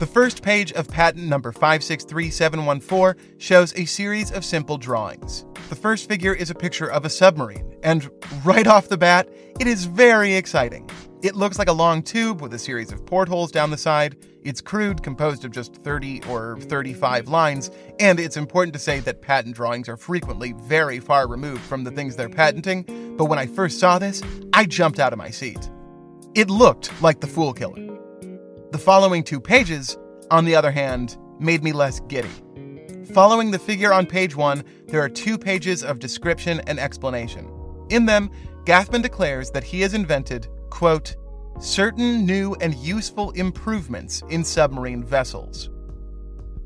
The 0.00 0.06
first 0.06 0.42
page 0.42 0.72
of 0.72 0.88
patent 0.88 1.26
number 1.26 1.52
563714 1.52 3.22
shows 3.36 3.74
a 3.74 3.84
series 3.84 4.32
of 4.32 4.46
simple 4.46 4.78
drawings. 4.78 5.44
The 5.68 5.76
first 5.76 6.08
figure 6.08 6.32
is 6.32 6.48
a 6.48 6.54
picture 6.54 6.90
of 6.90 7.04
a 7.04 7.10
submarine, 7.10 7.76
and 7.82 8.10
right 8.42 8.66
off 8.66 8.88
the 8.88 8.96
bat, 8.96 9.28
it 9.60 9.66
is 9.66 9.84
very 9.84 10.36
exciting. 10.36 10.88
It 11.20 11.36
looks 11.36 11.58
like 11.58 11.68
a 11.68 11.74
long 11.74 12.02
tube 12.02 12.40
with 12.40 12.54
a 12.54 12.58
series 12.58 12.92
of 12.92 13.04
portholes 13.04 13.52
down 13.52 13.70
the 13.70 13.76
side. 13.76 14.16
It's 14.42 14.62
crude, 14.62 15.02
composed 15.02 15.44
of 15.44 15.50
just 15.50 15.74
30 15.74 16.22
or 16.30 16.58
35 16.58 17.28
lines, 17.28 17.70
and 17.98 18.18
it's 18.18 18.38
important 18.38 18.72
to 18.72 18.78
say 18.78 19.00
that 19.00 19.20
patent 19.20 19.54
drawings 19.54 19.86
are 19.86 19.98
frequently 19.98 20.54
very 20.62 20.98
far 20.98 21.28
removed 21.28 21.60
from 21.60 21.84
the 21.84 21.90
things 21.90 22.16
they're 22.16 22.30
patenting. 22.30 23.16
But 23.18 23.26
when 23.26 23.38
I 23.38 23.44
first 23.44 23.78
saw 23.78 23.98
this, 23.98 24.22
I 24.54 24.64
jumped 24.64 24.98
out 24.98 25.12
of 25.12 25.18
my 25.18 25.28
seat. 25.28 25.68
It 26.34 26.48
looked 26.48 27.02
like 27.02 27.20
the 27.20 27.26
Fool 27.26 27.52
Killer. 27.52 27.89
The 28.70 28.78
following 28.78 29.24
two 29.24 29.40
pages, 29.40 29.98
on 30.30 30.44
the 30.44 30.54
other 30.54 30.70
hand, 30.70 31.18
made 31.40 31.64
me 31.64 31.72
less 31.72 31.98
giddy. 32.06 32.30
Following 33.12 33.50
the 33.50 33.58
figure 33.58 33.92
on 33.92 34.06
page 34.06 34.36
one, 34.36 34.62
there 34.86 35.02
are 35.02 35.08
two 35.08 35.36
pages 35.36 35.82
of 35.82 35.98
description 35.98 36.60
and 36.68 36.78
explanation. 36.78 37.50
In 37.90 38.06
them, 38.06 38.30
Gathman 38.66 39.02
declares 39.02 39.50
that 39.50 39.64
he 39.64 39.80
has 39.80 39.92
invented, 39.92 40.46
quote, 40.70 41.16
certain 41.58 42.24
new 42.24 42.54
and 42.60 42.76
useful 42.76 43.32
improvements 43.32 44.22
in 44.30 44.44
submarine 44.44 45.02
vessels. 45.02 45.68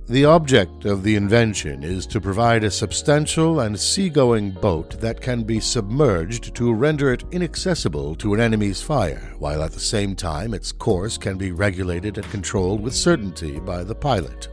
The 0.06 0.26
object 0.26 0.84
of 0.84 1.02
the 1.02 1.16
invention 1.16 1.82
is 1.82 2.06
to 2.08 2.20
provide 2.20 2.62
a 2.62 2.70
substantial 2.70 3.60
and 3.60 3.80
seagoing 3.80 4.50
boat 4.50 5.00
that 5.00 5.22
can 5.22 5.44
be 5.44 5.60
submerged 5.60 6.54
to 6.56 6.74
render 6.74 7.10
it 7.14 7.24
inaccessible 7.30 8.14
to 8.16 8.34
an 8.34 8.40
enemy's 8.40 8.82
fire, 8.82 9.32
while 9.38 9.62
at 9.62 9.72
the 9.72 9.80
same 9.80 10.14
time 10.14 10.52
its 10.52 10.72
course 10.72 11.16
can 11.16 11.38
be 11.38 11.52
regulated 11.52 12.18
and 12.18 12.30
controlled 12.30 12.82
with 12.82 12.94
certainty 12.94 13.58
by 13.58 13.82
the 13.82 13.94
pilot. 13.94 14.48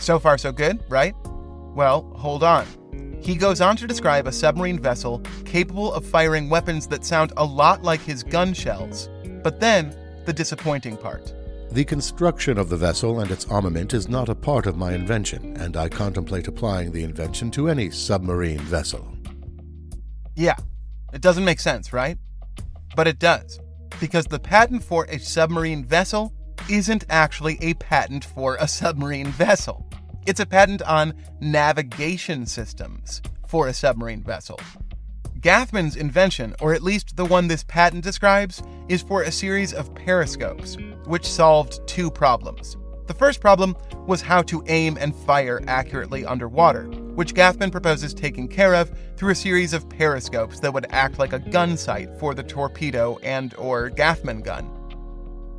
So 0.00 0.18
far, 0.18 0.38
so 0.38 0.50
good, 0.50 0.82
right? 0.88 1.14
Well, 1.76 2.02
hold 2.16 2.42
on. 2.42 2.66
He 3.22 3.36
goes 3.36 3.60
on 3.60 3.76
to 3.76 3.86
describe 3.86 4.26
a 4.26 4.32
submarine 4.32 4.80
vessel 4.80 5.20
capable 5.44 5.92
of 5.92 6.04
firing 6.04 6.48
weapons 6.48 6.88
that 6.88 7.04
sound 7.04 7.32
a 7.36 7.44
lot 7.44 7.84
like 7.84 8.00
his 8.00 8.24
gun 8.24 8.52
shells. 8.52 9.08
But 9.44 9.60
then, 9.60 9.96
the 10.24 10.32
disappointing 10.32 10.96
part. 10.96 11.32
The 11.76 11.84
construction 11.84 12.56
of 12.56 12.70
the 12.70 12.76
vessel 12.78 13.20
and 13.20 13.30
its 13.30 13.44
armament 13.50 13.92
is 13.92 14.08
not 14.08 14.30
a 14.30 14.34
part 14.34 14.64
of 14.64 14.78
my 14.78 14.94
invention, 14.94 15.58
and 15.58 15.76
I 15.76 15.90
contemplate 15.90 16.48
applying 16.48 16.90
the 16.90 17.04
invention 17.04 17.50
to 17.50 17.68
any 17.68 17.90
submarine 17.90 18.60
vessel. 18.60 19.06
Yeah, 20.34 20.56
it 21.12 21.20
doesn't 21.20 21.44
make 21.44 21.60
sense, 21.60 21.92
right? 21.92 22.16
But 22.96 23.08
it 23.08 23.18
does, 23.18 23.60
because 24.00 24.24
the 24.24 24.38
patent 24.38 24.84
for 24.84 25.04
a 25.10 25.18
submarine 25.18 25.84
vessel 25.84 26.32
isn't 26.70 27.04
actually 27.10 27.58
a 27.60 27.74
patent 27.74 28.24
for 28.24 28.56
a 28.56 28.66
submarine 28.66 29.26
vessel. 29.26 29.86
It's 30.26 30.40
a 30.40 30.46
patent 30.46 30.80
on 30.80 31.12
navigation 31.42 32.46
systems 32.46 33.20
for 33.46 33.68
a 33.68 33.74
submarine 33.74 34.22
vessel. 34.22 34.58
Gathman's 35.46 35.94
invention, 35.94 36.56
or 36.60 36.74
at 36.74 36.82
least 36.82 37.14
the 37.14 37.24
one 37.24 37.46
this 37.46 37.62
patent 37.62 38.02
describes, 38.02 38.64
is 38.88 39.00
for 39.00 39.22
a 39.22 39.30
series 39.30 39.72
of 39.72 39.94
periscopes, 39.94 40.76
which 41.04 41.24
solved 41.24 41.86
two 41.86 42.10
problems. 42.10 42.76
The 43.06 43.14
first 43.14 43.40
problem 43.40 43.76
was 44.08 44.20
how 44.20 44.42
to 44.42 44.64
aim 44.66 44.98
and 44.98 45.14
fire 45.14 45.62
accurately 45.68 46.26
underwater, 46.26 46.86
which 47.14 47.32
Gathman 47.32 47.70
proposes 47.70 48.12
taking 48.12 48.48
care 48.48 48.74
of 48.74 48.90
through 49.16 49.30
a 49.30 49.36
series 49.36 49.72
of 49.72 49.88
periscopes 49.88 50.58
that 50.58 50.74
would 50.74 50.88
act 50.90 51.20
like 51.20 51.32
a 51.32 51.38
gun 51.38 51.76
sight 51.76 52.08
for 52.18 52.34
the 52.34 52.42
torpedo 52.42 53.16
and 53.22 53.54
or 53.54 53.88
Gathman 53.88 54.42
gun. 54.42 54.68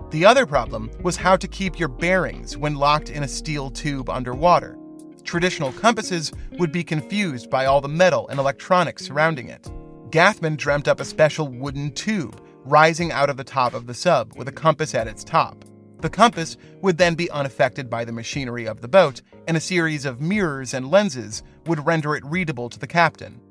The 0.10 0.26
other 0.26 0.46
problem 0.46 0.92
was 1.02 1.16
how 1.16 1.38
to 1.38 1.48
keep 1.48 1.80
your 1.80 1.88
bearings 1.88 2.58
when 2.58 2.76
locked 2.76 3.10
in 3.10 3.24
a 3.24 3.28
steel 3.30 3.70
tube 3.70 4.10
underwater. 4.10 4.78
Traditional 5.24 5.72
compasses 5.72 6.34
would 6.60 6.74
be 6.74 6.84
confused 6.84 7.50
by 7.50 7.68
all 7.68 7.80
the 7.80 7.88
metal 7.88 8.28
and 8.28 8.38
electronics 8.38 9.06
surrounding 9.06 9.48
it. 9.48 9.70
Gathman 10.12 10.56
dreamt 10.56 10.88
up 10.88 11.02
a 11.02 11.06
special 11.06 11.50
wooden 11.50 11.92
tube 11.92 12.42
rising 12.64 13.12
out 13.12 13.30
of 13.30 13.36
the 13.36 13.44
top 13.44 13.74
of 13.74 13.88
the 13.88 13.94
sub 13.94 14.36
with 14.38 14.48
a 14.48 14.54
compass 14.54 14.96
at 14.96 15.08
its 15.08 15.24
top. 15.24 15.66
The 16.00 16.10
compass 16.10 16.56
would 16.82 16.98
then 16.98 17.16
be 17.16 17.30
unaffected 17.30 17.90
by 17.90 18.06
the 18.06 18.14
machinery 18.14 18.68
of 18.68 18.80
the 18.82 18.88
boat, 18.88 19.22
and 19.48 19.58
a 19.58 19.62
series 19.62 20.06
of 20.06 20.22
mirrors 20.22 20.74
and 20.74 20.90
lenses 20.90 21.44
would 21.66 21.86
render 21.86 22.16
it 22.16 22.26
readable 22.26 22.70
to 22.70 22.80
the 22.80 22.88
captain. 22.88 23.42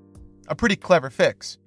A 0.49 0.55
pretty 0.55 0.77
clever 0.77 1.11
fix, 1.11 1.59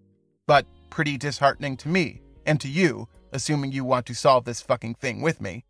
but 0.48 0.66
pretty 0.90 1.18
disheartening 1.18 1.78
to 1.78 1.90
me, 1.90 2.22
and 2.46 2.60
to 2.62 2.68
you, 2.68 3.08
assuming 3.32 3.72
you 3.72 3.84
want 3.84 4.08
to 4.08 4.16
solve 4.16 4.46
this 4.46 4.62
fucking 4.62 4.96
thing 4.96 5.22
with 5.22 5.40
me. 5.40 5.66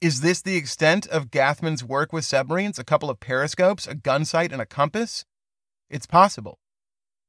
Is 0.00 0.20
this 0.20 0.42
the 0.42 0.56
extent 0.56 1.08
of 1.08 1.30
Gathman's 1.30 1.82
work 1.82 2.12
with 2.12 2.24
submarines? 2.24 2.78
A 2.78 2.84
couple 2.84 3.10
of 3.10 3.18
periscopes, 3.18 3.88
a 3.88 3.96
gun 3.96 4.24
sight, 4.24 4.52
and 4.52 4.60
a 4.60 4.66
compass? 4.66 5.24
It's 5.88 6.06
possible. 6.06 6.60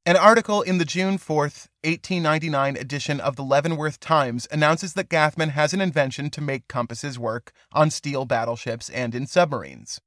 An 0.08 0.16
article 0.16 0.62
in 0.62 0.78
the 0.78 0.86
June 0.86 1.18
4th, 1.18 1.68
1899 1.84 2.78
edition 2.78 3.20
of 3.20 3.36
the 3.36 3.42
Leavenworth 3.42 4.00
Times 4.00 4.48
announces 4.50 4.94
that 4.94 5.10
Gathman 5.10 5.50
has 5.50 5.74
an 5.74 5.82
invention 5.82 6.30
to 6.30 6.40
make 6.40 6.66
compasses 6.66 7.18
work 7.18 7.52
on 7.72 7.90
steel 7.90 8.24
battleships 8.24 8.88
and 8.88 9.14
in 9.14 9.26
submarines. 9.26 10.00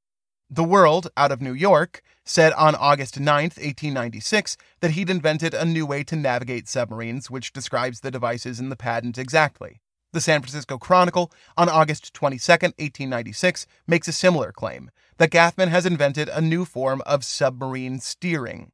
The 0.50 0.64
World, 0.64 1.08
out 1.16 1.30
of 1.30 1.40
New 1.40 1.52
York, 1.52 2.02
said 2.24 2.52
on 2.54 2.74
August 2.74 3.20
9th, 3.20 3.58
1896, 3.62 4.56
that 4.80 4.90
he'd 4.90 5.08
invented 5.08 5.54
a 5.54 5.64
new 5.64 5.86
way 5.86 6.02
to 6.02 6.16
navigate 6.16 6.66
submarines, 6.66 7.30
which 7.30 7.52
describes 7.52 8.00
the 8.00 8.10
devices 8.10 8.58
in 8.58 8.70
the 8.70 8.74
patent 8.74 9.18
exactly. 9.18 9.82
The 10.12 10.20
San 10.20 10.40
Francisco 10.40 10.78
Chronicle, 10.78 11.30
on 11.56 11.68
August 11.68 12.12
22, 12.12 12.50
1896, 12.50 13.68
makes 13.86 14.08
a 14.08 14.12
similar 14.12 14.50
claim 14.50 14.90
that 15.18 15.30
Gathman 15.30 15.68
has 15.68 15.86
invented 15.86 16.28
a 16.28 16.40
new 16.40 16.64
form 16.64 17.02
of 17.06 17.22
submarine 17.22 18.00
steering. 18.00 18.72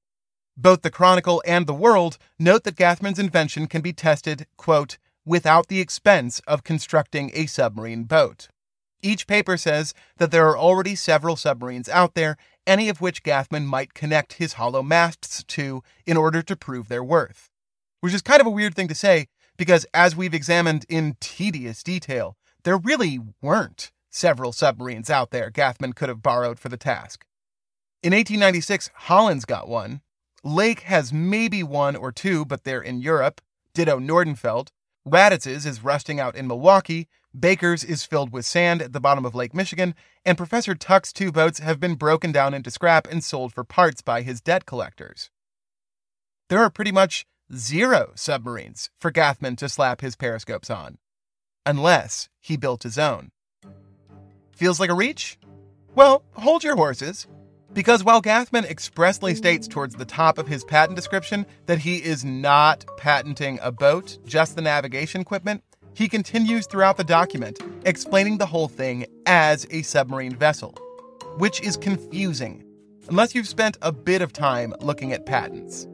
Both 0.61 0.83
the 0.83 0.91
Chronicle 0.91 1.41
and 1.47 1.69
the 1.69 1.73
World 1.73 2.19
note 2.37 2.65
that 2.65 2.75
Gathman's 2.75 3.21
invention 3.21 3.69
can 3.69 3.81
be 3.81 3.93
tested, 3.93 4.49
quote, 4.57 4.99
without 5.25 5.69
the 5.69 5.79
expense 5.81 6.41
of 6.49 6.65
constructing 6.65 7.31
a 7.33 7.47
submarine 7.47 8.03
boat. 8.03 8.49
Each 9.01 9.29
paper 9.29 9.57
says 9.57 9.95
that 10.17 10.33
there 10.33 10.49
are 10.49 10.59
already 10.59 10.97
several 10.97 11.37
submarines 11.37 11.89
out 11.89 12.15
there, 12.15 12.37
any 12.67 12.89
of 12.89 13.01
which 13.01 13.23
Gathman 13.23 13.67
might 13.67 13.95
connect 13.95 14.33
his 14.33 14.55
hollow 14.55 14.83
masts 14.83 15.45
to 15.45 15.85
in 16.05 16.17
order 16.17 16.43
to 16.43 16.57
prove 16.57 16.89
their 16.89 17.05
worth. 17.05 17.51
Which 18.01 18.13
is 18.13 18.21
kind 18.21 18.41
of 18.41 18.47
a 18.49 18.51
weird 18.51 18.75
thing 18.75 18.89
to 18.89 18.97
say, 18.97 19.29
because 19.57 19.87
as 19.95 20.17
we've 20.17 20.35
examined 20.35 20.87
in 20.89 21.17
tedious 21.21 21.85
detail, 21.85 22.37
there 22.65 22.79
really 22.79 23.21
weren't 23.41 23.93
several 24.11 24.51
submarines 24.51 25.09
out 25.09 25.31
there 25.31 25.53
Gathman 25.53 25.93
could 25.95 26.09
have 26.09 26.21
borrowed 26.21 26.59
for 26.59 26.69
the 26.69 26.77
task. 26.77 27.25
In 28.03 28.13
1896, 28.13 28.91
Holland's 28.95 29.45
got 29.45 29.69
one, 29.69 30.01
Lake 30.45 30.81
has 30.81 31.13
maybe 31.13 31.63
one 31.63 31.97
or 31.97 32.13
two, 32.13 32.45
but 32.45 32.65
they're 32.65 32.81
in 32.81 33.01
Europe. 33.01 33.41
Ditto 33.75 33.99
Nordenfeldt. 33.99 34.69
Raddatz's 35.07 35.67
is 35.67 35.83
rusting 35.83 36.21
out 36.21 36.37
in 36.37 36.47
Milwaukee. 36.47 37.09
Baker's 37.39 37.85
is 37.85 38.05
filled 38.05 38.33
with 38.33 38.47
sand 38.47 38.83
at 38.83 38.93
the 38.93 39.01
bottom 39.01 39.25
of 39.25 39.35
Lake 39.35 39.55
Michigan. 39.55 39.95
And 40.25 40.39
Professor 40.39 40.75
Tuck's 40.75 41.13
two 41.13 41.33
boats 41.33 41.59
have 41.59 41.81
been 41.81 41.95
broken 41.95 42.33
down 42.33 42.55
into 42.55 42.71
scrap 42.71 43.07
and 43.11 43.23
sold 43.23 43.53
for 43.53 43.65
parts 43.65 44.03
by 44.03 44.23
his 44.23 44.41
debt 44.41 44.67
collectors. 44.67 45.31
There 46.49 46.61
are 46.61 46.71
pretty 46.71 46.93
much 46.93 47.27
zero 47.55 48.13
submarines 48.15 48.91
for 48.99 49.11
Gathman 49.11 49.57
to 49.57 49.69
slap 49.69 50.01
his 50.01 50.17
periscopes 50.17 50.71
on. 50.71 50.99
Unless 51.67 52.29
he 52.41 52.57
built 52.57 52.83
his 52.83 52.99
own. 52.99 53.31
Feels 54.53 54.81
like 54.81 54.91
a 54.91 54.95
reach? 54.95 55.39
Well, 55.95 56.25
hold 56.33 56.65
your 56.65 56.77
horses. 56.77 57.27
Because 57.79 58.03
while 58.03 58.21
Gathman 58.21 58.65
expressly 58.65 59.37
states 59.37 59.69
towards 59.69 59.95
the 59.95 60.05
top 60.05 60.37
of 60.37 60.49
his 60.49 60.65
patent 60.65 60.97
description 60.97 61.47
that 61.67 61.79
he 61.79 61.99
is 61.99 62.25
not 62.25 62.85
patenting 62.97 63.61
a 63.63 63.71
boat, 63.71 64.19
just 64.27 64.57
the 64.57 64.63
navigation 64.63 65.21
equipment, 65.21 65.63
he 65.95 66.09
continues 66.09 66.67
throughout 66.67 66.97
the 66.97 67.05
document 67.05 67.61
explaining 67.85 68.39
the 68.39 68.47
whole 68.47 68.67
thing 68.67 69.07
as 69.27 69.65
a 69.71 69.83
submarine 69.83 70.35
vessel, 70.35 70.73
which 71.37 71.61
is 71.63 71.77
confusing 71.77 72.65
unless 73.11 73.33
you've 73.33 73.47
spent 73.47 73.79
a 73.81 73.93
bit 73.93 74.23
of 74.23 74.33
time 74.33 74.75
looking 74.81 75.13
at 75.13 75.25
patents. 75.25 75.87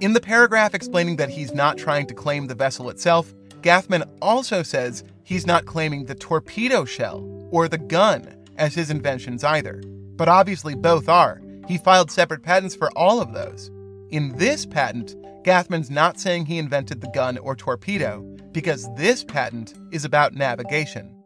In 0.00 0.12
the 0.12 0.20
paragraph 0.20 0.74
explaining 0.74 1.16
that 1.16 1.30
he's 1.30 1.54
not 1.54 1.78
trying 1.78 2.06
to 2.08 2.14
claim 2.14 2.48
the 2.48 2.54
vessel 2.54 2.90
itself, 2.90 3.32
Gathman 3.62 4.06
also 4.20 4.62
says 4.62 5.04
he's 5.24 5.46
not 5.46 5.64
claiming 5.64 6.04
the 6.04 6.14
torpedo 6.14 6.84
shell 6.84 7.48
or 7.50 7.66
the 7.66 7.78
gun 7.78 8.36
as 8.58 8.74
his 8.74 8.90
inventions 8.90 9.42
either 9.42 9.80
but 10.20 10.28
obviously 10.28 10.74
both 10.74 11.08
are. 11.08 11.40
He 11.66 11.78
filed 11.78 12.10
separate 12.10 12.42
patents 12.42 12.76
for 12.76 12.90
all 12.94 13.22
of 13.22 13.32
those. 13.32 13.70
In 14.10 14.36
this 14.36 14.66
patent, 14.66 15.16
Gathman's 15.44 15.90
not 15.90 16.20
saying 16.20 16.44
he 16.44 16.58
invented 16.58 17.00
the 17.00 17.10
gun 17.14 17.38
or 17.38 17.56
torpedo, 17.56 18.20
because 18.52 18.86
this 18.96 19.24
patent 19.24 19.72
is 19.92 20.04
about 20.04 20.34
navigation. 20.34 21.16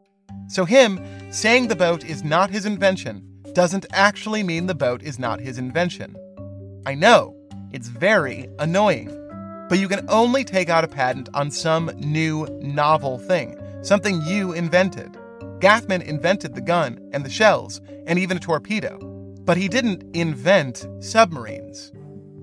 So, 0.47 0.65
him 0.65 1.01
saying 1.33 1.66
the 1.66 1.75
boat 1.75 2.05
is 2.05 2.23
not 2.23 2.51
his 2.51 2.66
invention 2.66 3.29
doesn't 3.53 3.87
actually 3.91 4.45
mean 4.45 4.66
the 4.66 4.77
boat 4.77 5.03
is 5.03 5.19
not 5.19 5.41
his 5.41 5.59
invention. 5.59 6.15
I 6.87 6.95
know, 6.95 7.35
it's 7.73 7.89
very 7.89 8.47
annoying. 8.61 9.09
But 9.69 9.81
you 9.81 9.89
can 9.89 10.09
only 10.09 10.45
take 10.45 10.69
out 10.69 10.85
a 10.85 10.89
patent 10.89 11.29
on 11.35 11.51
some 11.51 11.91
new, 11.97 12.47
novel 12.62 13.19
thing, 13.19 13.59
something 13.83 14.23
you 14.23 14.53
invented. 14.53 15.19
Gathman 15.60 16.02
invented 16.02 16.55
the 16.55 16.60
gun 16.60 16.98
and 17.12 17.24
the 17.24 17.31
shells 17.31 17.81
and 18.06 18.18
even 18.18 18.36
a 18.36 18.40
torpedo, 18.40 18.98
but 19.44 19.56
he 19.56 19.68
didn't 19.68 20.05
invent 20.14 20.86
submarines. 21.01 21.93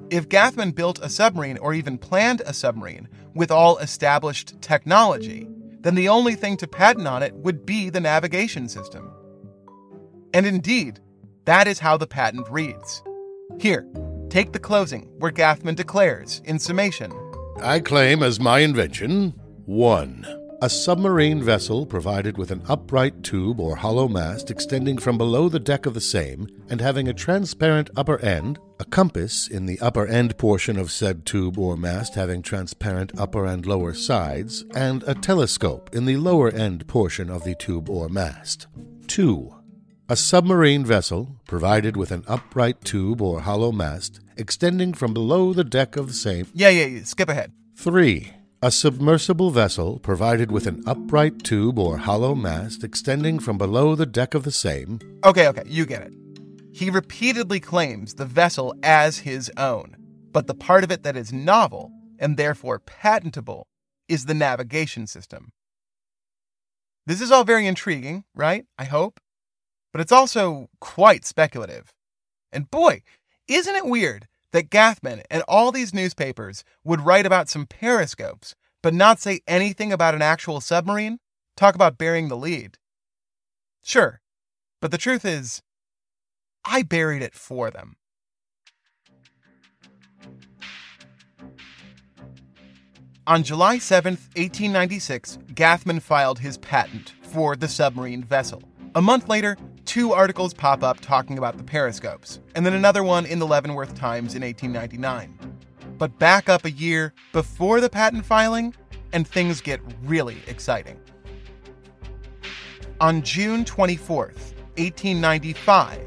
If 0.09 0.29
Gathman 0.29 0.75
built 0.75 0.99
a 1.01 1.09
submarine 1.09 1.57
or 1.57 1.73
even 1.73 1.97
planned 1.97 2.41
a 2.45 2.53
submarine 2.53 3.07
with 3.33 3.51
all 3.51 3.77
established 3.77 4.61
technology, 4.61 5.47
then 5.79 5.95
the 5.95 6.09
only 6.09 6.35
thing 6.35 6.57
to 6.57 6.67
patent 6.67 7.07
on 7.07 7.23
it 7.23 7.33
would 7.33 7.65
be 7.65 7.89
the 7.89 7.99
navigation 7.99 8.67
system. 8.67 9.11
And 10.33 10.45
indeed, 10.45 10.99
that 11.45 11.67
is 11.67 11.79
how 11.79 11.97
the 11.97 12.07
patent 12.07 12.47
reads. 12.49 13.03
Here, 13.59 13.85
take 14.29 14.51
the 14.51 14.59
closing 14.59 15.03
where 15.17 15.31
Gathman 15.31 15.75
declares, 15.75 16.41
in 16.45 16.59
summation 16.59 17.11
I 17.61 17.79
claim 17.79 18.23
as 18.23 18.39
my 18.39 18.59
invention 18.59 19.33
1 19.65 20.40
a 20.63 20.69
submarine 20.69 21.41
vessel 21.41 21.87
provided 21.87 22.37
with 22.37 22.51
an 22.51 22.61
upright 22.69 23.23
tube 23.23 23.59
or 23.59 23.75
hollow 23.75 24.07
mast 24.07 24.51
extending 24.51 24.95
from 24.95 25.17
below 25.17 25.49
the 25.49 25.59
deck 25.59 25.87
of 25.87 25.95
the 25.95 26.01
same 26.01 26.47
and 26.69 26.79
having 26.79 27.07
a 27.07 27.13
transparent 27.13 27.89
upper 27.97 28.19
end, 28.19 28.59
a 28.79 28.85
compass 28.85 29.47
in 29.47 29.65
the 29.65 29.79
upper 29.79 30.05
end 30.05 30.37
portion 30.37 30.77
of 30.77 30.91
said 30.91 31.25
tube 31.25 31.57
or 31.57 31.75
mast 31.75 32.13
having 32.13 32.43
transparent 32.43 33.11
upper 33.17 33.47
and 33.47 33.65
lower 33.65 33.91
sides, 33.91 34.63
and 34.75 35.03
a 35.07 35.15
telescope 35.15 35.89
in 35.93 36.05
the 36.05 36.17
lower 36.17 36.51
end 36.51 36.87
portion 36.87 37.31
of 37.31 37.43
the 37.43 37.55
tube 37.55 37.89
or 37.89 38.07
mast. 38.07 38.67
2. 39.07 39.51
A 40.09 40.15
submarine 40.15 40.85
vessel 40.85 41.37
provided 41.47 41.97
with 41.97 42.11
an 42.11 42.23
upright 42.27 42.83
tube 42.83 43.19
or 43.19 43.41
hollow 43.41 43.71
mast 43.71 44.19
extending 44.37 44.93
from 44.93 45.11
below 45.11 45.53
the 45.53 45.63
deck 45.63 45.95
of 45.95 46.05
the 46.05 46.13
same. 46.13 46.45
Yeah, 46.53 46.69
yeah, 46.69 46.85
yeah. 46.85 47.03
skip 47.03 47.29
ahead. 47.29 47.51
3 47.77 48.33
a 48.63 48.69
submersible 48.69 49.49
vessel 49.49 49.97
provided 49.97 50.51
with 50.51 50.67
an 50.67 50.83
upright 50.85 51.43
tube 51.43 51.79
or 51.79 51.97
hollow 51.97 52.35
mast 52.35 52.83
extending 52.83 53.39
from 53.39 53.57
below 53.57 53.95
the 53.95 54.05
deck 54.05 54.35
of 54.35 54.43
the 54.43 54.51
same. 54.51 54.99
Okay, 55.25 55.47
okay, 55.47 55.63
you 55.65 55.83
get 55.83 56.03
it. 56.03 56.13
He 56.71 56.91
repeatedly 56.91 57.59
claims 57.59 58.13
the 58.13 58.25
vessel 58.25 58.75
as 58.83 59.17
his 59.17 59.51
own, 59.57 59.97
but 60.31 60.45
the 60.45 60.53
part 60.53 60.83
of 60.83 60.91
it 60.91 61.01
that 61.01 61.17
is 61.17 61.33
novel 61.33 61.91
and 62.19 62.37
therefore 62.37 62.77
patentable 62.77 63.65
is 64.07 64.25
the 64.25 64.35
navigation 64.35 65.07
system. 65.07 65.49
This 67.07 67.19
is 67.19 67.31
all 67.31 67.43
very 67.43 67.65
intriguing, 67.65 68.25
right? 68.35 68.65
I 68.77 68.83
hope. 68.83 69.19
But 69.91 70.01
it's 70.01 70.11
also 70.11 70.69
quite 70.79 71.25
speculative. 71.25 71.91
And 72.51 72.69
boy, 72.69 73.01
isn't 73.47 73.75
it 73.75 73.87
weird 73.87 74.27
that 74.51 74.69
Gathman 74.69 75.23
and 75.29 75.43
all 75.47 75.71
these 75.71 75.93
newspapers 75.93 76.63
would 76.83 77.05
write 77.05 77.25
about 77.25 77.49
some 77.49 77.65
periscopes, 77.65 78.55
but 78.81 78.93
not 78.93 79.19
say 79.19 79.41
anything 79.47 79.91
about 79.91 80.15
an 80.15 80.21
actual 80.21 80.61
submarine? 80.61 81.19
Talk 81.55 81.75
about 81.75 81.97
burying 81.97 82.27
the 82.27 82.37
lead. 82.37 82.77
Sure, 83.83 84.21
but 84.81 84.91
the 84.91 84.97
truth 84.97 85.25
is, 85.25 85.61
I 86.65 86.83
buried 86.83 87.21
it 87.21 87.33
for 87.33 87.71
them. 87.71 87.95
On 93.27 93.43
July 93.43 93.77
7, 93.77 94.13
1896, 94.13 95.37
Gathman 95.53 96.01
filed 96.01 96.39
his 96.39 96.57
patent 96.57 97.13
for 97.21 97.55
the 97.55 97.67
submarine 97.67 98.23
vessel. 98.23 98.63
A 98.95 99.01
month 99.01 99.29
later, 99.29 99.57
two 99.91 100.13
articles 100.13 100.53
pop 100.53 100.83
up 100.83 101.01
talking 101.01 101.37
about 101.37 101.57
the 101.57 101.63
periscopes, 101.65 102.39
and 102.55 102.65
then 102.65 102.71
another 102.71 103.03
one 103.03 103.25
in 103.25 103.39
the 103.39 103.45
Leavenworth 103.45 103.93
Times 103.93 104.35
in 104.35 104.41
1899. 104.41 105.37
But 105.97 106.17
back 106.17 106.47
up 106.47 106.63
a 106.63 106.71
year 106.71 107.13
before 107.33 107.81
the 107.81 107.89
patent 107.89 108.25
filing, 108.25 108.73
and 109.11 109.27
things 109.27 109.59
get 109.59 109.81
really 110.03 110.37
exciting. 110.47 110.97
On 113.01 113.21
June 113.21 113.65
24th, 113.65 114.53
1895, 114.77 115.99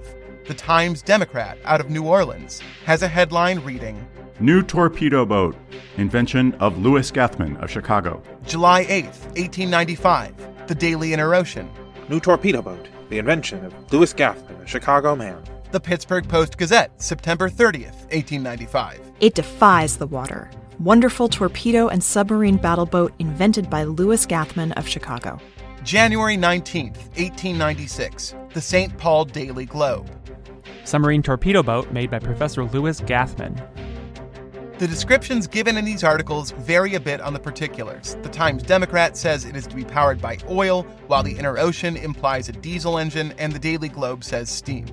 the 0.46 0.54
Times 0.54 1.02
Democrat 1.02 1.58
out 1.66 1.82
of 1.82 1.90
New 1.90 2.06
Orleans 2.06 2.62
has 2.86 3.02
a 3.02 3.08
headline 3.08 3.58
reading 3.58 4.08
New 4.40 4.62
Torpedo 4.62 5.26
Boat, 5.26 5.56
invention 5.98 6.54
of 6.54 6.78
Louis 6.78 7.10
Gathman 7.10 7.62
of 7.62 7.70
Chicago. 7.70 8.22
July 8.46 8.86
8th, 8.86 9.26
1895, 9.36 10.68
the 10.68 10.74
Daily 10.74 11.12
Inter 11.12 11.34
Ocean. 11.34 11.68
New 12.08 12.20
torpedo 12.20 12.60
boat, 12.60 12.88
the 13.08 13.18
invention 13.18 13.64
of 13.64 13.92
Louis 13.92 14.12
Gathman, 14.12 14.62
a 14.62 14.66
Chicago 14.66 15.14
man. 15.14 15.42
The 15.72 15.80
Pittsburgh 15.80 16.28
Post 16.28 16.56
Gazette, 16.56 16.90
September 17.02 17.48
30th, 17.48 18.02
1895. 18.12 19.00
It 19.20 19.34
defies 19.34 19.96
the 19.96 20.06
water. 20.06 20.50
Wonderful 20.78 21.28
torpedo 21.28 21.88
and 21.88 22.02
submarine 22.02 22.56
battle 22.56 22.86
boat 22.86 23.12
invented 23.18 23.70
by 23.70 23.84
Louis 23.84 24.26
Gathman 24.26 24.72
of 24.72 24.88
Chicago. 24.88 25.40
January 25.84 26.36
19th, 26.36 26.96
1896. 27.16 28.34
The 28.52 28.60
St. 28.60 28.96
Paul 28.98 29.24
Daily 29.24 29.66
Globe. 29.66 30.08
Submarine 30.84 31.22
torpedo 31.22 31.62
boat 31.62 31.90
made 31.92 32.10
by 32.10 32.18
Professor 32.18 32.64
Louis 32.64 33.00
Gathman. 33.02 33.60
The 34.76 34.88
descriptions 34.88 35.46
given 35.46 35.76
in 35.76 35.84
these 35.84 36.02
articles 36.02 36.50
vary 36.50 36.94
a 36.94 37.00
bit 37.00 37.20
on 37.20 37.32
the 37.32 37.38
particulars. 37.38 38.16
The 38.22 38.28
Times 38.28 38.60
Democrat 38.64 39.16
says 39.16 39.44
it 39.44 39.54
is 39.54 39.68
to 39.68 39.76
be 39.76 39.84
powered 39.84 40.20
by 40.20 40.38
oil, 40.50 40.82
while 41.06 41.22
the 41.22 41.38
Inter 41.38 41.58
Ocean 41.58 41.96
implies 41.96 42.48
a 42.48 42.52
diesel 42.52 42.98
engine, 42.98 43.32
and 43.38 43.52
the 43.52 43.60
Daily 43.60 43.88
Globe 43.88 44.24
says 44.24 44.50
steam. 44.50 44.86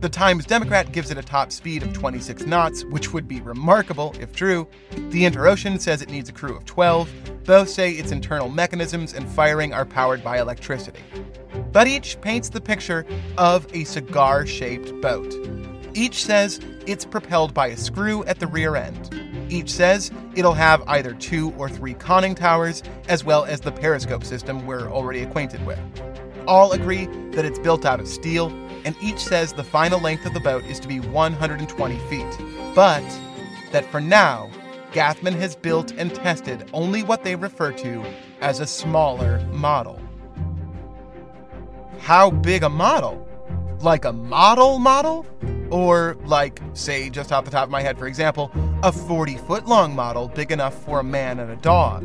The 0.00 0.08
Times 0.08 0.46
Democrat 0.46 0.90
gives 0.90 1.12
it 1.12 1.16
a 1.16 1.22
top 1.22 1.52
speed 1.52 1.84
of 1.84 1.92
26 1.92 2.44
knots, 2.46 2.84
which 2.86 3.12
would 3.12 3.28
be 3.28 3.40
remarkable 3.40 4.16
if 4.18 4.34
true. 4.34 4.66
The 5.10 5.24
Inter 5.24 5.46
Ocean 5.46 5.78
says 5.78 6.02
it 6.02 6.10
needs 6.10 6.28
a 6.28 6.32
crew 6.32 6.56
of 6.56 6.64
12. 6.64 7.44
Both 7.44 7.68
say 7.68 7.92
its 7.92 8.10
internal 8.10 8.48
mechanisms 8.48 9.14
and 9.14 9.28
firing 9.28 9.72
are 9.72 9.84
powered 9.84 10.24
by 10.24 10.40
electricity. 10.40 11.04
But 11.70 11.86
each 11.86 12.20
paints 12.20 12.48
the 12.48 12.60
picture 12.60 13.06
of 13.38 13.68
a 13.72 13.84
cigar 13.84 14.44
shaped 14.44 15.00
boat. 15.00 15.32
Each 15.94 16.24
says 16.24 16.58
it's 16.86 17.04
propelled 17.04 17.54
by 17.54 17.68
a 17.68 17.76
screw 17.76 18.24
at 18.24 18.38
the 18.38 18.46
rear 18.46 18.76
end. 18.76 19.10
Each 19.48 19.70
says 19.70 20.10
it'll 20.34 20.54
have 20.54 20.82
either 20.86 21.14
two 21.14 21.52
or 21.58 21.68
three 21.68 21.94
conning 21.94 22.34
towers, 22.34 22.82
as 23.08 23.24
well 23.24 23.44
as 23.44 23.60
the 23.60 23.72
periscope 23.72 24.24
system 24.24 24.66
we're 24.66 24.88
already 24.88 25.22
acquainted 25.22 25.64
with. 25.66 25.78
All 26.46 26.72
agree 26.72 27.06
that 27.32 27.44
it's 27.44 27.58
built 27.58 27.84
out 27.84 28.00
of 28.00 28.08
steel, 28.08 28.48
and 28.84 28.96
each 29.02 29.18
says 29.18 29.52
the 29.52 29.64
final 29.64 30.00
length 30.00 30.26
of 30.26 30.34
the 30.34 30.40
boat 30.40 30.64
is 30.64 30.78
to 30.80 30.88
be 30.88 31.00
120 31.00 31.98
feet. 32.10 32.38
But 32.74 33.02
that 33.72 33.86
for 33.90 34.00
now, 34.00 34.50
Gathman 34.92 35.34
has 35.34 35.56
built 35.56 35.92
and 35.92 36.14
tested 36.14 36.68
only 36.72 37.02
what 37.02 37.24
they 37.24 37.34
refer 37.34 37.72
to 37.72 38.04
as 38.40 38.60
a 38.60 38.66
smaller 38.66 39.40
model. 39.52 40.00
How 41.98 42.30
big 42.30 42.62
a 42.62 42.68
model? 42.68 43.26
Like 43.80 44.04
a 44.04 44.12
model 44.12 44.78
model? 44.78 45.26
Or, 45.70 46.16
like, 46.24 46.60
say, 46.72 47.10
just 47.10 47.32
off 47.32 47.44
the 47.44 47.50
top 47.50 47.64
of 47.64 47.70
my 47.70 47.82
head, 47.82 47.98
for 47.98 48.06
example, 48.06 48.50
a 48.82 48.92
40 48.92 49.36
foot 49.38 49.66
long 49.66 49.94
model 49.94 50.28
big 50.28 50.52
enough 50.52 50.74
for 50.84 51.00
a 51.00 51.04
man 51.04 51.40
and 51.40 51.50
a 51.50 51.56
dog. 51.56 52.02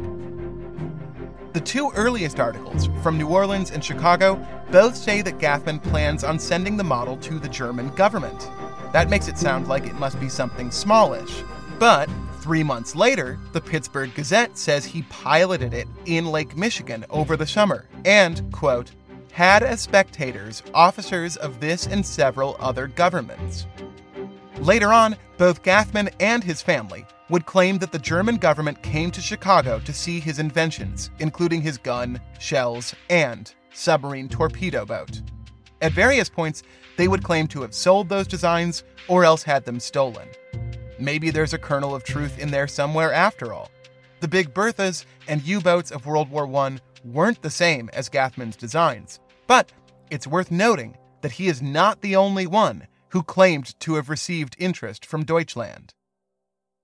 The 1.53 1.61
two 1.61 1.91
earliest 1.95 2.40
articles, 2.40 2.90
from 3.02 3.18
New 3.18 3.27
Orleans 3.27 3.72
and 3.72 3.84
Chicago, 3.84 4.45
both 4.72 4.95
say 4.95 5.22
that 5.23 5.40
Gathman 5.40 5.81
plans 5.81 6.23
on 6.23 6.38
sending 6.38 6.77
the 6.77 6.84
model 6.84 7.18
to 7.18 7.40
the 7.40 7.49
German 7.49 7.90
government. 7.95 8.49
That 8.94 9.10
makes 9.10 9.27
it 9.27 9.38
sound 9.38 9.68
like 9.68 9.86
it 9.86 9.95
must 9.95 10.19
be 10.19 10.30
something 10.30 10.69
smallish. 10.69 11.44
But 11.80 12.10
three 12.41 12.64
months 12.64 12.95
later, 12.95 13.40
the 13.52 13.61
Pittsburgh 13.61 14.14
Gazette 14.14 14.57
says 14.57 14.86
he 14.86 15.02
piloted 15.03 15.73
it 15.73 15.88
in 16.06 16.27
Lake 16.27 16.56
Michigan 16.56 17.06
over 17.10 17.36
the 17.36 17.48
summer 17.48 17.88
and, 18.06 18.52
quote, 18.53 18.91
had 19.31 19.64
as 19.64 19.81
spectators 19.81 20.64
officers 20.73 21.38
of 21.38 21.60
this 21.60 21.88
and 21.88 22.06
several 22.06 22.56
other 22.60 22.88
governments. 22.88 23.65
Later 24.60 24.91
on, 24.91 25.15
both 25.38 25.64
Gathman 25.64 26.10
and 26.19 26.43
his 26.43 26.61
family 26.61 27.06
would 27.30 27.45
claim 27.45 27.77
that 27.77 27.91
the 27.91 27.99
German 27.99 28.38
government 28.38 28.81
came 28.84 29.11
to 29.11 29.22
Chicago 29.22 29.80
to 29.80 29.93
see 29.93 30.19
his 30.19 30.39
inventions, 30.39 31.11
including 31.19 31.61
his 31.61 31.77
gun, 31.77 32.19
shells, 32.39 32.93
and 33.10 33.53
submarine 33.72 34.27
torpedo 34.27 34.85
boat. 34.85 35.22
At 35.81 35.93
various 35.93 36.30
points, 36.30 36.64
they 36.97 37.07
would 37.07 37.23
claim 37.23 37.47
to 37.47 37.61
have 37.61 37.73
sold 37.73 38.10
those 38.10 38.27
designs 38.27 38.84
or 39.07 39.23
else 39.23 39.43
had 39.43 39.64
them 39.64 39.80
stolen. 39.80 40.27
Maybe 40.99 41.30
there's 41.30 41.53
a 41.53 41.57
kernel 41.57 41.95
of 41.95 42.03
truth 42.03 42.38
in 42.38 42.51
there 42.51 42.68
somewhere 42.68 43.14
after 43.14 43.53
all. 43.53 43.72
The 44.19 44.27
Big 44.27 44.53
Berthas 44.53 45.06
and 45.30 45.41
U 45.43 45.61
boats 45.61 45.91
of 45.91 46.06
World 46.06 46.30
War 46.30 46.53
I 46.53 46.77
weren't 47.03 47.41
the 47.41 47.49
same 47.49 47.89
as 47.93 48.09
Gathman's 48.09 48.55
designs, 48.55 49.19
but 49.47 49.71
it's 50.09 50.27
worth 50.27 50.51
noting 50.51 50.97
that 51.21 51.34
he 51.34 51.47
is 51.47 51.61
not 51.61 52.01
the 52.01 52.15
only 52.15 52.47
one 52.47 52.88
who 53.09 53.23
claimed 53.23 53.80
to 53.80 53.95
have 53.95 54.09
received 54.09 54.55
interest 54.59 55.05
from 55.05 55.26
Deutschland. 55.26 55.93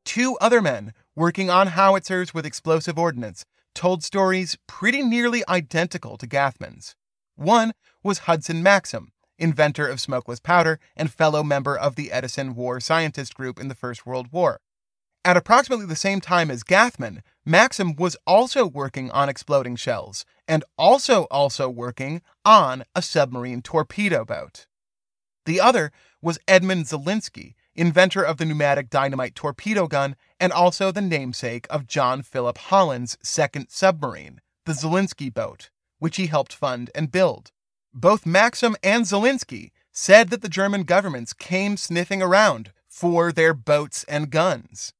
Two 0.04 0.38
other 0.40 0.62
men 0.62 0.94
working 1.16 1.50
on 1.50 1.68
howitzers 1.68 2.34
with 2.34 2.46
explosive 2.46 2.98
ordnance 2.98 3.46
told 3.74 4.04
stories 4.04 4.58
pretty 4.68 5.04
nearly 5.04 5.44
identical 5.50 6.18
to 6.18 6.28
Gathman's. 6.28 6.96
One 7.36 7.74
was 8.04 8.20
Hudson 8.20 8.64
Maxim, 8.64 9.12
inventor 9.38 9.88
of 9.88 10.00
smokeless 10.00 10.40
powder 10.40 10.80
and 10.96 11.12
fellow 11.12 11.44
member 11.44 11.78
of 11.78 11.96
the 11.96 12.12
Edison 12.12 12.56
War 12.56 12.80
Scientist 12.80 13.36
Group 13.36 13.60
in 13.60 13.68
the 13.68 13.76
First 13.76 14.06
World 14.06 14.32
War. 14.32 14.62
At 15.26 15.38
approximately 15.38 15.88
the 15.88 15.96
same 15.96 16.22
time 16.22 16.52
as 16.52 16.62
Gathman, 16.62 17.24
Maxim 17.44 17.96
was 17.96 18.16
also 18.28 18.68
working 18.68 19.10
on 19.10 19.28
exploding 19.28 19.76
shells 19.76 20.24
and 20.48 20.64
also 20.78 21.24
also 21.32 21.68
working 21.68 22.22
on 22.46 22.84
a 22.94 23.02
submarine 23.02 23.64
torpedo 23.64 24.24
boat. 24.24 24.68
The 25.48 25.60
other 25.60 25.92
was 26.22 26.38
Edmund 26.48 26.86
Zalinski, 26.86 27.56
inventor 27.74 28.22
of 28.22 28.38
the 28.38 28.46
pneumatic 28.46 28.92
dynamite 28.92 29.34
torpedo 29.34 29.88
gun 29.88 30.16
and 30.40 30.54
also 30.54 30.92
the 30.92 31.02
namesake 31.02 31.66
of 31.72 31.88
John 31.88 32.22
Philip 32.22 32.60
Holland's 32.60 33.18
second 33.24 33.70
submarine, 33.72 34.42
the 34.66 34.74
Zalinski 34.74 35.34
boat, 35.34 35.72
which 35.98 36.18
he 36.18 36.28
helped 36.28 36.54
fund 36.54 36.92
and 36.94 37.12
build. 37.12 37.52
Both 37.96 38.28
Maxim 38.28 38.76
and 38.84 39.06
Zalinski 39.06 39.72
said 39.92 40.30
that 40.30 40.44
the 40.44 40.50
German 40.50 40.84
governments 40.84 41.34
came 41.34 41.78
sniffing 41.78 42.22
around 42.22 42.72
for 42.88 43.32
their 43.32 43.56
boats 43.56 44.04
and 44.04 44.30
guns. 44.30 44.94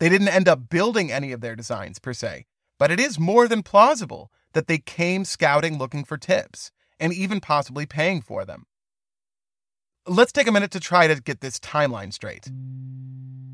They 0.00 0.08
didn't 0.08 0.28
end 0.28 0.48
up 0.48 0.70
building 0.70 1.12
any 1.12 1.30
of 1.30 1.42
their 1.42 1.54
designs 1.54 1.98
per 1.98 2.14
se, 2.14 2.46
but 2.78 2.90
it 2.90 2.98
is 2.98 3.18
more 3.18 3.46
than 3.46 3.62
plausible 3.62 4.32
that 4.54 4.66
they 4.66 4.78
came 4.78 5.24
scouting 5.26 5.78
looking 5.78 6.04
for 6.04 6.16
tips, 6.16 6.72
and 6.98 7.12
even 7.12 7.38
possibly 7.40 7.84
paying 7.86 8.22
for 8.22 8.46
them. 8.46 8.64
Let's 10.08 10.32
take 10.32 10.46
a 10.46 10.52
minute 10.52 10.70
to 10.72 10.80
try 10.80 11.06
to 11.06 11.20
get 11.20 11.42
this 11.42 11.60
timeline 11.60 12.12
straight. 12.12 12.50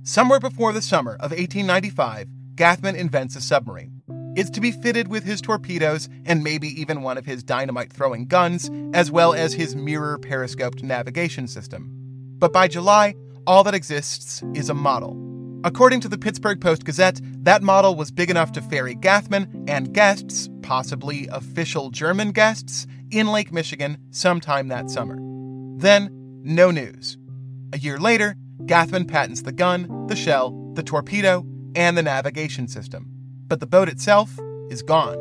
Somewhere 0.05 0.39
before 0.39 0.73
the 0.73 0.81
summer 0.81 1.15
of 1.15 1.33
1895, 1.33 2.29
Gathman 2.55 2.95
invents 2.95 3.35
a 3.35 3.41
submarine. 3.41 4.01
It's 4.37 4.51
to 4.51 4.61
be 4.61 4.71
fitted 4.71 5.09
with 5.09 5.25
his 5.25 5.41
torpedoes 5.41 6.09
and 6.25 6.45
maybe 6.45 6.69
even 6.81 7.03
one 7.03 7.19
of 7.19 7.27
his 7.27 7.43
dynamite 7.43 7.93
throwing 7.93 8.27
guns, 8.27 8.71
as 8.95 9.11
well 9.11 9.35
as 9.35 9.55
his 9.55 9.75
mirror 9.75 10.17
periscoped 10.19 10.83
navigation 10.85 11.49
system. 11.49 11.91
But 12.39 12.53
by 12.53 12.69
July, 12.69 13.15
all 13.47 13.65
that 13.65 13.75
exists 13.75 14.45
is 14.55 14.71
a 14.71 14.75
model. 14.75 15.26
According 15.65 16.01
to 16.01 16.09
the 16.09 16.19
Pittsburgh 16.19 16.61
Post 16.61 16.85
Gazette, 16.85 17.21
that 17.45 17.63
model 17.63 17.95
was 17.97 18.11
big 18.11 18.31
enough 18.31 18.53
to 18.53 18.63
ferry 18.63 18.95
Gathman 18.95 19.65
and 19.69 19.93
guests, 19.93 20.49
possibly 20.63 21.29
official 21.29 21.91
German 21.91 22.33
guests, 22.33 22.87
in 23.11 23.29
Lake 23.29 23.53
Michigan 23.53 23.99
sometime 24.11 24.69
that 24.69 24.91
summer. 24.91 25.17
Then, 25.79 26.11
no 26.43 26.71
news. 26.71 27.19
A 27.73 27.79
year 27.79 27.99
later, 27.99 28.37
Gathman 28.67 29.07
patents 29.07 29.43
the 29.43 29.53
gun, 29.53 30.07
the 30.07 30.17
shell, 30.17 30.51
the 30.75 30.83
torpedo, 30.83 31.45
and 31.75 31.97
the 31.97 32.03
navigation 32.03 32.69
system. 32.69 33.07
But 33.49 33.61
the 33.61 33.67
boat 33.67 33.89
itself 33.89 34.39
is 34.71 34.83
gone. 34.83 35.17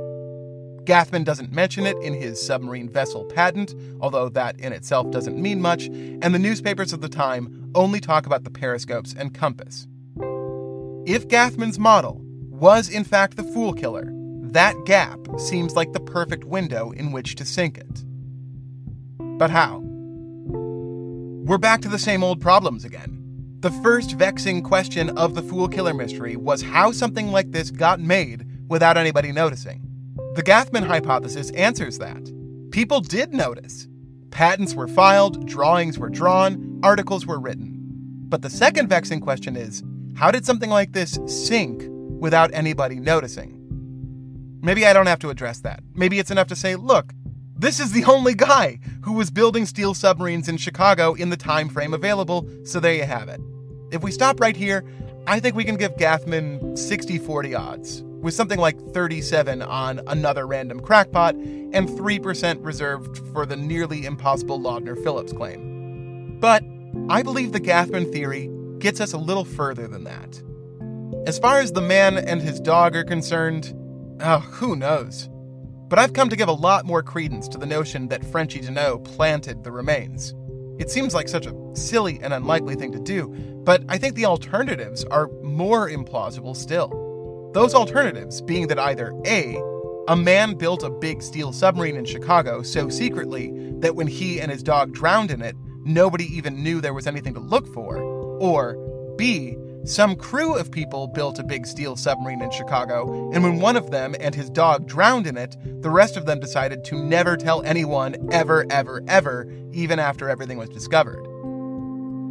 Gathman 0.85 1.23
doesn't 1.23 1.51
mention 1.51 1.85
it 1.85 1.97
in 2.03 2.13
his 2.13 2.39
submarine 2.39 2.89
vessel 2.89 3.25
patent, 3.25 3.73
although 4.01 4.29
that 4.29 4.59
in 4.59 4.71
itself 4.71 5.09
doesn't 5.09 5.41
mean 5.41 5.59
much, 5.59 5.87
and 5.87 6.33
the 6.33 6.39
newspapers 6.39 6.93
of 6.93 7.01
the 7.01 7.09
time 7.09 7.71
only 7.73 7.99
talk 7.99 8.25
about 8.25 8.43
the 8.43 8.51
periscopes 8.51 9.13
and 9.17 9.33
compass. 9.33 9.87
If 11.07 11.27
Gathman's 11.27 11.77
model 11.77 12.19
was 12.49 12.89
in 12.89 13.03
fact 13.03 13.37
the 13.37 13.43
Fool 13.43 13.73
Killer, 13.73 14.09
that 14.41 14.73
gap 14.85 15.19
seems 15.37 15.75
like 15.75 15.93
the 15.93 15.99
perfect 15.99 16.45
window 16.45 16.89
in 16.89 17.11
which 17.11 17.35
to 17.35 17.45
sink 17.45 17.77
it. 17.77 18.03
But 19.19 19.51
how? 19.51 19.83
We're 21.45 21.59
back 21.59 21.81
to 21.81 21.89
the 21.89 21.99
same 21.99 22.23
old 22.23 22.41
problems 22.41 22.85
again. 22.85 23.21
The 23.59 23.69
first 23.83 24.13
vexing 24.13 24.63
question 24.63 25.15
of 25.15 25.35
the 25.35 25.43
Fool 25.43 25.67
Killer 25.67 25.93
mystery 25.93 26.37
was 26.37 26.63
how 26.63 26.91
something 26.91 27.31
like 27.31 27.51
this 27.51 27.69
got 27.69 27.99
made 27.99 28.47
without 28.67 28.97
anybody 28.97 29.31
noticing. 29.31 29.87
The 30.33 30.41
Gathman 30.41 30.87
hypothesis 30.87 31.51
answers 31.51 31.99
that. 31.99 32.31
People 32.71 33.01
did 33.01 33.31
notice. 33.31 33.87
Patents 34.31 34.73
were 34.73 34.87
filed, 34.87 35.45
drawings 35.45 35.99
were 35.99 36.09
drawn, 36.09 36.79
articles 36.81 37.27
were 37.27 37.39
written. 37.39 37.75
But 38.27 38.41
the 38.41 38.49
second 38.49 38.89
vexing 38.89 39.19
question 39.19 39.55
is 39.55 39.83
how 40.15 40.31
did 40.31 40.45
something 40.45 40.69
like 40.69 40.93
this 40.93 41.19
sink 41.27 41.83
without 42.19 42.49
anybody 42.53 42.99
noticing? 42.99 43.61
Maybe 44.61 44.85
I 44.85 44.93
don't 44.93 45.07
have 45.07 45.19
to 45.19 45.29
address 45.29 45.59
that. 45.61 45.83
Maybe 45.93 46.19
it's 46.19 46.31
enough 46.31 46.47
to 46.47 46.55
say, 46.55 46.75
look, 46.75 47.13
this 47.57 47.81
is 47.81 47.91
the 47.91 48.05
only 48.05 48.33
guy 48.33 48.79
who 49.03 49.13
was 49.13 49.29
building 49.29 49.65
steel 49.65 49.93
submarines 49.93 50.47
in 50.47 50.57
Chicago 50.57 51.13
in 51.13 51.29
the 51.29 51.37
time 51.37 51.67
frame 51.67 51.93
available, 51.93 52.49
so 52.63 52.79
there 52.79 52.93
you 52.93 53.03
have 53.03 53.27
it. 53.27 53.41
If 53.91 54.03
we 54.03 54.11
stop 54.11 54.39
right 54.39 54.55
here, 54.55 54.85
I 55.27 55.39
think 55.41 55.55
we 55.55 55.65
can 55.65 55.75
give 55.75 55.95
Gathman 55.97 56.61
60-40 56.73 57.59
odds, 57.59 58.01
with 58.03 58.33
something 58.33 58.59
like 58.59 58.79
37 58.93 59.61
on 59.61 60.01
another 60.07 60.47
random 60.47 60.79
crackpot 60.79 61.35
and 61.35 61.89
3% 61.89 62.63
reserved 62.63 63.17
for 63.33 63.45
the 63.45 63.57
nearly 63.57 64.05
impossible 64.05 64.59
Lodner 64.59 65.01
Phillips 65.03 65.33
claim. 65.33 66.37
But 66.39 66.63
I 67.09 67.21
believe 67.21 67.51
the 67.51 67.59
Gathman 67.59 68.11
theory 68.11 68.49
gets 68.85 69.01
us 69.01 69.13
a 69.13 69.17
little 69.17 69.45
further 69.45 69.87
than 69.87 70.03
that. 70.03 70.39
As 71.25 71.39
far 71.39 71.59
as 71.59 71.71
the 71.71 71.81
man 71.81 72.19
and 72.19 72.39
his 72.39 72.59
dog 72.59 72.95
are 72.95 73.03
concerned, 73.03 73.73
oh, 74.21 74.37
who 74.41 74.75
knows? 74.75 75.27
But 75.89 75.97
I've 75.97 76.13
come 76.13 76.29
to 76.29 76.35
give 76.35 76.49
a 76.49 76.53
lot 76.53 76.85
more 76.85 77.01
credence 77.01 77.47
to 77.47 77.57
the 77.57 77.65
notion 77.65 78.09
that 78.09 78.23
Frenchy 78.23 78.59
Deneau 78.59 79.03
planted 79.03 79.63
the 79.63 79.71
remains. 79.71 80.35
It 80.77 80.91
seems 80.91 81.15
like 81.15 81.27
such 81.27 81.47
a 81.47 81.55
silly 81.73 82.19
and 82.21 82.31
unlikely 82.31 82.75
thing 82.75 82.91
to 82.91 82.99
do, 82.99 83.29
but 83.65 83.83
I 83.89 83.97
think 83.97 84.13
the 84.13 84.27
alternatives 84.27 85.03
are 85.05 85.31
more 85.41 85.89
implausible 85.89 86.55
still. 86.55 87.49
Those 87.55 87.73
alternatives 87.73 88.39
being 88.39 88.67
that 88.67 88.77
either 88.77 89.19
A, 89.25 89.59
a 90.07 90.15
man 90.15 90.53
built 90.53 90.83
a 90.83 90.91
big 90.91 91.23
steel 91.23 91.53
submarine 91.53 91.95
in 91.95 92.05
Chicago 92.05 92.61
so 92.61 92.89
secretly 92.89 93.51
that 93.79 93.95
when 93.95 94.05
he 94.05 94.39
and 94.39 94.51
his 94.51 94.61
dog 94.61 94.93
drowned 94.93 95.31
in 95.31 95.41
it, 95.41 95.55
nobody 95.83 96.25
even 96.25 96.61
knew 96.61 96.81
there 96.81 96.93
was 96.93 97.07
anything 97.07 97.33
to 97.33 97.39
look 97.39 97.65
for, 97.73 98.14
or 98.39 98.75
B, 99.17 99.57
some 99.85 100.15
crew 100.15 100.55
of 100.55 100.71
people 100.71 101.07
built 101.07 101.37
a 101.37 101.43
big 101.43 101.67
steel 101.67 101.95
submarine 101.95 102.41
in 102.41 102.49
Chicago, 102.49 103.31
and 103.31 103.43
when 103.43 103.59
one 103.59 103.75
of 103.75 103.91
them 103.91 104.15
and 104.19 104.33
his 104.33 104.49
dog 104.49 104.87
drowned 104.87 105.27
in 105.27 105.37
it, 105.37 105.55
the 105.63 105.91
rest 105.91 106.17
of 106.17 106.25
them 106.25 106.39
decided 106.39 106.83
to 106.85 107.03
never 107.03 107.37
tell 107.37 107.61
anyone 107.61 108.15
ever, 108.31 108.65
ever, 108.71 109.03
ever, 109.07 109.47
even 109.73 109.99
after 109.99 110.27
everything 110.27 110.57
was 110.57 110.69
discovered. 110.69 111.23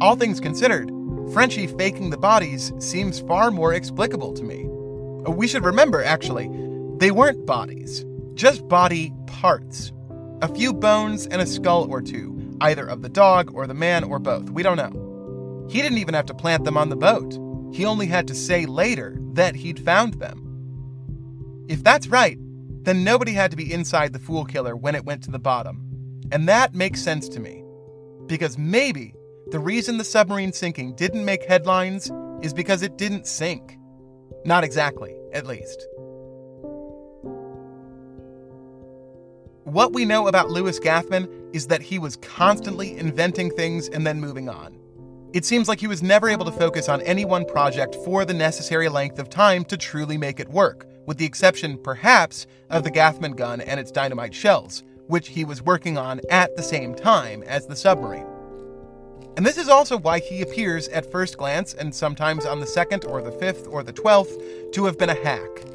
All 0.01 0.17
things 0.17 0.41
considered, 0.41 0.91
Frenchie 1.31 1.67
faking 1.67 2.09
the 2.09 2.17
bodies 2.17 2.73
seems 2.79 3.21
far 3.21 3.51
more 3.51 3.73
explicable 3.73 4.33
to 4.33 4.43
me. 4.43 4.65
Uh, 5.25 5.31
we 5.31 5.47
should 5.47 5.63
remember, 5.63 6.03
actually, 6.03 6.49
they 6.97 7.11
weren't 7.11 7.45
bodies, 7.45 8.05
just 8.33 8.67
body 8.67 9.13
parts. 9.27 9.93
A 10.41 10.53
few 10.53 10.73
bones 10.73 11.25
and 11.27 11.41
a 11.41 11.45
skull 11.45 11.89
or 11.89 12.01
two, 12.01 12.57
either 12.59 12.85
of 12.85 13.01
the 13.01 13.09
dog 13.09 13.55
or 13.55 13.65
the 13.65 13.73
man 13.73 14.03
or 14.03 14.19
both, 14.19 14.49
we 14.49 14.61
don't 14.61 14.75
know. 14.75 15.04
He 15.69 15.81
didn't 15.81 15.97
even 15.97 16.13
have 16.13 16.25
to 16.27 16.33
plant 16.33 16.63
them 16.63 16.77
on 16.77 16.89
the 16.89 16.95
boat. 16.95 17.39
He 17.73 17.85
only 17.85 18.05
had 18.05 18.27
to 18.27 18.35
say 18.35 18.65
later 18.65 19.17
that 19.33 19.55
he'd 19.55 19.79
found 19.79 20.15
them. 20.15 20.41
If 21.67 21.83
that's 21.83 22.07
right, 22.07 22.37
then 22.83 23.03
nobody 23.03 23.33
had 23.33 23.51
to 23.51 23.57
be 23.57 23.73
inside 23.73 24.13
the 24.13 24.19
Fool 24.19 24.45
Killer 24.45 24.75
when 24.75 24.95
it 24.95 25.05
went 25.05 25.23
to 25.23 25.31
the 25.31 25.39
bottom. 25.39 25.81
And 26.31 26.47
that 26.47 26.75
makes 26.75 27.01
sense 27.01 27.27
to 27.29 27.39
me. 27.39 27.63
Because 28.27 28.57
maybe 28.57 29.13
the 29.51 29.59
reason 29.59 29.97
the 29.97 30.03
submarine 30.03 30.53
sinking 30.53 30.95
didn't 30.95 31.25
make 31.25 31.43
headlines 31.43 32.11
is 32.41 32.53
because 32.53 32.81
it 32.81 32.97
didn't 32.97 33.27
sink. 33.27 33.77
Not 34.45 34.63
exactly, 34.63 35.15
at 35.33 35.47
least. 35.47 35.87
What 39.63 39.93
we 39.93 40.05
know 40.05 40.27
about 40.27 40.51
Louis 40.51 40.79
Gathman 40.79 41.27
is 41.53 41.67
that 41.67 41.81
he 41.81 41.97
was 41.97 42.17
constantly 42.17 42.95
inventing 42.97 43.49
things 43.49 43.89
and 43.89 44.05
then 44.05 44.21
moving 44.21 44.47
on. 44.47 44.77
It 45.35 45.43
seems 45.43 45.67
like 45.67 45.81
he 45.81 45.87
was 45.87 46.01
never 46.01 46.29
able 46.29 46.45
to 46.45 46.51
focus 46.53 46.87
on 46.87 47.01
any 47.01 47.25
one 47.25 47.43
project 47.43 47.93
for 48.05 48.23
the 48.23 48.33
necessary 48.33 48.87
length 48.87 49.19
of 49.19 49.29
time 49.29 49.65
to 49.65 49.75
truly 49.75 50.17
make 50.17 50.39
it 50.39 50.47
work, 50.47 50.87
with 51.07 51.17
the 51.17 51.25
exception, 51.25 51.77
perhaps, 51.77 52.47
of 52.69 52.85
the 52.85 52.89
Gathman 52.89 53.35
gun 53.35 53.59
and 53.59 53.77
its 53.77 53.91
dynamite 53.91 54.33
shells, 54.33 54.83
which 55.07 55.27
he 55.27 55.43
was 55.43 55.61
working 55.61 55.97
on 55.97 56.21
at 56.29 56.55
the 56.55 56.63
same 56.63 56.95
time 56.95 57.43
as 57.43 57.67
the 57.67 57.75
submarine. 57.75 58.25
And 59.35 59.45
this 59.45 59.57
is 59.57 59.67
also 59.67 59.97
why 59.97 60.19
he 60.19 60.41
appears 60.41 60.87
at 60.87 61.11
first 61.11 61.37
glance, 61.37 61.73
and 61.73 61.93
sometimes 61.93 62.45
on 62.45 62.61
the 62.61 62.65
second 62.65 63.03
or 63.03 63.21
the 63.21 63.33
fifth 63.33 63.67
or 63.67 63.83
the 63.83 63.91
twelfth, 63.91 64.37
to 64.71 64.85
have 64.85 64.97
been 64.97 65.09
a 65.09 65.21
hack. 65.21 65.65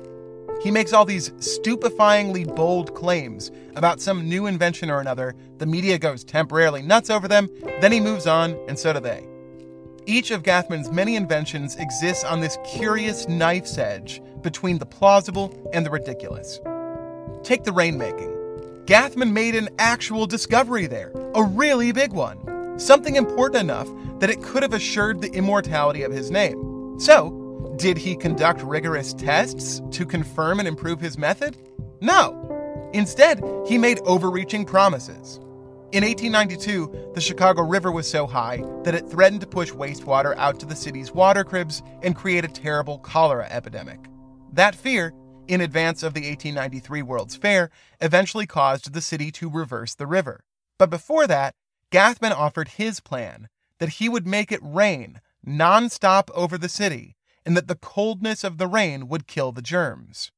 He 0.62 0.70
makes 0.70 0.94
all 0.94 1.04
these 1.04 1.32
stupefyingly 1.32 2.46
bold 2.56 2.94
claims 2.94 3.50
about 3.76 4.00
some 4.00 4.26
new 4.26 4.46
invention 4.46 4.88
or 4.88 5.00
another. 5.00 5.34
The 5.58 5.66
media 5.66 5.98
goes 5.98 6.24
temporarily 6.24 6.80
nuts 6.80 7.10
over 7.10 7.28
them, 7.28 7.50
then 7.82 7.92
he 7.92 8.00
moves 8.00 8.26
on, 8.26 8.58
and 8.66 8.78
so 8.78 8.94
do 8.94 9.00
they. 9.00 9.29
Each 10.10 10.32
of 10.32 10.42
Gathman's 10.42 10.90
many 10.90 11.14
inventions 11.14 11.76
exists 11.76 12.24
on 12.24 12.40
this 12.40 12.58
curious 12.64 13.28
knife's 13.28 13.78
edge 13.78 14.20
between 14.42 14.78
the 14.78 14.84
plausible 14.84 15.70
and 15.72 15.86
the 15.86 15.90
ridiculous. 15.90 16.58
Take 17.44 17.62
the 17.62 17.70
rainmaking. 17.70 18.86
Gathman 18.86 19.30
made 19.30 19.54
an 19.54 19.68
actual 19.78 20.26
discovery 20.26 20.88
there, 20.88 21.12
a 21.36 21.44
really 21.44 21.92
big 21.92 22.12
one, 22.12 22.76
something 22.76 23.14
important 23.14 23.60
enough 23.60 23.88
that 24.18 24.30
it 24.30 24.42
could 24.42 24.64
have 24.64 24.74
assured 24.74 25.20
the 25.20 25.30
immortality 25.30 26.02
of 26.02 26.10
his 26.10 26.28
name. 26.28 26.98
So, 26.98 27.76
did 27.76 27.96
he 27.96 28.16
conduct 28.16 28.62
rigorous 28.62 29.14
tests 29.14 29.80
to 29.92 30.04
confirm 30.04 30.58
and 30.58 30.66
improve 30.66 31.00
his 31.00 31.18
method? 31.18 31.56
No. 32.00 32.90
Instead, 32.92 33.44
he 33.64 33.78
made 33.78 34.00
overreaching 34.00 34.64
promises. 34.64 35.38
In 35.92 36.04
1892, 36.04 37.14
the 37.14 37.20
Chicago 37.20 37.62
River 37.62 37.90
was 37.90 38.08
so 38.08 38.24
high 38.24 38.62
that 38.84 38.94
it 38.94 39.08
threatened 39.08 39.40
to 39.40 39.46
push 39.48 39.72
wastewater 39.72 40.36
out 40.36 40.60
to 40.60 40.66
the 40.66 40.76
city's 40.76 41.10
water 41.10 41.42
cribs 41.42 41.82
and 42.04 42.14
create 42.14 42.44
a 42.44 42.48
terrible 42.48 43.00
cholera 43.00 43.48
epidemic. 43.50 43.98
That 44.52 44.76
fear, 44.76 45.12
in 45.48 45.60
advance 45.60 46.04
of 46.04 46.14
the 46.14 46.20
1893 46.20 47.02
World's 47.02 47.34
Fair, 47.34 47.70
eventually 48.00 48.46
caused 48.46 48.92
the 48.92 49.00
city 49.00 49.32
to 49.32 49.50
reverse 49.50 49.96
the 49.96 50.06
river. 50.06 50.44
But 50.78 50.90
before 50.90 51.26
that, 51.26 51.56
Gathman 51.90 52.30
offered 52.30 52.68
his 52.68 53.00
plan 53.00 53.48
that 53.80 53.94
he 53.94 54.08
would 54.08 54.28
make 54.28 54.52
it 54.52 54.60
rain 54.62 55.20
nonstop 55.44 56.30
over 56.36 56.56
the 56.56 56.68
city 56.68 57.16
and 57.44 57.56
that 57.56 57.66
the 57.66 57.74
coldness 57.74 58.44
of 58.44 58.58
the 58.58 58.68
rain 58.68 59.08
would 59.08 59.26
kill 59.26 59.50
the 59.50 59.60
germs. 59.60 60.30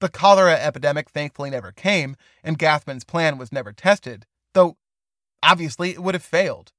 The 0.00 0.08
cholera 0.08 0.54
epidemic 0.54 1.10
thankfully 1.10 1.50
never 1.50 1.70
came, 1.70 2.16
and 2.42 2.58
Gathman's 2.58 3.04
plan 3.04 3.38
was 3.38 3.52
never 3.52 3.72
tested, 3.72 4.26
obviously 5.42 5.90
it 5.90 6.02
would 6.02 6.14
have 6.14 6.22
failed. 6.22 6.72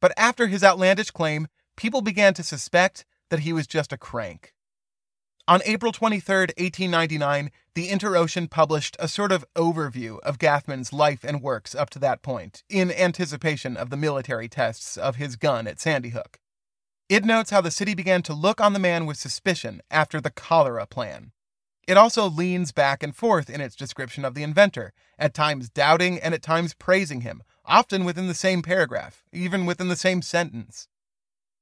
But 0.00 0.12
after 0.16 0.46
his 0.46 0.64
outlandish 0.64 1.10
claim, 1.10 1.48
people 1.76 2.02
began 2.02 2.34
to 2.34 2.42
suspect 2.42 3.04
that 3.30 3.40
he 3.40 3.52
was 3.52 3.66
just 3.66 3.92
a 3.92 3.98
crank. 3.98 4.52
On 5.48 5.60
April 5.64 5.90
23, 5.90 6.36
1899, 6.36 7.50
the 7.74 7.88
Inter-Ocean 7.88 8.46
published 8.46 8.96
a 9.00 9.08
sort 9.08 9.32
of 9.32 9.44
overview 9.56 10.20
of 10.20 10.38
Gathman's 10.38 10.92
life 10.92 11.24
and 11.24 11.42
works 11.42 11.74
up 11.74 11.90
to 11.90 11.98
that 11.98 12.22
point, 12.22 12.62
in 12.68 12.92
anticipation 12.92 13.76
of 13.76 13.90
the 13.90 13.96
military 13.96 14.48
tests 14.48 14.96
of 14.96 15.16
his 15.16 15.34
gun 15.34 15.66
at 15.66 15.80
Sandy 15.80 16.10
Hook. 16.10 16.38
It 17.08 17.24
notes 17.24 17.50
how 17.50 17.60
the 17.60 17.72
city 17.72 17.94
began 17.94 18.22
to 18.22 18.34
look 18.34 18.60
on 18.60 18.72
the 18.72 18.78
man 18.78 19.04
with 19.04 19.16
suspicion 19.16 19.82
after 19.90 20.20
the 20.20 20.30
cholera 20.30 20.86
plan. 20.86 21.32
It 21.88 21.96
also 21.96 22.28
leans 22.28 22.70
back 22.70 23.02
and 23.02 23.14
forth 23.14 23.50
in 23.50 23.60
its 23.60 23.74
description 23.74 24.24
of 24.24 24.34
the 24.34 24.44
inventor, 24.44 24.92
at 25.18 25.34
times 25.34 25.68
doubting 25.68 26.20
and 26.20 26.34
at 26.34 26.42
times 26.42 26.72
praising 26.72 27.22
him, 27.22 27.42
often 27.64 28.04
within 28.04 28.26
the 28.26 28.34
same 28.34 28.62
paragraph, 28.62 29.24
even 29.32 29.66
within 29.66 29.88
the 29.88 29.96
same 29.96 30.22
sentence. 30.22 30.88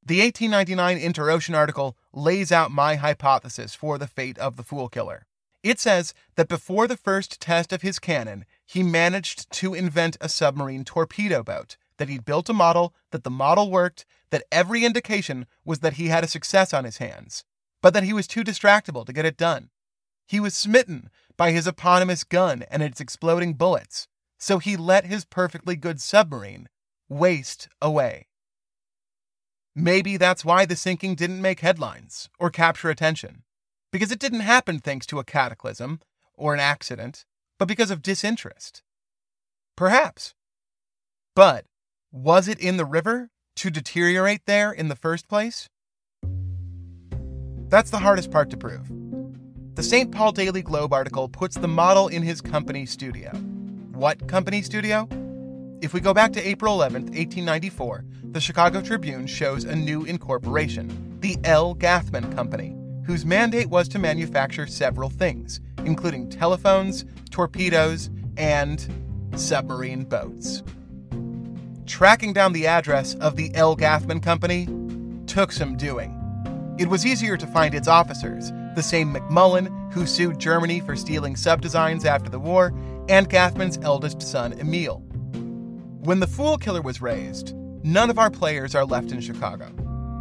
The 0.04 0.20
1899 0.20 0.96
Inter-Ocean 0.96 1.54
article 1.54 1.96
lays 2.12 2.50
out 2.50 2.70
my 2.70 2.94
hypothesis 2.96 3.74
for 3.74 3.98
the 3.98 4.06
fate 4.06 4.38
of 4.38 4.56
the 4.56 4.62
Fool 4.62 4.88
Killer. 4.88 5.26
It 5.62 5.78
says 5.78 6.14
that 6.36 6.48
before 6.48 6.88
the 6.88 6.96
first 6.96 7.40
test 7.40 7.72
of 7.72 7.82
his 7.82 7.98
cannon, 7.98 8.46
he 8.64 8.82
managed 8.82 9.50
to 9.52 9.74
invent 9.74 10.16
a 10.20 10.28
submarine 10.28 10.84
torpedo 10.84 11.42
boat, 11.42 11.76
that 11.98 12.08
he'd 12.08 12.24
built 12.24 12.48
a 12.48 12.54
model, 12.54 12.94
that 13.10 13.24
the 13.24 13.30
model 13.30 13.70
worked, 13.70 14.06
that 14.30 14.44
every 14.50 14.86
indication 14.86 15.46
was 15.64 15.80
that 15.80 15.94
he 15.94 16.08
had 16.08 16.24
a 16.24 16.28
success 16.28 16.72
on 16.72 16.84
his 16.84 16.96
hands, 16.96 17.44
but 17.82 17.92
that 17.92 18.04
he 18.04 18.14
was 18.14 18.26
too 18.26 18.42
distractible 18.42 19.04
to 19.04 19.12
get 19.12 19.26
it 19.26 19.36
done. 19.36 19.68
He 20.26 20.40
was 20.40 20.54
smitten 20.54 21.10
by 21.36 21.50
his 21.50 21.66
eponymous 21.66 22.24
gun 22.24 22.64
and 22.70 22.82
its 22.82 23.00
exploding 23.00 23.54
bullets, 23.54 24.08
so 24.40 24.58
he 24.58 24.76
let 24.76 25.04
his 25.04 25.24
perfectly 25.24 25.76
good 25.76 26.00
submarine 26.00 26.68
waste 27.08 27.68
away. 27.80 28.26
Maybe 29.76 30.16
that's 30.16 30.44
why 30.44 30.64
the 30.64 30.74
sinking 30.74 31.14
didn't 31.14 31.42
make 31.42 31.60
headlines 31.60 32.28
or 32.38 32.50
capture 32.50 32.90
attention, 32.90 33.42
because 33.92 34.10
it 34.10 34.18
didn't 34.18 34.40
happen 34.40 34.78
thanks 34.78 35.06
to 35.06 35.18
a 35.18 35.24
cataclysm 35.24 36.00
or 36.34 36.54
an 36.54 36.60
accident, 36.60 37.24
but 37.58 37.68
because 37.68 37.90
of 37.90 38.02
disinterest. 38.02 38.82
Perhaps. 39.76 40.34
But 41.36 41.66
was 42.10 42.48
it 42.48 42.58
in 42.58 42.78
the 42.78 42.84
river 42.84 43.28
to 43.56 43.70
deteriorate 43.70 44.46
there 44.46 44.72
in 44.72 44.88
the 44.88 44.96
first 44.96 45.28
place? 45.28 45.68
That's 47.68 47.90
the 47.90 47.98
hardest 47.98 48.30
part 48.30 48.50
to 48.50 48.56
prove. 48.56 48.90
The 49.74 49.82
St. 49.82 50.10
Paul 50.10 50.32
Daily 50.32 50.62
Globe 50.62 50.92
article 50.92 51.28
puts 51.28 51.56
the 51.56 51.68
model 51.68 52.08
in 52.08 52.22
his 52.22 52.40
company 52.40 52.84
studio. 52.84 53.32
What 54.00 54.26
company 54.28 54.62
studio? 54.62 55.06
If 55.82 55.92
we 55.92 56.00
go 56.00 56.14
back 56.14 56.32
to 56.32 56.48
April 56.48 56.72
11, 56.72 57.02
1894, 57.08 58.06
the 58.32 58.40
Chicago 58.40 58.80
Tribune 58.80 59.26
shows 59.26 59.64
a 59.64 59.76
new 59.76 60.04
incorporation, 60.04 61.18
the 61.20 61.36
L. 61.44 61.74
Gathman 61.74 62.34
Company, 62.34 62.74
whose 63.04 63.26
mandate 63.26 63.68
was 63.68 63.88
to 63.88 63.98
manufacture 63.98 64.66
several 64.66 65.10
things, 65.10 65.60
including 65.84 66.30
telephones, 66.30 67.04
torpedoes, 67.30 68.08
and 68.38 68.88
submarine 69.36 70.04
boats. 70.04 70.62
Tracking 71.84 72.32
down 72.32 72.54
the 72.54 72.66
address 72.66 73.16
of 73.16 73.36
the 73.36 73.54
L. 73.54 73.76
Gathman 73.76 74.22
Company 74.22 74.66
took 75.26 75.52
some 75.52 75.76
doing. 75.76 76.16
It 76.78 76.88
was 76.88 77.04
easier 77.04 77.36
to 77.36 77.46
find 77.46 77.74
its 77.74 77.86
officers, 77.86 78.50
the 78.74 78.82
same 78.82 79.12
McMullen 79.12 79.92
who 79.92 80.06
sued 80.06 80.38
Germany 80.38 80.80
for 80.80 80.96
stealing 80.96 81.36
sub 81.36 81.60
designs 81.60 82.06
after 82.06 82.30
the 82.30 82.38
war, 82.38 82.72
and 83.10 83.28
Gathman's 83.28 83.78
eldest 83.82 84.22
son, 84.22 84.52
Emil. 84.58 84.98
When 86.00 86.20
the 86.20 86.26
Fool 86.26 86.56
Killer 86.56 86.80
was 86.80 87.02
raised, 87.02 87.54
none 87.82 88.08
of 88.08 88.18
our 88.18 88.30
players 88.30 88.74
are 88.74 88.86
left 88.86 89.12
in 89.12 89.20
Chicago. 89.20 89.70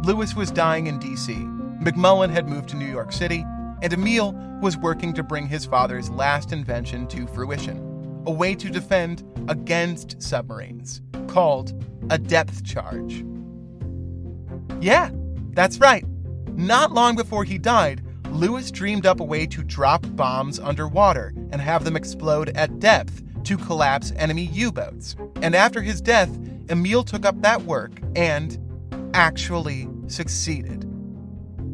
Louis 0.04 0.34
was 0.34 0.50
dying 0.50 0.88
in 0.88 0.98
D.C., 0.98 1.32
McMullen 1.32 2.28
had 2.28 2.46
moved 2.46 2.68
to 2.70 2.76
New 2.76 2.90
York 2.90 3.10
City, 3.10 3.42
and 3.80 3.92
Emil 3.92 4.32
was 4.60 4.76
working 4.76 5.14
to 5.14 5.22
bring 5.22 5.46
his 5.46 5.64
father's 5.64 6.10
last 6.10 6.52
invention 6.52 7.06
to 7.06 7.26
fruition 7.28 7.86
a 8.26 8.30
way 8.30 8.54
to 8.54 8.68
defend 8.68 9.24
against 9.48 10.20
submarines 10.22 11.00
called 11.26 11.72
a 12.10 12.18
depth 12.18 12.64
charge. 12.64 13.24
Yeah, 14.80 15.10
that's 15.50 15.78
right. 15.78 16.04
Not 16.54 16.92
long 16.92 17.16
before 17.16 17.44
he 17.44 17.58
died, 17.58 18.02
Louis 18.30 18.70
dreamed 18.70 19.06
up 19.06 19.20
a 19.20 19.24
way 19.24 19.46
to 19.46 19.62
drop 19.62 20.04
bombs 20.16 20.58
underwater 20.58 21.34
and 21.50 21.60
have 21.60 21.84
them 21.84 21.96
explode 21.96 22.50
at 22.50 22.78
depth 22.78 23.22
to 23.44 23.58
collapse 23.58 24.12
enemy 24.16 24.44
U 24.52 24.70
boats. 24.70 25.16
And 25.42 25.54
after 25.54 25.82
his 25.82 26.00
death, 26.00 26.30
Emil 26.68 27.02
took 27.02 27.26
up 27.26 27.40
that 27.42 27.62
work 27.62 27.92
and 28.14 28.58
actually 29.14 29.88
succeeded. 30.06 30.86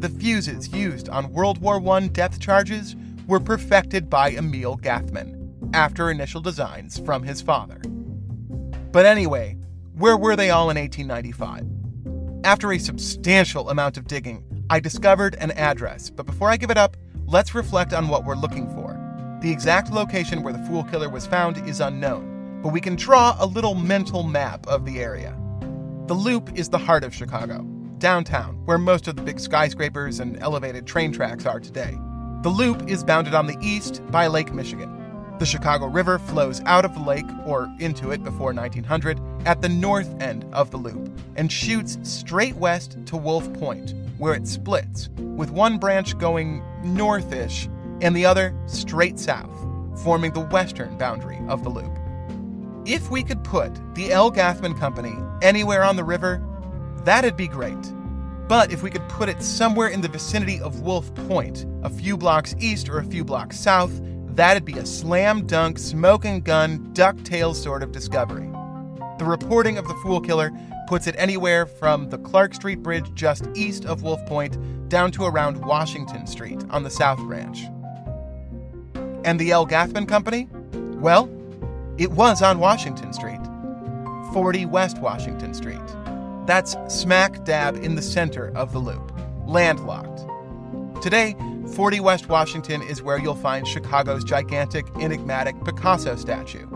The 0.00 0.08
fuses 0.08 0.68
used 0.68 1.08
on 1.08 1.32
World 1.32 1.58
War 1.58 1.86
I 1.90 2.08
depth 2.08 2.40
charges 2.40 2.96
were 3.26 3.40
perfected 3.40 4.08
by 4.08 4.30
Emil 4.30 4.76
Gathman 4.76 5.70
after 5.74 6.10
initial 6.10 6.40
designs 6.40 6.98
from 7.00 7.22
his 7.22 7.42
father. 7.42 7.80
But 8.92 9.04
anyway, 9.04 9.58
where 9.94 10.16
were 10.16 10.36
they 10.36 10.50
all 10.50 10.70
in 10.70 10.78
1895? 10.78 11.66
After 12.44 12.72
a 12.72 12.78
substantial 12.78 13.70
amount 13.70 13.96
of 13.96 14.06
digging, 14.06 14.44
I 14.68 14.80
discovered 14.80 15.36
an 15.36 15.52
address, 15.52 16.10
but 16.10 16.26
before 16.26 16.50
I 16.50 16.56
give 16.56 16.72
it 16.72 16.76
up, 16.76 16.96
let's 17.26 17.54
reflect 17.54 17.92
on 17.92 18.08
what 18.08 18.24
we're 18.24 18.34
looking 18.34 18.66
for. 18.74 18.98
The 19.40 19.52
exact 19.52 19.92
location 19.92 20.42
where 20.42 20.52
the 20.52 20.64
Fool 20.64 20.82
Killer 20.82 21.08
was 21.08 21.24
found 21.24 21.56
is 21.68 21.80
unknown, 21.80 22.60
but 22.64 22.72
we 22.72 22.80
can 22.80 22.96
draw 22.96 23.36
a 23.38 23.46
little 23.46 23.76
mental 23.76 24.24
map 24.24 24.66
of 24.66 24.84
the 24.84 24.98
area. 24.98 25.36
The 26.06 26.14
Loop 26.14 26.58
is 26.58 26.68
the 26.68 26.78
heart 26.78 27.04
of 27.04 27.14
Chicago, 27.14 27.62
downtown, 27.98 28.56
where 28.64 28.76
most 28.76 29.06
of 29.06 29.14
the 29.14 29.22
big 29.22 29.38
skyscrapers 29.38 30.18
and 30.18 30.36
elevated 30.42 30.84
train 30.84 31.12
tracks 31.12 31.46
are 31.46 31.60
today. 31.60 31.96
The 32.42 32.48
Loop 32.48 32.88
is 32.88 33.04
bounded 33.04 33.34
on 33.34 33.46
the 33.46 33.58
east 33.62 34.02
by 34.10 34.26
Lake 34.26 34.52
Michigan. 34.52 34.92
The 35.38 35.46
Chicago 35.46 35.86
River 35.86 36.18
flows 36.18 36.60
out 36.64 36.84
of 36.84 36.94
the 36.94 37.02
lake, 37.02 37.26
or 37.44 37.72
into 37.78 38.10
it 38.10 38.24
before 38.24 38.52
1900, 38.52 39.20
at 39.46 39.62
the 39.62 39.68
north 39.68 40.20
end 40.20 40.44
of 40.52 40.72
the 40.72 40.76
loop 40.76 41.16
and 41.36 41.52
shoots 41.52 41.98
straight 42.02 42.56
west 42.56 42.96
to 43.06 43.16
Wolf 43.16 43.52
Point, 43.52 43.94
where 44.18 44.34
it 44.34 44.46
splits, 44.46 45.08
with 45.18 45.50
one 45.50 45.78
branch 45.78 46.16
going 46.18 46.62
northish 46.82 47.70
and 48.02 48.16
the 48.16 48.26
other 48.26 48.54
straight 48.66 49.18
south, 49.18 49.54
forming 50.02 50.32
the 50.32 50.40
western 50.40 50.96
boundary 50.98 51.38
of 51.48 51.62
the 51.62 51.70
loop. 51.70 51.92
If 52.86 53.10
we 53.10 53.22
could 53.22 53.42
put 53.42 53.72
the 53.94 54.12
L. 54.12 54.30
Gathman 54.30 54.78
Company 54.78 55.14
anywhere 55.42 55.82
on 55.82 55.96
the 55.96 56.04
river, 56.04 56.42
that'd 57.04 57.36
be 57.36 57.48
great. 57.48 57.76
But 58.48 58.70
if 58.70 58.82
we 58.82 58.90
could 58.90 59.08
put 59.08 59.28
it 59.28 59.42
somewhere 59.42 59.88
in 59.88 60.00
the 60.00 60.08
vicinity 60.08 60.60
of 60.60 60.82
Wolf 60.82 61.12
Point, 61.14 61.66
a 61.82 61.90
few 61.90 62.16
blocks 62.16 62.54
east 62.60 62.88
or 62.88 62.98
a 62.98 63.04
few 63.04 63.24
blocks 63.24 63.58
south, 63.58 64.00
that'd 64.36 64.64
be 64.64 64.78
a 64.78 64.86
slam 64.86 65.46
dunk, 65.46 65.78
smoking 65.78 66.42
gun, 66.42 66.78
ducktail 66.92 67.54
sort 67.54 67.82
of 67.82 67.90
discovery. 67.90 68.48
The 69.18 69.24
reporting 69.24 69.78
of 69.78 69.88
the 69.88 69.94
Fool 69.94 70.20
Killer 70.20 70.52
puts 70.86 71.06
it 71.06 71.14
anywhere 71.18 71.66
from 71.66 72.08
the 72.10 72.18
Clark 72.18 72.54
Street 72.54 72.82
Bridge 72.82 73.12
just 73.14 73.46
east 73.54 73.84
of 73.84 74.02
Wolf 74.02 74.24
Point 74.26 74.56
down 74.88 75.10
to 75.12 75.24
around 75.24 75.64
Washington 75.64 76.26
Street 76.26 76.62
on 76.70 76.82
the 76.82 76.90
South 76.90 77.18
Branch. 77.18 77.58
And 79.24 79.38
the 79.40 79.50
L. 79.50 79.66
Gathman 79.66 80.06
Company? 80.06 80.48
Well, 81.00 81.28
it 81.98 82.10
was 82.12 82.42
on 82.42 82.58
Washington 82.58 83.12
Street, 83.12 83.40
40 84.32 84.66
West 84.66 84.98
Washington 84.98 85.54
Street. 85.54 85.80
That's 86.46 86.76
smack 86.88 87.44
dab 87.44 87.76
in 87.76 87.96
the 87.96 88.02
center 88.02 88.56
of 88.56 88.72
the 88.72 88.78
loop, 88.78 89.12
landlocked. 89.46 90.24
Today, 91.02 91.34
40 91.74 92.00
West 92.00 92.28
Washington 92.28 92.82
is 92.82 93.02
where 93.02 93.18
you'll 93.18 93.34
find 93.34 93.66
Chicago's 93.66 94.24
gigantic, 94.24 94.86
enigmatic 95.00 95.56
Picasso 95.64 96.16
statue, 96.16 96.66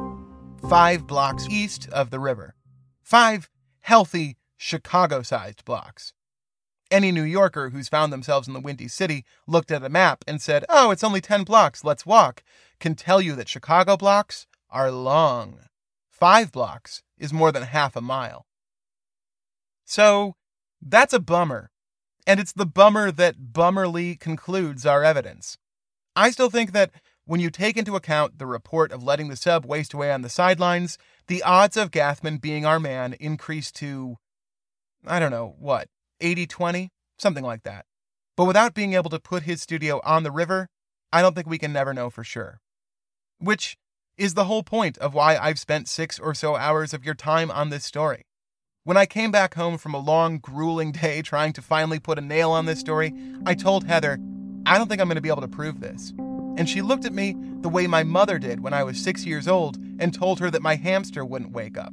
five 0.68 1.06
blocks 1.06 1.46
east 1.48 1.88
of 1.90 2.10
the 2.10 2.18
river. 2.18 2.54
Five 3.02 3.48
healthy, 3.90 4.36
Chicago 4.56 5.20
sized 5.20 5.64
blocks. 5.64 6.12
Any 6.92 7.10
New 7.10 7.24
Yorker 7.24 7.70
who's 7.70 7.88
found 7.88 8.12
themselves 8.12 8.46
in 8.46 8.54
the 8.54 8.60
Windy 8.60 8.86
City 8.86 9.24
looked 9.48 9.72
at 9.72 9.82
a 9.82 9.88
map 9.88 10.22
and 10.28 10.40
said, 10.40 10.64
Oh, 10.68 10.92
it's 10.92 11.02
only 11.02 11.20
10 11.20 11.42
blocks, 11.42 11.82
let's 11.82 12.06
walk, 12.06 12.44
can 12.78 12.94
tell 12.94 13.20
you 13.20 13.34
that 13.34 13.48
Chicago 13.48 13.96
blocks 13.96 14.46
are 14.70 14.92
long. 14.92 15.58
Five 16.08 16.52
blocks 16.52 17.02
is 17.18 17.32
more 17.32 17.50
than 17.50 17.64
half 17.64 17.96
a 17.96 18.00
mile. 18.00 18.46
So, 19.84 20.36
that's 20.80 21.12
a 21.12 21.18
bummer. 21.18 21.72
And 22.28 22.38
it's 22.38 22.52
the 22.52 22.66
bummer 22.66 23.10
that 23.10 23.52
Bummerly 23.52 24.20
concludes 24.20 24.86
our 24.86 25.02
evidence. 25.02 25.58
I 26.14 26.30
still 26.30 26.48
think 26.48 26.70
that 26.70 26.92
when 27.24 27.40
you 27.40 27.50
take 27.50 27.76
into 27.76 27.96
account 27.96 28.38
the 28.38 28.46
report 28.46 28.92
of 28.92 29.02
letting 29.02 29.30
the 29.30 29.36
sub 29.36 29.64
waste 29.66 29.94
away 29.94 30.12
on 30.12 30.22
the 30.22 30.28
sidelines, 30.28 30.96
the 31.26 31.42
odds 31.42 31.76
of 31.76 31.90
Gathman 31.90 32.40
being 32.40 32.64
our 32.64 32.80
man 32.80 33.14
increase 33.20 33.70
to, 33.72 34.16
I 35.06 35.18
don't 35.18 35.30
know, 35.30 35.54
what, 35.58 35.88
80 36.20 36.46
20? 36.46 36.90
Something 37.18 37.44
like 37.44 37.62
that. 37.64 37.84
But 38.36 38.46
without 38.46 38.74
being 38.74 38.94
able 38.94 39.10
to 39.10 39.20
put 39.20 39.42
his 39.42 39.60
studio 39.62 40.00
on 40.04 40.22
the 40.22 40.30
river, 40.30 40.68
I 41.12 41.22
don't 41.22 41.34
think 41.34 41.46
we 41.46 41.58
can 41.58 41.72
never 41.72 41.92
know 41.92 42.08
for 42.08 42.24
sure. 42.24 42.60
Which 43.38 43.76
is 44.16 44.34
the 44.34 44.44
whole 44.44 44.62
point 44.62 44.98
of 44.98 45.14
why 45.14 45.36
I've 45.36 45.58
spent 45.58 45.88
six 45.88 46.18
or 46.18 46.34
so 46.34 46.56
hours 46.56 46.94
of 46.94 47.04
your 47.04 47.14
time 47.14 47.50
on 47.50 47.70
this 47.70 47.84
story. 47.84 48.26
When 48.84 48.96
I 48.96 49.06
came 49.06 49.30
back 49.30 49.54
home 49.54 49.76
from 49.76 49.94
a 49.94 49.98
long, 49.98 50.38
grueling 50.38 50.92
day 51.02 51.22
trying 51.22 51.52
to 51.54 51.62
finally 51.62 51.98
put 51.98 52.18
a 52.18 52.22
nail 52.22 52.50
on 52.50 52.66
this 52.66 52.80
story, 52.80 53.14
I 53.44 53.54
told 53.54 53.84
Heather, 53.84 54.18
I 54.66 54.78
don't 54.78 54.88
think 54.88 55.00
I'm 55.00 55.08
going 55.08 55.16
to 55.16 55.22
be 55.22 55.28
able 55.28 55.42
to 55.42 55.48
prove 55.48 55.80
this. 55.80 56.12
And 56.56 56.68
she 56.68 56.82
looked 56.82 57.04
at 57.04 57.12
me 57.12 57.36
the 57.60 57.68
way 57.68 57.86
my 57.86 58.02
mother 58.02 58.38
did 58.38 58.60
when 58.60 58.74
I 58.74 58.84
was 58.84 59.00
six 59.00 59.24
years 59.24 59.48
old 59.48 59.78
and 60.00 60.12
told 60.12 60.40
her 60.40 60.50
that 60.50 60.62
my 60.62 60.74
hamster 60.74 61.24
wouldn't 61.24 61.52
wake 61.52 61.78
up. 61.78 61.92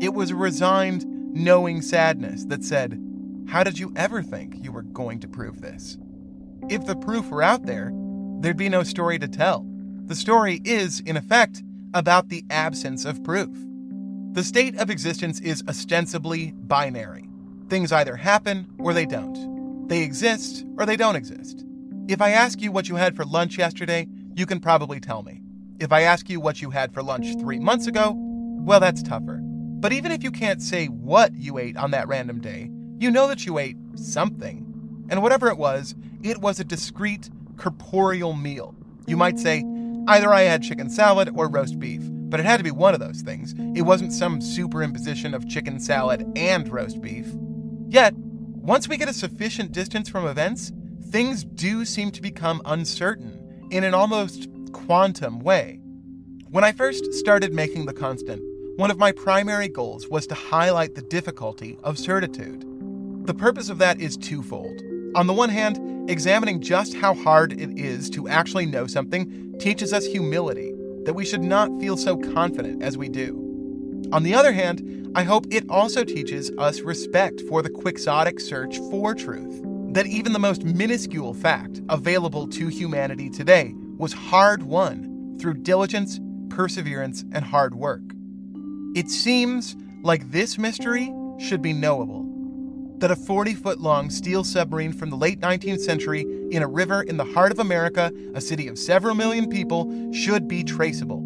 It 0.00 0.14
was 0.14 0.30
a 0.30 0.36
resigned, 0.36 1.04
knowing 1.34 1.82
sadness 1.82 2.44
that 2.44 2.62
said, 2.62 3.00
How 3.48 3.64
did 3.64 3.78
you 3.78 3.92
ever 3.96 4.22
think 4.22 4.62
you 4.62 4.70
were 4.70 4.82
going 4.82 5.18
to 5.20 5.28
prove 5.28 5.60
this? 5.60 5.98
If 6.68 6.86
the 6.86 6.96
proof 6.96 7.28
were 7.30 7.42
out 7.42 7.66
there, 7.66 7.90
there'd 8.40 8.56
be 8.56 8.68
no 8.68 8.82
story 8.82 9.18
to 9.18 9.28
tell. 9.28 9.66
The 10.06 10.14
story 10.14 10.60
is, 10.64 11.00
in 11.00 11.16
effect, 11.16 11.62
about 11.94 12.28
the 12.28 12.44
absence 12.50 13.04
of 13.04 13.24
proof. 13.24 13.50
The 14.32 14.44
state 14.44 14.78
of 14.78 14.90
existence 14.90 15.40
is 15.40 15.64
ostensibly 15.66 16.52
binary. 16.52 17.28
Things 17.68 17.90
either 17.90 18.16
happen 18.16 18.68
or 18.78 18.92
they 18.92 19.06
don't. 19.06 19.88
They 19.88 20.02
exist 20.02 20.64
or 20.76 20.86
they 20.86 20.96
don't 20.96 21.16
exist. 21.16 21.64
If 22.06 22.20
I 22.20 22.30
ask 22.30 22.60
you 22.60 22.70
what 22.70 22.88
you 22.88 22.96
had 22.96 23.16
for 23.16 23.24
lunch 23.24 23.58
yesterday, 23.58 24.06
you 24.34 24.46
can 24.46 24.60
probably 24.60 25.00
tell 25.00 25.22
me. 25.22 25.39
If 25.80 25.92
I 25.92 26.02
ask 26.02 26.28
you 26.28 26.40
what 26.40 26.62
you 26.62 26.70
had 26.70 26.92
for 26.94 27.02
lunch 27.02 27.26
three 27.40 27.58
months 27.58 27.86
ago, 27.86 28.14
well, 28.16 28.80
that's 28.80 29.02
tougher. 29.02 29.40
But 29.42 29.92
even 29.92 30.12
if 30.12 30.22
you 30.22 30.30
can't 30.30 30.62
say 30.62 30.86
what 30.86 31.34
you 31.34 31.58
ate 31.58 31.76
on 31.76 31.90
that 31.92 32.06
random 32.06 32.40
day, 32.40 32.70
you 32.98 33.10
know 33.10 33.26
that 33.26 33.46
you 33.46 33.58
ate 33.58 33.76
something. 33.96 35.06
And 35.10 35.22
whatever 35.22 35.48
it 35.48 35.56
was, 35.56 35.94
it 36.22 36.38
was 36.38 36.60
a 36.60 36.64
discrete, 36.64 37.30
corporeal 37.56 38.34
meal. 38.34 38.74
You 39.06 39.16
might 39.16 39.38
say, 39.38 39.64
either 40.06 40.32
I 40.32 40.42
had 40.42 40.62
chicken 40.62 40.90
salad 40.90 41.30
or 41.34 41.48
roast 41.48 41.78
beef 41.78 42.02
but 42.30 42.38
it 42.38 42.46
had 42.46 42.58
to 42.58 42.64
be 42.64 42.70
one 42.70 42.94
of 42.94 43.00
those 43.00 43.22
things. 43.22 43.54
It 43.76 43.82
wasn't 43.82 44.12
some 44.12 44.38
superimposition 44.38 45.34
of 45.34 45.48
chicken 45.48 45.80
salad 45.80 46.26
and 46.36 46.68
roast 46.68 47.02
beef. 47.02 47.26
Yet, 47.88 48.14
once 48.14 48.88
we 48.88 48.96
get 48.96 49.08
a 49.08 49.12
sufficient 49.12 49.72
distance 49.72 50.08
from 50.08 50.26
events, 50.26 50.72
things 51.08 51.42
do 51.42 51.84
seem 51.84 52.12
to 52.12 52.22
become 52.22 52.62
uncertain 52.64 53.68
in 53.72 53.82
an 53.82 53.94
almost 53.94 54.48
quantum 54.72 55.40
way. 55.40 55.80
When 56.50 56.64
I 56.64 56.72
first 56.72 57.14
started 57.14 57.52
making 57.52 57.86
The 57.86 57.92
Constant, 57.92 58.42
one 58.76 58.90
of 58.90 58.98
my 58.98 59.12
primary 59.12 59.68
goals 59.68 60.08
was 60.08 60.26
to 60.28 60.34
highlight 60.34 60.94
the 60.94 61.02
difficulty 61.02 61.78
of 61.84 61.98
certitude. 61.98 62.64
The 63.26 63.34
purpose 63.34 63.68
of 63.68 63.78
that 63.78 64.00
is 64.00 64.16
twofold. 64.16 64.80
On 65.14 65.26
the 65.26 65.32
one 65.32 65.50
hand, 65.50 66.10
examining 66.10 66.60
just 66.60 66.94
how 66.94 67.14
hard 67.14 67.52
it 67.52 67.78
is 67.78 68.08
to 68.10 68.28
actually 68.28 68.66
know 68.66 68.86
something 68.86 69.54
teaches 69.58 69.92
us 69.92 70.06
humility 70.06 70.72
that 71.04 71.14
we 71.14 71.24
should 71.24 71.42
not 71.42 71.68
feel 71.78 71.96
so 71.96 72.16
confident 72.16 72.82
as 72.82 72.96
we 72.96 73.08
do. 73.08 73.36
On 74.12 74.22
the 74.22 74.34
other 74.34 74.52
hand, 74.52 75.12
I 75.14 75.24
hope 75.24 75.46
it 75.50 75.68
also 75.68 76.04
teaches 76.04 76.50
us 76.58 76.80
respect 76.80 77.42
for 77.42 77.62
the 77.62 77.70
quixotic 77.70 78.40
search 78.40 78.78
for 78.90 79.14
truth, 79.14 79.60
that 79.92 80.06
even 80.06 80.32
the 80.32 80.38
most 80.38 80.64
minuscule 80.64 81.34
fact 81.34 81.80
available 81.88 82.46
to 82.48 82.68
humanity 82.68 83.28
today 83.28 83.74
was 84.00 84.14
hard 84.14 84.62
won 84.62 85.36
through 85.38 85.52
diligence, 85.52 86.18
perseverance, 86.48 87.22
and 87.32 87.44
hard 87.44 87.74
work. 87.74 88.00
It 88.96 89.10
seems 89.10 89.76
like 90.02 90.30
this 90.30 90.56
mystery 90.56 91.12
should 91.38 91.60
be 91.60 91.74
knowable 91.74 92.26
that 92.98 93.10
a 93.10 93.16
40 93.16 93.54
foot 93.54 93.78
long 93.78 94.08
steel 94.08 94.42
submarine 94.42 94.94
from 94.94 95.10
the 95.10 95.16
late 95.16 95.38
19th 95.40 95.80
century 95.80 96.22
in 96.50 96.62
a 96.62 96.66
river 96.66 97.02
in 97.02 97.18
the 97.18 97.24
heart 97.24 97.52
of 97.52 97.58
America, 97.58 98.10
a 98.34 98.40
city 98.40 98.68
of 98.68 98.78
several 98.78 99.14
million 99.14 99.50
people, 99.50 100.12
should 100.14 100.48
be 100.48 100.64
traceable. 100.64 101.20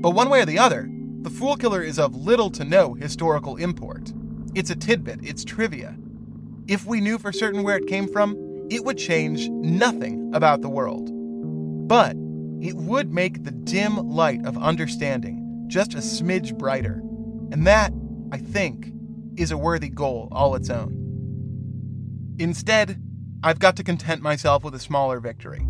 But 0.00 0.10
one 0.10 0.30
way 0.30 0.40
or 0.40 0.46
the 0.46 0.58
other, 0.58 0.88
the 1.20 1.30
Fool 1.30 1.56
Killer 1.56 1.82
is 1.82 1.98
of 1.98 2.16
little 2.16 2.50
to 2.52 2.64
no 2.64 2.94
historical 2.94 3.56
import. 3.56 4.14
It's 4.54 4.70
a 4.70 4.76
tidbit, 4.76 5.20
it's 5.22 5.44
trivia. 5.44 5.94
If 6.68 6.86
we 6.86 7.02
knew 7.02 7.18
for 7.18 7.32
certain 7.32 7.62
where 7.62 7.76
it 7.76 7.86
came 7.86 8.08
from, 8.08 8.34
it 8.70 8.82
would 8.82 8.96
change 8.96 9.48
nothing 9.50 10.34
about 10.34 10.62
the 10.62 10.70
world. 10.70 11.17
But 11.88 12.14
it 12.60 12.76
would 12.76 13.12
make 13.12 13.42
the 13.42 13.50
dim 13.50 13.96
light 13.96 14.46
of 14.46 14.56
understanding 14.56 15.66
just 15.66 15.94
a 15.94 15.98
smidge 15.98 16.56
brighter. 16.56 17.02
And 17.50 17.66
that 17.66 17.92
I 18.30 18.38
think, 18.38 18.92
is 19.36 19.50
a 19.50 19.58
worthy 19.58 19.88
goal 19.88 20.28
all 20.32 20.54
its 20.54 20.68
own. 20.68 22.36
Instead, 22.38 23.00
I've 23.42 23.58
got 23.58 23.76
to 23.76 23.84
content 23.84 24.20
myself 24.20 24.64
with 24.64 24.74
a 24.74 24.80
smaller 24.80 25.20
victory. 25.20 25.60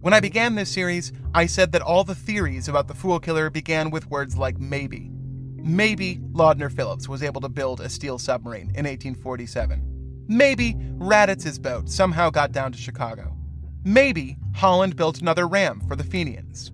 When 0.00 0.14
I 0.14 0.20
began 0.20 0.54
this 0.54 0.70
series, 0.70 1.12
I 1.34 1.46
said 1.46 1.72
that 1.72 1.82
all 1.82 2.04
the 2.04 2.14
theories 2.14 2.68
about 2.68 2.88
the 2.88 2.94
Fool 2.94 3.20
Killer 3.20 3.50
began 3.50 3.90
with 3.90 4.10
words 4.10 4.36
like 4.36 4.58
maybe. 4.58 5.10
Maybe 5.56 6.16
Lodner 6.32 6.72
Phillips 6.72 7.08
was 7.08 7.22
able 7.22 7.42
to 7.42 7.50
build 7.50 7.80
a 7.80 7.90
steel 7.90 8.18
submarine 8.18 8.70
in 8.74 8.86
1847. 8.86 10.24
Maybe 10.26 10.74
Raddatz's 10.96 11.58
boat 11.58 11.90
somehow 11.90 12.30
got 12.30 12.52
down 12.52 12.72
to 12.72 12.78
Chicago. 12.78 13.36
Maybe 13.84 14.38
Holland 14.54 14.96
built 14.96 15.20
another 15.20 15.46
ram 15.46 15.80
for 15.88 15.96
the 15.96 16.04
Fenians. 16.04 16.72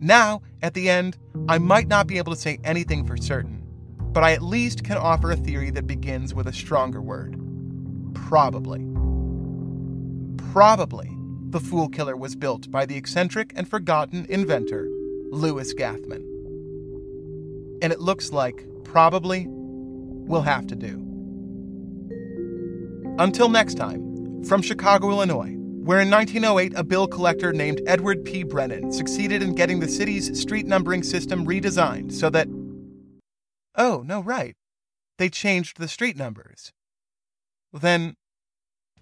Now, 0.00 0.42
at 0.62 0.74
the 0.74 0.88
end, 0.88 1.18
I 1.48 1.58
might 1.58 1.88
not 1.88 2.06
be 2.06 2.18
able 2.18 2.32
to 2.32 2.40
say 2.40 2.58
anything 2.62 3.06
for 3.06 3.16
certain, 3.16 3.66
but 3.98 4.22
I 4.22 4.32
at 4.32 4.42
least 4.42 4.84
can 4.84 4.96
offer 4.96 5.32
a 5.32 5.36
theory 5.36 5.70
that 5.70 5.86
begins 5.86 6.34
with 6.34 6.46
a 6.46 6.52
stronger 6.52 7.02
word. 7.02 7.36
Probably. 8.14 8.86
Probably 10.52 11.10
the 11.50 11.60
Fool 11.60 11.88
Killer 11.88 12.16
was 12.16 12.36
built 12.36 12.70
by 12.70 12.84
the 12.86 12.96
eccentric 12.96 13.52
and 13.56 13.68
forgotten 13.68 14.26
inventor, 14.28 14.88
Louis 15.30 15.72
Gathman. 15.74 16.24
And 17.82 17.92
it 17.92 18.00
looks 18.00 18.32
like, 18.32 18.66
probably, 18.84 19.46
we'll 19.48 20.42
have 20.42 20.66
to 20.68 20.76
do. 20.76 21.04
Until 23.18 23.48
next 23.48 23.74
time, 23.74 24.44
from 24.44 24.62
Chicago, 24.62 25.10
Illinois, 25.10 25.57
where 25.88 26.00
in 26.00 26.10
1908 26.10 26.74
a 26.76 26.84
bill 26.84 27.08
collector 27.08 27.50
named 27.50 27.80
Edward 27.86 28.22
P. 28.22 28.42
Brennan 28.42 28.92
succeeded 28.92 29.42
in 29.42 29.54
getting 29.54 29.80
the 29.80 29.88
city's 29.88 30.38
street 30.38 30.66
numbering 30.66 31.02
system 31.02 31.46
redesigned 31.46 32.12
so 32.12 32.28
that. 32.28 32.46
Oh, 33.74 34.02
no, 34.04 34.20
right. 34.20 34.54
They 35.16 35.30
changed 35.30 35.78
the 35.78 35.88
street 35.88 36.14
numbers. 36.14 36.74
Then, 37.72 38.16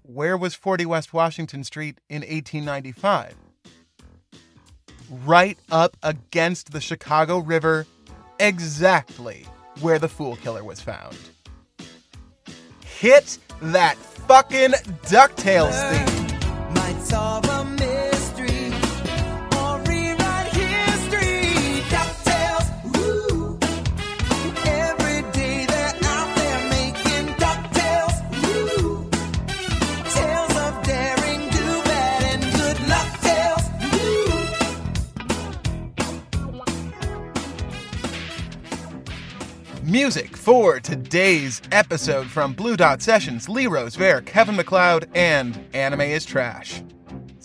where 0.03 0.37
was 0.37 0.55
40 0.55 0.87
West 0.87 1.13
Washington 1.13 1.65
Street 1.65 1.99
in 2.09 2.23
1895? 2.23 3.35
Right 5.11 5.59
up 5.73 5.97
against 6.05 6.71
the 6.71 6.81
Chicago 6.81 7.39
River, 7.39 7.85
exactly 8.39 9.45
where 9.81 9.99
the 9.99 10.09
Fool 10.09 10.37
Killer 10.37 10.63
was 10.63 10.81
found. 10.81 11.19
Hit 12.85 13.39
that 13.61 13.97
fucking 13.97 14.71
DuckTales 15.03 15.91
theme. 15.91 16.26
Music 39.85 40.37
for 40.37 40.81
today's 40.81 41.63
episode 41.73 42.27
from 42.27 42.53
Blue 42.53 42.77
Dot 42.77 43.01
Sessions, 43.01 43.49
Lee 43.49 43.67
Rosevere, 43.67 44.21
Kevin 44.27 44.57
MacLeod, 44.57 45.09
and 45.15 45.59
Anime 45.73 46.03
is 46.03 46.25
Trash. 46.25 46.83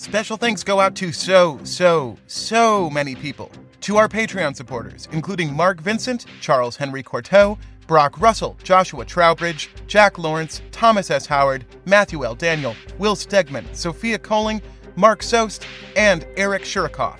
Special 0.02 0.36
thanks 0.36 0.64
go 0.64 0.80
out 0.80 0.96
to 0.96 1.12
so, 1.12 1.60
so, 1.62 2.18
so 2.26 2.90
many 2.90 3.14
people. 3.14 3.52
To 3.82 3.98
our 3.98 4.10
Patreon 4.10 4.56
supporters, 4.56 5.08
including 5.12 5.56
Mark 5.56 5.80
Vincent, 5.80 6.26
Charles 6.42 6.76
Henry 6.76 7.04
Corteau, 7.04 7.60
Brock 7.86 8.20
Russell, 8.20 8.58
Joshua 8.64 9.06
Trowbridge, 9.06 9.70
Jack 9.86 10.18
Lawrence, 10.18 10.64
Thomas 10.72 11.12
S. 11.12 11.28
Howard, 11.28 11.66
Matthew 11.86 12.26
L. 12.26 12.34
Daniel, 12.34 12.76
Will 12.98 13.16
Stegman, 13.16 13.76
Sophia 13.76 14.18
Coling, 14.18 14.60
Mark 14.96 15.22
Sost, 15.22 15.68
and 15.96 16.26
Eric 16.36 16.64
Shurikoff. 16.64 17.20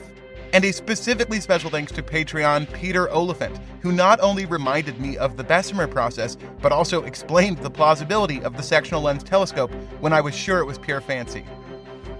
And 0.52 0.66
a 0.66 0.74
specifically 0.74 1.40
special 1.40 1.70
thanks 1.70 1.92
to 1.92 2.02
Patreon 2.02 2.74
Peter 2.74 3.08
Oliphant, 3.12 3.60
who 3.82 3.92
not 3.92 4.20
only 4.22 4.48
reminded 4.48 5.00
me 5.00 5.18
of 5.18 5.38
the 5.38 5.44
Bessemer 5.44 5.86
process, 5.86 6.36
but 6.64 6.72
also 6.72 7.04
explained 7.04 7.60
the 7.60 7.70
plausibility 7.70 8.42
of 8.42 8.58
the 8.58 8.64
sectional 8.64 9.04
lens 9.04 9.24
telescope 9.24 9.72
when 10.00 10.14
I 10.14 10.22
was 10.22 10.34
sure 10.34 10.58
it 10.62 10.66
was 10.66 10.80
pure 10.80 11.00
fancy. 11.00 11.46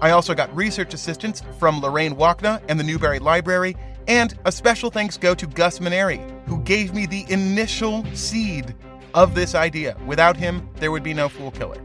I 0.02 0.10
also 0.10 0.34
got 0.34 0.54
research 0.54 0.94
assistance 0.94 1.44
from 1.60 1.80
Lorraine 1.80 2.16
Wachna 2.16 2.60
and 2.68 2.78
the 2.78 2.82
Newberry 2.82 3.20
Library, 3.20 3.76
and 4.08 4.36
a 4.44 4.50
special 4.50 4.90
thanks 4.90 5.16
go 5.16 5.32
to 5.32 5.46
Gus 5.46 5.78
Maneri, 5.78 6.18
who 6.48 6.60
gave 6.62 6.92
me 6.92 7.06
the 7.06 7.24
initial 7.28 8.04
seed 8.12 8.74
of 9.14 9.36
this 9.36 9.54
idea. 9.54 9.96
Without 10.04 10.36
him, 10.36 10.68
there 10.74 10.90
would 10.90 11.04
be 11.04 11.14
no 11.14 11.28
Fool 11.28 11.52
Killer. 11.52 11.80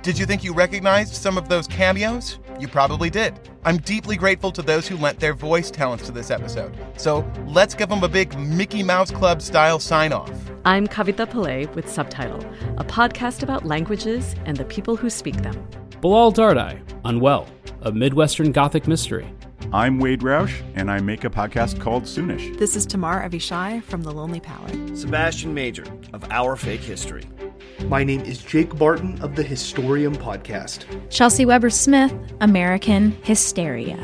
Did 0.00 0.18
you 0.18 0.24
think 0.24 0.42
you 0.42 0.54
recognized 0.54 1.14
some 1.14 1.36
of 1.36 1.50
those 1.50 1.66
cameos? 1.66 2.38
You 2.58 2.66
probably 2.66 3.10
did. 3.10 3.38
I'm 3.66 3.76
deeply 3.76 4.16
grateful 4.16 4.50
to 4.52 4.62
those 4.62 4.88
who 4.88 4.96
lent 4.96 5.20
their 5.20 5.34
voice 5.34 5.70
talents 5.70 6.06
to 6.06 6.12
this 6.12 6.30
episode. 6.30 6.74
So 6.96 7.30
let's 7.46 7.74
give 7.74 7.90
them 7.90 8.04
a 8.04 8.08
big 8.08 8.38
Mickey 8.38 8.82
Mouse 8.82 9.10
Club 9.10 9.42
style 9.42 9.78
sign 9.78 10.14
off. 10.14 10.32
I'm 10.64 10.86
Kavita 10.86 11.26
Pillai 11.26 11.74
with 11.74 11.90
Subtitle, 11.90 12.40
a 12.78 12.84
podcast 12.84 13.42
about 13.42 13.66
languages 13.66 14.34
and 14.46 14.56
the 14.56 14.64
people 14.64 14.96
who 14.96 15.10
speak 15.10 15.36
them. 15.42 15.68
Bilal 16.04 16.34
Dardai, 16.34 16.82
Unwell, 17.06 17.48
a 17.80 17.90
Midwestern 17.90 18.52
Gothic 18.52 18.86
mystery. 18.86 19.26
I'm 19.72 19.98
Wade 19.98 20.20
Roush, 20.20 20.60
and 20.74 20.90
I 20.90 21.00
make 21.00 21.24
a 21.24 21.30
podcast 21.30 21.80
called 21.80 22.02
Soonish. 22.02 22.58
This 22.58 22.76
is 22.76 22.84
Tamar 22.84 23.26
Avishai 23.26 23.82
from 23.82 24.02
The 24.02 24.10
Lonely 24.10 24.38
Palette. 24.38 24.98
Sebastian 24.98 25.54
Major 25.54 25.86
of 26.12 26.30
Our 26.30 26.56
Fake 26.56 26.82
History. 26.82 27.24
My 27.86 28.04
name 28.04 28.20
is 28.20 28.42
Jake 28.42 28.76
Barton 28.76 29.18
of 29.22 29.34
the 29.34 29.42
Historium 29.42 30.14
Podcast. 30.14 30.84
Chelsea 31.08 31.46
Weber 31.46 31.70
Smith, 31.70 32.12
American 32.42 33.12
Hysteria. 33.22 33.96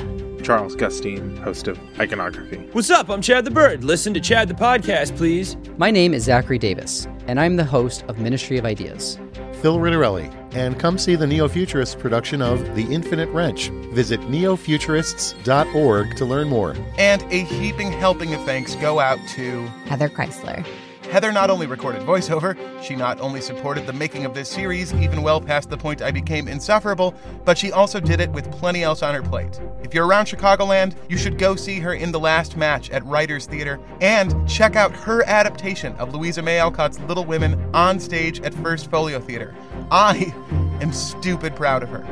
Charles 0.42 0.74
Gustine, 0.74 1.36
host 1.36 1.68
of 1.68 1.78
Iconography. 1.98 2.66
What's 2.72 2.88
up? 2.88 3.10
I'm 3.10 3.20
Chad 3.20 3.44
the 3.44 3.50
Bird. 3.50 3.84
Listen 3.84 4.14
to 4.14 4.20
Chad 4.20 4.48
the 4.48 4.54
podcast, 4.54 5.18
please. 5.18 5.58
My 5.76 5.90
name 5.90 6.14
is 6.14 6.24
Zachary 6.24 6.58
Davis, 6.58 7.06
and 7.26 7.38
I'm 7.38 7.56
the 7.56 7.64
host 7.64 8.04
of 8.08 8.18
Ministry 8.18 8.56
of 8.56 8.64
Ideas. 8.64 9.18
Phil 9.60 9.78
Rinarelli, 9.78 10.32
and 10.54 10.78
come 10.78 10.98
see 10.98 11.16
the 11.16 11.26
Neo 11.26 11.48
Futurists 11.48 11.94
production 11.94 12.42
of 12.42 12.74
The 12.74 12.84
Infinite 12.92 13.28
Wrench. 13.30 13.68
Visit 13.92 14.20
neofuturists.org 14.22 16.16
to 16.16 16.24
learn 16.24 16.48
more. 16.48 16.76
And 16.98 17.22
a 17.24 17.44
heaping 17.44 17.92
helping 17.92 18.34
of 18.34 18.42
thanks 18.44 18.74
go 18.76 19.00
out 19.00 19.18
to 19.34 19.66
Heather 19.86 20.08
Chrisler. 20.08 20.66
Heather 21.10 21.32
not 21.32 21.50
only 21.50 21.66
recorded 21.66 22.02
voiceover, 22.02 22.56
she 22.80 22.94
not 22.94 23.20
only 23.20 23.40
supported 23.40 23.84
the 23.84 23.92
making 23.92 24.24
of 24.24 24.32
this 24.32 24.48
series, 24.48 24.94
even 24.94 25.22
well 25.22 25.40
past 25.40 25.68
the 25.68 25.76
point 25.76 26.02
I 26.02 26.12
became 26.12 26.46
insufferable, 26.46 27.16
but 27.44 27.58
she 27.58 27.72
also 27.72 27.98
did 27.98 28.20
it 28.20 28.30
with 28.30 28.48
plenty 28.52 28.84
else 28.84 29.02
on 29.02 29.16
her 29.16 29.22
plate. 29.22 29.60
If 29.82 29.92
you're 29.92 30.06
around 30.06 30.26
Chicagoland, 30.26 30.94
you 31.08 31.16
should 31.18 31.36
go 31.36 31.56
see 31.56 31.80
her 31.80 31.94
in 31.94 32.12
The 32.12 32.20
Last 32.20 32.56
Match 32.56 32.90
at 32.90 33.04
Writers 33.04 33.46
Theater 33.46 33.80
and 34.00 34.48
check 34.48 34.76
out 34.76 34.92
her 34.92 35.24
adaptation 35.24 35.96
of 35.96 36.14
Louisa 36.14 36.42
May 36.42 36.60
Alcott's 36.60 37.00
Little 37.00 37.24
Women 37.24 37.60
on 37.74 37.98
stage 37.98 38.40
at 38.42 38.54
First 38.54 38.88
Folio 38.88 39.18
Theater. 39.18 39.52
I 39.90 40.32
am 40.80 40.92
stupid 40.92 41.56
proud 41.56 41.82
of 41.82 41.88
her. 41.88 42.06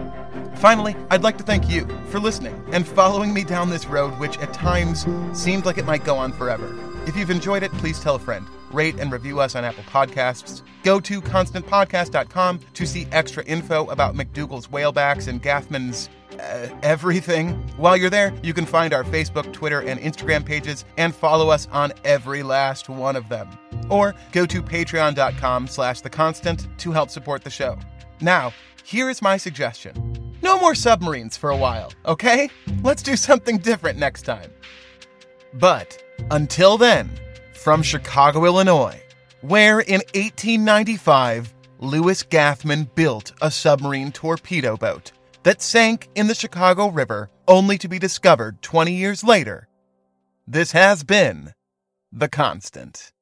Finally, 0.56 0.96
I'd 1.08 1.22
like 1.22 1.38
to 1.38 1.44
thank 1.44 1.70
you 1.70 1.86
for 2.08 2.18
listening 2.18 2.60
and 2.72 2.84
following 2.84 3.32
me 3.32 3.44
down 3.44 3.70
this 3.70 3.86
road, 3.86 4.18
which 4.18 4.36
at 4.38 4.52
times 4.52 5.06
seemed 5.32 5.66
like 5.66 5.78
it 5.78 5.86
might 5.86 6.04
go 6.04 6.16
on 6.16 6.32
forever. 6.32 6.74
If 7.06 7.16
you've 7.16 7.30
enjoyed 7.30 7.62
it, 7.62 7.70
please 7.74 8.00
tell 8.00 8.16
a 8.16 8.18
friend. 8.18 8.44
Rate 8.72 8.98
and 8.98 9.10
review 9.10 9.40
us 9.40 9.54
on 9.54 9.64
Apple 9.64 9.84
Podcasts. 9.84 10.62
Go 10.82 11.00
to 11.00 11.20
constantpodcast.com 11.20 12.60
to 12.74 12.86
see 12.86 13.06
extra 13.12 13.44
info 13.44 13.86
about 13.86 14.14
McDougal's 14.14 14.68
whalebacks 14.68 15.28
and 15.28 15.42
Gathman's 15.42 16.08
uh, 16.38 16.68
everything. 16.82 17.50
While 17.76 17.96
you're 17.96 18.10
there, 18.10 18.32
you 18.42 18.54
can 18.54 18.66
find 18.66 18.92
our 18.92 19.04
Facebook, 19.04 19.52
Twitter, 19.52 19.80
and 19.80 19.98
Instagram 20.00 20.44
pages 20.44 20.84
and 20.96 21.14
follow 21.14 21.50
us 21.50 21.66
on 21.72 21.92
every 22.04 22.42
last 22.42 22.88
one 22.88 23.16
of 23.16 23.28
them. 23.28 23.48
Or 23.88 24.14
go 24.32 24.46
to 24.46 24.62
patreon.com 24.62 25.66
slash 25.66 26.00
the 26.00 26.10
constant 26.10 26.68
to 26.78 26.92
help 26.92 27.10
support 27.10 27.44
the 27.44 27.50
show. 27.50 27.78
Now, 28.20 28.52
here 28.84 29.10
is 29.10 29.20
my 29.22 29.36
suggestion. 29.36 30.34
No 30.42 30.58
more 30.58 30.74
submarines 30.74 31.36
for 31.36 31.50
a 31.50 31.56
while, 31.56 31.92
okay? 32.06 32.48
Let's 32.82 33.02
do 33.02 33.16
something 33.16 33.58
different 33.58 33.98
next 33.98 34.22
time. 34.22 34.50
But 35.54 36.02
until 36.30 36.78
then, 36.78 37.10
from 37.58 37.82
Chicago, 37.82 38.44
Illinois, 38.44 39.02
where 39.40 39.80
in 39.80 40.00
1895 40.14 41.52
Louis 41.80 42.22
Gathman 42.22 42.88
built 42.94 43.32
a 43.42 43.50
submarine 43.50 44.12
torpedo 44.12 44.76
boat 44.76 45.12
that 45.42 45.60
sank 45.60 46.08
in 46.14 46.28
the 46.28 46.34
Chicago 46.34 46.88
River 46.88 47.30
only 47.46 47.76
to 47.78 47.88
be 47.88 47.98
discovered 47.98 48.62
20 48.62 48.92
years 48.92 49.24
later, 49.24 49.68
this 50.46 50.72
has 50.72 51.02
been 51.02 51.52
The 52.12 52.28
Constant. 52.28 53.12